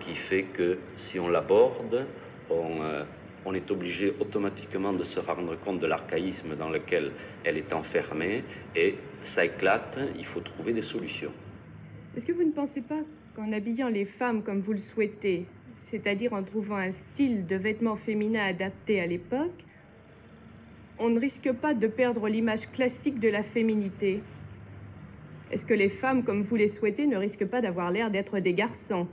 qui 0.00 0.14
fait 0.14 0.44
que 0.44 0.78
si 0.96 1.18
on 1.18 1.28
l'aborde, 1.28 2.06
on, 2.50 2.82
euh, 2.82 3.04
on, 3.44 3.54
est 3.54 3.70
obligé 3.70 4.14
automatiquement 4.20 4.92
de 4.92 5.04
se 5.04 5.20
rendre 5.20 5.56
compte 5.56 5.80
de 5.80 5.86
l'archaïsme 5.86 6.54
dans 6.56 6.68
lequel 6.68 7.12
elle 7.44 7.56
est 7.56 7.72
enfermée 7.72 8.44
et 8.74 8.96
ça 9.22 9.44
éclate, 9.44 9.98
il 10.18 10.26
faut 10.26 10.40
trouver 10.40 10.72
des 10.72 10.82
solutions. 10.82 11.32
Est-ce 12.16 12.26
que 12.26 12.32
vous 12.32 12.44
ne 12.44 12.52
pensez 12.52 12.80
pas 12.80 13.00
qu'en 13.34 13.52
habillant 13.52 13.88
les 13.88 14.06
femmes 14.06 14.42
comme 14.42 14.60
vous 14.60 14.72
le 14.72 14.78
souhaitez, 14.78 15.46
c'est-à-dire 15.76 16.32
en 16.32 16.42
trouvant 16.42 16.76
un 16.76 16.90
style 16.90 17.46
de 17.46 17.56
vêtements 17.56 17.96
féminins 17.96 18.44
adapté 18.44 19.00
à 19.00 19.06
l'époque, 19.06 19.64
on 20.98 21.10
ne 21.10 21.20
risque 21.20 21.52
pas 21.52 21.74
de 21.74 21.86
perdre 21.86 22.28
l'image 22.28 22.70
classique 22.70 23.20
de 23.20 23.28
la 23.28 23.42
féminité. 23.42 24.22
Est-ce 25.50 25.66
que 25.66 25.74
les 25.74 25.90
femmes, 25.90 26.24
comme 26.24 26.42
vous 26.42 26.56
les 26.56 26.68
souhaitez, 26.68 27.06
ne 27.06 27.16
risquent 27.16 27.46
pas 27.46 27.60
d'avoir 27.60 27.90
l'air 27.90 28.10
d'être 28.10 28.38
des 28.40 28.54
garçons? 28.54 29.06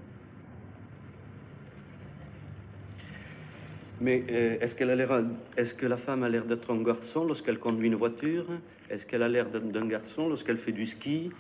Mais 4.02 4.24
euh, 4.32 4.58
est-ce 4.60 4.84
l'air, 4.84 5.24
est-ce 5.56 5.74
que 5.74 5.86
la 5.86 5.98
femme 5.98 6.24
a 6.24 6.30
l'air 6.30 6.46
d'être 6.46 6.74
un 6.74 6.82
garçon 6.82 7.26
lorsqu'elle 7.26 7.60
conduit 7.60 7.88
une 7.88 7.96
voiture? 7.96 8.46
Est-ce 8.90 9.06
qu'elle 9.06 9.24
a 9.24 9.30
l'air 9.30 9.50
d'un 9.50 9.86
garçon 9.86 10.28
lorsqu'elle 10.28 10.58
fait 10.58 10.72
du 10.72 10.86
ski? 10.86 11.32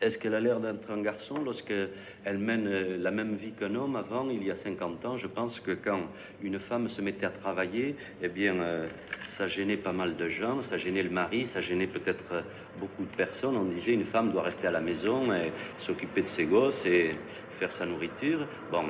Est-ce 0.00 0.18
qu'elle 0.18 0.34
a 0.34 0.40
l'air 0.40 0.60
d'être 0.60 0.90
un 0.90 1.00
garçon 1.00 1.36
lorsqu'elle 1.44 2.38
mène 2.38 2.66
euh, 2.66 2.98
la 2.98 3.10
même 3.10 3.36
vie 3.36 3.52
qu'un 3.52 3.74
homme 3.74 3.96
avant, 3.96 4.28
il 4.28 4.44
y 4.44 4.50
a 4.50 4.56
50 4.56 5.04
ans? 5.06 5.16
Je 5.16 5.26
pense 5.26 5.60
que 5.60 5.70
quand 5.70 6.00
une 6.42 6.58
femme 6.58 6.88
se 6.88 7.00
mettait 7.00 7.26
à 7.26 7.30
travailler, 7.30 7.96
eh 8.20 8.28
bien, 8.28 8.54
euh, 8.56 8.86
ça 9.26 9.46
gênait 9.46 9.76
pas 9.76 9.92
mal 9.92 10.16
de 10.16 10.28
gens, 10.28 10.62
ça 10.62 10.76
gênait 10.76 11.02
le 11.02 11.10
mari, 11.10 11.46
ça 11.46 11.60
gênait 11.60 11.86
peut-être 11.86 12.24
euh, 12.32 12.42
beaucoup 12.78 13.04
de 13.04 13.16
personnes. 13.16 13.56
On 13.56 13.64
disait 13.64 13.92
une 13.92 14.04
femme 14.04 14.32
doit 14.32 14.42
rester 14.42 14.66
à 14.66 14.72
la 14.72 14.80
maison 14.80 15.32
et 15.32 15.52
s'occuper 15.78 16.22
de 16.22 16.28
ses 16.28 16.44
gosses 16.44 16.84
et 16.86 17.12
faire 17.58 17.72
sa 17.72 17.86
nourriture. 17.86 18.46
Bon, 18.70 18.82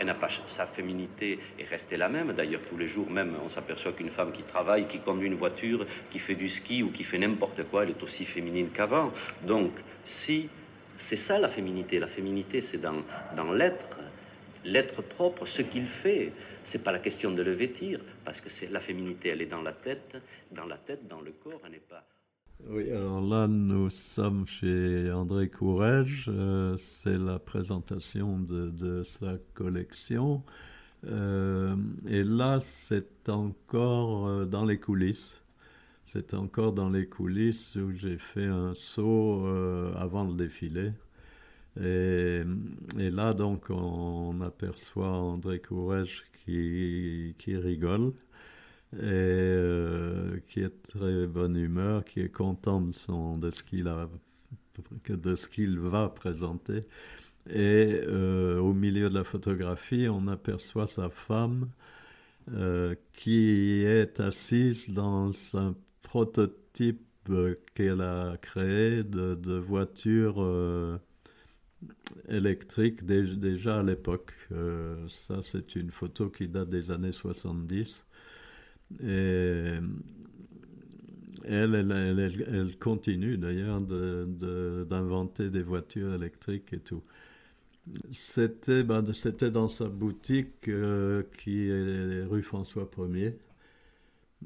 elle 0.00 0.06
n'a 0.06 0.14
pas 0.14 0.28
sa 0.46 0.66
féminité 0.66 1.38
est 1.58 1.64
restée 1.64 1.98
la 1.98 2.08
même. 2.08 2.32
D'ailleurs, 2.32 2.62
tous 2.62 2.78
les 2.78 2.88
jours, 2.88 3.10
même, 3.10 3.36
on 3.44 3.50
s'aperçoit 3.50 3.92
qu'une 3.92 4.08
femme 4.08 4.32
qui 4.32 4.42
travaille, 4.42 4.86
qui 4.86 4.98
conduit 4.98 5.28
une 5.28 5.34
voiture, 5.34 5.86
qui 6.10 6.18
fait 6.18 6.34
du 6.34 6.48
ski 6.48 6.82
ou 6.82 6.90
qui 6.90 7.04
fait 7.04 7.18
n'importe 7.18 7.64
quoi, 7.64 7.82
elle 7.82 7.90
est 7.90 8.02
aussi 8.02 8.24
féminine 8.24 8.70
qu'avant. 8.70 9.12
Donc, 9.42 9.72
si 10.06 10.48
c'est 10.96 11.16
ça 11.16 11.38
la 11.38 11.48
féminité, 11.48 11.98
la 11.98 12.06
féminité, 12.06 12.62
c'est 12.62 12.80
dans, 12.80 13.52
l'être, 13.52 13.98
l'être 14.64 15.02
propre, 15.02 15.44
ce 15.44 15.60
qu'il 15.60 15.86
fait. 15.86 16.32
C'est 16.64 16.82
pas 16.82 16.92
la 16.92 16.98
question 16.98 17.30
de 17.30 17.42
le 17.42 17.52
vêtir, 17.52 18.00
parce 18.24 18.40
que 18.40 18.48
c'est 18.48 18.70
la 18.70 18.80
féminité, 18.80 19.28
elle 19.28 19.42
est 19.42 19.46
dans 19.46 19.62
la 19.62 19.72
tête, 19.72 20.16
dans 20.50 20.66
la 20.66 20.76
tête, 20.78 21.06
dans 21.08 21.20
le 21.20 21.32
corps, 21.32 21.60
elle 21.64 21.72
n'est 21.72 21.78
pas. 21.78 22.04
Oui, 22.68 22.90
alors 22.90 23.20
là, 23.20 23.48
nous 23.48 23.90
sommes 23.90 24.46
chez 24.46 25.10
André 25.10 25.48
Courrèges. 25.48 26.26
Euh, 26.28 26.76
c'est 26.76 27.18
la 27.18 27.38
présentation 27.38 28.38
de, 28.38 29.02
sa 29.02 29.38
collection. 29.54 30.42
Euh, 31.06 31.74
et 32.06 32.22
là, 32.22 32.60
c'est 32.60 33.28
encore 33.28 34.28
euh, 34.28 34.44
dans 34.44 34.64
les 34.64 34.78
coulisses. 34.78 35.42
C'est 36.04 36.34
encore 36.34 36.72
dans 36.72 36.90
les 36.90 37.06
coulisses 37.06 37.76
où 37.76 37.92
j'ai 37.92 38.18
fait 38.18 38.46
un 38.46 38.74
saut 38.74 39.46
avant 39.96 40.24
le 40.24 40.34
défilé. 40.34 40.92
Et, 41.80 42.42
là, 42.98 43.32
donc, 43.32 43.70
on, 43.70 44.40
aperçoit 44.40 45.08
André 45.08 45.60
Courage 45.60 46.24
qui, 46.44 47.34
qui 47.38 47.56
rigole 47.56 48.12
et 48.92 48.98
euh, 49.02 50.40
qui 50.48 50.60
est 50.60 50.82
très 50.82 51.26
bonne 51.26 51.56
humeur, 51.56 52.04
qui 52.04 52.20
est 52.20 52.28
content 52.28 52.80
de, 52.80 52.92
son, 52.92 53.38
de 53.38 53.50
ce 53.50 53.62
qu'il 53.62 53.88
a 53.88 54.08
de 55.08 55.36
ce 55.36 55.48
qu'il 55.48 55.78
va 55.78 56.08
présenter. 56.08 56.84
Et 57.48 58.00
euh, 58.06 58.58
au 58.58 58.72
milieu 58.72 59.10
de 59.10 59.14
la 59.14 59.24
photographie, 59.24 60.08
on 60.10 60.26
aperçoit 60.28 60.86
sa 60.86 61.08
femme 61.08 61.68
euh, 62.52 62.94
qui 63.12 63.84
est 63.84 64.20
assise 64.20 64.90
dans 64.90 65.30
un 65.54 65.74
prototype 66.02 67.02
qu'elle 67.74 68.00
a 68.00 68.36
créé 68.40 69.04
de, 69.04 69.34
de 69.34 69.54
voiture 69.54 70.42
électrique 72.28 73.04
déjà 73.04 73.80
à 73.80 73.82
l'époque. 73.82 74.32
ça, 75.08 75.42
c'est 75.42 75.76
une 75.76 75.90
photo 75.90 76.30
qui 76.30 76.48
date 76.48 76.70
des 76.70 76.90
années 76.90 77.12
70. 77.12 78.04
Et 79.02 79.78
elle, 81.44 81.74
elle, 81.74 82.44
elle, 82.48 82.78
continue 82.78 83.38
d'ailleurs 83.38 83.80
d'inventer 83.80 85.44
de, 85.44 85.48
des 85.48 85.62
voitures 85.62 86.14
électriques 86.14 86.72
et 86.72 86.78
tout. 86.78 87.02
C'était 88.12 88.84
ben, 88.84 89.02
dans 89.02 89.68
sa 89.68 89.88
boutique 89.88 90.68
euh, 90.68 91.22
qui 91.38 91.68
est 91.68 92.24
rue 92.24 92.42
François 92.42 92.84
1er, 92.84 93.34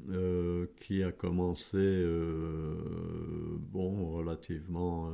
euh, 0.09 0.65
qui 0.77 1.03
a 1.03 1.11
commencé, 1.11 1.77
euh, 1.77 2.75
bon, 3.71 4.13
relativement 4.15 5.11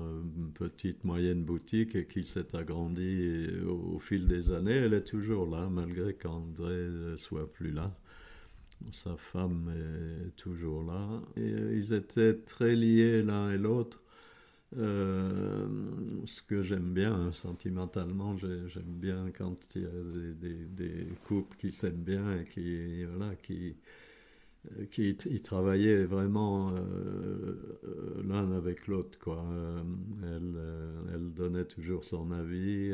petite, 0.54 1.04
moyenne 1.04 1.44
boutique 1.44 1.96
et 1.96 2.06
qui 2.06 2.24
s'est 2.24 2.56
agrandie 2.56 3.48
au, 3.66 3.96
au, 3.96 4.00
fil 4.00 4.28
des 4.28 4.52
années. 4.52 4.76
Elle 4.76 4.94
est 4.94 5.04
toujours 5.04 5.50
là, 5.50 5.68
malgré 5.70 6.14
qu'André 6.14 6.88
ne 6.90 7.18
soit 7.18 7.52
plus 7.52 7.72
là 7.72 7.92
sa 8.92 9.16
femme 9.18 9.72
est 9.76 10.36
toujours 10.36 10.84
là. 10.84 11.22
Et 11.38 11.42
euh, 11.42 11.76
ils 11.78 11.94
étaient 11.94 12.36
très 12.36 12.76
liés 12.76 13.24
l'un 13.24 13.52
et 13.52 13.58
l'autre. 13.58 14.02
Euh, 14.78 15.68
ce 16.26 16.42
que 16.44 16.64
j'aime 16.64 16.94
bien, 16.94 17.14
hein, 17.14 17.32
sentimentalement, 17.34 18.38
j'aime 18.38 18.84
bien 18.86 19.32
quand 19.38 19.58
il 19.76 19.82
y 19.82 19.86
a 19.86 19.90
des, 20.70 21.08
couples 21.26 21.58
qui 21.58 21.72
s'aiment 21.72 22.04
bien 22.04 22.40
et 22.40 22.46
qui, 22.46 23.04
voilà, 23.04 23.36
qui, 23.36 23.76
euh, 24.80 24.86
qui 24.86 25.42
travaillaient 25.42 26.06
vraiment 26.06 26.74
l'un 28.24 28.52
avec 28.54 28.88
l'autre. 28.88 29.18
Elle, 30.24 31.34
donnait 31.34 31.66
toujours 31.66 32.04
son 32.06 32.32
avis. 32.32 32.94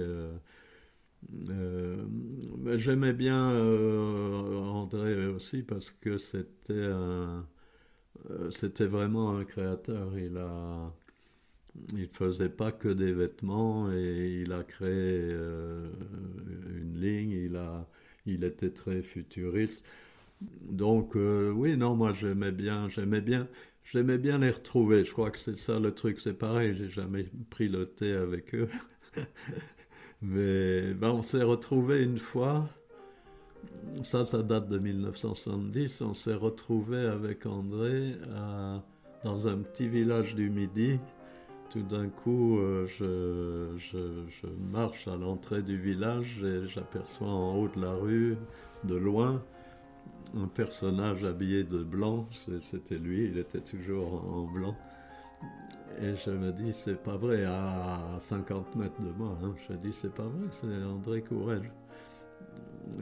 J'aimais 2.77 3.13
bien 3.13 3.51
euh, 3.51 4.55
André 4.57 5.27
aussi 5.27 5.63
parce 5.63 5.91
que 5.91 6.17
c'était 6.17 6.73
euh, 6.73 7.41
c'était 8.51 8.85
vraiment 8.85 9.37
un 9.37 9.45
créateur. 9.45 10.17
Il 10.17 10.37
a, 10.37 10.93
il 11.95 12.07
faisait 12.09 12.49
pas 12.49 12.71
que 12.71 12.89
des 12.89 13.11
vêtements 13.13 13.91
et 13.91 14.41
il 14.43 14.51
a 14.53 14.63
créé 14.63 15.31
une 15.31 16.99
ligne. 16.99 17.31
Il 17.31 17.55
a, 17.55 17.87
il 18.25 18.43
était 18.43 18.71
très 18.71 19.01
futuriste. 19.01 19.85
Donc 20.41 21.15
oui, 21.15 21.77
non, 21.77 21.95
moi 21.95 22.13
j'aimais 22.13 22.51
bien, 22.51 22.89
j'aimais 22.89 23.21
bien, 23.21 23.47
j'aimais 23.85 24.17
bien 24.17 24.39
les 24.39 24.51
retrouver. 24.51 25.05
Je 25.05 25.11
crois 25.13 25.31
que 25.31 25.39
c'est 25.39 25.57
ça 25.57 25.79
le 25.79 25.93
truc. 25.93 26.19
C'est 26.21 26.33
pareil, 26.37 26.75
j'ai 26.77 26.89
jamais 26.89 27.25
pris 27.49 27.69
le 27.69 27.85
thé 27.87 28.13
avec 28.13 28.55
eux. 28.55 28.69
Mais 30.21 30.93
ben, 30.93 31.11
on 31.11 31.21
s'est 31.21 31.43
retrouvé 31.43 32.03
une 32.03 32.17
fois, 32.17 32.67
ça, 34.03 34.25
ça 34.25 34.41
date 34.41 34.67
de 34.67 34.79
1970, 34.79 36.01
on 36.01 36.13
s'est 36.15 36.33
retrouvé 36.33 37.05
avec 37.05 37.45
André 37.45 38.13
dans 39.23 39.47
un 39.47 39.57
petit 39.57 39.87
village 39.87 40.33
du 40.33 40.49
Midi. 40.49 40.99
Tout 41.69 41.83
d'un 41.83 42.07
coup, 42.07 42.57
euh, 42.59 42.87
je, 42.87 43.77
je, 43.77 44.47
marche 44.71 45.07
à 45.07 45.17
l'entrée 45.17 45.61
du 45.61 45.77
village 45.77 46.41
et 46.41 46.67
j'aperçois 46.67 47.27
en 47.27 47.55
haut 47.57 47.67
de 47.67 47.81
la 47.81 47.93
rue, 47.93 48.37
de 48.85 48.95
loin, 48.95 49.43
un 50.35 50.47
personnage 50.47 51.25
habillé 51.25 51.63
de 51.63 51.83
blanc. 51.83 52.25
C'était 52.61 52.97
lui, 52.97 53.25
il 53.25 53.37
était 53.37 53.59
toujours 53.59 54.23
en 54.33 54.43
blanc. 54.43 54.75
Et 55.99 56.15
je 56.15 56.29
me 56.29 56.51
dis, 56.51 56.73
c'est 56.73 57.01
pas 57.01 57.17
vrai, 57.17 57.43
à 57.45 57.99
50 58.19 58.75
mètres 58.75 59.01
de 59.01 59.11
moi. 59.17 59.35
Hein. 59.43 59.55
Je 59.67 59.73
dis, 59.75 59.91
c'est 59.91 60.13
pas 60.13 60.23
vrai, 60.23 60.47
c'est 60.51 60.67
André 60.67 61.21
Courage. 61.21 61.71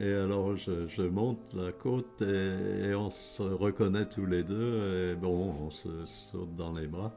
Et 0.00 0.12
alors 0.12 0.56
je, 0.56 1.02
monte 1.02 1.54
la 1.54 1.70
côte 1.72 2.20
et, 2.20 2.92
on 2.94 3.08
se 3.08 3.42
reconnaît 3.42 4.06
tous 4.06 4.26
les 4.26 4.42
deux. 4.42 5.12
Et 5.12 5.14
bon, 5.14 5.54
on 5.66 5.70
se 5.70 5.88
saute 6.06 6.54
dans 6.56 6.72
les 6.72 6.86
bras. 6.86 7.12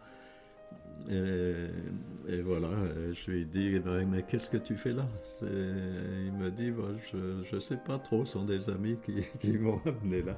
Et, 1.09 2.41
voilà, 2.43 2.69
je 3.13 3.31
lui 3.31 3.45
dis, 3.45 3.79
mais 4.07 4.23
qu'est-ce 4.23 4.49
que 4.49 4.57
tu 4.57 4.75
fais 4.75 4.91
là? 4.91 5.07
Il 5.41 6.33
me 6.33 6.49
dit, 6.51 6.73
je 7.11 7.55
ne 7.55 7.59
sais 7.59 7.77
pas 7.77 7.97
trop, 7.99 8.25
ce 8.25 8.33
sont 8.33 8.43
des 8.43 8.69
amis 8.69 8.97
qui, 9.03 9.23
qui 9.39 9.57
m'ont 9.57 9.79
amené 9.85 10.23
là. 10.23 10.37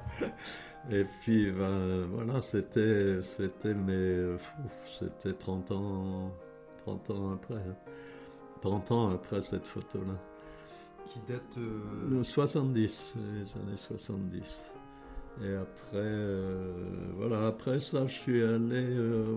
Et 0.90 1.04
puis, 1.20 1.50
ben, 1.52 2.06
voilà, 2.12 2.42
c'était, 2.42 3.22
c'était, 3.22 3.74
mais, 3.74 4.36
c'était 4.98 5.32
30 5.32 5.70
ans, 5.70 6.32
30 6.78 7.10
ans 7.10 7.32
après. 7.34 7.62
30 8.62 8.90
hein. 8.90 8.94
ans 8.94 9.10
après 9.10 9.42
cette 9.42 9.68
photo-là. 9.68 10.18
Qui 11.06 11.20
date... 11.28 12.24
70, 12.24 13.14
euh, 13.16 13.20
les 13.20 13.60
années 13.60 13.76
70. 13.76 14.60
Et 15.42 15.54
après, 15.54 15.94
euh, 15.94 16.72
voilà, 17.16 17.46
après 17.46 17.80
ça, 17.80 18.06
je 18.06 18.12
suis 18.12 18.42
allé 18.42 18.84
euh, 18.84 19.36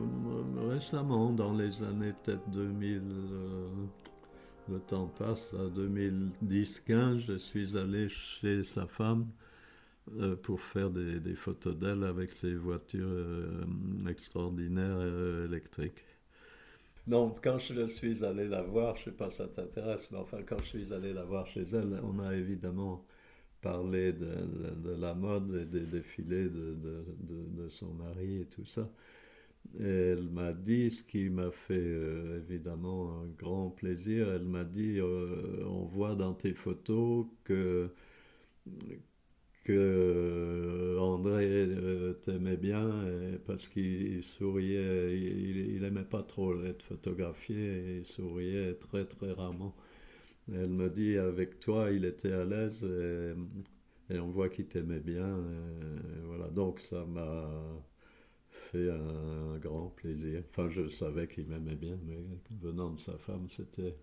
récemment, 0.69 1.31
dans 1.31 1.53
les 1.53 1.81
années 1.83 2.13
peut-être 2.23 2.49
2000, 2.49 3.01
le 4.69 4.79
temps 4.79 5.11
passe, 5.17 5.53
à 5.53 5.69
2010-15, 5.79 7.19
je 7.27 7.37
suis 7.37 7.77
allé 7.77 8.09
chez 8.09 8.63
sa 8.63 8.87
femme 8.87 9.27
pour 10.43 10.61
faire 10.61 10.89
des, 10.91 11.35
photos 11.35 11.75
d'elle 11.75 12.03
avec 12.03 12.31
ses 12.31 12.53
voitures 12.53 13.07
euh, 13.07 13.65
extraordinaires 14.07 14.97
euh, 14.99 15.47
électriques. 15.47 16.03
Donc, 17.07 17.43
quand 17.43 17.59
je 17.59 17.87
suis 17.87 18.23
allé 18.23 18.47
la 18.47 18.61
voir, 18.61 18.95
je 18.97 19.01
ne 19.01 19.05
sais 19.05 19.11
pas 19.11 19.29
si 19.29 19.37
ça 19.37 19.47
t'intéresse, 19.47 20.07
mais 20.11 20.17
enfin, 20.17 20.41
quand 20.43 20.59
je 20.59 20.79
suis 20.79 20.93
allé 20.93 21.13
la 21.13 21.23
voir 21.23 21.45
chez 21.47 21.63
elle, 21.73 21.99
on 22.03 22.19
a 22.19 22.35
évidemment 22.35 23.05
parlé 23.61 24.13
de, 24.13 24.95
la 24.97 25.13
mode 25.13 25.55
et 25.55 25.65
des 25.65 25.85
défilés 25.85 26.49
de, 26.49 27.67
son 27.69 27.93
mari 27.93 28.41
et 28.41 28.45
tout 28.45 28.65
ça. 28.65 28.89
Elle 29.79 30.29
m'a 30.29 30.53
dit, 30.53 30.91
ce 30.91 31.03
qui 31.03 31.29
m'a 31.29 31.51
fait 31.51 31.95
évidemment 32.37 33.21
un 33.21 33.27
grand 33.27 33.69
plaisir, 33.69 34.31
elle 34.31 34.45
m'a 34.45 34.63
dit, 34.63 34.99
on 35.01 35.85
voit 35.85 36.15
dans 36.15 36.33
tes 36.33 36.53
photos 36.53 37.25
que 37.43 37.89
que 39.65 39.73
euh, 39.73 40.99
André 40.99 41.47
euh, 41.67 42.13
t'aimait 42.13 42.55
bien 42.55 42.87
parce 43.47 43.67
qu'il 43.67 44.23
souriait, 44.23 45.17
il, 45.17 45.81
n'aimait 45.81 46.03
pas 46.03 46.23
trop 46.23 46.63
être 46.63 46.83
photographié, 46.83 47.97
il 47.97 48.05
souriait 48.05 48.75
très 48.75 49.05
très 49.05 49.33
rarement. 49.33 49.75
Elle 50.53 50.69
me 50.69 50.89
dit 50.89 51.17
avec 51.17 51.59
toi 51.59 51.91
il 51.91 52.05
était 52.05 52.31
à 52.31 52.45
l'aise 52.45 52.83
et, 54.09 54.19
on 54.19 54.29
voit 54.29 54.49
qu'il 54.49 54.67
t'aimait 54.67 54.99
bien. 54.99 55.39
voilà, 56.25 56.47
donc 56.49 56.79
ça 56.79 57.03
m'a 57.05 57.49
fait 58.49 58.89
un, 58.91 59.57
grand 59.59 59.89
plaisir. 59.89 60.43
Enfin, 60.49 60.69
je 60.69 60.87
savais 60.89 61.27
qu'il 61.27 61.47
m'aimait 61.47 61.75
bien, 61.75 61.97
mais 62.05 62.19
venant 62.61 62.91
de 62.91 62.99
sa 62.99 63.17
femme, 63.17 63.47
c'était 63.49 63.95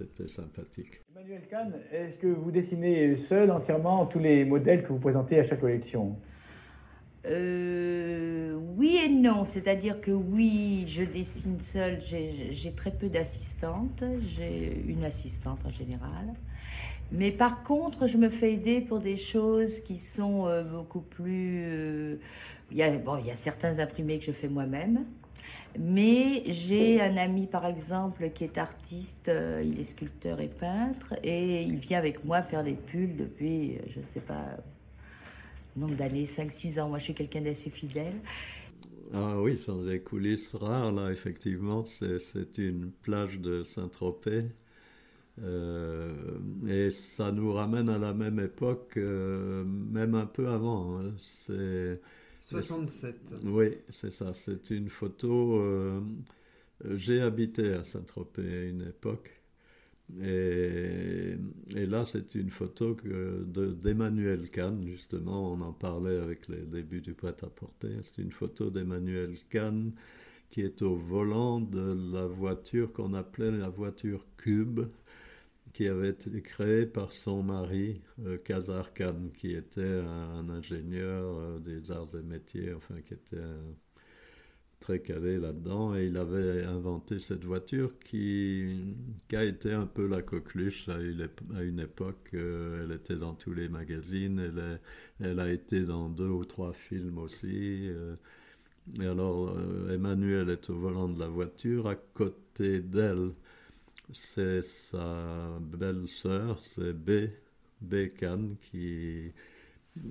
c'était 0.00 0.28
sympathique. 0.28 1.02
Emmanuel 1.14 1.42
Kahn, 1.48 1.74
est-ce 1.92 2.16
que 2.16 2.26
vous 2.26 2.50
dessinez 2.50 3.16
seul 3.16 3.50
entièrement 3.50 4.06
tous 4.06 4.18
les 4.18 4.44
modèles 4.44 4.82
que 4.82 4.88
vous 4.88 4.98
présentez 4.98 5.38
à 5.38 5.44
chaque 5.44 5.60
collection? 5.60 6.16
Euh, 7.26 8.58
oui 8.78 8.98
et 9.04 9.10
non, 9.10 9.44
c'est-à-dire 9.44 10.00
que 10.00 10.10
oui, 10.10 10.86
je 10.88 11.02
dessine 11.02 11.60
seule, 11.60 12.00
j'ai 12.00 12.72
très 12.72 12.90
peu 12.90 13.08
d'assistantes, 13.08 14.02
j'ai 14.22 14.82
une 14.88 15.04
assistante 15.04 15.58
en 15.66 15.70
général, 15.70 16.32
mais 17.12 17.30
par 17.30 17.62
contre, 17.62 18.06
je 18.06 18.16
me 18.16 18.30
fais 18.30 18.54
aider 18.54 18.80
pour 18.80 19.00
des 19.00 19.18
choses 19.18 19.80
qui 19.80 19.98
sont 19.98 20.46
euh, 20.46 20.62
beaucoup 20.62 21.02
plus... 21.02 21.64
Euh, 21.66 22.16
il, 22.70 22.78
y 22.78 22.82
a, 22.82 22.96
bon, 22.96 23.18
il 23.18 23.26
y 23.26 23.30
a 23.30 23.36
certains 23.36 23.80
imprimés 23.80 24.18
que 24.18 24.24
je 24.24 24.32
fais 24.32 24.48
moi-même, 24.48 25.04
mais 25.78 26.42
j'ai 26.46 27.00
un 27.00 27.16
ami, 27.16 27.46
par 27.46 27.66
exemple, 27.66 28.30
qui 28.30 28.44
est 28.44 28.58
artiste, 28.58 29.28
euh, 29.28 29.62
il 29.64 29.78
est 29.78 29.84
sculpteur 29.84 30.40
et 30.40 30.48
peintre, 30.48 31.14
et 31.22 31.62
il 31.62 31.76
vient 31.76 31.98
avec 31.98 32.24
moi 32.24 32.42
faire 32.42 32.64
des 32.64 32.74
pulls 32.74 33.16
depuis, 33.16 33.76
euh, 33.76 33.80
je 33.88 34.00
ne 34.00 34.04
sais 34.12 34.20
pas, 34.20 34.56
nombre 35.76 35.94
d'années, 35.94 36.24
5-6 36.24 36.80
ans. 36.80 36.88
Moi, 36.88 36.98
je 36.98 37.04
suis 37.04 37.14
quelqu'un 37.14 37.42
d'assez 37.42 37.70
fidèle. 37.70 38.14
Ah 39.12 39.40
oui, 39.40 39.56
ce 39.56 39.66
sont 39.66 39.82
des 39.82 40.00
coulisses 40.00 40.54
rares, 40.54 40.92
là, 40.92 41.10
effectivement. 41.10 41.84
C'est 41.84 42.58
une 42.58 42.90
plage 42.90 43.38
de 43.38 43.62
Saint-Tropez. 43.62 44.44
Euh, 45.42 46.12
et 46.68 46.90
ça 46.90 47.32
nous 47.32 47.52
ramène 47.52 47.88
à 47.88 47.98
la 47.98 48.12
même 48.12 48.40
époque, 48.40 48.96
même 48.96 50.14
un 50.14 50.26
peu 50.26 50.48
avant. 50.48 50.98
Hein. 50.98 51.12
C'est 51.46 52.00
67. 52.50 53.16
Oui, 53.46 53.78
c'est 53.90 54.10
ça. 54.10 54.32
C'est 54.32 54.70
une 54.70 54.88
photo. 54.88 55.60
Euh, 55.60 56.00
j'ai 56.96 57.20
habité 57.20 57.74
à 57.74 57.84
Saint-Tropez 57.84 58.42
à 58.42 58.64
une 58.64 58.82
époque. 58.82 59.40
Et, 60.22 61.36
là, 61.68 62.04
c'est 62.04 62.34
une 62.34 62.50
photo 62.50 62.96
d'Emmanuel 63.44 64.50
Kahn, 64.50 64.84
justement. 64.86 65.52
On 65.52 65.60
en 65.60 65.72
parlait 65.72 66.18
avec 66.18 66.48
les 66.48 66.62
débuts 66.62 67.00
du 67.00 67.14
prêt-à-porter. 67.14 67.90
C'est 68.02 68.20
une 68.20 68.32
photo 68.32 68.70
d'Emmanuel 68.70 69.36
Kahn 69.50 69.92
qui 70.50 70.62
est 70.62 70.82
au 70.82 70.96
volant 70.96 71.60
de 71.60 72.12
la 72.12 72.26
voiture 72.26 72.92
qu'on 72.92 73.14
appelait 73.14 73.52
la 73.52 73.68
voiture 73.68 74.26
Cube 74.36 74.80
qui 75.72 75.86
avait 75.86 76.10
été 76.10 76.42
créé 76.42 76.86
par 76.86 77.12
son 77.12 77.42
mari, 77.42 78.00
euh, 78.26 78.38
Kazar 78.38 78.92
Khan, 78.92 79.30
qui 79.34 79.52
était 79.52 79.82
un, 79.82 80.48
ingénieur 80.48 81.36
euh, 81.38 81.58
des 81.60 81.90
arts 81.90 82.10
et 82.14 82.22
métiers, 82.22 82.74
enfin 82.74 83.00
qui 83.02 83.14
était 83.14 83.38
très 84.80 85.00
calé 85.00 85.38
là-dedans, 85.38 85.94
et 85.94 86.06
il 86.06 86.16
avait 86.16 86.64
inventé 86.64 87.18
cette 87.18 87.44
voiture 87.44 87.92
qui, 88.00 88.94
a 89.32 89.44
été 89.44 89.72
un 89.72 89.86
peu 89.86 90.08
la 90.08 90.22
coqueluche 90.22 90.88
à 90.88 91.00
une, 91.00 91.28
à 91.54 91.62
une 91.62 91.80
époque. 91.80 92.30
Euh, 92.34 92.84
elle 92.84 92.92
était 92.96 93.16
dans 93.16 93.34
tous 93.34 93.52
les 93.52 93.68
magazines, 93.68 94.38
elle, 94.40 94.80
elle, 95.20 95.38
a 95.40 95.52
été 95.52 95.82
dans 95.82 96.08
deux 96.08 96.28
ou 96.28 96.44
trois 96.44 96.72
films 96.72 97.18
aussi. 97.18 97.90
et 98.98 99.06
alors, 99.06 99.56
Emmanuel 99.90 100.50
est 100.50 100.68
au 100.70 100.78
volant 100.78 101.08
de 101.08 101.20
la 101.20 101.28
voiture, 101.28 101.86
à 101.86 101.94
côté 101.94 102.80
d'elle, 102.80 103.32
c'est 104.12 104.62
sa 104.62 105.58
belle-sœur, 105.60 106.58
c'est 106.60 106.92
B, 106.92 107.30
B. 107.80 108.08
qui, 108.60 109.32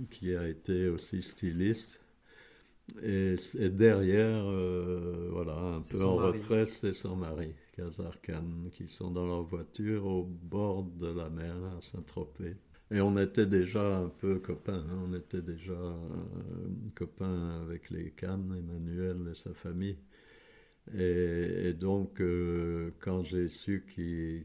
qui 0.10 0.36
a 0.36 0.48
été 0.48 0.90
aussi 0.90 1.22
styliste. 1.22 2.00
Et, 3.04 3.36
derrière, 3.70 4.44
euh, 4.46 5.30
voilà, 5.32 5.56
un 5.56 5.82
peu 5.82 6.04
en 6.04 6.16
retrait, 6.16 6.66
c'est 6.66 6.94
son 6.94 7.16
mari, 7.16 7.54
Kazar 7.76 8.20
Khan, 8.22 8.70
qui 8.72 8.88
sont 8.88 9.12
dans 9.12 9.28
leur 9.28 9.44
voiture 9.44 10.06
au 10.06 10.24
bord 10.24 10.84
de 10.84 11.08
la 11.08 11.30
mer 11.30 11.56
à 11.78 11.82
Saint-Tropez. 11.82 12.56
Et 12.92 13.02
on 13.02 13.16
était 13.20 13.46
déjà 13.46 14.00
un 14.00 14.10
peu 14.10 14.40
copains, 14.40 14.84
hein. 14.90 15.04
on 15.08 15.14
était 15.14 15.44
déjà 15.44 15.74
euh, 15.74 15.94
copains 16.96 17.62
avec 17.62 17.92
les 17.92 18.10
Cannes, 18.12 18.56
Emmanuel 18.58 19.30
et 19.32 19.36
sa 19.36 19.54
famille. 19.54 19.98
Et, 20.98 21.74
donc, 21.74 22.20
euh, 22.20 22.92
quand 23.00 23.24
j'ai 23.24 23.48
su 23.48 23.86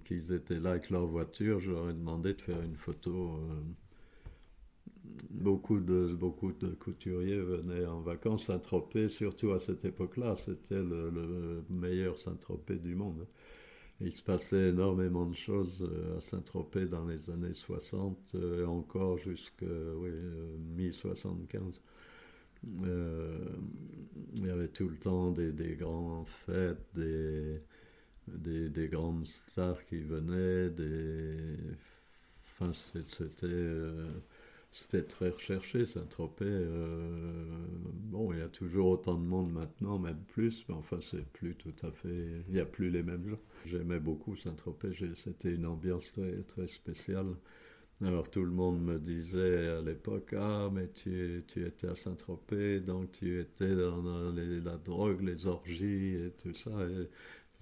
qu'ils 0.05 0.33
étaient 0.33 0.61
là 0.61 0.73
avec 0.73 0.91
leur 0.91 1.07
voiture, 1.07 1.61
je 1.61 1.71
leur 1.71 1.89
ai 1.91 1.95
demandé 1.95 2.35
de 2.35 2.41
faire 2.41 2.61
une 2.63 2.77
photo. 2.77 3.39
Euh, 3.39 3.63
beaucoup, 5.31 5.81
de, 5.81 6.15
beaucoup 6.15 6.53
de 6.53 6.69
couturiers 6.69 7.41
venaient 7.41 7.87
en 7.87 8.01
vacances. 8.01 8.47
Saint-Tropez, 8.47 9.09
surtout 9.09 9.53
à 9.53 9.59
cette 9.59 9.85
époque-là, 9.85 10.37
c'était 10.37 10.83
le, 10.83 11.65
meilleur 11.71 12.19
Saint-Tropez 12.19 12.77
du 12.77 12.95
monde. 12.95 13.27
Il 14.01 14.13
se 14.13 14.23
passait 14.23 14.71
énormément 14.71 15.25
de 15.25 15.37
choses 15.37 15.83
euh, 15.83 16.19
à 16.19 16.21
Saint-Tropez 16.21 16.87
dans 16.87 17.07
les 17.07 17.31
années 17.31 17.55
60 17.55 18.35
et 18.35 18.65
encore 18.65 19.19
jusqu'à 19.19 19.67
oui, 19.97 20.11
mi-75. 20.77 21.81
Euh, 22.85 23.39
il 24.35 24.47
y 24.47 24.51
avait 24.51 24.69
tout 24.69 24.89
le 24.89 24.97
temps 24.97 25.31
des, 25.33 25.53
des 25.53 25.77
grandes 25.77 26.29
fêtes, 26.29 26.85
des, 26.95 27.61
des, 28.29 28.69
des, 28.69 28.89
grandes 28.89 29.27
stars 29.27 29.85
qui 29.87 29.99
venaient, 30.01 30.71
des... 30.71 31.37
Enfin, 32.45 32.73
c'était... 33.11 33.47
Euh, 33.47 34.09
c'était 34.75 35.05
très 35.05 35.29
recherché, 35.29 35.87
Saint-Tropez. 35.87 36.45
Euh, 36.45 37.47
bon, 38.11 38.33
il 38.33 38.41
y 38.41 38.43
a 38.43 38.49
toujours 38.49 38.89
autant 38.89 39.15
de 39.15 39.25
monde 39.25 39.53
maintenant, 39.53 40.01
même 40.01 40.19
plus, 40.27 40.65
mais 40.69 40.75
enfin, 40.75 40.99
c'est 41.01 41.25
plus 41.33 41.55
tout 41.55 41.75
à 41.83 41.93
fait. 41.93 42.43
Il 42.49 42.55
n'y 42.55 42.61
a 42.61 42.65
plus 42.65 42.91
les 42.91 43.05
mêmes 43.05 43.29
gens. 43.29 43.39
J'aimais 43.67 44.01
beaucoup 44.01 44.37
Saint-Tropez, 44.37 44.91
c'était 45.15 45.55
une 45.55 45.67
ambiance 45.67 46.11
très, 46.11 46.43
très 46.43 46.67
spéciale. 46.67 47.37
Alors 48.03 48.29
tout 48.29 48.45
le 48.45 48.51
monde 48.51 48.83
me 48.83 48.99
disait 48.99 49.69
à 49.69 49.81
l'époque, 49.81 50.35
ah 50.37 50.69
mais 50.73 50.89
tu, 50.89 51.45
tu 51.47 51.65
étais 51.65 51.87
à 51.87 51.95
Saint-Tropez, 51.95 52.81
donc 52.81 53.13
tu 53.13 53.41
étais 53.41 53.75
dans, 53.75 54.03
la 54.33 54.77
drogue, 54.77 55.23
les 55.23 55.47
orgies 55.47 56.17
et 56.17 56.33
tout 56.37 56.55
ça. 56.55 56.71
Et 56.71 57.09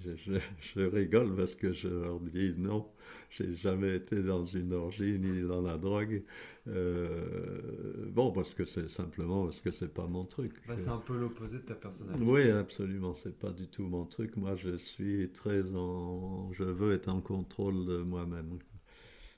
je, 0.01 0.39
je, 0.75 0.81
rigole 0.81 1.37
parce 1.37 1.55
que 1.55 1.73
je 1.73 1.89
leur 1.89 2.19
dis 2.21 2.55
non, 2.57 2.89
j'ai 3.31 3.55
jamais 3.55 3.97
été 3.97 4.23
dans 4.23 4.45
une 4.45 4.73
orgie 4.73 5.19
ni 5.19 5.43
dans 5.43 5.63
la 5.63 5.77
drogue. 5.77 6.23
Euh, 6.67 8.11
bon, 8.11 8.33
parce 8.33 8.55
que 8.55 8.65
c'est 8.65 8.89
simplement 8.89 9.45
parce 9.45 9.61
que 9.61 9.71
c'est 9.71 9.93
pas 9.93 10.07
mon 10.07 10.25
truc. 10.25 10.55
Bah, 10.67 10.77
c'est 10.77 10.89
un 10.89 10.99
peu 10.99 11.17
l'opposé 11.17 11.59
de 11.59 11.65
ta 11.65 11.75
personnalité. 11.75 12.25
Oui, 12.25 12.51
absolument, 12.51 13.15
c'est 13.15 13.39
pas 13.39 13.51
du 13.51 13.69
tout 13.69 13.85
mon 13.85 14.07
truc. 14.07 14.37
Moi, 14.37 14.57
je 14.57 14.77
suis 14.77 15.29
très 15.31 15.75
en, 15.75 16.53
je 16.53 16.65
veux 16.65 16.95
être 16.95 17.09
en 17.09 17.21
contrôle 17.21 17.87
de 17.87 17.99
moi-même. 17.99 18.59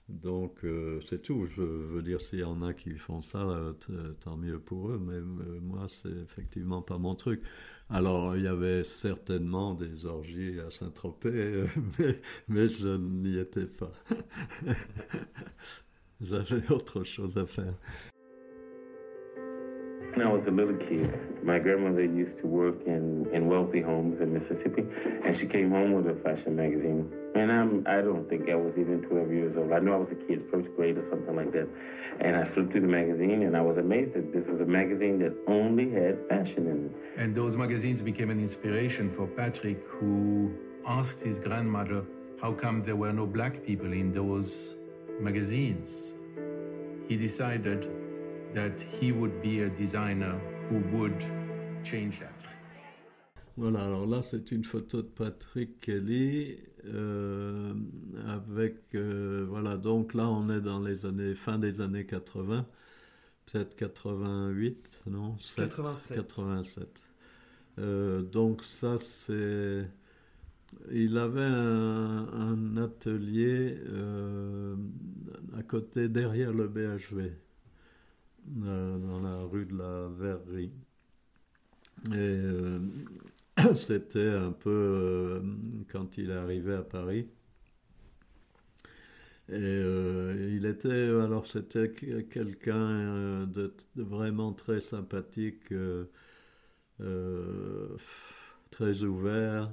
Donc 0.09 0.64
euh, 0.64 1.01
c'est 1.09 1.22
tout. 1.22 1.47
Je 1.47 1.62
veux 1.62 2.02
dire, 2.02 2.20
s'il 2.20 2.40
y 2.40 2.44
en 2.44 2.62
a 2.62 2.74
qui 2.74 2.94
font 2.98 3.22
ça, 3.22 3.39
euh, 3.39 3.72
tant 4.20 4.36
mieux 4.36 4.59
pour 4.59 4.90
eux, 4.90 4.98
mais 4.98 5.14
euh, 5.14 5.60
moi, 5.62 5.86
c'est 5.89 6.12
effectivement 6.22 6.82
pas 6.82 6.98
mon 6.98 7.14
truc. 7.14 7.43
Alors, 7.89 8.36
il 8.36 8.43
y 8.43 8.48
avait 8.48 8.85
certainement 8.85 9.74
des 9.74 10.06
orgies 10.06 10.60
à 10.60 10.70
Saint-Tropez, 10.70 11.64
mais, 12.48 12.68
je 12.68 12.97
n'y 12.97 13.39
étais 13.39 13.66
pas. 13.66 13.93
J'avais 16.20 16.70
autre 16.70 17.02
chose 17.05 17.36
à 17.39 17.47
faire. 17.47 17.74
When 20.15 20.24
I 20.24 20.31
was 20.31 20.47
a 20.47 20.51
little 20.53 20.77
kid, 20.77 21.43
my 21.43 21.59
grandmother 21.59 22.05
used 22.05 22.39
to 22.39 22.47
work 22.47 22.77
in, 22.86 23.27
in 23.35 23.49
wealthy 23.49 23.81
homes 23.81 24.20
in 24.20 24.32
Mississippi, 24.32 24.86
and 25.24 25.36
she 25.36 25.45
came 25.45 25.70
home 25.70 25.93
with 25.93 26.07
a 26.07 26.15
fashion 26.23 26.55
magazine. 26.55 27.12
And 27.35 27.51
I'm, 27.51 27.85
I 27.85 28.01
don't 28.01 28.28
think 28.28 28.49
I 28.49 28.55
was 28.55 28.73
even 28.78 29.03
12 29.03 29.32
years 29.32 29.57
old. 29.59 29.73
I 29.73 29.81
know 29.81 29.95
I 29.95 29.97
was 29.97 30.12
a 30.12 30.27
kid, 30.27 30.45
first 30.53 30.69
grade 30.77 30.99
or 30.99 31.11
something 31.11 31.35
like 31.35 31.51
that. 31.51 31.69
And 32.20 32.36
I 32.36 32.45
flipped 32.45 32.70
through 32.70 32.82
the 32.82 32.86
magazine, 32.86 33.43
and 33.43 33.57
I 33.57 33.61
was 33.61 33.77
amazed 33.77 34.15
that 34.15 34.32
this 34.32 34.47
was 34.47 34.61
a 34.61 34.65
magazine 34.65 35.19
that 35.19 35.35
only 35.49 35.91
had 35.91 36.16
fashion 36.28 36.69
in 36.69 36.86
it. 36.86 37.20
And 37.20 37.35
those 37.35 37.57
magazines 37.57 38.01
became 38.01 38.31
an 38.31 38.39
inspiration 38.39 39.11
for 39.11 39.27
Patrick, 39.27 39.82
who 39.89 40.55
asked 40.86 41.23
his 41.23 41.41
grandmother 41.41 42.05
how 42.41 42.53
come 42.53 42.82
there 42.82 42.95
were 42.95 43.12
no 43.12 43.27
black 43.27 43.65
people 43.65 43.93
in 43.93 44.12
those 44.12 44.77
magazines. 45.19 46.15
He 47.09 47.16
decided 47.16 47.91
that 48.55 48.81
he 49.01 49.12
would 49.12 49.43
be 49.43 49.60
a 49.60 49.68
designer 49.68 50.40
who 50.68 50.78
would 50.97 51.20
change 51.82 52.20
that. 52.20 52.31
Voilà, 53.56 53.85
alors 53.85 54.06
là 54.06 54.20
c'est 54.22 54.51
une 54.51 54.64
photo 54.64 55.02
de 55.02 55.06
Patrick 55.06 55.81
Kelly 55.81 56.56
euh, 56.86 57.72
avec, 58.26 58.76
euh, 58.94 59.47
voilà, 59.48 59.76
donc 59.76 60.12
là 60.12 60.28
on 60.28 60.51
est 60.51 60.60
dans 60.60 60.81
les 60.81 61.06
années, 61.06 61.35
fin 61.35 61.59
des 61.59 61.81
années 61.81 62.05
80, 62.05 62.66
peut-être 63.47 63.76
88, 63.76 64.90
non 65.06 65.36
87. 65.56 66.16
87. 66.16 67.02
Euh, 67.78 68.22
donc 68.22 68.64
ça 68.64 68.98
c'est, 68.98 69.89
il 70.90 71.16
avait 71.16 71.40
un, 71.43 72.26
un 72.32 72.76
atelier 72.76 73.78
à 75.56 75.62
côté, 75.62 76.09
derrière 76.09 76.52
le 76.52 76.66
BHV. 76.66 77.44
Euh, 78.62 78.99
dans 78.99 79.21
la 79.21 79.39
rue 79.45 79.65
de 79.65 79.77
la 79.77 80.09
Verrerie. 80.09 80.71
Et 82.09 82.12
euh, 82.12 82.79
c'était 83.77 84.29
un 84.29 84.53
peu 84.53 84.71
euh, 84.71 85.41
quand 85.91 86.19
il 86.19 86.31
arrivé 86.31 86.75
à 86.75 86.83
Paris. 86.83 87.27
Et 89.51 89.57
il 90.57 90.65
était, 90.65 90.91
alors 90.91 91.47
c'était 91.47 91.93
quelqu'un 91.93 93.47
de, 93.47 93.75
vraiment 93.95 94.55
très 94.55 94.81
sympathique, 94.81 95.69
très 98.71 99.03
ouvert, 99.03 99.71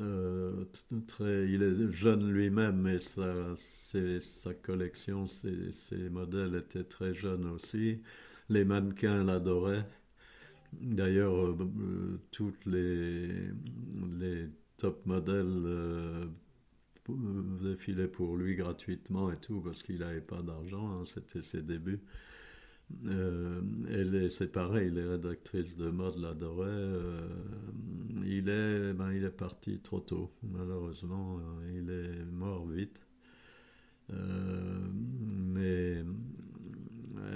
euh, 0.00 0.64
très, 1.06 1.48
il 1.48 1.62
est 1.62 1.92
jeune 1.92 2.30
lui-même, 2.30 2.80
mais 2.82 2.98
sa, 3.00 4.54
collection, 4.62 5.26
ses, 5.26 6.10
modèles 6.10 6.54
étaient 6.56 6.84
très 6.84 7.14
jeunes 7.14 7.46
aussi. 7.46 8.02
Les 8.48 8.64
mannequins 8.64 9.24
l'adoraient. 9.24 9.86
D'ailleurs, 10.72 11.34
euh, 11.34 12.20
toutes 12.32 12.64
les, 12.66 13.28
les 14.18 14.48
top 14.76 15.06
modèles 15.06 15.62
euh, 15.64 16.26
défilaient 17.62 18.08
pour 18.08 18.36
lui 18.36 18.56
gratuitement 18.56 19.32
et 19.32 19.36
tout, 19.36 19.60
parce 19.60 19.82
qu'il 19.82 19.98
n'avait 19.98 20.20
pas 20.20 20.42
d'argent, 20.42 21.00
hein, 21.00 21.04
c'était 21.06 21.42
ses 21.42 21.62
débuts. 21.62 22.00
Elle 23.04 24.30
c'est 24.30 24.52
pareil, 24.52 24.90
les 24.90 25.04
rédactrices 25.04 25.76
de 25.76 25.90
mode 25.90 26.18
l'adoraient. 26.18 26.94
il, 28.24 28.48
est, 28.48 28.92
ben, 28.92 29.12
il 29.12 29.24
est 29.24 29.30
parti 29.30 29.78
trop 29.80 30.00
tôt, 30.00 30.32
malheureusement. 30.42 31.40
il 31.74 31.90
est 31.90 32.24
mort 32.32 32.66
vite. 32.66 33.00
mais 34.08 36.04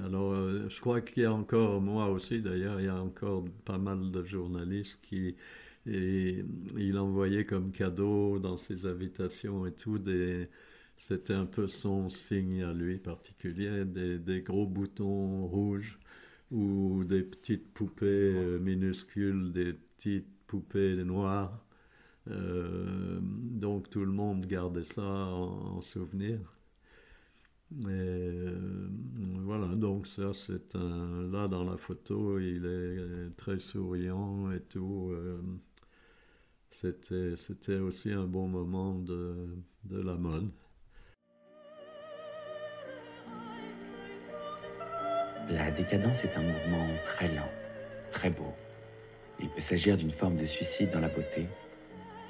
alors, 0.05 0.33
euh, 0.33 0.69
je 0.69 0.81
crois 0.81 1.01
qu'il 1.01 1.23
y 1.23 1.27
a 1.27 1.33
encore, 1.33 1.81
moi 1.81 2.09
aussi 2.09 2.41
d'ailleurs, 2.41 2.81
il 2.81 2.87
y 2.87 2.89
a 2.89 3.01
encore 3.01 3.45
pas 3.65 3.79
mal 3.79 4.11
de 4.11 4.25
journalistes 4.25 5.01
qui. 5.03 5.37
Et 5.87 6.45
il 6.77 6.99
envoyait 6.99 7.47
comme 7.47 7.73
cadeau 7.73 8.39
dans 8.39 8.57
ses 8.59 8.87
invitations 8.87 9.67
et 9.67 9.73
tout 9.73 9.99
des. 9.99 10.49
C'était 11.01 11.33
un 11.33 11.47
peu 11.47 11.67
son 11.67 12.11
signe 12.11 12.63
à 12.63 12.75
lui 12.75 12.99
particulier, 12.99 13.87
des, 13.87 14.43
gros 14.43 14.67
boutons 14.67 15.47
rouges 15.47 15.99
ou 16.51 17.05
des 17.05 17.23
petites 17.23 17.73
poupées 17.73 18.35
euh, 18.37 18.59
minuscules, 18.59 19.51
des 19.51 19.73
petites 19.73 20.29
poupées 20.47 21.03
noires. 21.05 21.65
Euh, 22.29 23.19
donc 23.23 23.89
tout 23.89 24.05
le 24.05 24.13
monde 24.13 24.47
gardait 24.47 24.85
ça 24.85 25.03
en 25.03 25.81
souvenir. 25.81 26.39
Euh, 27.87 28.89
voilà, 29.45 29.69
donc 29.77 30.07
ça 30.07 30.33
c'est 30.35 30.77
un... 30.77 31.23
Là 31.33 31.49
dans 31.49 31.65
la 31.65 31.79
photo, 31.79 32.39
il 32.39 32.67
est 32.67 33.37
très 33.37 33.59
souriant 33.59 34.51
et 34.53 34.61
tout. 34.61 35.15
C'était, 36.71 37.37
c'était 37.37 37.79
aussi 37.79 38.13
un 38.13 38.27
bon 38.27 38.49
moment 38.49 38.95
de, 38.95 39.35
de 39.85 40.01
la 40.01 40.17
mode. 40.17 40.51
La 45.51 45.73
décadence 45.73 46.23
est 46.23 46.37
un 46.37 46.43
mouvement 46.43 46.87
très 47.03 47.27
lent, 47.27 47.51
très 48.13 48.31
beau. 48.31 48.55
Il 49.41 49.49
peut 49.49 49.61
s'agir 49.61 49.97
d'une 49.97 50.13
forme 50.13 50.37
de 50.37 50.45
suicide 50.45 50.91
dans 50.91 51.01
la 51.01 51.09
beauté, 51.09 51.49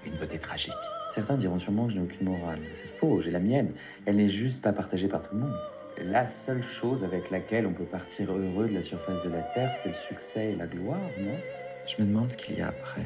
une 0.06 0.14
beauté 0.14 0.38
tragique. 0.38 0.72
Certains 1.12 1.36
diront 1.36 1.58
sûrement 1.58 1.86
que 1.86 1.92
je 1.92 1.98
n'ai 1.98 2.04
aucune 2.04 2.28
morale. 2.28 2.60
C'est 2.72 2.88
faux, 2.88 3.20
j'ai 3.20 3.30
la 3.30 3.38
mienne. 3.40 3.74
Elle 4.06 4.16
n'est 4.16 4.30
juste 4.30 4.62
pas 4.62 4.72
partagée 4.72 5.06
par 5.06 5.22
tout 5.22 5.34
le 5.34 5.40
monde. 5.40 5.58
La 5.98 6.26
seule 6.26 6.62
chose 6.62 7.04
avec 7.04 7.30
laquelle 7.30 7.66
on 7.66 7.74
peut 7.74 7.84
partir 7.84 8.32
heureux 8.32 8.68
de 8.68 8.74
la 8.74 8.82
surface 8.82 9.22
de 9.22 9.28
la 9.28 9.42
Terre, 9.42 9.74
c'est 9.82 9.88
le 9.88 9.94
succès 9.94 10.52
et 10.52 10.56
la 10.56 10.66
gloire, 10.66 11.10
non? 11.18 11.36
Je 11.86 12.00
me 12.00 12.08
demande 12.08 12.30
ce 12.30 12.38
qu'il 12.38 12.56
y 12.56 12.62
a 12.62 12.68
après. 12.68 13.04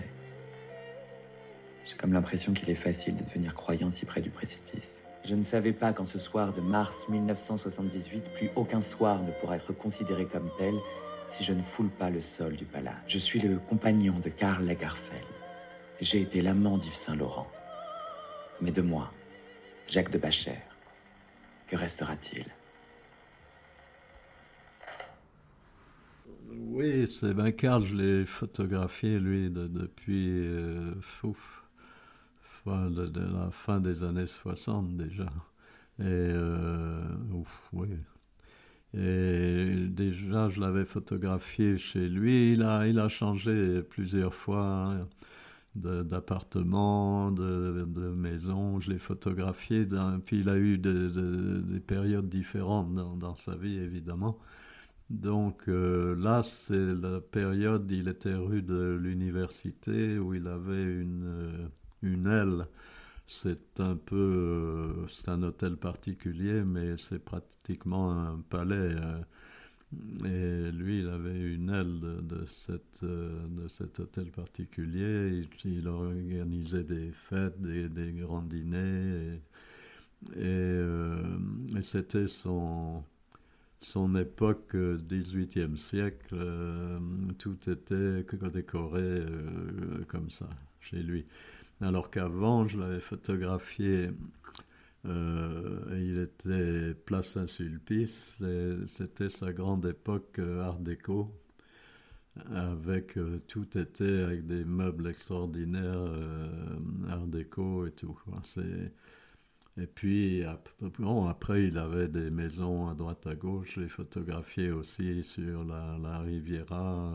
J'ai 1.86 1.96
comme 1.96 2.12
l'impression 2.12 2.52
qu'il 2.52 2.70
est 2.70 2.76
facile 2.76 3.16
de 3.16 3.24
devenir 3.24 3.54
croyant 3.54 3.90
si 3.90 4.06
près 4.06 4.20
du 4.20 4.30
précipice. 4.30 5.03
Je 5.24 5.34
ne 5.34 5.42
savais 5.42 5.72
pas 5.72 5.94
qu'en 5.94 6.04
ce 6.04 6.18
soir 6.18 6.52
de 6.52 6.60
mars 6.60 7.08
1978, 7.08 8.24
plus 8.34 8.50
aucun 8.56 8.82
soir 8.82 9.22
ne 9.22 9.30
pourra 9.30 9.56
être 9.56 9.72
considéré 9.72 10.26
comme 10.26 10.50
tel 10.58 10.74
si 11.28 11.44
je 11.44 11.54
ne 11.54 11.62
foule 11.62 11.88
pas 11.88 12.10
le 12.10 12.20
sol 12.20 12.56
du 12.56 12.66
palace. 12.66 12.94
Je 13.08 13.16
suis 13.16 13.40
le 13.40 13.58
compagnon 13.58 14.20
de 14.22 14.28
Karl 14.28 14.66
Lagerfeld. 14.66 15.24
J'ai 16.00 16.20
été 16.20 16.42
l'amant 16.42 16.76
d'Yves 16.76 16.94
Saint-Laurent. 16.94 17.46
Mais 18.60 18.70
de 18.70 18.82
moi, 18.82 19.12
Jacques 19.86 20.10
de 20.10 20.18
Bacher, 20.18 20.58
que 21.68 21.76
restera-t-il? 21.76 22.44
Oui, 26.50 27.10
c'est 27.18 27.32
bien 27.32 27.50
Karl, 27.50 27.84
je 27.86 27.94
l'ai 27.94 28.26
photographié, 28.26 29.18
lui, 29.18 29.48
depuis 29.48 30.38
euh, 30.38 30.94
de, 32.66 33.20
la 33.20 33.50
fin 33.50 33.80
des 33.80 34.02
années 34.02 34.26
60 34.26 34.96
déjà. 34.96 35.32
Et, 35.98 36.02
euh, 36.02 37.02
ouf. 37.32 37.70
Et 38.94 39.86
déjà, 39.88 40.50
je 40.50 40.60
l'avais 40.60 40.84
photographié 40.84 41.78
chez 41.78 42.08
lui. 42.08 42.52
Il 42.52 42.62
a, 42.62 42.86
il 42.86 42.98
a 42.98 43.08
changé 43.08 43.82
plusieurs 43.82 44.34
fois. 44.34 44.92
Hein 44.92 45.08
d'appartements, 45.74 47.30
de, 47.30 47.84
de, 47.86 48.08
maisons. 48.10 48.80
Je 48.80 48.90
l'ai 48.90 48.98
photographié. 48.98 49.86
Puis 50.24 50.40
il 50.40 50.48
a 50.48 50.56
eu 50.56 50.78
des 50.78 51.80
périodes 51.80 52.28
différentes 52.28 52.94
dans, 52.94 53.34
sa 53.36 53.56
vie, 53.56 53.78
évidemment. 53.78 54.38
Donc 55.10 55.68
euh, 55.68 56.16
là, 56.16 56.42
c'est 56.42 56.94
la 56.94 57.20
période, 57.20 57.90
il 57.90 58.08
était 58.08 58.34
rue 58.34 58.62
de 58.62 58.98
l'université 59.00 60.18
où 60.18 60.32
il 60.34 60.46
avait 60.46 60.82
une, 60.82 61.24
euh, 61.26 61.68
une 62.04 62.26
aile. 62.26 62.66
C'est 63.26 63.80
un 63.80 63.96
peu, 63.96 64.16
euh, 64.16 65.08
c'est 65.08 65.28
un 65.30 65.42
hôtel 65.42 65.76
particulier, 65.76 66.62
mais 66.64 66.96
c'est 66.98 67.18
pratiquement 67.18 68.12
un 68.12 68.38
palais. 68.50 68.94
Et 70.24 70.70
lui, 70.72 71.00
il 71.00 71.08
avait 71.08 71.54
une 71.54 71.70
aile 71.70 72.00
de, 72.00 72.44
euh, 73.02 73.68
cet 73.68 74.00
hôtel 74.00 74.30
particulier. 74.30 75.42
Il, 75.64 75.88
organisait 75.88 76.84
des 76.84 77.10
fêtes, 77.12 77.60
des, 77.60 78.12
grands 78.12 78.42
dîners. 78.42 79.40
Et, 80.36 80.38
euh, 80.38 81.36
c'était 81.82 82.28
son, 82.28 83.04
époque 84.16 84.74
18e 84.74 85.76
siècle. 85.76 86.34
Euh, 86.34 86.98
tout 87.38 87.58
était 87.68 88.22
décoré 88.52 89.22
comme 90.08 90.30
ça 90.30 90.48
chez 90.80 91.02
lui. 91.02 91.24
Alors 91.80 92.10
qu'avant, 92.10 92.66
je 92.66 92.78
l'avais 92.78 93.00
photographié 93.00 94.10
euh, 95.06 95.80
il 95.92 96.18
était 96.18 96.94
place 96.94 97.32
Saint-Sulpice, 97.32 98.42
c'était 98.86 99.28
sa 99.28 99.52
grande 99.52 99.84
époque 99.86 100.38
euh, 100.38 100.62
art 100.62 100.78
déco, 100.78 101.30
avec 102.52 103.16
euh, 103.18 103.38
tout 103.46 103.76
était 103.78 104.22
avec 104.22 104.46
des 104.46 104.64
meubles 104.64 105.08
extraordinaires 105.08 106.08
art 107.10 107.26
déco 107.26 107.86
et 107.86 107.92
tout. 107.92 108.18
Et 109.76 109.86
puis 109.86 110.42
bon, 110.98 111.26
après, 111.26 111.66
il 111.68 111.78
avait 111.78 112.08
des 112.08 112.30
maisons 112.30 112.88
à 112.88 112.94
droite 112.94 113.26
à 113.26 113.34
gauche, 113.34 113.76
les 113.76 113.88
photographié 113.88 114.70
aussi 114.70 115.22
sur 115.22 115.64
la, 115.64 115.98
la 116.02 116.20
Riviera, 116.20 117.12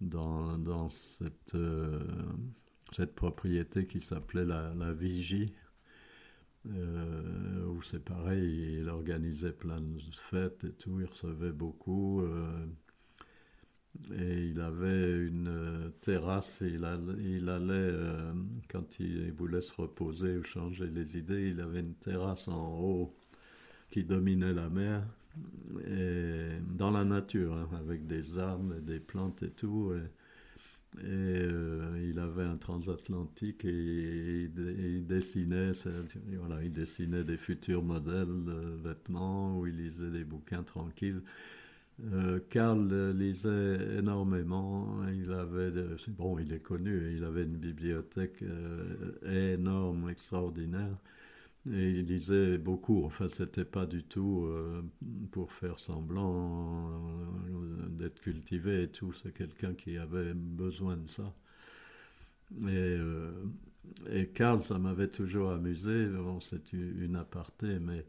dans 0.00 0.88
cette, 0.90 1.56
cette 2.94 3.14
propriété 3.14 3.86
qui 3.86 4.00
s'appelait 4.00 4.44
la, 4.44 4.92
Vigie 4.92 5.52
euh, 6.66 7.66
où 7.66 7.82
c'est 7.82 8.02
pareil, 8.02 8.78
il 8.78 8.88
organisait 8.88 9.52
plein 9.52 9.80
de 9.80 10.00
fêtes 10.12 10.64
et 10.64 10.72
tout, 10.72 11.00
il 11.00 11.06
recevait 11.06 11.52
beaucoup. 11.52 12.22
Euh, 12.22 12.66
et 14.16 14.46
il 14.48 14.60
avait 14.60 15.26
une 15.26 15.48
euh, 15.48 15.88
terrasse, 16.00 16.62
il, 16.62 16.84
allait, 16.84 17.92
quand 18.70 18.98
il, 19.00 19.32
voulait 19.32 19.60
se 19.60 19.74
reposer 19.74 20.36
ou 20.36 20.44
changer 20.44 20.86
les 20.86 21.16
idées, 21.16 21.50
il 21.50 21.60
avait 21.60 21.80
une 21.80 21.94
terrasse 21.94 22.48
en 22.48 22.78
haut 22.80 23.08
qui 23.90 24.04
dominait 24.04 24.54
la 24.54 24.68
mer, 24.68 25.04
et 25.86 26.58
dans 26.76 26.90
la 26.90 27.04
nature, 27.04 27.54
hein, 27.54 27.68
avec 27.78 28.06
des 28.06 28.38
arbres 28.38 28.74
et 28.76 28.80
des 28.80 29.00
plantes 29.00 29.42
et 29.42 29.50
tout. 29.50 29.92
Et 31.00 31.06
euh, 31.06 32.08
il 32.08 32.18
avait 32.18 32.44
un 32.44 32.56
transatlantique 32.56 33.64
et, 33.64 34.44
il 34.44 35.06
dessinait, 35.06 35.72
voilà, 36.38 36.62
il 36.62 36.72
dessinait 36.72 37.24
des 37.24 37.36
futurs 37.36 37.82
modèles 37.82 38.44
de 38.44 38.88
vêtements 38.88 39.58
où 39.58 39.66
il 39.66 39.76
lisait 39.76 40.10
des 40.10 40.24
bouquins 40.24 40.62
tranquilles. 40.62 41.22
Euh, 42.12 42.40
Karl 42.50 43.12
lisait 43.12 43.98
énormément. 43.98 45.04
Il 45.12 45.32
avait, 45.32 45.70
bon, 46.08 46.38
il 46.38 46.52
est 46.52 46.62
connu, 46.62 47.14
il 47.16 47.24
avait 47.24 47.44
une 47.44 47.56
bibliothèque 47.56 48.42
euh, 48.42 49.54
énorme, 49.54 50.08
extraordinaire. 50.10 50.96
Et 51.72 51.90
il 51.90 52.04
lisait 52.06 52.58
beaucoup, 52.58 53.04
enfin 53.04 53.28
c'était 53.28 53.64
pas 53.64 53.86
du 53.86 54.02
tout 54.04 54.44
euh, 54.46 54.82
pour 55.32 55.50
faire 55.52 55.78
semblant 55.78 56.90
euh, 56.90 57.88
d'être 57.88 58.20
cultivé 58.20 58.82
et 58.82 58.88
tout, 58.88 59.12
c'est 59.14 59.32
quelqu'un 59.32 59.72
qui 59.74 59.96
avait 59.96 60.34
besoin 60.34 60.96
de 60.98 61.08
ça. 61.08 61.34
Et, 62.52 62.66
euh, 62.68 63.32
Karl, 64.34 64.62
ça 64.62 64.78
m'avait 64.78 65.08
toujours 65.08 65.50
amusé, 65.52 66.08
c'est 66.42 66.72
une 66.72 67.16
aparté, 67.16 67.78
mais 67.78 68.04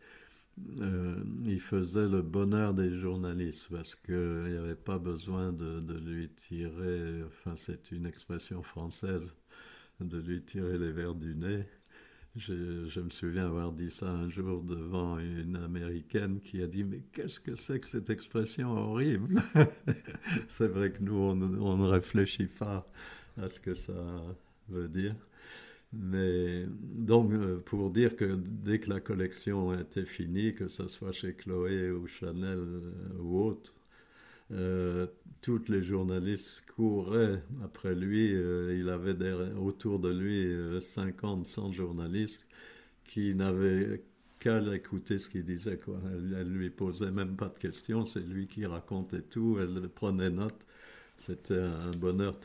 il 1.45 1.59
faisait 1.59 2.07
le 2.07 2.21
bonheur 2.21 2.73
des 2.73 2.97
journalistes 2.97 3.67
parce 3.71 3.95
qu'il 3.95 4.15
n'y 4.15 4.57
avait 4.57 4.75
pas 4.75 4.99
besoin 4.99 5.51
de, 5.53 5.79
de 5.81 5.97
lui 5.97 6.29
tirer, 6.29 7.23
enfin 7.23 7.55
c'est 7.57 7.91
une 7.91 8.05
expression 8.05 8.63
française, 8.63 9.35
de 10.01 10.17
lui 10.19 10.41
tirer 10.43 10.77
les 10.77 10.91
verres 10.91 11.15
du 11.15 11.35
nez. 11.35 11.65
Je, 12.37 12.99
me 12.99 13.09
souviens 13.11 13.45
avoir 13.45 13.71
dit 13.71 13.89
ça 13.89 14.09
un 14.09 14.29
jour 14.29 14.61
devant 14.61 15.19
une 15.19 15.55
américaine 15.55 16.41
qui 16.41 16.61
a 16.61 16.67
dit 16.67 16.83
Mais 16.83 17.01
qu'est-ce 17.13 17.39
que 17.39 17.55
c'est 17.55 17.79
que 17.79 17.87
cette 17.87 18.09
expression 18.09 18.71
horrible? 18.71 19.41
C'est 20.49 20.67
vrai 20.67 20.91
que 20.91 21.01
nous, 21.01 21.15
on, 21.15 21.35
ne 21.35 21.87
réfléchit 21.87 22.47
pas 22.47 22.85
à 23.41 23.47
ce 23.47 23.59
que 23.61 23.73
ça 23.73 24.21
veut 24.67 24.89
dire. 24.89 25.15
Mais 25.93 26.65
donc, 26.67 27.31
pour 27.63 27.89
dire 27.89 28.17
que 28.17 28.35
dès 28.35 28.79
que 28.79 28.89
la 28.89 28.99
collection 28.99 29.73
était 29.79 30.03
finie, 30.03 30.53
que 30.53 30.67
ce 30.67 30.89
soit 30.89 31.13
chez 31.13 31.33
Chloé 31.35 31.89
ou 31.91 32.05
Chanel 32.05 32.59
ou 33.17 33.39
autre, 33.45 33.73
euh, 34.51 35.07
toutes 35.41 35.69
les 35.69 35.83
journalistes 35.83 36.63
couraient 36.75 37.41
après 37.63 37.95
lui. 37.95 38.33
Euh, 38.33 38.77
il 38.79 38.89
avait 38.89 39.15
autour 39.57 39.99
de 39.99 40.09
lui 40.09 40.81
50, 40.81 41.41
euh, 41.41 41.43
100 41.43 41.71
journalistes 41.73 42.45
qui 43.03 43.35
n'avaient 43.35 44.03
qu'à 44.39 44.61
écouter 44.73 45.19
ce 45.19 45.29
qu'il 45.29 45.45
disait. 45.45 45.77
Quoi. 45.77 45.99
Elle, 46.13 46.51
lui 46.51 46.69
posait 46.69 47.11
même 47.11 47.35
pas 47.35 47.49
de 47.49 47.57
questions, 47.57 48.05
c'est 48.05 48.19
lui 48.19 48.47
qui 48.47 48.65
racontait 48.65 49.21
tout, 49.21 49.57
elle 49.59 49.89
prenait 49.89 50.29
note. 50.29 50.59
C'était 51.17 51.57
un 51.57 51.91
bonheur. 51.91 52.35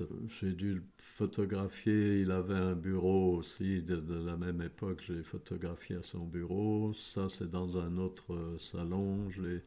J'ai 0.40 0.52
dû 0.52 0.74
le 0.74 0.82
photographier. 0.98 2.20
Il 2.20 2.30
avait 2.30 2.54
un 2.54 2.74
bureau 2.74 3.36
aussi 3.36 3.82
de, 3.82 4.00
la 4.24 4.36
même 4.36 4.62
époque. 4.62 5.02
J'ai 5.06 5.22
photographié 5.24 5.96
à 5.96 6.02
son 6.02 6.24
bureau. 6.24 6.94
Ça, 6.94 7.26
c'est 7.28 7.50
dans 7.50 7.76
un 7.78 7.96
autre 7.98 8.56
salon. 8.58 9.28
Je 9.30 9.42
l'ai 9.42 9.62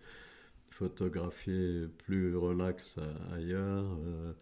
photographier 0.74 1.88
plus 2.06 2.36
relax 2.36 2.98
ailleurs. 3.34 3.86
Euh, 4.06 4.34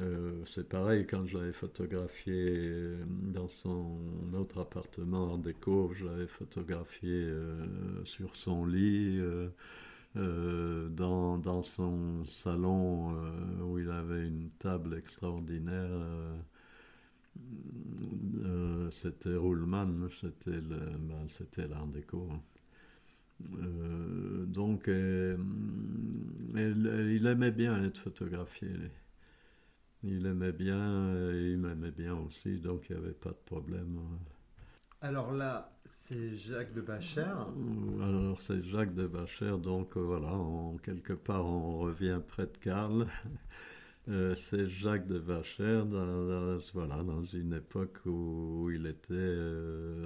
euh, 0.00 0.44
c'est 0.52 0.68
pareil, 0.68 1.06
quand 1.06 1.26
j'avais 1.26 1.52
photographié 1.52 2.34
euh, 2.34 3.04
dans 3.06 3.46
son 3.48 4.00
autre 4.34 4.60
appartement 4.60 5.32
en 5.34 5.38
déco, 5.38 5.92
j'avais 5.94 6.26
photographié 6.26 7.32
sur 8.04 8.34
son 8.34 8.66
lit, 8.66 9.20
dans, 10.14 11.38
dans, 11.38 11.62
son 11.62 12.24
salon 12.24 13.14
où 13.62 13.78
il 13.78 13.90
avait 13.90 14.26
une 14.26 14.50
table 14.58 14.96
extraordinaire. 14.96 15.90
c'était 18.90 19.36
Ruhlmann, 19.36 20.08
c'était 20.20 20.60
ben, 20.60 21.26
l'art 21.68 21.86
déco. 21.86 22.28
Hein. 22.32 22.40
Euh, 23.40 24.44
donc, 24.46 24.88
euh, 24.88 25.36
il 26.54 27.26
aimait 27.26 27.50
bien 27.50 27.82
être 27.84 27.98
photographié. 27.98 28.68
Il 30.02 30.26
aimait 30.26 30.52
bien, 30.52 31.30
et 31.32 31.52
il 31.52 31.58
m'aimait 31.58 31.90
bien 31.90 32.14
aussi, 32.14 32.58
donc 32.58 32.88
il 32.88 32.96
n'y 32.96 33.02
avait 33.02 33.14
pas 33.14 33.30
de 33.30 33.40
problème. 33.44 33.98
Alors 35.00 35.32
là, 35.32 35.72
c'est 35.84 36.36
Jacques 36.36 36.72
de 36.72 36.80
Bacher. 36.80 37.34
Alors 38.00 38.40
c'est 38.40 38.62
Jacques 38.64 38.94
de 38.94 39.06
Bacher, 39.06 39.56
donc 39.58 39.96
euh, 39.96 40.00
voilà, 40.00 40.32
en 40.32 40.76
quelque 40.78 41.12
part 41.12 41.46
on 41.46 41.78
revient 41.78 42.20
près 42.26 42.46
de 42.46 42.56
Karl. 42.60 43.06
c'est 44.34 44.68
Jacques 44.68 45.06
de 45.06 45.18
Bacher, 45.18 45.82
dans, 45.84 46.58
voilà, 46.72 47.02
dans 47.02 47.22
une 47.24 47.52
époque 47.52 47.98
où, 48.06 48.70
il 48.72 48.86
était 48.86 49.36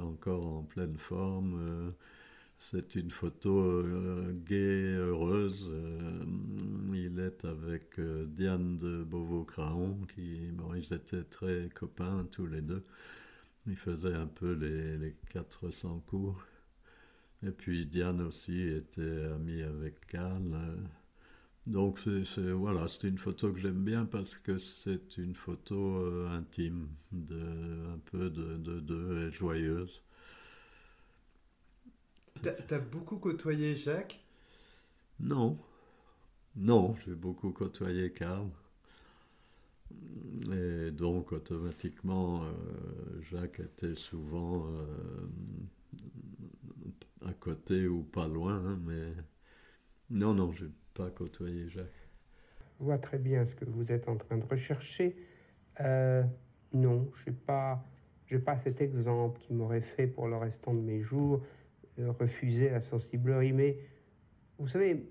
encore 0.00 0.44
en 0.44 0.62
pleine 0.62 0.96
forme. 0.96 1.92
C'est 2.70 2.94
une 2.94 3.10
photo 3.10 3.58
euh, 3.60 4.32
gaie, 4.46 4.94
heureuse. 4.94 5.68
Euh, 5.68 6.24
il 6.94 7.18
est 7.18 7.44
avec 7.44 7.98
euh, 7.98 8.24
Diane 8.24 8.78
de 8.78 9.02
Beauvau-Craon, 9.02 10.06
qui, 10.14 10.38
ils 10.76 10.94
étaient 10.94 11.24
très 11.24 11.68
copains 11.74 12.26
tous 12.30 12.46
les 12.46 12.62
deux. 12.62 12.84
Ils 13.66 13.76
faisaient 13.76 14.14
un 14.14 14.28
peu 14.28 14.52
les, 14.52 14.96
les 14.96 15.16
400 15.30 16.04
coups. 16.06 16.40
Et 17.44 17.50
puis 17.50 17.84
Diane 17.84 18.20
aussi 18.20 18.60
était 18.68 19.24
amie 19.34 19.62
avec 19.62 20.06
Karl. 20.06 20.78
Donc 21.66 21.98
c'est 21.98 22.52
voilà, 22.52 22.86
c'est 22.88 23.08
une 23.08 23.18
photo 23.18 23.52
que 23.52 23.60
j'aime 23.60 23.84
bien 23.84 24.04
parce 24.06 24.36
que 24.36 24.58
c'est 24.58 25.18
une 25.18 25.34
photo 25.34 26.26
intime, 26.28 26.88
de, 27.12 27.40
un 27.94 27.98
peu 28.10 28.30
de 28.30 28.80
deux 28.80 29.28
et 29.28 29.32
joyeuse. 29.32 30.02
T'as 32.42 32.78
beaucoup 32.78 33.18
côtoyé 33.18 33.76
Jacques? 33.76 34.20
Non. 35.20 35.58
Non, 36.56 36.96
j'ai 37.04 37.14
beaucoup 37.14 37.50
côtoyé 37.52 38.12
Karl. 38.12 38.48
Et 40.52 40.90
donc, 40.90 41.32
automatiquement, 41.32 42.42
euh, 42.44 43.22
Jacques 43.30 43.60
était 43.60 43.94
souvent 43.94 44.66
euh, 44.66 45.28
à 47.26 47.32
côté 47.32 47.86
ou 47.86 48.02
pas 48.02 48.26
loin, 48.26 48.54
hein, 48.54 48.78
mais 48.84 49.12
non, 50.10 50.34
non, 50.34 50.52
je 50.52 50.64
n'ai 50.64 50.72
pas 50.94 51.10
côtoyé 51.10 51.68
Jacques. 51.68 52.08
Je 52.78 52.84
vois 52.84 52.98
très 52.98 53.18
bien 53.18 53.44
ce 53.44 53.54
que 53.54 53.64
vous 53.64 53.92
êtes 53.92 54.08
en 54.08 54.16
train 54.16 54.36
de 54.38 54.44
rechercher. 54.44 55.16
Euh, 55.80 56.22
non, 56.72 57.10
je 57.24 57.30
n'ai 57.30 57.36
pas, 57.36 57.84
pas 58.44 58.58
cet 58.58 58.80
exemple 58.80 59.40
qui 59.40 59.52
m'aurait 59.54 59.80
fait 59.80 60.06
pour 60.06 60.26
le 60.28 60.36
restant 60.36 60.74
de 60.74 60.80
mes 60.80 61.02
jours 61.02 61.40
euh, 61.40 61.61
refuser 61.98 62.70
la 62.70 62.80
sensiblerie. 62.80 63.52
Mais 63.52 63.78
vous 64.58 64.68
savez, 64.68 65.04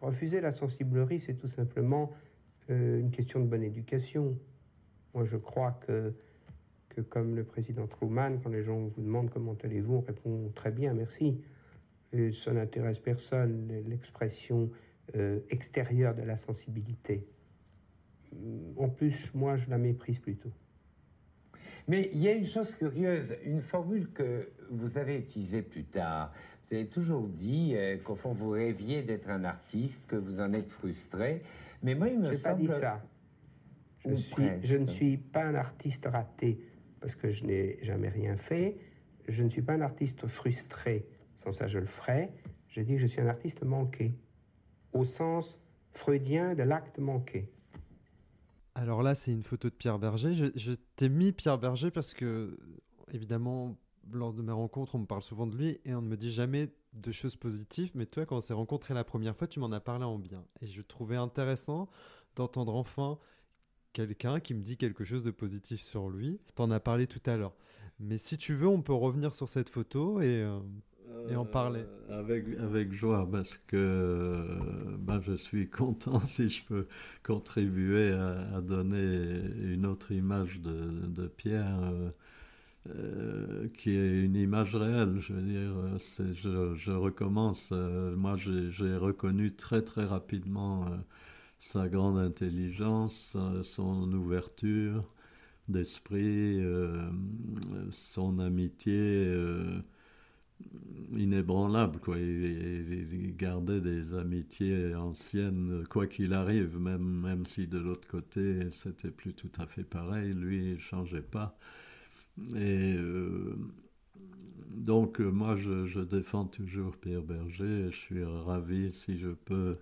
refuser 0.00 0.40
la 0.40 0.52
sensiblerie, 0.52 1.20
c'est 1.20 1.34
tout 1.34 1.48
simplement 1.48 2.12
euh, 2.70 3.00
une 3.00 3.10
question 3.10 3.40
de 3.40 3.46
bonne 3.46 3.62
éducation. 3.62 4.38
Moi, 5.14 5.24
je 5.24 5.36
crois 5.36 5.78
que, 5.86 6.14
que 6.88 7.00
comme 7.00 7.36
le 7.36 7.44
président 7.44 7.86
Truman, 7.86 8.38
quand 8.42 8.50
les 8.50 8.62
gens 8.62 8.78
vous 8.78 9.02
demandent 9.02 9.30
comment 9.30 9.56
allez-vous, 9.62 9.94
on 9.94 10.00
répond 10.00 10.52
très 10.54 10.70
bien, 10.70 10.94
merci. 10.94 11.40
Euh, 12.14 12.32
ça 12.32 12.52
n'intéresse 12.52 12.98
personne, 12.98 13.68
l'expression 13.88 14.70
extérieure 15.50 16.16
de 16.16 16.22
la 16.22 16.34
sensibilité. 16.34 17.24
En 18.76 18.88
plus, 18.88 19.32
moi, 19.34 19.56
je 19.56 19.70
la 19.70 19.78
méprise 19.78 20.18
plutôt. 20.18 20.50
Mais 21.88 22.10
il 22.12 22.20
y 22.20 22.28
a 22.28 22.32
une 22.32 22.44
chose 22.44 22.74
curieuse, 22.74 23.36
une 23.44 23.62
formule 23.62 24.10
que 24.12 24.50
vous 24.70 24.98
avez 24.98 25.18
utilisée 25.18 25.62
plus 25.62 25.84
tard. 25.84 26.32
Vous 26.64 26.74
avez 26.74 26.88
toujours 26.88 27.28
dit 27.28 27.74
euh, 27.76 27.96
qu'au 27.98 28.16
fond, 28.16 28.32
vous 28.32 28.50
rêviez 28.50 29.02
d'être 29.02 29.30
un 29.30 29.44
artiste, 29.44 30.08
que 30.08 30.16
vous 30.16 30.40
en 30.40 30.52
êtes 30.52 30.70
frustré. 30.70 31.42
Mais 31.82 31.94
moi, 31.94 32.08
il 32.08 32.18
me 32.18 32.32
semble... 32.32 32.66
pas 32.66 32.74
dit 32.74 32.80
ça. 32.80 33.02
Je, 34.04 34.14
suis, 34.14 34.48
je 34.62 34.76
ne 34.76 34.86
suis 34.86 35.16
pas 35.16 35.44
un 35.44 35.54
artiste 35.54 36.06
raté 36.06 36.58
parce 37.00 37.14
que 37.14 37.30
je 37.30 37.44
n'ai 37.44 37.78
jamais 37.82 38.08
rien 38.08 38.36
fait. 38.36 38.76
Je 39.28 39.42
ne 39.42 39.48
suis 39.48 39.62
pas 39.62 39.74
un 39.74 39.80
artiste 39.80 40.26
frustré. 40.26 41.06
Sans 41.44 41.52
ça, 41.52 41.66
je 41.68 41.78
le 41.78 41.86
ferais. 41.86 42.32
Je 42.68 42.80
dis 42.80 42.94
que 42.94 43.00
je 43.00 43.06
suis 43.06 43.20
un 43.20 43.28
artiste 43.28 43.62
manqué, 43.62 44.12
au 44.92 45.04
sens 45.04 45.58
freudien 45.92 46.54
de 46.54 46.62
l'acte 46.62 46.98
manqué. 46.98 47.48
Alors 48.76 49.02
là, 49.02 49.14
c'est 49.14 49.32
une 49.32 49.42
photo 49.42 49.70
de 49.70 49.74
Pierre 49.74 49.98
Berger. 49.98 50.34
Je, 50.54 50.72
t'ai 50.96 51.08
mis 51.08 51.32
Pierre 51.32 51.56
Berger 51.56 51.90
parce 51.90 52.12
que, 52.12 52.58
évidemment, 53.10 53.74
lors 54.12 54.34
de 54.34 54.42
mes 54.42 54.52
rencontres, 54.52 54.94
on 54.96 54.98
me 54.98 55.06
parle 55.06 55.22
souvent 55.22 55.46
de 55.46 55.56
lui 55.56 55.80
et 55.86 55.94
on 55.94 56.02
ne 56.02 56.08
me 56.08 56.16
dit 56.16 56.30
jamais 56.30 56.68
de 56.92 57.10
choses 57.10 57.36
positives. 57.36 57.90
Mais 57.94 58.04
toi, 58.04 58.26
quand 58.26 58.36
on 58.36 58.40
s'est 58.42 58.52
rencontrés 58.52 58.92
la 58.92 59.02
première 59.02 59.34
fois, 59.34 59.46
tu 59.46 59.60
m'en 59.60 59.72
as 59.72 59.80
parlé 59.80 60.04
en 60.04 60.18
bien. 60.18 60.44
Et 60.60 60.66
je 60.66 60.82
trouvais 60.82 61.16
intéressant 61.16 61.88
d'entendre 62.34 62.74
enfin 62.74 63.18
quelqu'un 63.94 64.40
qui 64.40 64.52
me 64.52 64.60
dit 64.60 64.76
quelque 64.76 65.04
chose 65.04 65.24
de 65.24 65.30
positif 65.30 65.80
sur 65.80 66.10
lui. 66.10 66.38
Tu 66.54 66.60
en 66.60 66.70
as 66.70 66.80
parlé 66.80 67.06
tout 67.06 67.22
à 67.24 67.38
l'heure. 67.38 67.56
Mais 67.98 68.18
si 68.18 68.36
tu 68.36 68.52
veux, 68.52 68.68
on 68.68 68.82
peut 68.82 68.92
revenir 68.92 69.32
sur 69.32 69.48
cette 69.48 69.70
photo 69.70 70.20
et... 70.20 70.42
Euh, 70.42 70.60
et 71.28 71.36
en 71.36 71.44
parler. 71.44 71.84
Euh, 72.10 72.20
avec, 72.20 72.44
avec 72.58 72.92
joie, 72.92 73.28
parce 73.30 73.58
que 73.66 74.34
ben, 74.98 75.20
je 75.20 75.34
suis 75.34 75.68
content 75.70 76.20
si 76.20 76.50
je 76.50 76.64
peux 76.64 76.86
contribuer 77.22 78.12
à, 78.12 78.60
donner 78.60 79.40
une 79.62 79.86
autre 79.86 80.12
image 80.12 80.60
de, 80.60 81.26
Pierre. 81.28 81.78
Euh, 81.82 82.10
euh, 82.88 83.66
qui 83.76 83.90
est 83.90 84.22
une 84.24 84.36
image 84.36 84.76
réelle. 84.76 85.18
Je 85.18 85.32
veux 85.32 85.42
dire, 85.42 85.74
je, 86.34 86.74
je, 86.76 86.92
recommence. 86.92 87.72
moi, 87.72 88.36
j'ai 88.36 88.96
reconnu 88.96 89.52
très 89.54 89.82
très 89.82 90.04
rapidement 90.04 90.86
sa 91.58 91.88
grande 91.88 92.16
intelligence, 92.16 93.36
son 93.64 94.12
ouverture 94.12 95.02
d'esprit, 95.68 96.64
son 97.90 98.38
amitié 98.38 99.36
inébranlable. 101.14 101.98
Quoi. 102.00 102.18
Il, 102.18 103.34
gardait 103.36 103.80
des 103.80 104.14
amitiés 104.14 104.94
anciennes, 104.94 105.84
quoi 105.90 106.06
qu'il 106.06 106.32
arrive, 106.32 106.78
même, 106.78 107.20
même 107.22 107.46
si 107.46 107.66
de 107.66 107.78
l'autre 107.78 108.08
côté 108.08 108.70
c'était 108.72 109.10
plus 109.10 109.34
tout 109.34 109.50
à 109.58 109.66
fait 109.66 109.84
pareil, 109.84 110.32
lui 110.32 110.72
il 110.72 110.80
changeait 110.80 111.20
pas. 111.20 111.58
Et 112.54 112.94
euh, 112.96 113.56
donc 114.70 115.20
moi 115.20 115.56
je, 115.56 115.86
je, 115.86 116.00
défends 116.00 116.46
toujours 116.46 116.96
Pierre 116.96 117.22
Berger, 117.22 117.90
je 117.90 117.96
suis 117.96 118.24
ravi 118.24 118.90
si 118.90 119.18
je 119.18 119.28
peux 119.28 119.76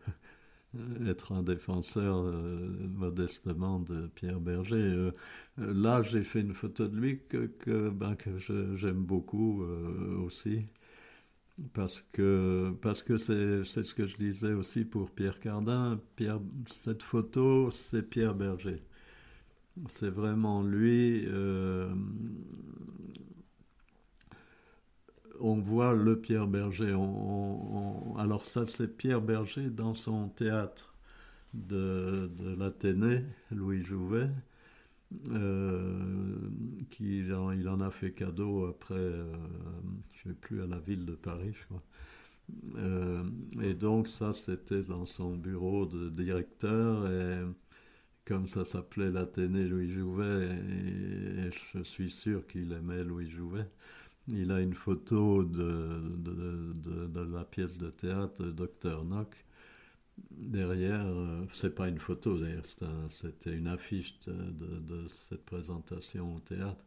être 1.06 1.32
un 1.32 1.42
défenseur 1.42 2.18
euh, 2.18 2.68
modestement 2.94 3.80
de 3.80 4.09
Pierre 4.14 4.40
Berger. 4.40 4.74
Euh, 4.76 5.12
là, 5.56 6.02
j'ai 6.02 6.22
fait 6.24 6.40
une 6.40 6.55
photo 6.55 6.86
de 6.88 6.96
lui 6.96 7.20
que, 7.28 7.46
que, 7.46 7.90
ben, 7.90 8.16
j'aime 8.76 9.05
beaucoup 9.05 9.62
euh, 9.62 10.18
aussi. 10.24 10.66
Parce 11.72 12.05
que 12.12 12.74
parce 12.82 13.02
que 13.05 13.16
c'est 13.16 13.64
ce 13.64 13.94
que 13.94 14.06
je 14.06 14.16
disais 14.16 14.52
aussi 14.55 14.84
pour 14.84 15.10
Pierre 15.10 15.38
Cardin. 15.38 16.01
Pierre, 16.16 16.40
cette 16.68 17.02
photo, 17.02 17.70
c'est 17.70 18.02
Pierre 18.02 18.34
Berger. 18.34 18.82
c'est 19.88 20.10
vraiment 20.10 20.62
lui. 20.62 21.26
On 25.40 25.56
voit 25.61 25.94
le 25.94 26.20
Pierre 26.20 26.47
Berger. 26.47 26.97
Alors 28.19 28.44
ça, 28.44 28.65
c'est 28.66 28.89
Pierre 28.97 29.20
Berger 29.20 29.69
dans 29.70 29.94
son 29.94 30.28
théâtre 30.28 30.94
de, 31.55 32.31
l'Athénée, 32.59 33.24
Louis 33.52 33.85
Jouvet, 33.85 34.28
euh, 35.31 36.39
qui 36.90 37.24
en- 37.32 37.52
il 37.52 37.69
en 37.69 37.81
a 37.81 37.90
fait 37.90 38.12
cadeau 38.12 38.66
après, 38.66 38.94
euh, 38.97 39.24
je 40.15 40.28
ne 40.28 40.35
sais 40.35 40.40
plus, 40.40 40.62
à 40.62 40.66
la 40.66 40.78
ville 40.78 41.05
de 41.06 41.15
Paris, 41.15 41.52
je 41.55 41.65
crois. 41.66 41.82
Euh, 42.77 43.24
et 43.62 43.74
donc 43.74 44.09
ça, 44.09 44.32
c'était 44.32 44.82
dans 44.85 45.06
son 45.06 45.36
bureau 45.36 45.86
de 45.86 46.11
directeur, 46.11 47.09
et 47.11 47.39
comme 48.27 48.48
ça 48.48 48.65
s'appelait 48.65 49.11
l'Athénée 49.11 49.65
Louis 49.69 49.90
Jouvet, 49.93 50.48
et, 50.48 51.48
et 51.48 51.51
je 51.74 51.82
suis 51.85 52.11
sûr 52.11 52.47
qu'il 52.47 52.73
aimait 52.73 53.05
Louis 53.05 53.31
Jouvet. 53.31 53.66
Il 54.28 54.51
a 54.52 54.60
une 54.60 54.74
photo 54.74 55.44
de, 55.44 56.01
de, 56.18 57.06
de- 57.06 57.20
la 57.32 57.44
pièce 57.44 57.78
de 57.78 57.88
théâtre 57.90 58.44
Dr. 58.46 59.02
Nock. 59.05 59.34
Derrière, 60.32 61.06
euh, 61.06 61.44
c'est 61.55 61.74
pas 61.74 61.88
une 61.88 61.98
photo 61.98 62.38
d'ailleurs, 62.38 62.64
c'était 63.10 63.56
une 63.56 63.68
affiche 63.68 64.18
de, 64.26 65.06
cette 65.09 65.44
présentation 65.44 66.36
au 66.36 66.40
théâtre. 66.40 66.84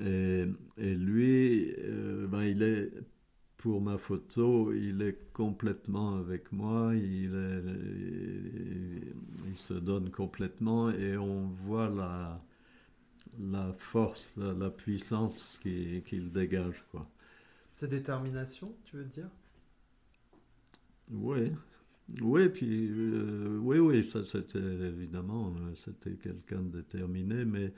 Et, 0.00 0.44
lui, 0.78 1.74
euh, 1.78 2.26
ben, 2.26 2.42
il 2.44 2.62
est, 2.62 2.90
pour 3.56 3.80
ma 3.80 3.98
photo, 3.98 4.72
il 4.72 5.02
est 5.02 5.32
complètement 5.32 6.16
avec 6.18 6.52
moi, 6.52 6.92
il, 6.94 7.32
il 9.46 9.56
se 9.56 9.74
donne 9.74 10.10
complètement 10.10 10.90
et 10.90 11.16
on 11.16 11.48
voit 11.66 11.88
la, 11.88 12.40
la 13.38 13.72
force, 13.74 14.34
la, 14.36 14.52
la 14.54 14.70
puissance 14.70 15.58
qui- 15.62 16.02
qu'il 16.06 16.32
dégage. 16.32 16.84
Quoi. 16.90 17.08
C'est 17.72 17.88
détermination, 17.88 18.76
tu 18.84 18.96
veux 18.98 19.06
dire? 19.06 19.30
Oui, 21.10 21.52
oui, 22.22 22.48
puis 22.50 22.88
euh, 22.90 23.58
oui, 23.62 23.78
oui, 23.78 24.10
ça 24.10 24.24
c'était 24.24 24.58
évidemment, 24.60 25.54
euh, 25.58 25.74
c'était 25.76 26.16
quelqu'un 26.16 26.62
de 26.62 26.80
déterminé, 26.82 27.44
mais, 27.44 27.72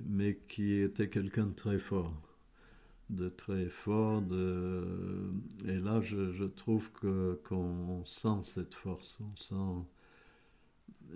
mais 0.00 0.38
qui 0.48 0.74
était 0.80 1.08
quelqu'un 1.10 1.46
de 1.48 1.54
très 1.54 1.78
fort, 1.78 2.14
de 3.10 3.28
très 3.30 3.68
fort, 3.68 4.22
de, 4.22 4.84
et 5.66 5.78
là 5.78 6.00
je, 6.02 6.32
je 6.32 6.44
trouve 6.44 6.90
que 6.92 7.40
qu'on 7.48 8.04
sent 8.06 8.42
cette 8.54 8.74
force, 8.74 9.18
on 9.20 9.36
sent, 9.36 9.86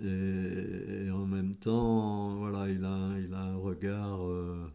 et, 0.01 1.09
en 1.11 1.25
même 1.25 1.55
temps, 1.55 2.35
voilà, 2.35 2.69
il 2.69 2.83
a, 2.83 3.17
il 3.19 3.33
a 3.33 3.39
un 3.39 3.57
regard. 3.57 4.21
euh, 4.23 4.69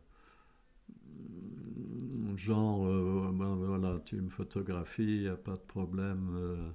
genre, 2.36 2.86
euh, 2.86 3.30
ben, 3.32 3.54
voilà, 3.56 4.00
tu 4.04 4.16
me 4.20 4.28
photographies, 4.28 5.16
il 5.16 5.20
n'y 5.22 5.28
a 5.28 5.36
pas 5.36 5.54
de 5.54 5.60
problème, 5.66 6.30
euh, 6.36 6.70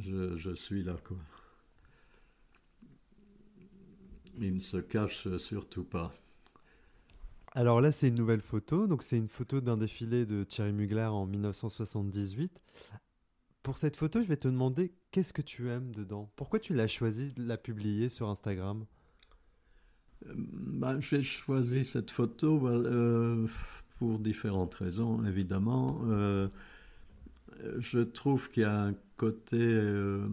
je, 0.00 0.36
je 0.36 0.54
suis 0.54 0.82
là, 0.82 0.96
quoi. 1.04 1.16
Il 4.38 4.54
ne 4.56 4.60
se 4.60 4.78
cache 4.78 5.28
surtout 5.38 5.84
pas. 5.84 6.12
Alors 7.54 7.80
là, 7.82 7.92
c'est 7.92 8.08
une 8.08 8.14
nouvelle 8.14 8.40
photo. 8.40 8.86
Donc, 8.86 9.02
c'est 9.02 9.18
une 9.18 9.28
photo 9.28 9.60
d'un 9.60 9.76
défilé 9.76 10.24
de 10.24 10.42
Thierry 10.42 10.72
Mugler 10.72 11.04
en 11.04 11.26
1978. 11.26 12.60
Pour 13.62 13.76
cette 13.76 13.96
photo, 13.96 14.22
je 14.22 14.28
vais 14.28 14.38
te 14.38 14.48
demander 14.48 14.92
qu'est-ce 15.12 15.32
que 15.32 15.42
tu 15.42 15.68
aimes 15.70 15.94
dedans? 15.94 16.30
Pourquoi 16.36 16.58
tu 16.58 16.74
l'as 16.74 16.88
choisi 16.88 17.32
de 17.34 17.44
la 17.44 17.56
publier 17.56 18.08
sur 18.08 18.28
Instagram? 18.28 18.84
Ben, 20.34 21.00
J'ai 21.00 21.22
choisi 21.22 21.84
cette 21.84 22.10
photo 22.10 22.58
ben, 22.58 22.84
euh, 22.84 23.46
pour 23.98 24.18
différentes 24.18 24.74
raisons, 24.74 25.22
évidemment. 25.24 26.00
Euh, 26.08 26.48
je 27.78 28.00
trouve 28.00 28.50
qu'il 28.50 28.62
y 28.62 28.66
a 28.66 28.84
un 28.84 28.94
côté, 29.16 29.58
euh, 29.60 30.26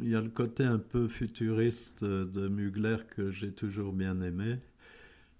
il 0.00 0.10
y 0.10 0.14
a 0.14 0.20
le 0.20 0.28
côté 0.28 0.64
un 0.64 0.78
peu 0.78 1.08
futuriste 1.08 2.04
de 2.04 2.48
Mugler 2.48 2.98
que 3.16 3.30
j'ai 3.30 3.52
toujours 3.52 3.92
bien 3.92 4.20
aimé. 4.20 4.58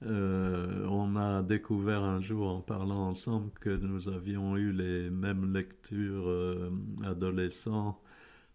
On 0.04 1.14
a 1.16 1.42
découvert 1.42 2.02
un 2.02 2.20
jour 2.20 2.48
en 2.48 2.60
parlant 2.60 3.08
ensemble 3.08 3.50
que 3.60 3.70
nous 3.70 4.08
avions 4.08 4.56
eu 4.56 4.72
les 4.72 5.10
mêmes 5.10 5.52
lectures 5.52 6.26
euh, 6.26 6.70
adolescents 7.04 8.01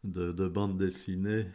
de, 0.07 0.31
de 0.31 0.47
bandes 0.47 0.77
dessinées 0.77 1.45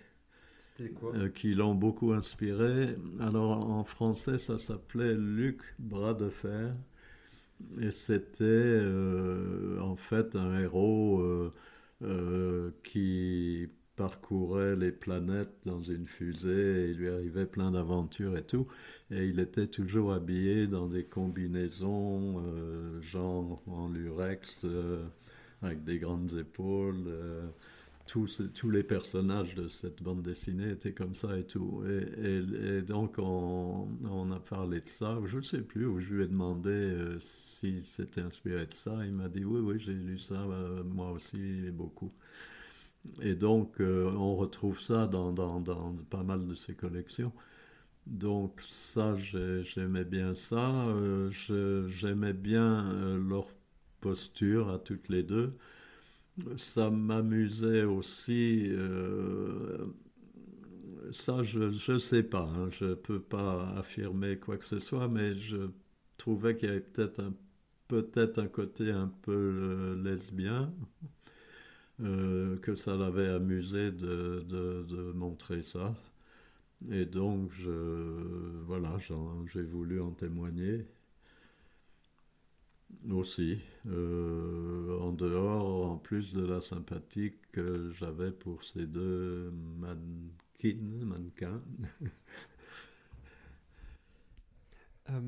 C'était 0.56 0.90
quoi 0.90 1.14
euh, 1.14 1.28
qui 1.28 1.54
l'ont 1.54 1.74
beaucoup 1.74 2.12
inspiré. 2.12 2.94
Alors 3.20 3.68
en 3.70 3.84
français, 3.84 4.38
ça 4.38 4.58
s'appelait 4.58 5.14
Luc 5.14 5.60
Bras 5.78 6.14
de 6.14 6.28
Fer. 6.30 6.74
Et 7.80 7.90
c'était 7.90 8.44
euh, 8.44 9.80
en 9.80 9.96
fait 9.96 10.36
un 10.36 10.58
héros 10.60 11.22
euh, 12.02 12.70
qui 12.82 13.68
parcourait 13.96 14.74
les 14.76 14.90
planètes 14.90 15.62
dans 15.64 15.82
une 15.82 16.06
fusée 16.06 16.86
et 16.86 16.90
il 16.90 16.96
lui 16.96 17.08
arrivait 17.08 17.46
plein 17.46 17.70
d'aventures 17.70 18.36
et 18.36 18.42
tout. 18.44 18.66
Et 19.10 19.26
il 19.26 19.38
était 19.38 19.66
toujours 19.68 20.12
habillé 20.12 20.66
dans 20.66 20.88
des 20.88 21.04
combinaisons, 21.04 22.42
genre 23.02 23.62
en 23.66 23.88
lurex, 23.88 24.64
avec 25.62 25.84
des 25.84 25.98
grandes 25.98 26.32
épaules. 26.38 27.06
Tous, 28.12 28.68
les 28.68 28.82
personnages 28.82 29.54
de 29.54 29.68
cette 29.68 30.02
bande 30.02 30.22
dessinée 30.22 30.72
étaient 30.72 30.92
comme 30.92 31.14
ça 31.14 31.38
et 31.38 31.44
tout. 31.44 31.82
Et, 31.86 32.82
donc, 32.82 33.14
on, 33.18 33.88
a 34.30 34.38
parlé 34.38 34.82
de 34.82 34.88
ça. 34.88 35.18
Je 35.24 35.38
ne 35.38 35.42
sais 35.42 35.62
plus 35.62 35.86
où 35.86 35.98
je 35.98 36.12
lui 36.12 36.24
ai 36.24 36.28
demandé 36.28 36.68
euh, 36.70 37.18
si 37.20 37.80
c'était 37.80 38.20
inspiré 38.20 38.66
de 38.66 38.74
ça. 38.74 38.98
Il 39.06 39.12
m'a 39.12 39.30
dit 39.30 39.46
Oui, 39.46 39.60
oui, 39.60 39.80
j'ai 39.80 39.94
lu 39.94 40.18
ça, 40.18 40.34
euh, 40.34 40.84
moi 40.84 41.10
aussi, 41.12 41.70
beaucoup. 41.70 42.12
Et 43.22 43.34
donc, 43.34 43.80
euh, 43.80 44.10
on 44.12 44.36
retrouve 44.36 44.78
ça 44.80 45.06
dans, 45.06 45.32
pas 46.10 46.22
mal 46.22 46.46
de 46.46 46.54
ses 46.54 46.74
collections. 46.74 47.32
Donc, 48.06 48.60
ça, 48.70 49.16
j'ai- 49.18 49.64
j'aimais 49.64 50.04
bien 50.04 50.34
ça. 50.34 50.88
Euh, 50.88 51.30
j'aimais 51.88 52.34
bien 52.34 53.16
leur 53.16 53.46
posture 54.00 54.70
à 54.70 54.78
toutes 54.78 55.08
les 55.08 55.22
deux. 55.22 55.52
Ça 56.56 56.90
m'amusait 56.90 57.84
aussi. 57.84 58.66
euh, 58.70 59.84
ça, 61.12 61.42
je 61.42 61.92
ne 61.92 61.98
sais 61.98 62.22
pas. 62.22 62.48
hein, 62.56 62.68
je 62.70 62.86
ne 62.86 62.94
peux 62.94 63.20
pas 63.20 63.68
affirmer 63.76 64.38
quoi 64.38 64.56
que 64.58 64.64
ce 64.66 64.78
soit, 64.78 65.08
mais 65.08 65.34
je 65.38 65.68
trouvais 66.16 66.54
qu'il 66.56 66.68
y 66.68 66.72
avait 66.72 66.80
peut-être 66.80 67.20
un, 67.20 67.34
peut-être 67.88 68.38
un 68.38 68.46
côté 68.48 68.90
un 68.90 69.08
peu 69.22 69.32
euh, 69.32 70.02
lesbien, 70.02 70.72
euh, 72.00 72.56
que 72.58 72.74
ça 72.74 72.96
l'avait 72.96 73.28
amusé 73.28 73.90
de, 73.92 74.44
de- 74.48 75.12
montrer 75.12 75.62
ça. 75.62 75.94
Et 76.90 77.06
donc, 77.06 77.50
je, 77.52 77.70
voilà, 78.66 78.96
j'ai 79.52 79.62
voulu 79.62 80.00
en 80.00 80.12
témoigner 80.12 80.86
aussi, 83.10 83.60
euh, 83.86 84.98
en 85.00 85.12
dehors, 85.12 85.90
en 85.92 85.96
plus 85.98 86.32
de 86.32 86.44
la 86.44 86.60
sympathie 86.60 87.32
que 87.52 87.92
j'avais 87.98 88.30
pour 88.32 88.64
ces 88.64 88.86
deux 88.86 89.50
mannequins, 89.78 91.04
mannequins. 91.04 91.62
Euh, 95.10 95.20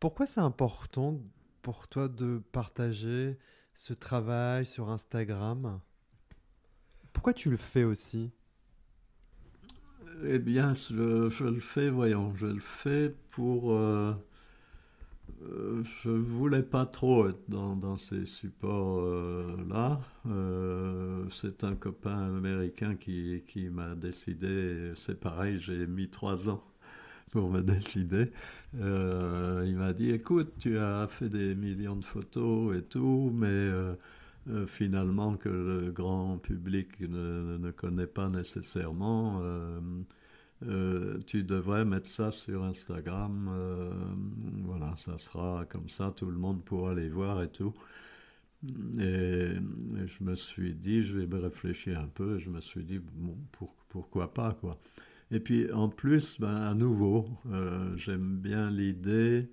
pourquoi 0.00 0.26
c'est 0.26 0.40
important 0.40 1.20
pour 1.62 1.86
toi 1.88 2.08
de 2.08 2.42
partager 2.52 3.38
ce 3.74 3.92
travail 3.92 4.66
sur 4.66 4.88
Instagram? 4.90 5.80
Pourquoi 7.12 7.32
tu 7.34 7.50
le 7.50 7.56
fais 7.56 7.84
aussi? 7.84 8.32
Eh 10.24 10.38
bien, 10.38 10.74
je, 10.74 11.30
je 11.30 11.44
le 11.44 11.60
fais, 11.60 11.90
voyons, 11.90 12.34
je 12.36 12.46
le 12.46 12.60
fais 12.60 13.14
pour... 13.30 13.72
euh, 13.72 14.12
euh, 15.42 15.82
je 16.02 16.10
voulais 16.10 16.62
pas 16.62 16.86
trop 16.86 17.28
être 17.28 17.48
dans, 17.48 17.96
ces 17.96 18.26
supports-là. 18.26 20.00
c'est 21.30 21.64
un 21.64 21.74
copain 21.74 22.36
américain 22.36 22.96
qui, 22.96 23.68
m'a 23.70 23.94
décidé, 23.94 24.92
c'est 24.96 25.18
pareil, 25.18 25.58
j'ai 25.60 25.86
mis 25.86 26.08
trois 26.08 26.48
ans 26.48 26.62
pour 27.30 27.50
me 27.50 27.60
décider. 27.62 28.30
Euh, 28.78 29.64
il 29.66 29.76
m'a 29.76 29.92
dit, 29.92 30.10
écoute, 30.10 30.52
tu 30.58 30.78
as 30.78 31.06
fait 31.08 31.28
des 31.28 31.54
millions 31.54 31.96
de 31.96 32.04
photos 32.04 32.76
et 32.76 32.82
tout, 32.82 33.30
mais 33.34 33.46
euh, 33.48 33.94
euh, 34.48 34.66
finalement 34.66 35.36
que 35.36 35.48
le 35.48 35.90
grand 35.90 36.38
public 36.38 37.00
ne, 37.00 37.58
ne 37.58 37.70
connaît 37.70 38.06
pas 38.06 38.28
nécessairement. 38.28 39.42
Euh, 40.66 41.18
tu 41.26 41.42
devrais 41.44 41.84
mettre 41.84 42.08
ça 42.08 42.32
sur 42.32 42.64
Instagram. 42.64 43.48
euh, 43.52 43.92
voilà, 44.64 44.94
ça 44.98 45.16
sera 45.18 45.64
comme 45.68 45.88
ça, 45.88 46.12
tout 46.16 46.26
le 46.30 46.38
monde 46.38 46.64
pourra 46.64 46.94
les 46.94 47.08
voir 47.08 47.42
et 47.42 47.48
tout. 47.48 47.74
Et, 48.98 49.54
je 50.06 50.24
me 50.24 50.34
suis 50.36 50.74
dit, 50.74 51.02
je 51.02 51.18
vais 51.18 51.38
réfléchir 51.38 51.98
un 51.98 52.08
peu. 52.08 52.38
Je 52.38 52.50
me 52.50 52.60
suis 52.60 52.84
dit, 52.84 52.98
bon, 52.98 53.36
pour- 53.52 53.74
pourquoi 53.88 54.32
pas, 54.34 54.52
quoi. 54.60 54.78
Et 55.30 55.40
puis 55.40 55.70
en 55.72 55.88
plus, 55.88 56.38
ben, 56.40 56.56
à 56.56 56.74
nouveau, 56.74 57.26
euh, 57.52 57.96
j'aime 57.96 58.38
bien 58.38 58.70
l'idée 58.70 59.48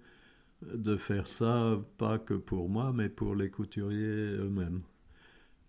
de 0.63 0.97
faire 0.97 1.27
ça, 1.27 1.79
pas 1.97 2.19
que 2.19 2.34
pour 2.35 2.69
moi, 2.69 2.93
mais 2.93 3.09
pour 3.09 3.35
les 3.35 3.49
couturiers 3.49 4.38
eux-mêmes. 4.39 4.81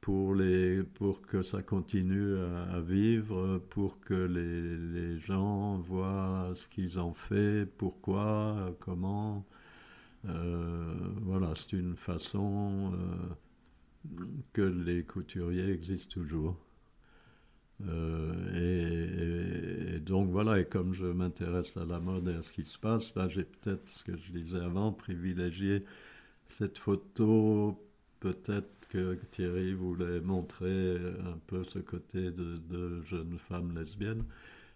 Pour, 0.01 0.35
les, 0.35 0.83
pour 0.83 1.23
que 1.23 1.43
ça 1.43 1.63
continue 1.63 2.37
à, 2.39 2.81
vivre, 2.81 3.59
pour 3.71 4.01
que 4.01 4.15
les, 4.15 4.77
les, 4.77 5.19
gens 5.19 5.79
voient 5.79 6.53
ce 6.55 6.69
qu'ils 6.69 6.99
ont 6.99 7.15
fait, 7.15 7.67
pourquoi, 7.67 8.75
comment. 8.81 9.45
Euh, 10.27 10.95
voilà, 11.23 11.55
c'est 11.57 11.77
une 11.77 11.97
façon 11.97 12.93
euh, 12.95 14.25
que 14.53 14.63
les 14.63 15.05
couturiers 15.05 15.71
existent 15.71 16.15
toujours. 16.15 16.57
Euh, 17.87 19.97
et, 19.97 20.01
donc 20.01 20.31
voilà, 20.31 20.59
et 20.61 20.65
comme 20.65 20.95
je 20.95 21.07
m'intéresse 21.07 21.77
à 21.77 21.85
la 21.85 22.01
mode 22.01 22.29
et 22.29 22.35
à 22.35 22.43
ce 22.43 22.53
qui 22.53 22.65
se 22.65 22.79
passe, 22.79 23.15
là 23.15 23.29
j'ai 23.29 23.45
peut-être, 23.45 23.87
ce 23.89 24.05
que 24.05 24.17
je 24.17 24.33
disais 24.33 24.61
avant, 24.61 24.93
privilégié 24.93 25.85
cette 26.49 26.79
photo, 26.79 27.79
peut-être 28.21 28.78
que 28.89 29.19
Thierry 29.31 29.75
voulait 29.75 30.21
montrer 30.21 30.97
un 30.97 31.39
peu 31.47 31.65
ce 31.65 31.79
côté 31.79 32.31
de, 32.31 32.57
de 32.57 33.03
jeune 33.03 33.39
femme 33.39 33.79
lesbienne. 33.79 34.25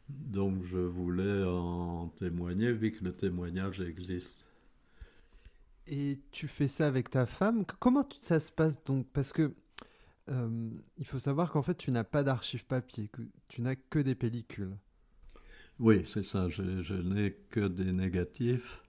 Donc 0.09 0.65
je 0.65 0.79
voulais 0.79 1.45
en 1.45 2.09
témoigner, 2.09 2.73
vu 2.73 2.93
que 2.93 3.05
le 3.05 3.13
témoignage 3.13 3.81
existe. 3.81 4.45
Et 5.87 6.21
tu 6.31 6.47
fais 6.47 6.69
ça 6.69 6.87
avec 6.87 7.11
ta 7.11 7.27
femme 7.27 7.65
Comment 7.81 8.07
ça 8.19 8.39
se 8.39 8.53
passe 8.53 8.83
donc? 8.85 9.07
Parce 9.13 9.33
que 9.33 9.53
euh, 10.29 10.71
il 10.99 11.05
faut 11.05 11.19
savoir 11.19 11.51
qu'en 11.51 11.63
fait, 11.63 11.75
tu 11.75 11.91
n'as 11.91 12.05
pas 12.05 12.23
d'archives 12.23 12.67
papier, 12.67 13.09
que 13.09 13.23
tu 13.49 13.63
n'as 13.63 13.75
que 13.75 13.99
des 13.99 14.15
pellicules. 14.15 14.77
Oui, 15.79 16.05
c'est 16.07 16.23
ça. 16.23 16.49
Je, 16.49 16.63
n'ai 16.95 17.33
que 17.51 17.67
des 17.67 17.93
négatifs. 17.93 18.83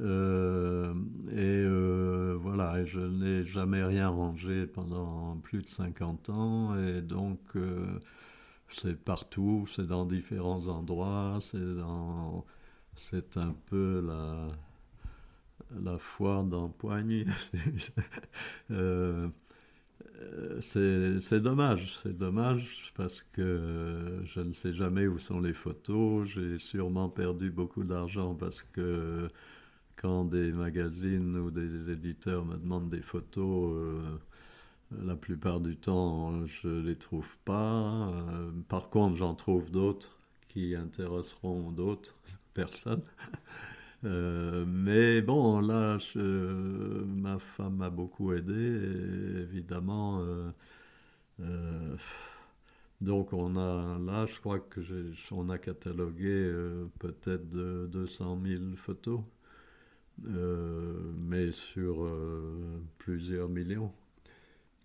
Euh, 0.00 0.94
et 1.32 1.36
euh, 1.36 2.36
voilà, 2.40 2.84
je 2.84 3.00
n'ai 3.00 3.44
jamais 3.46 3.82
rien 3.84 4.08
rangé 4.08 4.66
pendant 4.66 5.36
plus 5.38 5.62
de 5.62 5.68
50 5.68 6.30
ans. 6.30 6.78
Et 6.78 7.02
donc, 7.02 7.40
c'est 8.72 8.96
partout, 8.96 9.66
c'est 9.74 9.86
dans 9.86 10.06
différents 10.06 10.66
endroits, 10.68 11.38
c'est 11.40 11.76
dans. 11.76 12.44
C'est 12.96 13.36
un 13.36 13.54
peu 13.66 14.02
la, 14.06 14.48
la 15.82 15.98
foire 15.98 16.44
d'empoigne. 16.44 17.26
euh, 18.70 19.28
c'est 20.60 21.40
dommage, 21.40 21.98
c'est 22.02 22.16
dommage 22.16 22.92
parce 22.96 23.22
que 23.32 24.20
je 24.24 24.40
ne 24.40 24.52
sais 24.52 24.72
jamais 24.72 25.06
où 25.06 25.18
sont 25.18 25.40
les 25.40 25.52
photos. 25.54 26.28
J'ai 26.28 26.58
sûrement 26.58 27.08
perdu 27.08 27.50
beaucoup 27.50 27.84
d'argent 27.84 28.34
parce 28.34 28.62
que 28.62 29.28
quand 30.00 30.24
des 30.24 30.52
magazines 30.52 31.36
ou 31.36 31.50
des 31.50 31.90
éditeurs 31.90 32.44
me 32.46 32.56
demandent 32.56 32.88
des 32.90 33.02
photos, 33.02 33.72
euh, 33.74 34.18
la 35.04 35.14
plupart 35.14 35.60
du 35.60 35.76
temps, 35.76 36.46
je 36.46 36.68
ne 36.68 36.80
les 36.80 36.96
trouve 36.96 37.36
pas. 37.44 38.08
Euh, 38.08 38.50
par 38.68 38.88
contre, 38.90 39.16
j'en 39.16 39.34
trouve 39.34 39.70
d'autres 39.70 40.18
qui 40.48 40.74
intéresseront 40.74 41.70
d'autres 41.72 42.14
personnes. 42.54 43.02
Euh, 44.04 44.64
mais 44.66 45.20
bon, 45.22 45.60
là, 45.60 45.98
ma 46.16 47.38
femme 47.38 47.76
m'a 47.76 47.90
beaucoup 47.90 48.32
aidé, 48.32 48.54
évidemment. 49.42 50.24
Donc 53.00 53.32
on 53.32 53.56
a, 53.56 53.98
là, 53.98 54.26
je 54.26 54.38
crois 54.40 54.60
que 54.60 54.80
on 55.30 55.48
a 55.50 55.58
catalogué 55.58 56.52
peut-être 56.98 57.48
de 57.50 57.88
200 57.92 58.38
000 58.44 58.62
photos, 58.76 59.20
mais 60.22 61.50
sur 61.52 62.08
plusieurs 62.98 63.48
millions. 63.48 63.92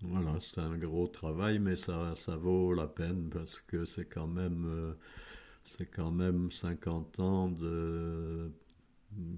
Voilà, 0.02 0.38
c'est 0.40 0.60
un 0.60 0.78
gros 0.78 1.08
travail, 1.08 1.60
mais 1.60 1.76
ça, 1.76 2.14
ça 2.16 2.36
vaut 2.36 2.74
la 2.74 2.88
peine 2.88 3.30
parce 3.30 3.60
que 3.62 3.86
c'est 3.86 4.06
quand 4.06 4.28
même, 4.28 4.96
c'est 5.64 5.88
quand 5.88 6.12
même 6.12 6.52
50 6.52 7.20
ans 7.20 7.50
de 7.50 8.52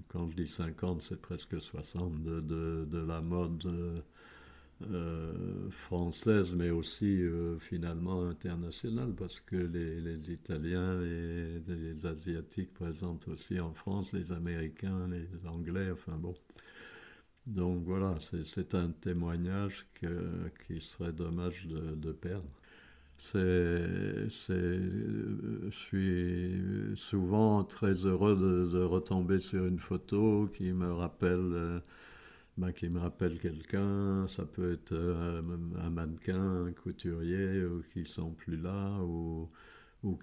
quand 0.08 0.28
je 0.30 0.36
dis 0.36 0.48
50, 0.48 1.02
c'est 1.02 1.20
presque 1.20 1.60
60 1.60 2.22
de, 2.22 2.40
de, 2.40 2.98
la 2.98 3.20
mode 3.20 4.02
euh, 4.82 5.28
euh, 5.68 5.70
française, 5.70 6.52
mais 6.54 6.70
aussi 6.70 7.22
euh, 7.22 7.58
finalement 7.58 8.24
internationale, 8.24 9.12
parce 9.16 9.40
que 9.40 9.56
les, 9.56 10.00
les 10.00 10.30
Italiens 10.32 11.00
et 11.02 11.62
les, 11.66 12.06
Asiatiques 12.06 12.72
présentent 12.74 13.28
aussi 13.28 13.60
en 13.60 13.72
France, 13.74 14.12
les 14.12 14.32
Américains, 14.32 15.08
les 15.08 15.46
Anglais, 15.46 15.90
enfin 15.92 16.16
bon. 16.16 16.34
Donc 17.46 17.82
voilà, 17.84 18.16
c'est 18.44 18.74
un 18.74 18.90
témoignage 18.90 19.86
que, 19.94 20.50
qui 20.66 20.80
serait 20.80 21.12
dommage 21.12 21.66
de, 21.66 22.12
perdre 22.12 22.48
c'est, 23.18 24.28
je 24.28 25.70
suis 25.70 26.96
souvent 26.96 27.64
très 27.64 27.94
heureux 28.06 28.36
de, 28.36 28.82
retomber 28.82 29.38
sur 29.40 29.66
une 29.66 29.78
photo 29.78 30.48
qui 30.54 30.72
me 30.72 30.92
rappelle, 30.92 31.52
euh, 31.52 31.80
qui 32.72 32.88
me 32.88 32.98
rappelle 33.00 33.38
quelqu'un. 33.38 34.26
Ça 34.28 34.44
peut 34.44 34.72
être 34.72 34.92
euh, 34.92 35.42
un 35.80 35.90
mannequin, 35.90 36.66
un 36.66 36.72
couturier, 36.72 37.64
ou 37.64 37.82
qui 37.92 38.04
sont 38.04 38.32
plus 38.32 38.56
là, 38.56 38.98
ou, 39.02 39.48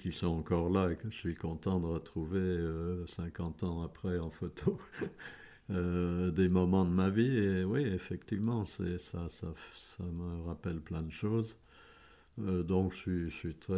qui 0.01 0.11
sont 0.11 0.27
encore 0.27 0.69
là 0.69 0.91
et 0.91 0.95
que 0.95 1.09
je 1.09 1.15
suis 1.15 1.35
content 1.35 1.79
de 1.79 1.87
retrouver 1.87 3.05
50 3.07 3.63
euh, 3.63 3.67
ans 3.67 3.83
après 3.83 4.19
en 4.19 4.29
photo. 4.29 4.79
des 5.69 6.47
moments 6.47 6.85
de 6.85 6.91
ma 6.91 7.09
vie 7.09 7.63
oui 7.63 7.81
effectivement 7.81 8.65
c'est 8.65 8.99
ça, 8.99 9.27
ça 9.31 10.03
me 10.03 10.43
rappelle 10.45 10.79
plein 10.79 11.01
de 11.01 11.11
choses 11.11 11.55
euh, 12.39 12.63
donc 12.63 12.93
je 12.93 13.29
suis, 13.29 13.55
très 13.55 13.77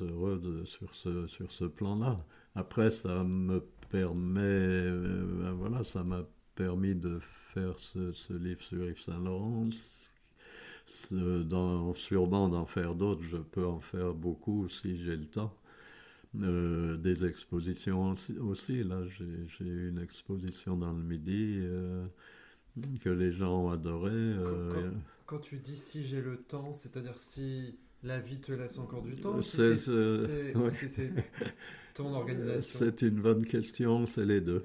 heureux 0.00 0.64
sur 0.64 0.94
ce, 0.94 1.26
sur 1.26 1.50
ce 1.50 1.64
plan-là. 1.64 2.16
Après, 2.54 2.90
ça 2.90 3.22
me 3.24 3.60
permet, 3.90 4.40
euh, 4.40 5.52
voilà, 5.56 5.84
ça 5.84 6.02
m'a 6.02 6.24
permis 6.60 6.94
de 6.94 7.18
faire 7.54 7.74
ce, 7.78 8.32
livre 8.34 8.60
sur 8.60 8.84
Yves 8.84 9.00
Saint-Laurent. 9.00 9.70
sûrement 11.96 12.48
d'en 12.50 12.66
faire 12.66 12.94
d'autres, 12.94 13.22
je 13.22 13.38
peux 13.38 13.64
en 13.64 13.80
faire 13.80 14.12
beaucoup 14.12 14.68
si 14.68 15.02
j'ai 15.02 15.16
le 15.16 15.24
temps. 15.24 15.56
Euh, 16.38 16.98
des 16.98 17.24
expositions 17.24 18.14
aussi, 18.40 18.84
là 18.84 19.00
j'ai 19.08 19.64
eu 19.64 19.88
une 19.88 20.00
exposition 20.00 20.76
dans 20.76 20.92
le 20.92 21.02
Midi 21.02 21.60
que 23.02 23.08
les 23.08 23.32
gens 23.32 23.64
ont 23.64 23.70
adoré. 23.70 24.34
quand, 25.24 25.38
tu 25.38 25.56
dis 25.56 25.78
si 25.78 26.04
j'ai 26.04 26.20
le 26.20 26.36
temps, 26.36 26.74
c'est-à-dire 26.74 27.18
si 27.18 27.74
la 28.02 28.20
vie 28.20 28.38
te 28.38 28.52
laisse 28.52 28.78
encore 28.78 29.02
du 29.02 29.14
temps 29.14 29.40
C'est 29.40 29.76
ton 31.94 32.14
organisation 32.14 32.78
C'est 32.80 33.02
une 33.02 33.22
bonne 33.22 33.46
question, 33.46 34.04
c'est 34.04 34.26
les 34.26 34.42
deux. 34.42 34.62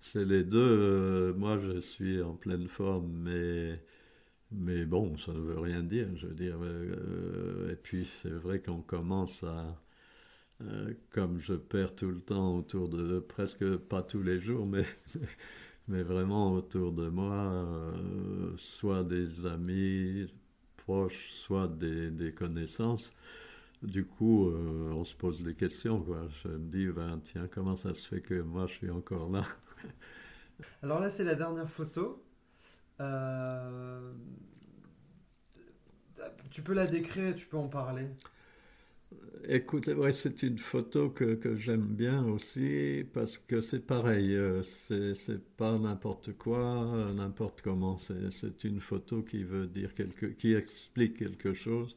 C'est 0.00 0.24
les 0.24 0.44
deux. 0.44 0.58
Euh, 0.60 1.34
moi, 1.34 1.58
je 1.60 1.80
suis 1.80 2.20
en 2.22 2.34
pleine 2.34 2.68
forme, 2.68 3.10
mais, 4.50 4.84
bon, 4.84 5.16
ça 5.18 5.32
ne 5.32 5.40
veut 5.40 5.58
rien 5.60 5.82
dire. 5.82 6.08
Je 6.16 6.26
veux 6.26 6.34
dire, 6.34 6.56
euh, 6.62 7.72
et 7.72 7.76
puis 7.76 8.04
c'est 8.04 8.30
vrai 8.30 8.60
qu'on 8.60 8.80
commence 8.82 9.42
à, 9.44 9.60
euh, 10.62 10.94
comme 11.10 11.40
je 11.40 11.54
perds 11.54 11.96
tout 11.96 12.10
le 12.10 12.20
temps 12.20 12.56
autour 12.58 12.88
de, 12.88 13.20
presque 13.20 13.76
pas 13.76 14.02
tous 14.02 14.22
les 14.22 14.40
jours, 14.40 14.66
mais 14.66 14.84
vraiment 15.88 16.52
autour 16.52 16.92
de 16.92 17.08
moi, 17.08 17.94
soit 18.56 19.04
des 19.04 19.46
amis, 19.46 20.28
soit 21.46 21.68
des, 21.68 22.32
connaissances. 22.32 23.12
Du 23.82 24.04
coup, 24.04 24.48
euh, 24.48 24.92
on 24.92 25.04
se 25.04 25.14
pose 25.14 25.42
des 25.42 25.54
questions. 25.54 26.04
Je 26.42 26.48
me 26.48 26.58
dis, 26.70 26.86
ben, 26.88 27.20
tiens, 27.22 27.48
comment 27.50 27.76
ça 27.76 27.94
se 27.94 28.06
fait 28.08 28.20
que 28.20 28.42
moi 28.42 28.66
je 28.66 28.74
suis 28.74 28.90
encore 28.90 29.30
là? 29.30 29.44
Alors 30.82 31.00
là, 31.00 31.10
c'est 31.10 31.24
la 31.24 31.34
dernière 31.34 31.68
photo. 31.70 32.22
Euh, 33.00 34.12
tu 36.50 36.62
peux 36.62 36.74
la 36.74 36.86
décrire, 36.86 37.34
tu 37.34 37.46
peux 37.46 37.56
en 37.56 37.68
parler. 37.68 38.06
Écoute, 39.48 39.88
c'est 40.12 40.42
une 40.42 40.58
photo 40.58 41.10
que, 41.10 41.34
que 41.34 41.56
j'aime 41.56 41.86
bien 41.86 42.24
aussi 42.26 43.04
parce 43.12 43.38
que 43.38 43.60
c'est 43.60 43.80
pareil, 43.84 44.34
euh, 44.34 44.62
c'est 44.62 45.42
pas 45.56 45.78
n'importe 45.78 46.36
quoi, 46.36 47.12
n'importe 47.16 47.62
comment. 47.62 47.98
C'est 47.98 48.64
une 48.64 48.80
photo 48.80 49.22
qui 49.22 49.42
veut 49.42 49.66
dire 49.66 49.94
quelque, 49.94 50.26
qui 50.26 50.52
explique 50.54 51.16
quelque 51.18 51.54
chose. 51.54 51.96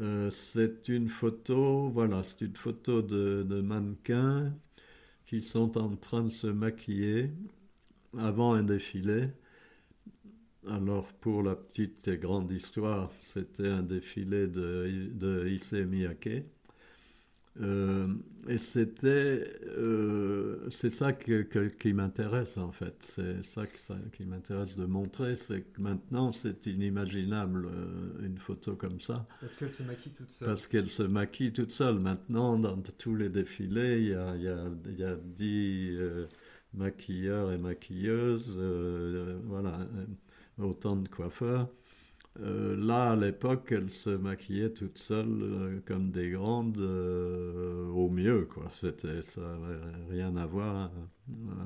Euh, 0.00 0.30
c'est 0.30 0.88
une 0.88 1.08
photo, 1.08 1.88
voilà, 1.90 2.22
c'est 2.22 2.42
une 2.42 2.56
photo 2.56 3.02
de, 3.02 3.42
de 3.48 3.60
mannequins 3.62 4.52
qui 5.26 5.40
sont 5.40 5.76
en 5.76 5.96
train 5.96 6.22
de 6.22 6.30
se 6.30 6.46
maquiller 6.46 7.26
avant 8.16 8.54
un 8.54 8.62
défilé. 8.62 9.24
Alors, 10.68 11.12
pour 11.12 11.42
la 11.42 11.54
petite 11.54 12.08
et 12.08 12.18
grande 12.18 12.50
histoire, 12.50 13.10
c'était 13.22 13.68
un 13.68 13.82
défilé 13.82 14.46
de, 14.46 15.10
de 15.12 15.84
Miyake. 15.84 16.44
Euh, 17.62 18.06
et 18.48 18.58
c'était, 18.58 19.50
euh, 19.66 20.68
c'est 20.70 20.90
ça 20.90 21.12
que, 21.12 21.42
que- 21.42 21.68
qui 21.68 21.92
m'intéresse 21.94 22.58
en 22.58 22.70
fait. 22.70 22.94
C'est 23.00 23.42
ça, 23.42 23.66
que- 23.66 23.78
ça 23.78 23.96
qui 24.12 24.24
m'intéresse 24.26 24.76
de 24.76 24.84
montrer, 24.84 25.36
c'est 25.36 25.62
que 25.62 25.80
maintenant 25.80 26.32
c'est 26.32 26.66
inimaginable 26.66 27.66
euh, 27.66 28.26
une 28.26 28.38
photo 28.38 28.76
comme 28.76 29.00
ça. 29.00 29.26
Parce 29.40 29.54
qu'elle 29.56 29.72
se 29.72 29.82
maquille 29.84 30.12
toute 30.12 30.30
seule. 30.30 30.48
Parce 30.48 30.66
qu'elle 30.66 30.88
se 30.90 31.02
maquille 31.02 31.52
toute 31.52 31.70
seule. 31.70 31.98
Maintenant, 31.98 32.58
dans 32.58 32.76
tous 32.98 33.14
les 33.16 33.30
défilés, 33.30 34.00
il 34.02 34.08
y 34.08 34.14
a, 34.14 34.36
il 34.36 34.42
y 34.42 34.48
a, 34.48 34.64
il 34.86 34.98
y 34.98 35.04
a 35.04 35.16
10 35.16 35.96
euh, 35.98 36.26
maquilleurs 36.74 37.52
et 37.52 37.58
maquilleuses, 37.58 38.50
voilà, 39.44 39.78
autant 40.58 40.96
de 40.96 41.08
coiffeurs. 41.08 41.68
Euh, 42.42 42.76
là, 42.76 43.12
à 43.12 43.16
l'époque, 43.16 43.72
elle 43.72 43.90
se 43.90 44.10
maquillait 44.10 44.70
toute 44.70 44.98
seule 44.98 45.42
euh, 45.42 45.80
comme 45.86 46.10
des 46.10 46.30
grandes, 46.30 46.78
euh, 46.78 47.88
au 47.88 48.10
mieux, 48.10 48.44
quoi. 48.44 48.68
C'était, 48.72 49.22
ça 49.22 49.40
n'avait 49.40 49.78
rien 50.10 50.36
à 50.36 50.44
voir 50.44 50.90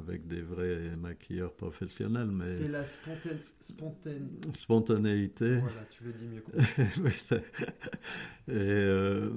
avec 0.02 0.26
des 0.26 0.42
vrais 0.42 0.96
maquilleurs 1.00 1.52
professionnels, 1.52 2.30
mais 2.30 2.54
C'est 2.54 2.68
la 2.68 2.84
spontané... 2.84 4.20
spontanéité. 4.58 5.58
Voilà, 5.58 5.84
tu 5.90 6.04
le 6.04 6.12
dis 6.12 6.26
mieux 6.28 6.40
que 6.40 7.00
moi. 7.00 7.40
Et 8.48 9.30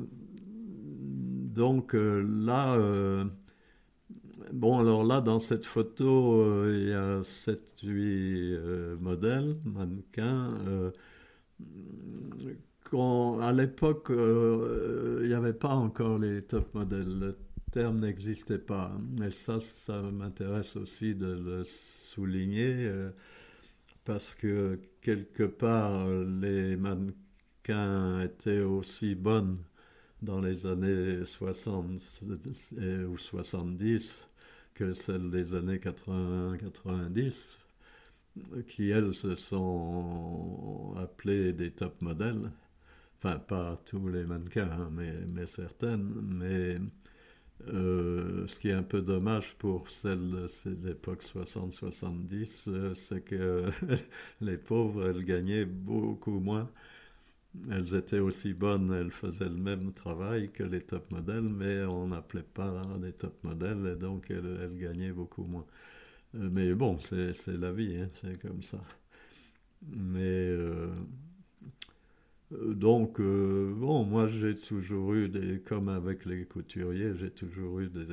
donc 1.54 1.94
là, 1.94 3.26
bon 4.54 4.80
alors 4.80 5.04
là 5.04 5.20
dans 5.20 5.42
cette 5.42 5.66
photo, 5.66 6.66
il 6.70 6.88
y 6.88 6.94
a 6.94 7.20
7-8 7.22 9.04
modèles, 9.04 9.58
mannequins. 9.66 10.54
Euh, 11.62 12.54
quand- 12.90 13.40
à 13.40 13.52
l'époque, 13.52 14.10
euh, 14.12 15.20
il 15.24 15.28
n'y 15.30 15.34
avait 15.34 15.54
pas 15.54 15.76
encore 15.76 16.20
les 16.20 16.42
top 16.44 16.74
modèles. 16.74 17.20
Le 17.20 17.38
terme 17.72 18.00
n'existait 18.02 18.60
pas. 18.60 18.92
Mais 19.20 19.30
ça, 19.32 19.60
ça 19.60 20.02
m'intéresse 20.02 20.76
aussi 20.76 21.16
de 21.16 21.28
le 21.34 21.64
souligner. 22.14 22.74
euh, 22.88 23.10
parce 24.06 24.36
que 24.36 24.80
quelque 25.02 25.44
part, 25.44 26.08
les 26.10 26.76
mannequins 26.76 28.22
étaient 28.22 28.60
aussi 28.62 29.16
bonnes 29.16 29.58
dans 30.22 30.42
les 30.42 30.66
années 30.66 31.26
60 31.26 31.86
et- 32.82 33.04
ou 33.06 33.18
70 33.18 34.30
que 34.74 34.94
celles 34.94 35.30
des 35.32 35.54
années 35.56 35.80
80-90, 35.80 37.60
qui 38.68 38.90
elles 38.92 39.14
se 39.14 39.36
sont 39.36 40.96
appelées 40.98 41.54
des 41.54 41.72
top 41.72 42.02
modèles. 42.02 42.52
Enfin, 43.20 43.40
pas 43.40 43.82
tous 43.86 44.08
les 44.10 44.26
mannequins, 44.26 44.70
hein, 44.72 44.92
mais, 44.92 45.46
certaines. 45.46 46.14
Mais 46.24 46.76
euh, 47.70 48.48
ce 48.48 48.60
qui 48.60 48.70
est 48.70 48.74
un 48.74 48.84
peu 48.84 49.02
dommage 49.02 49.56
pour 49.60 49.90
celles 49.90 50.32
de 50.32 50.48
ces 50.48 50.88
époques 50.90 51.24
60-70, 51.24 52.66
euh, 52.68 52.96
c'est 52.96 53.22
que 53.24 53.68
les 54.42 54.58
pauvres, 54.58 55.08
elles 55.10 55.26
gagnaient 55.26 55.66
beaucoup 55.66 56.40
moins. 56.40 56.70
Elles 57.72 57.94
étaient 57.96 58.20
aussi 58.20 58.54
bonnes, 58.54 58.92
elles 58.94 59.12
faisaient 59.12 59.50
le 59.50 59.56
même 59.58 59.92
travail 59.94 60.52
que 60.52 60.64
les 60.64 60.82
top 60.82 61.10
modèles, 61.12 61.42
mais 61.50 61.84
on 61.84 62.08
n'appelait 62.08 62.44
pas 62.44 62.82
des 63.02 63.14
top 63.14 63.44
modèles, 63.44 63.88
et 63.94 63.96
donc 63.96 64.30
elles 64.32 64.72
gagnaient 64.80 65.12
beaucoup 65.12 65.44
moins. 65.46 65.66
Euh, 66.36 66.50
Mais 66.52 66.74
bon, 66.74 67.00
c'est 67.00 67.48
la 67.48 67.72
vie, 67.72 67.98
hein, 67.98 68.10
c'est 68.22 68.40
comme 68.42 68.64
ça. 68.64 68.80
Mais 69.82 70.22
euh, 70.22 70.94
euh, 72.54 72.74
donc, 72.74 73.20
bon, 73.22 74.04
moi 74.06 74.28
j'ai 74.28 74.56
toujours 74.56 75.14
eu 75.14 75.30
des, 75.30 75.60
comme 75.60 75.90
avec 75.90 76.26
les 76.26 76.46
couturiers, 76.46 77.14
j'ai 77.18 77.32
toujours 77.32 77.80
eu 77.82 77.90
des, 77.90 78.06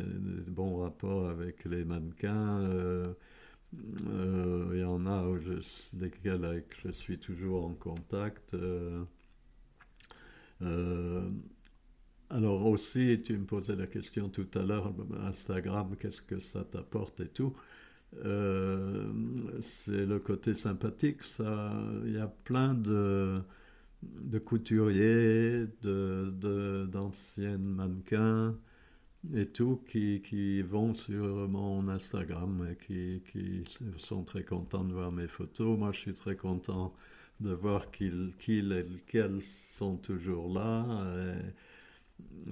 bons 0.49 0.79
rapports 0.81 1.29
avec 1.29 1.65
les 1.65 1.85
mannequins. 1.85 3.15
Il 3.73 4.79
y 4.79 4.85
en 4.85 5.07
a 5.07 5.25
où 5.29 5.39
je, 5.39 5.61
je 6.85 6.91
suis 6.91 7.19
toujours 7.19 7.65
en 7.67 7.75
contact. 7.75 8.57
alors 12.31 12.67
aussi, 12.67 13.21
tu 13.25 13.37
me 13.37 13.45
posais 13.45 13.77
la 13.77 13.87
question 13.87 14.29
tout 14.29 14.47
à 14.55 14.63
l'heure, 14.63 14.93
Instagram, 15.23 15.97
qu'est-ce 15.99 16.23
que 16.23 16.39
ça 16.41 16.65
t'apporte 16.65 17.21
et 17.21 17.29
tout. 17.29 17.53
Euh, 18.25 19.07
c'est 19.61 20.07
le 20.07 20.19
côté 20.19 20.55
sympathique. 20.55 21.21
Il 22.05 22.13
y 22.13 22.19
a 22.19 22.27
plein 22.45 22.75
de, 22.75 23.37
de 24.03 24.39
couturiers, 24.39 25.67
de, 25.83 26.33
de- 26.33 26.87
d'anciennes 26.91 27.65
mannequins 27.65 28.57
et 29.35 29.47
tout 29.47 29.83
qui, 29.89 30.23
qui 30.23 30.63
vont 30.63 30.95
sur 30.95 31.49
mon 31.49 31.89
Instagram 31.89 32.67
et 32.71 32.77
qui, 32.87 33.23
qui 33.33 33.63
sont 33.99 34.25
très 34.25 34.45
contents 34.45 34.85
de 34.85 34.93
voir 34.95 35.13
mes 35.13 35.29
photos. 35.29 35.79
Moi, 35.79 35.93
je 35.93 36.01
suis 36.01 36.15
très 36.15 36.37
content 36.37 36.95
de 37.41 37.53
voir 37.53 37.91
qu'ils, 37.91 38.33
et 38.49 38.63
lesquels 38.63 39.41
sont 39.77 39.97
toujours 39.97 40.53
là 40.53 40.85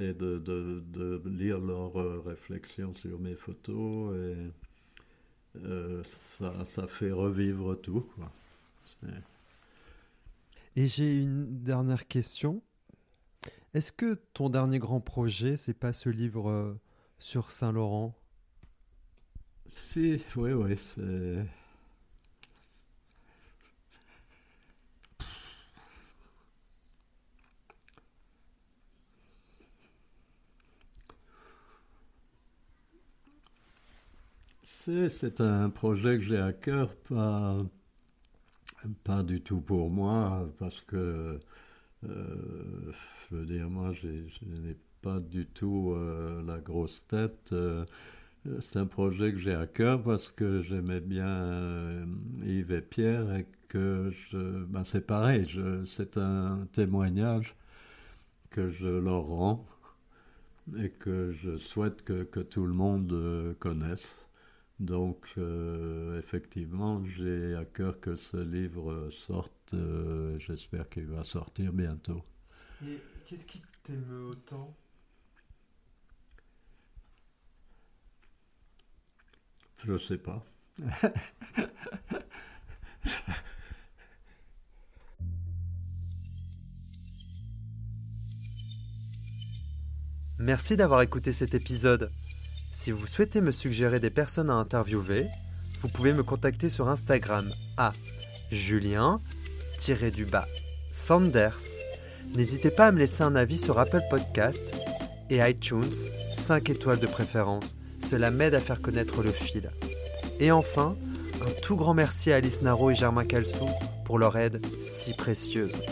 et, 0.00 0.14
de, 0.14 0.38
de, 0.38 0.82
de 0.92 1.20
lire 1.28 1.60
leurs 1.60 1.96
euh, 1.98 2.20
réflexions 2.20 2.94
sur 2.94 3.18
mes 3.18 3.34
photos. 3.34 4.14
Euh, 5.56 6.02
ça, 6.04 6.64
ça 6.64 6.86
fait 6.86 7.10
revivre 7.10 7.80
tout. 7.80 8.06
Quoi. 8.14 8.30
Et 10.76 10.86
j'ai 10.86 11.22
une 11.22 11.62
dernière 11.62 12.06
question. 12.06 12.62
Est-ce 13.74 13.92
que 13.92 14.14
ton 14.32 14.48
dernier 14.48 14.78
grand 14.78 15.00
projet, 15.00 15.56
c'est 15.56 15.74
pas 15.74 15.92
ce 15.92 16.08
livre 16.08 16.48
euh, 16.48 16.74
sur 17.18 17.50
Saint-Laurent? 17.50 18.14
Si, 19.66 20.22
oui, 20.36 20.52
oui, 20.52 20.78
c'est. 20.78 21.44
C'est, 35.10 35.42
un 35.42 35.68
projet 35.68 36.16
que 36.16 36.22
j'ai 36.22 36.38
à 36.38 36.54
cœur, 36.54 36.94
pas, 37.10 37.58
pas 39.04 39.22
du 39.22 39.42
tout 39.42 39.60
pour 39.60 39.90
moi, 39.90 40.48
parce 40.58 40.80
que, 40.80 41.38
euh, 42.08 42.92
je 43.30 43.36
veux 43.36 43.44
dire, 43.44 43.68
moi, 43.68 43.92
je 43.92 44.08
n'ai 44.08 44.76
pas 45.02 45.20
du 45.20 45.44
tout 45.44 45.92
euh, 45.94 46.42
la 46.46 46.56
grosse 46.58 47.06
tête. 47.06 47.52
euh, 47.52 47.84
c'est 48.60 48.78
un 48.78 48.86
projet 48.86 49.32
que 49.32 49.38
j'ai 49.38 49.54
à 49.54 49.66
cœur 49.66 50.02
parce 50.02 50.30
que 50.30 50.62
j'aimais 50.62 51.00
bien 51.00 52.06
Yves 52.46 52.72
et 52.72 52.80
Pierre 52.80 53.30
et 53.34 53.46
que 53.68 54.10
ben 54.68 54.84
c'est 54.84 55.06
pareil, 55.06 55.46
c'est 55.86 56.16
un 56.16 56.66
témoignage 56.72 57.54
que 58.50 58.70
je 58.70 58.88
leur 58.88 59.24
rends 59.24 59.66
et 60.78 60.88
que 60.88 61.32
je 61.32 61.58
souhaite 61.58 62.04
que, 62.04 62.40
tout 62.40 62.66
le 62.66 62.72
monde 62.72 63.54
connaisse. 63.58 64.27
Donc, 64.80 65.26
euh, 65.38 66.18
effectivement, 66.20 67.04
j'ai 67.04 67.54
à 67.56 67.64
cœur 67.64 68.00
que 68.00 68.16
ce 68.16 68.36
livre 68.36 69.10
sorte. 69.10 69.74
euh, 69.74 70.38
J'espère 70.38 70.88
qu'il 70.88 71.06
va 71.06 71.24
sortir 71.24 71.72
bientôt. 71.72 72.22
Et 72.86 72.98
qu'est-ce 73.24 73.44
qui 73.44 73.60
t'émeut 73.82 74.26
autant? 74.30 74.76
Je 79.78 79.92
ne 79.92 79.98
sais 79.98 80.18
pas. 80.18 80.44
Merci 90.38 90.76
d'avoir 90.76 91.02
écouté 91.02 91.32
cet 91.32 91.54
épisode. 91.54 92.10
Si 92.80 92.92
vous 92.92 93.08
souhaitez 93.08 93.40
me 93.40 93.50
suggérer 93.50 93.98
des 93.98 94.08
personnes 94.08 94.50
à 94.50 94.54
interviewer, 94.54 95.26
vous 95.80 95.88
pouvez 95.88 96.12
me 96.12 96.22
contacter 96.22 96.68
sur 96.68 96.88
Instagram 96.88 97.50
à 97.76 97.92
julien-du-bas 98.52 100.46
Sanders. 100.92 101.58
N'hésitez 102.36 102.70
pas 102.70 102.86
à 102.86 102.92
me 102.92 103.00
laisser 103.00 103.24
un 103.24 103.34
avis 103.34 103.58
sur 103.58 103.80
Apple 103.80 104.02
Podcast 104.08 104.62
et 105.28 105.38
iTunes, 105.38 105.92
5 106.38 106.70
étoiles 106.70 107.00
de 107.00 107.08
préférence. 107.08 107.76
Cela 108.08 108.30
m'aide 108.30 108.54
à 108.54 108.60
faire 108.60 108.80
connaître 108.80 109.24
le 109.24 109.32
fil. 109.32 109.72
Et 110.38 110.52
enfin, 110.52 110.96
un 111.44 111.60
tout 111.60 111.74
grand 111.74 111.94
merci 111.94 112.30
à 112.30 112.36
Alice 112.36 112.62
Naro 112.62 112.92
et 112.92 112.94
Germain 112.94 113.24
Calsou 113.24 113.68
pour 114.04 114.20
leur 114.20 114.38
aide 114.38 114.64
si 114.86 115.14
précieuse. 115.14 115.82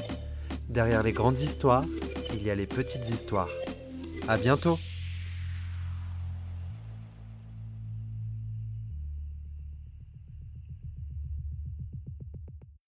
Derrière 0.68 1.02
les 1.02 1.12
grandes 1.12 1.40
histoires, 1.40 1.84
il 2.32 2.44
y 2.44 2.50
a 2.50 2.54
les 2.54 2.66
petites 2.66 3.10
histoires. 3.10 3.50
À 4.28 4.36
bientôt! 4.36 4.78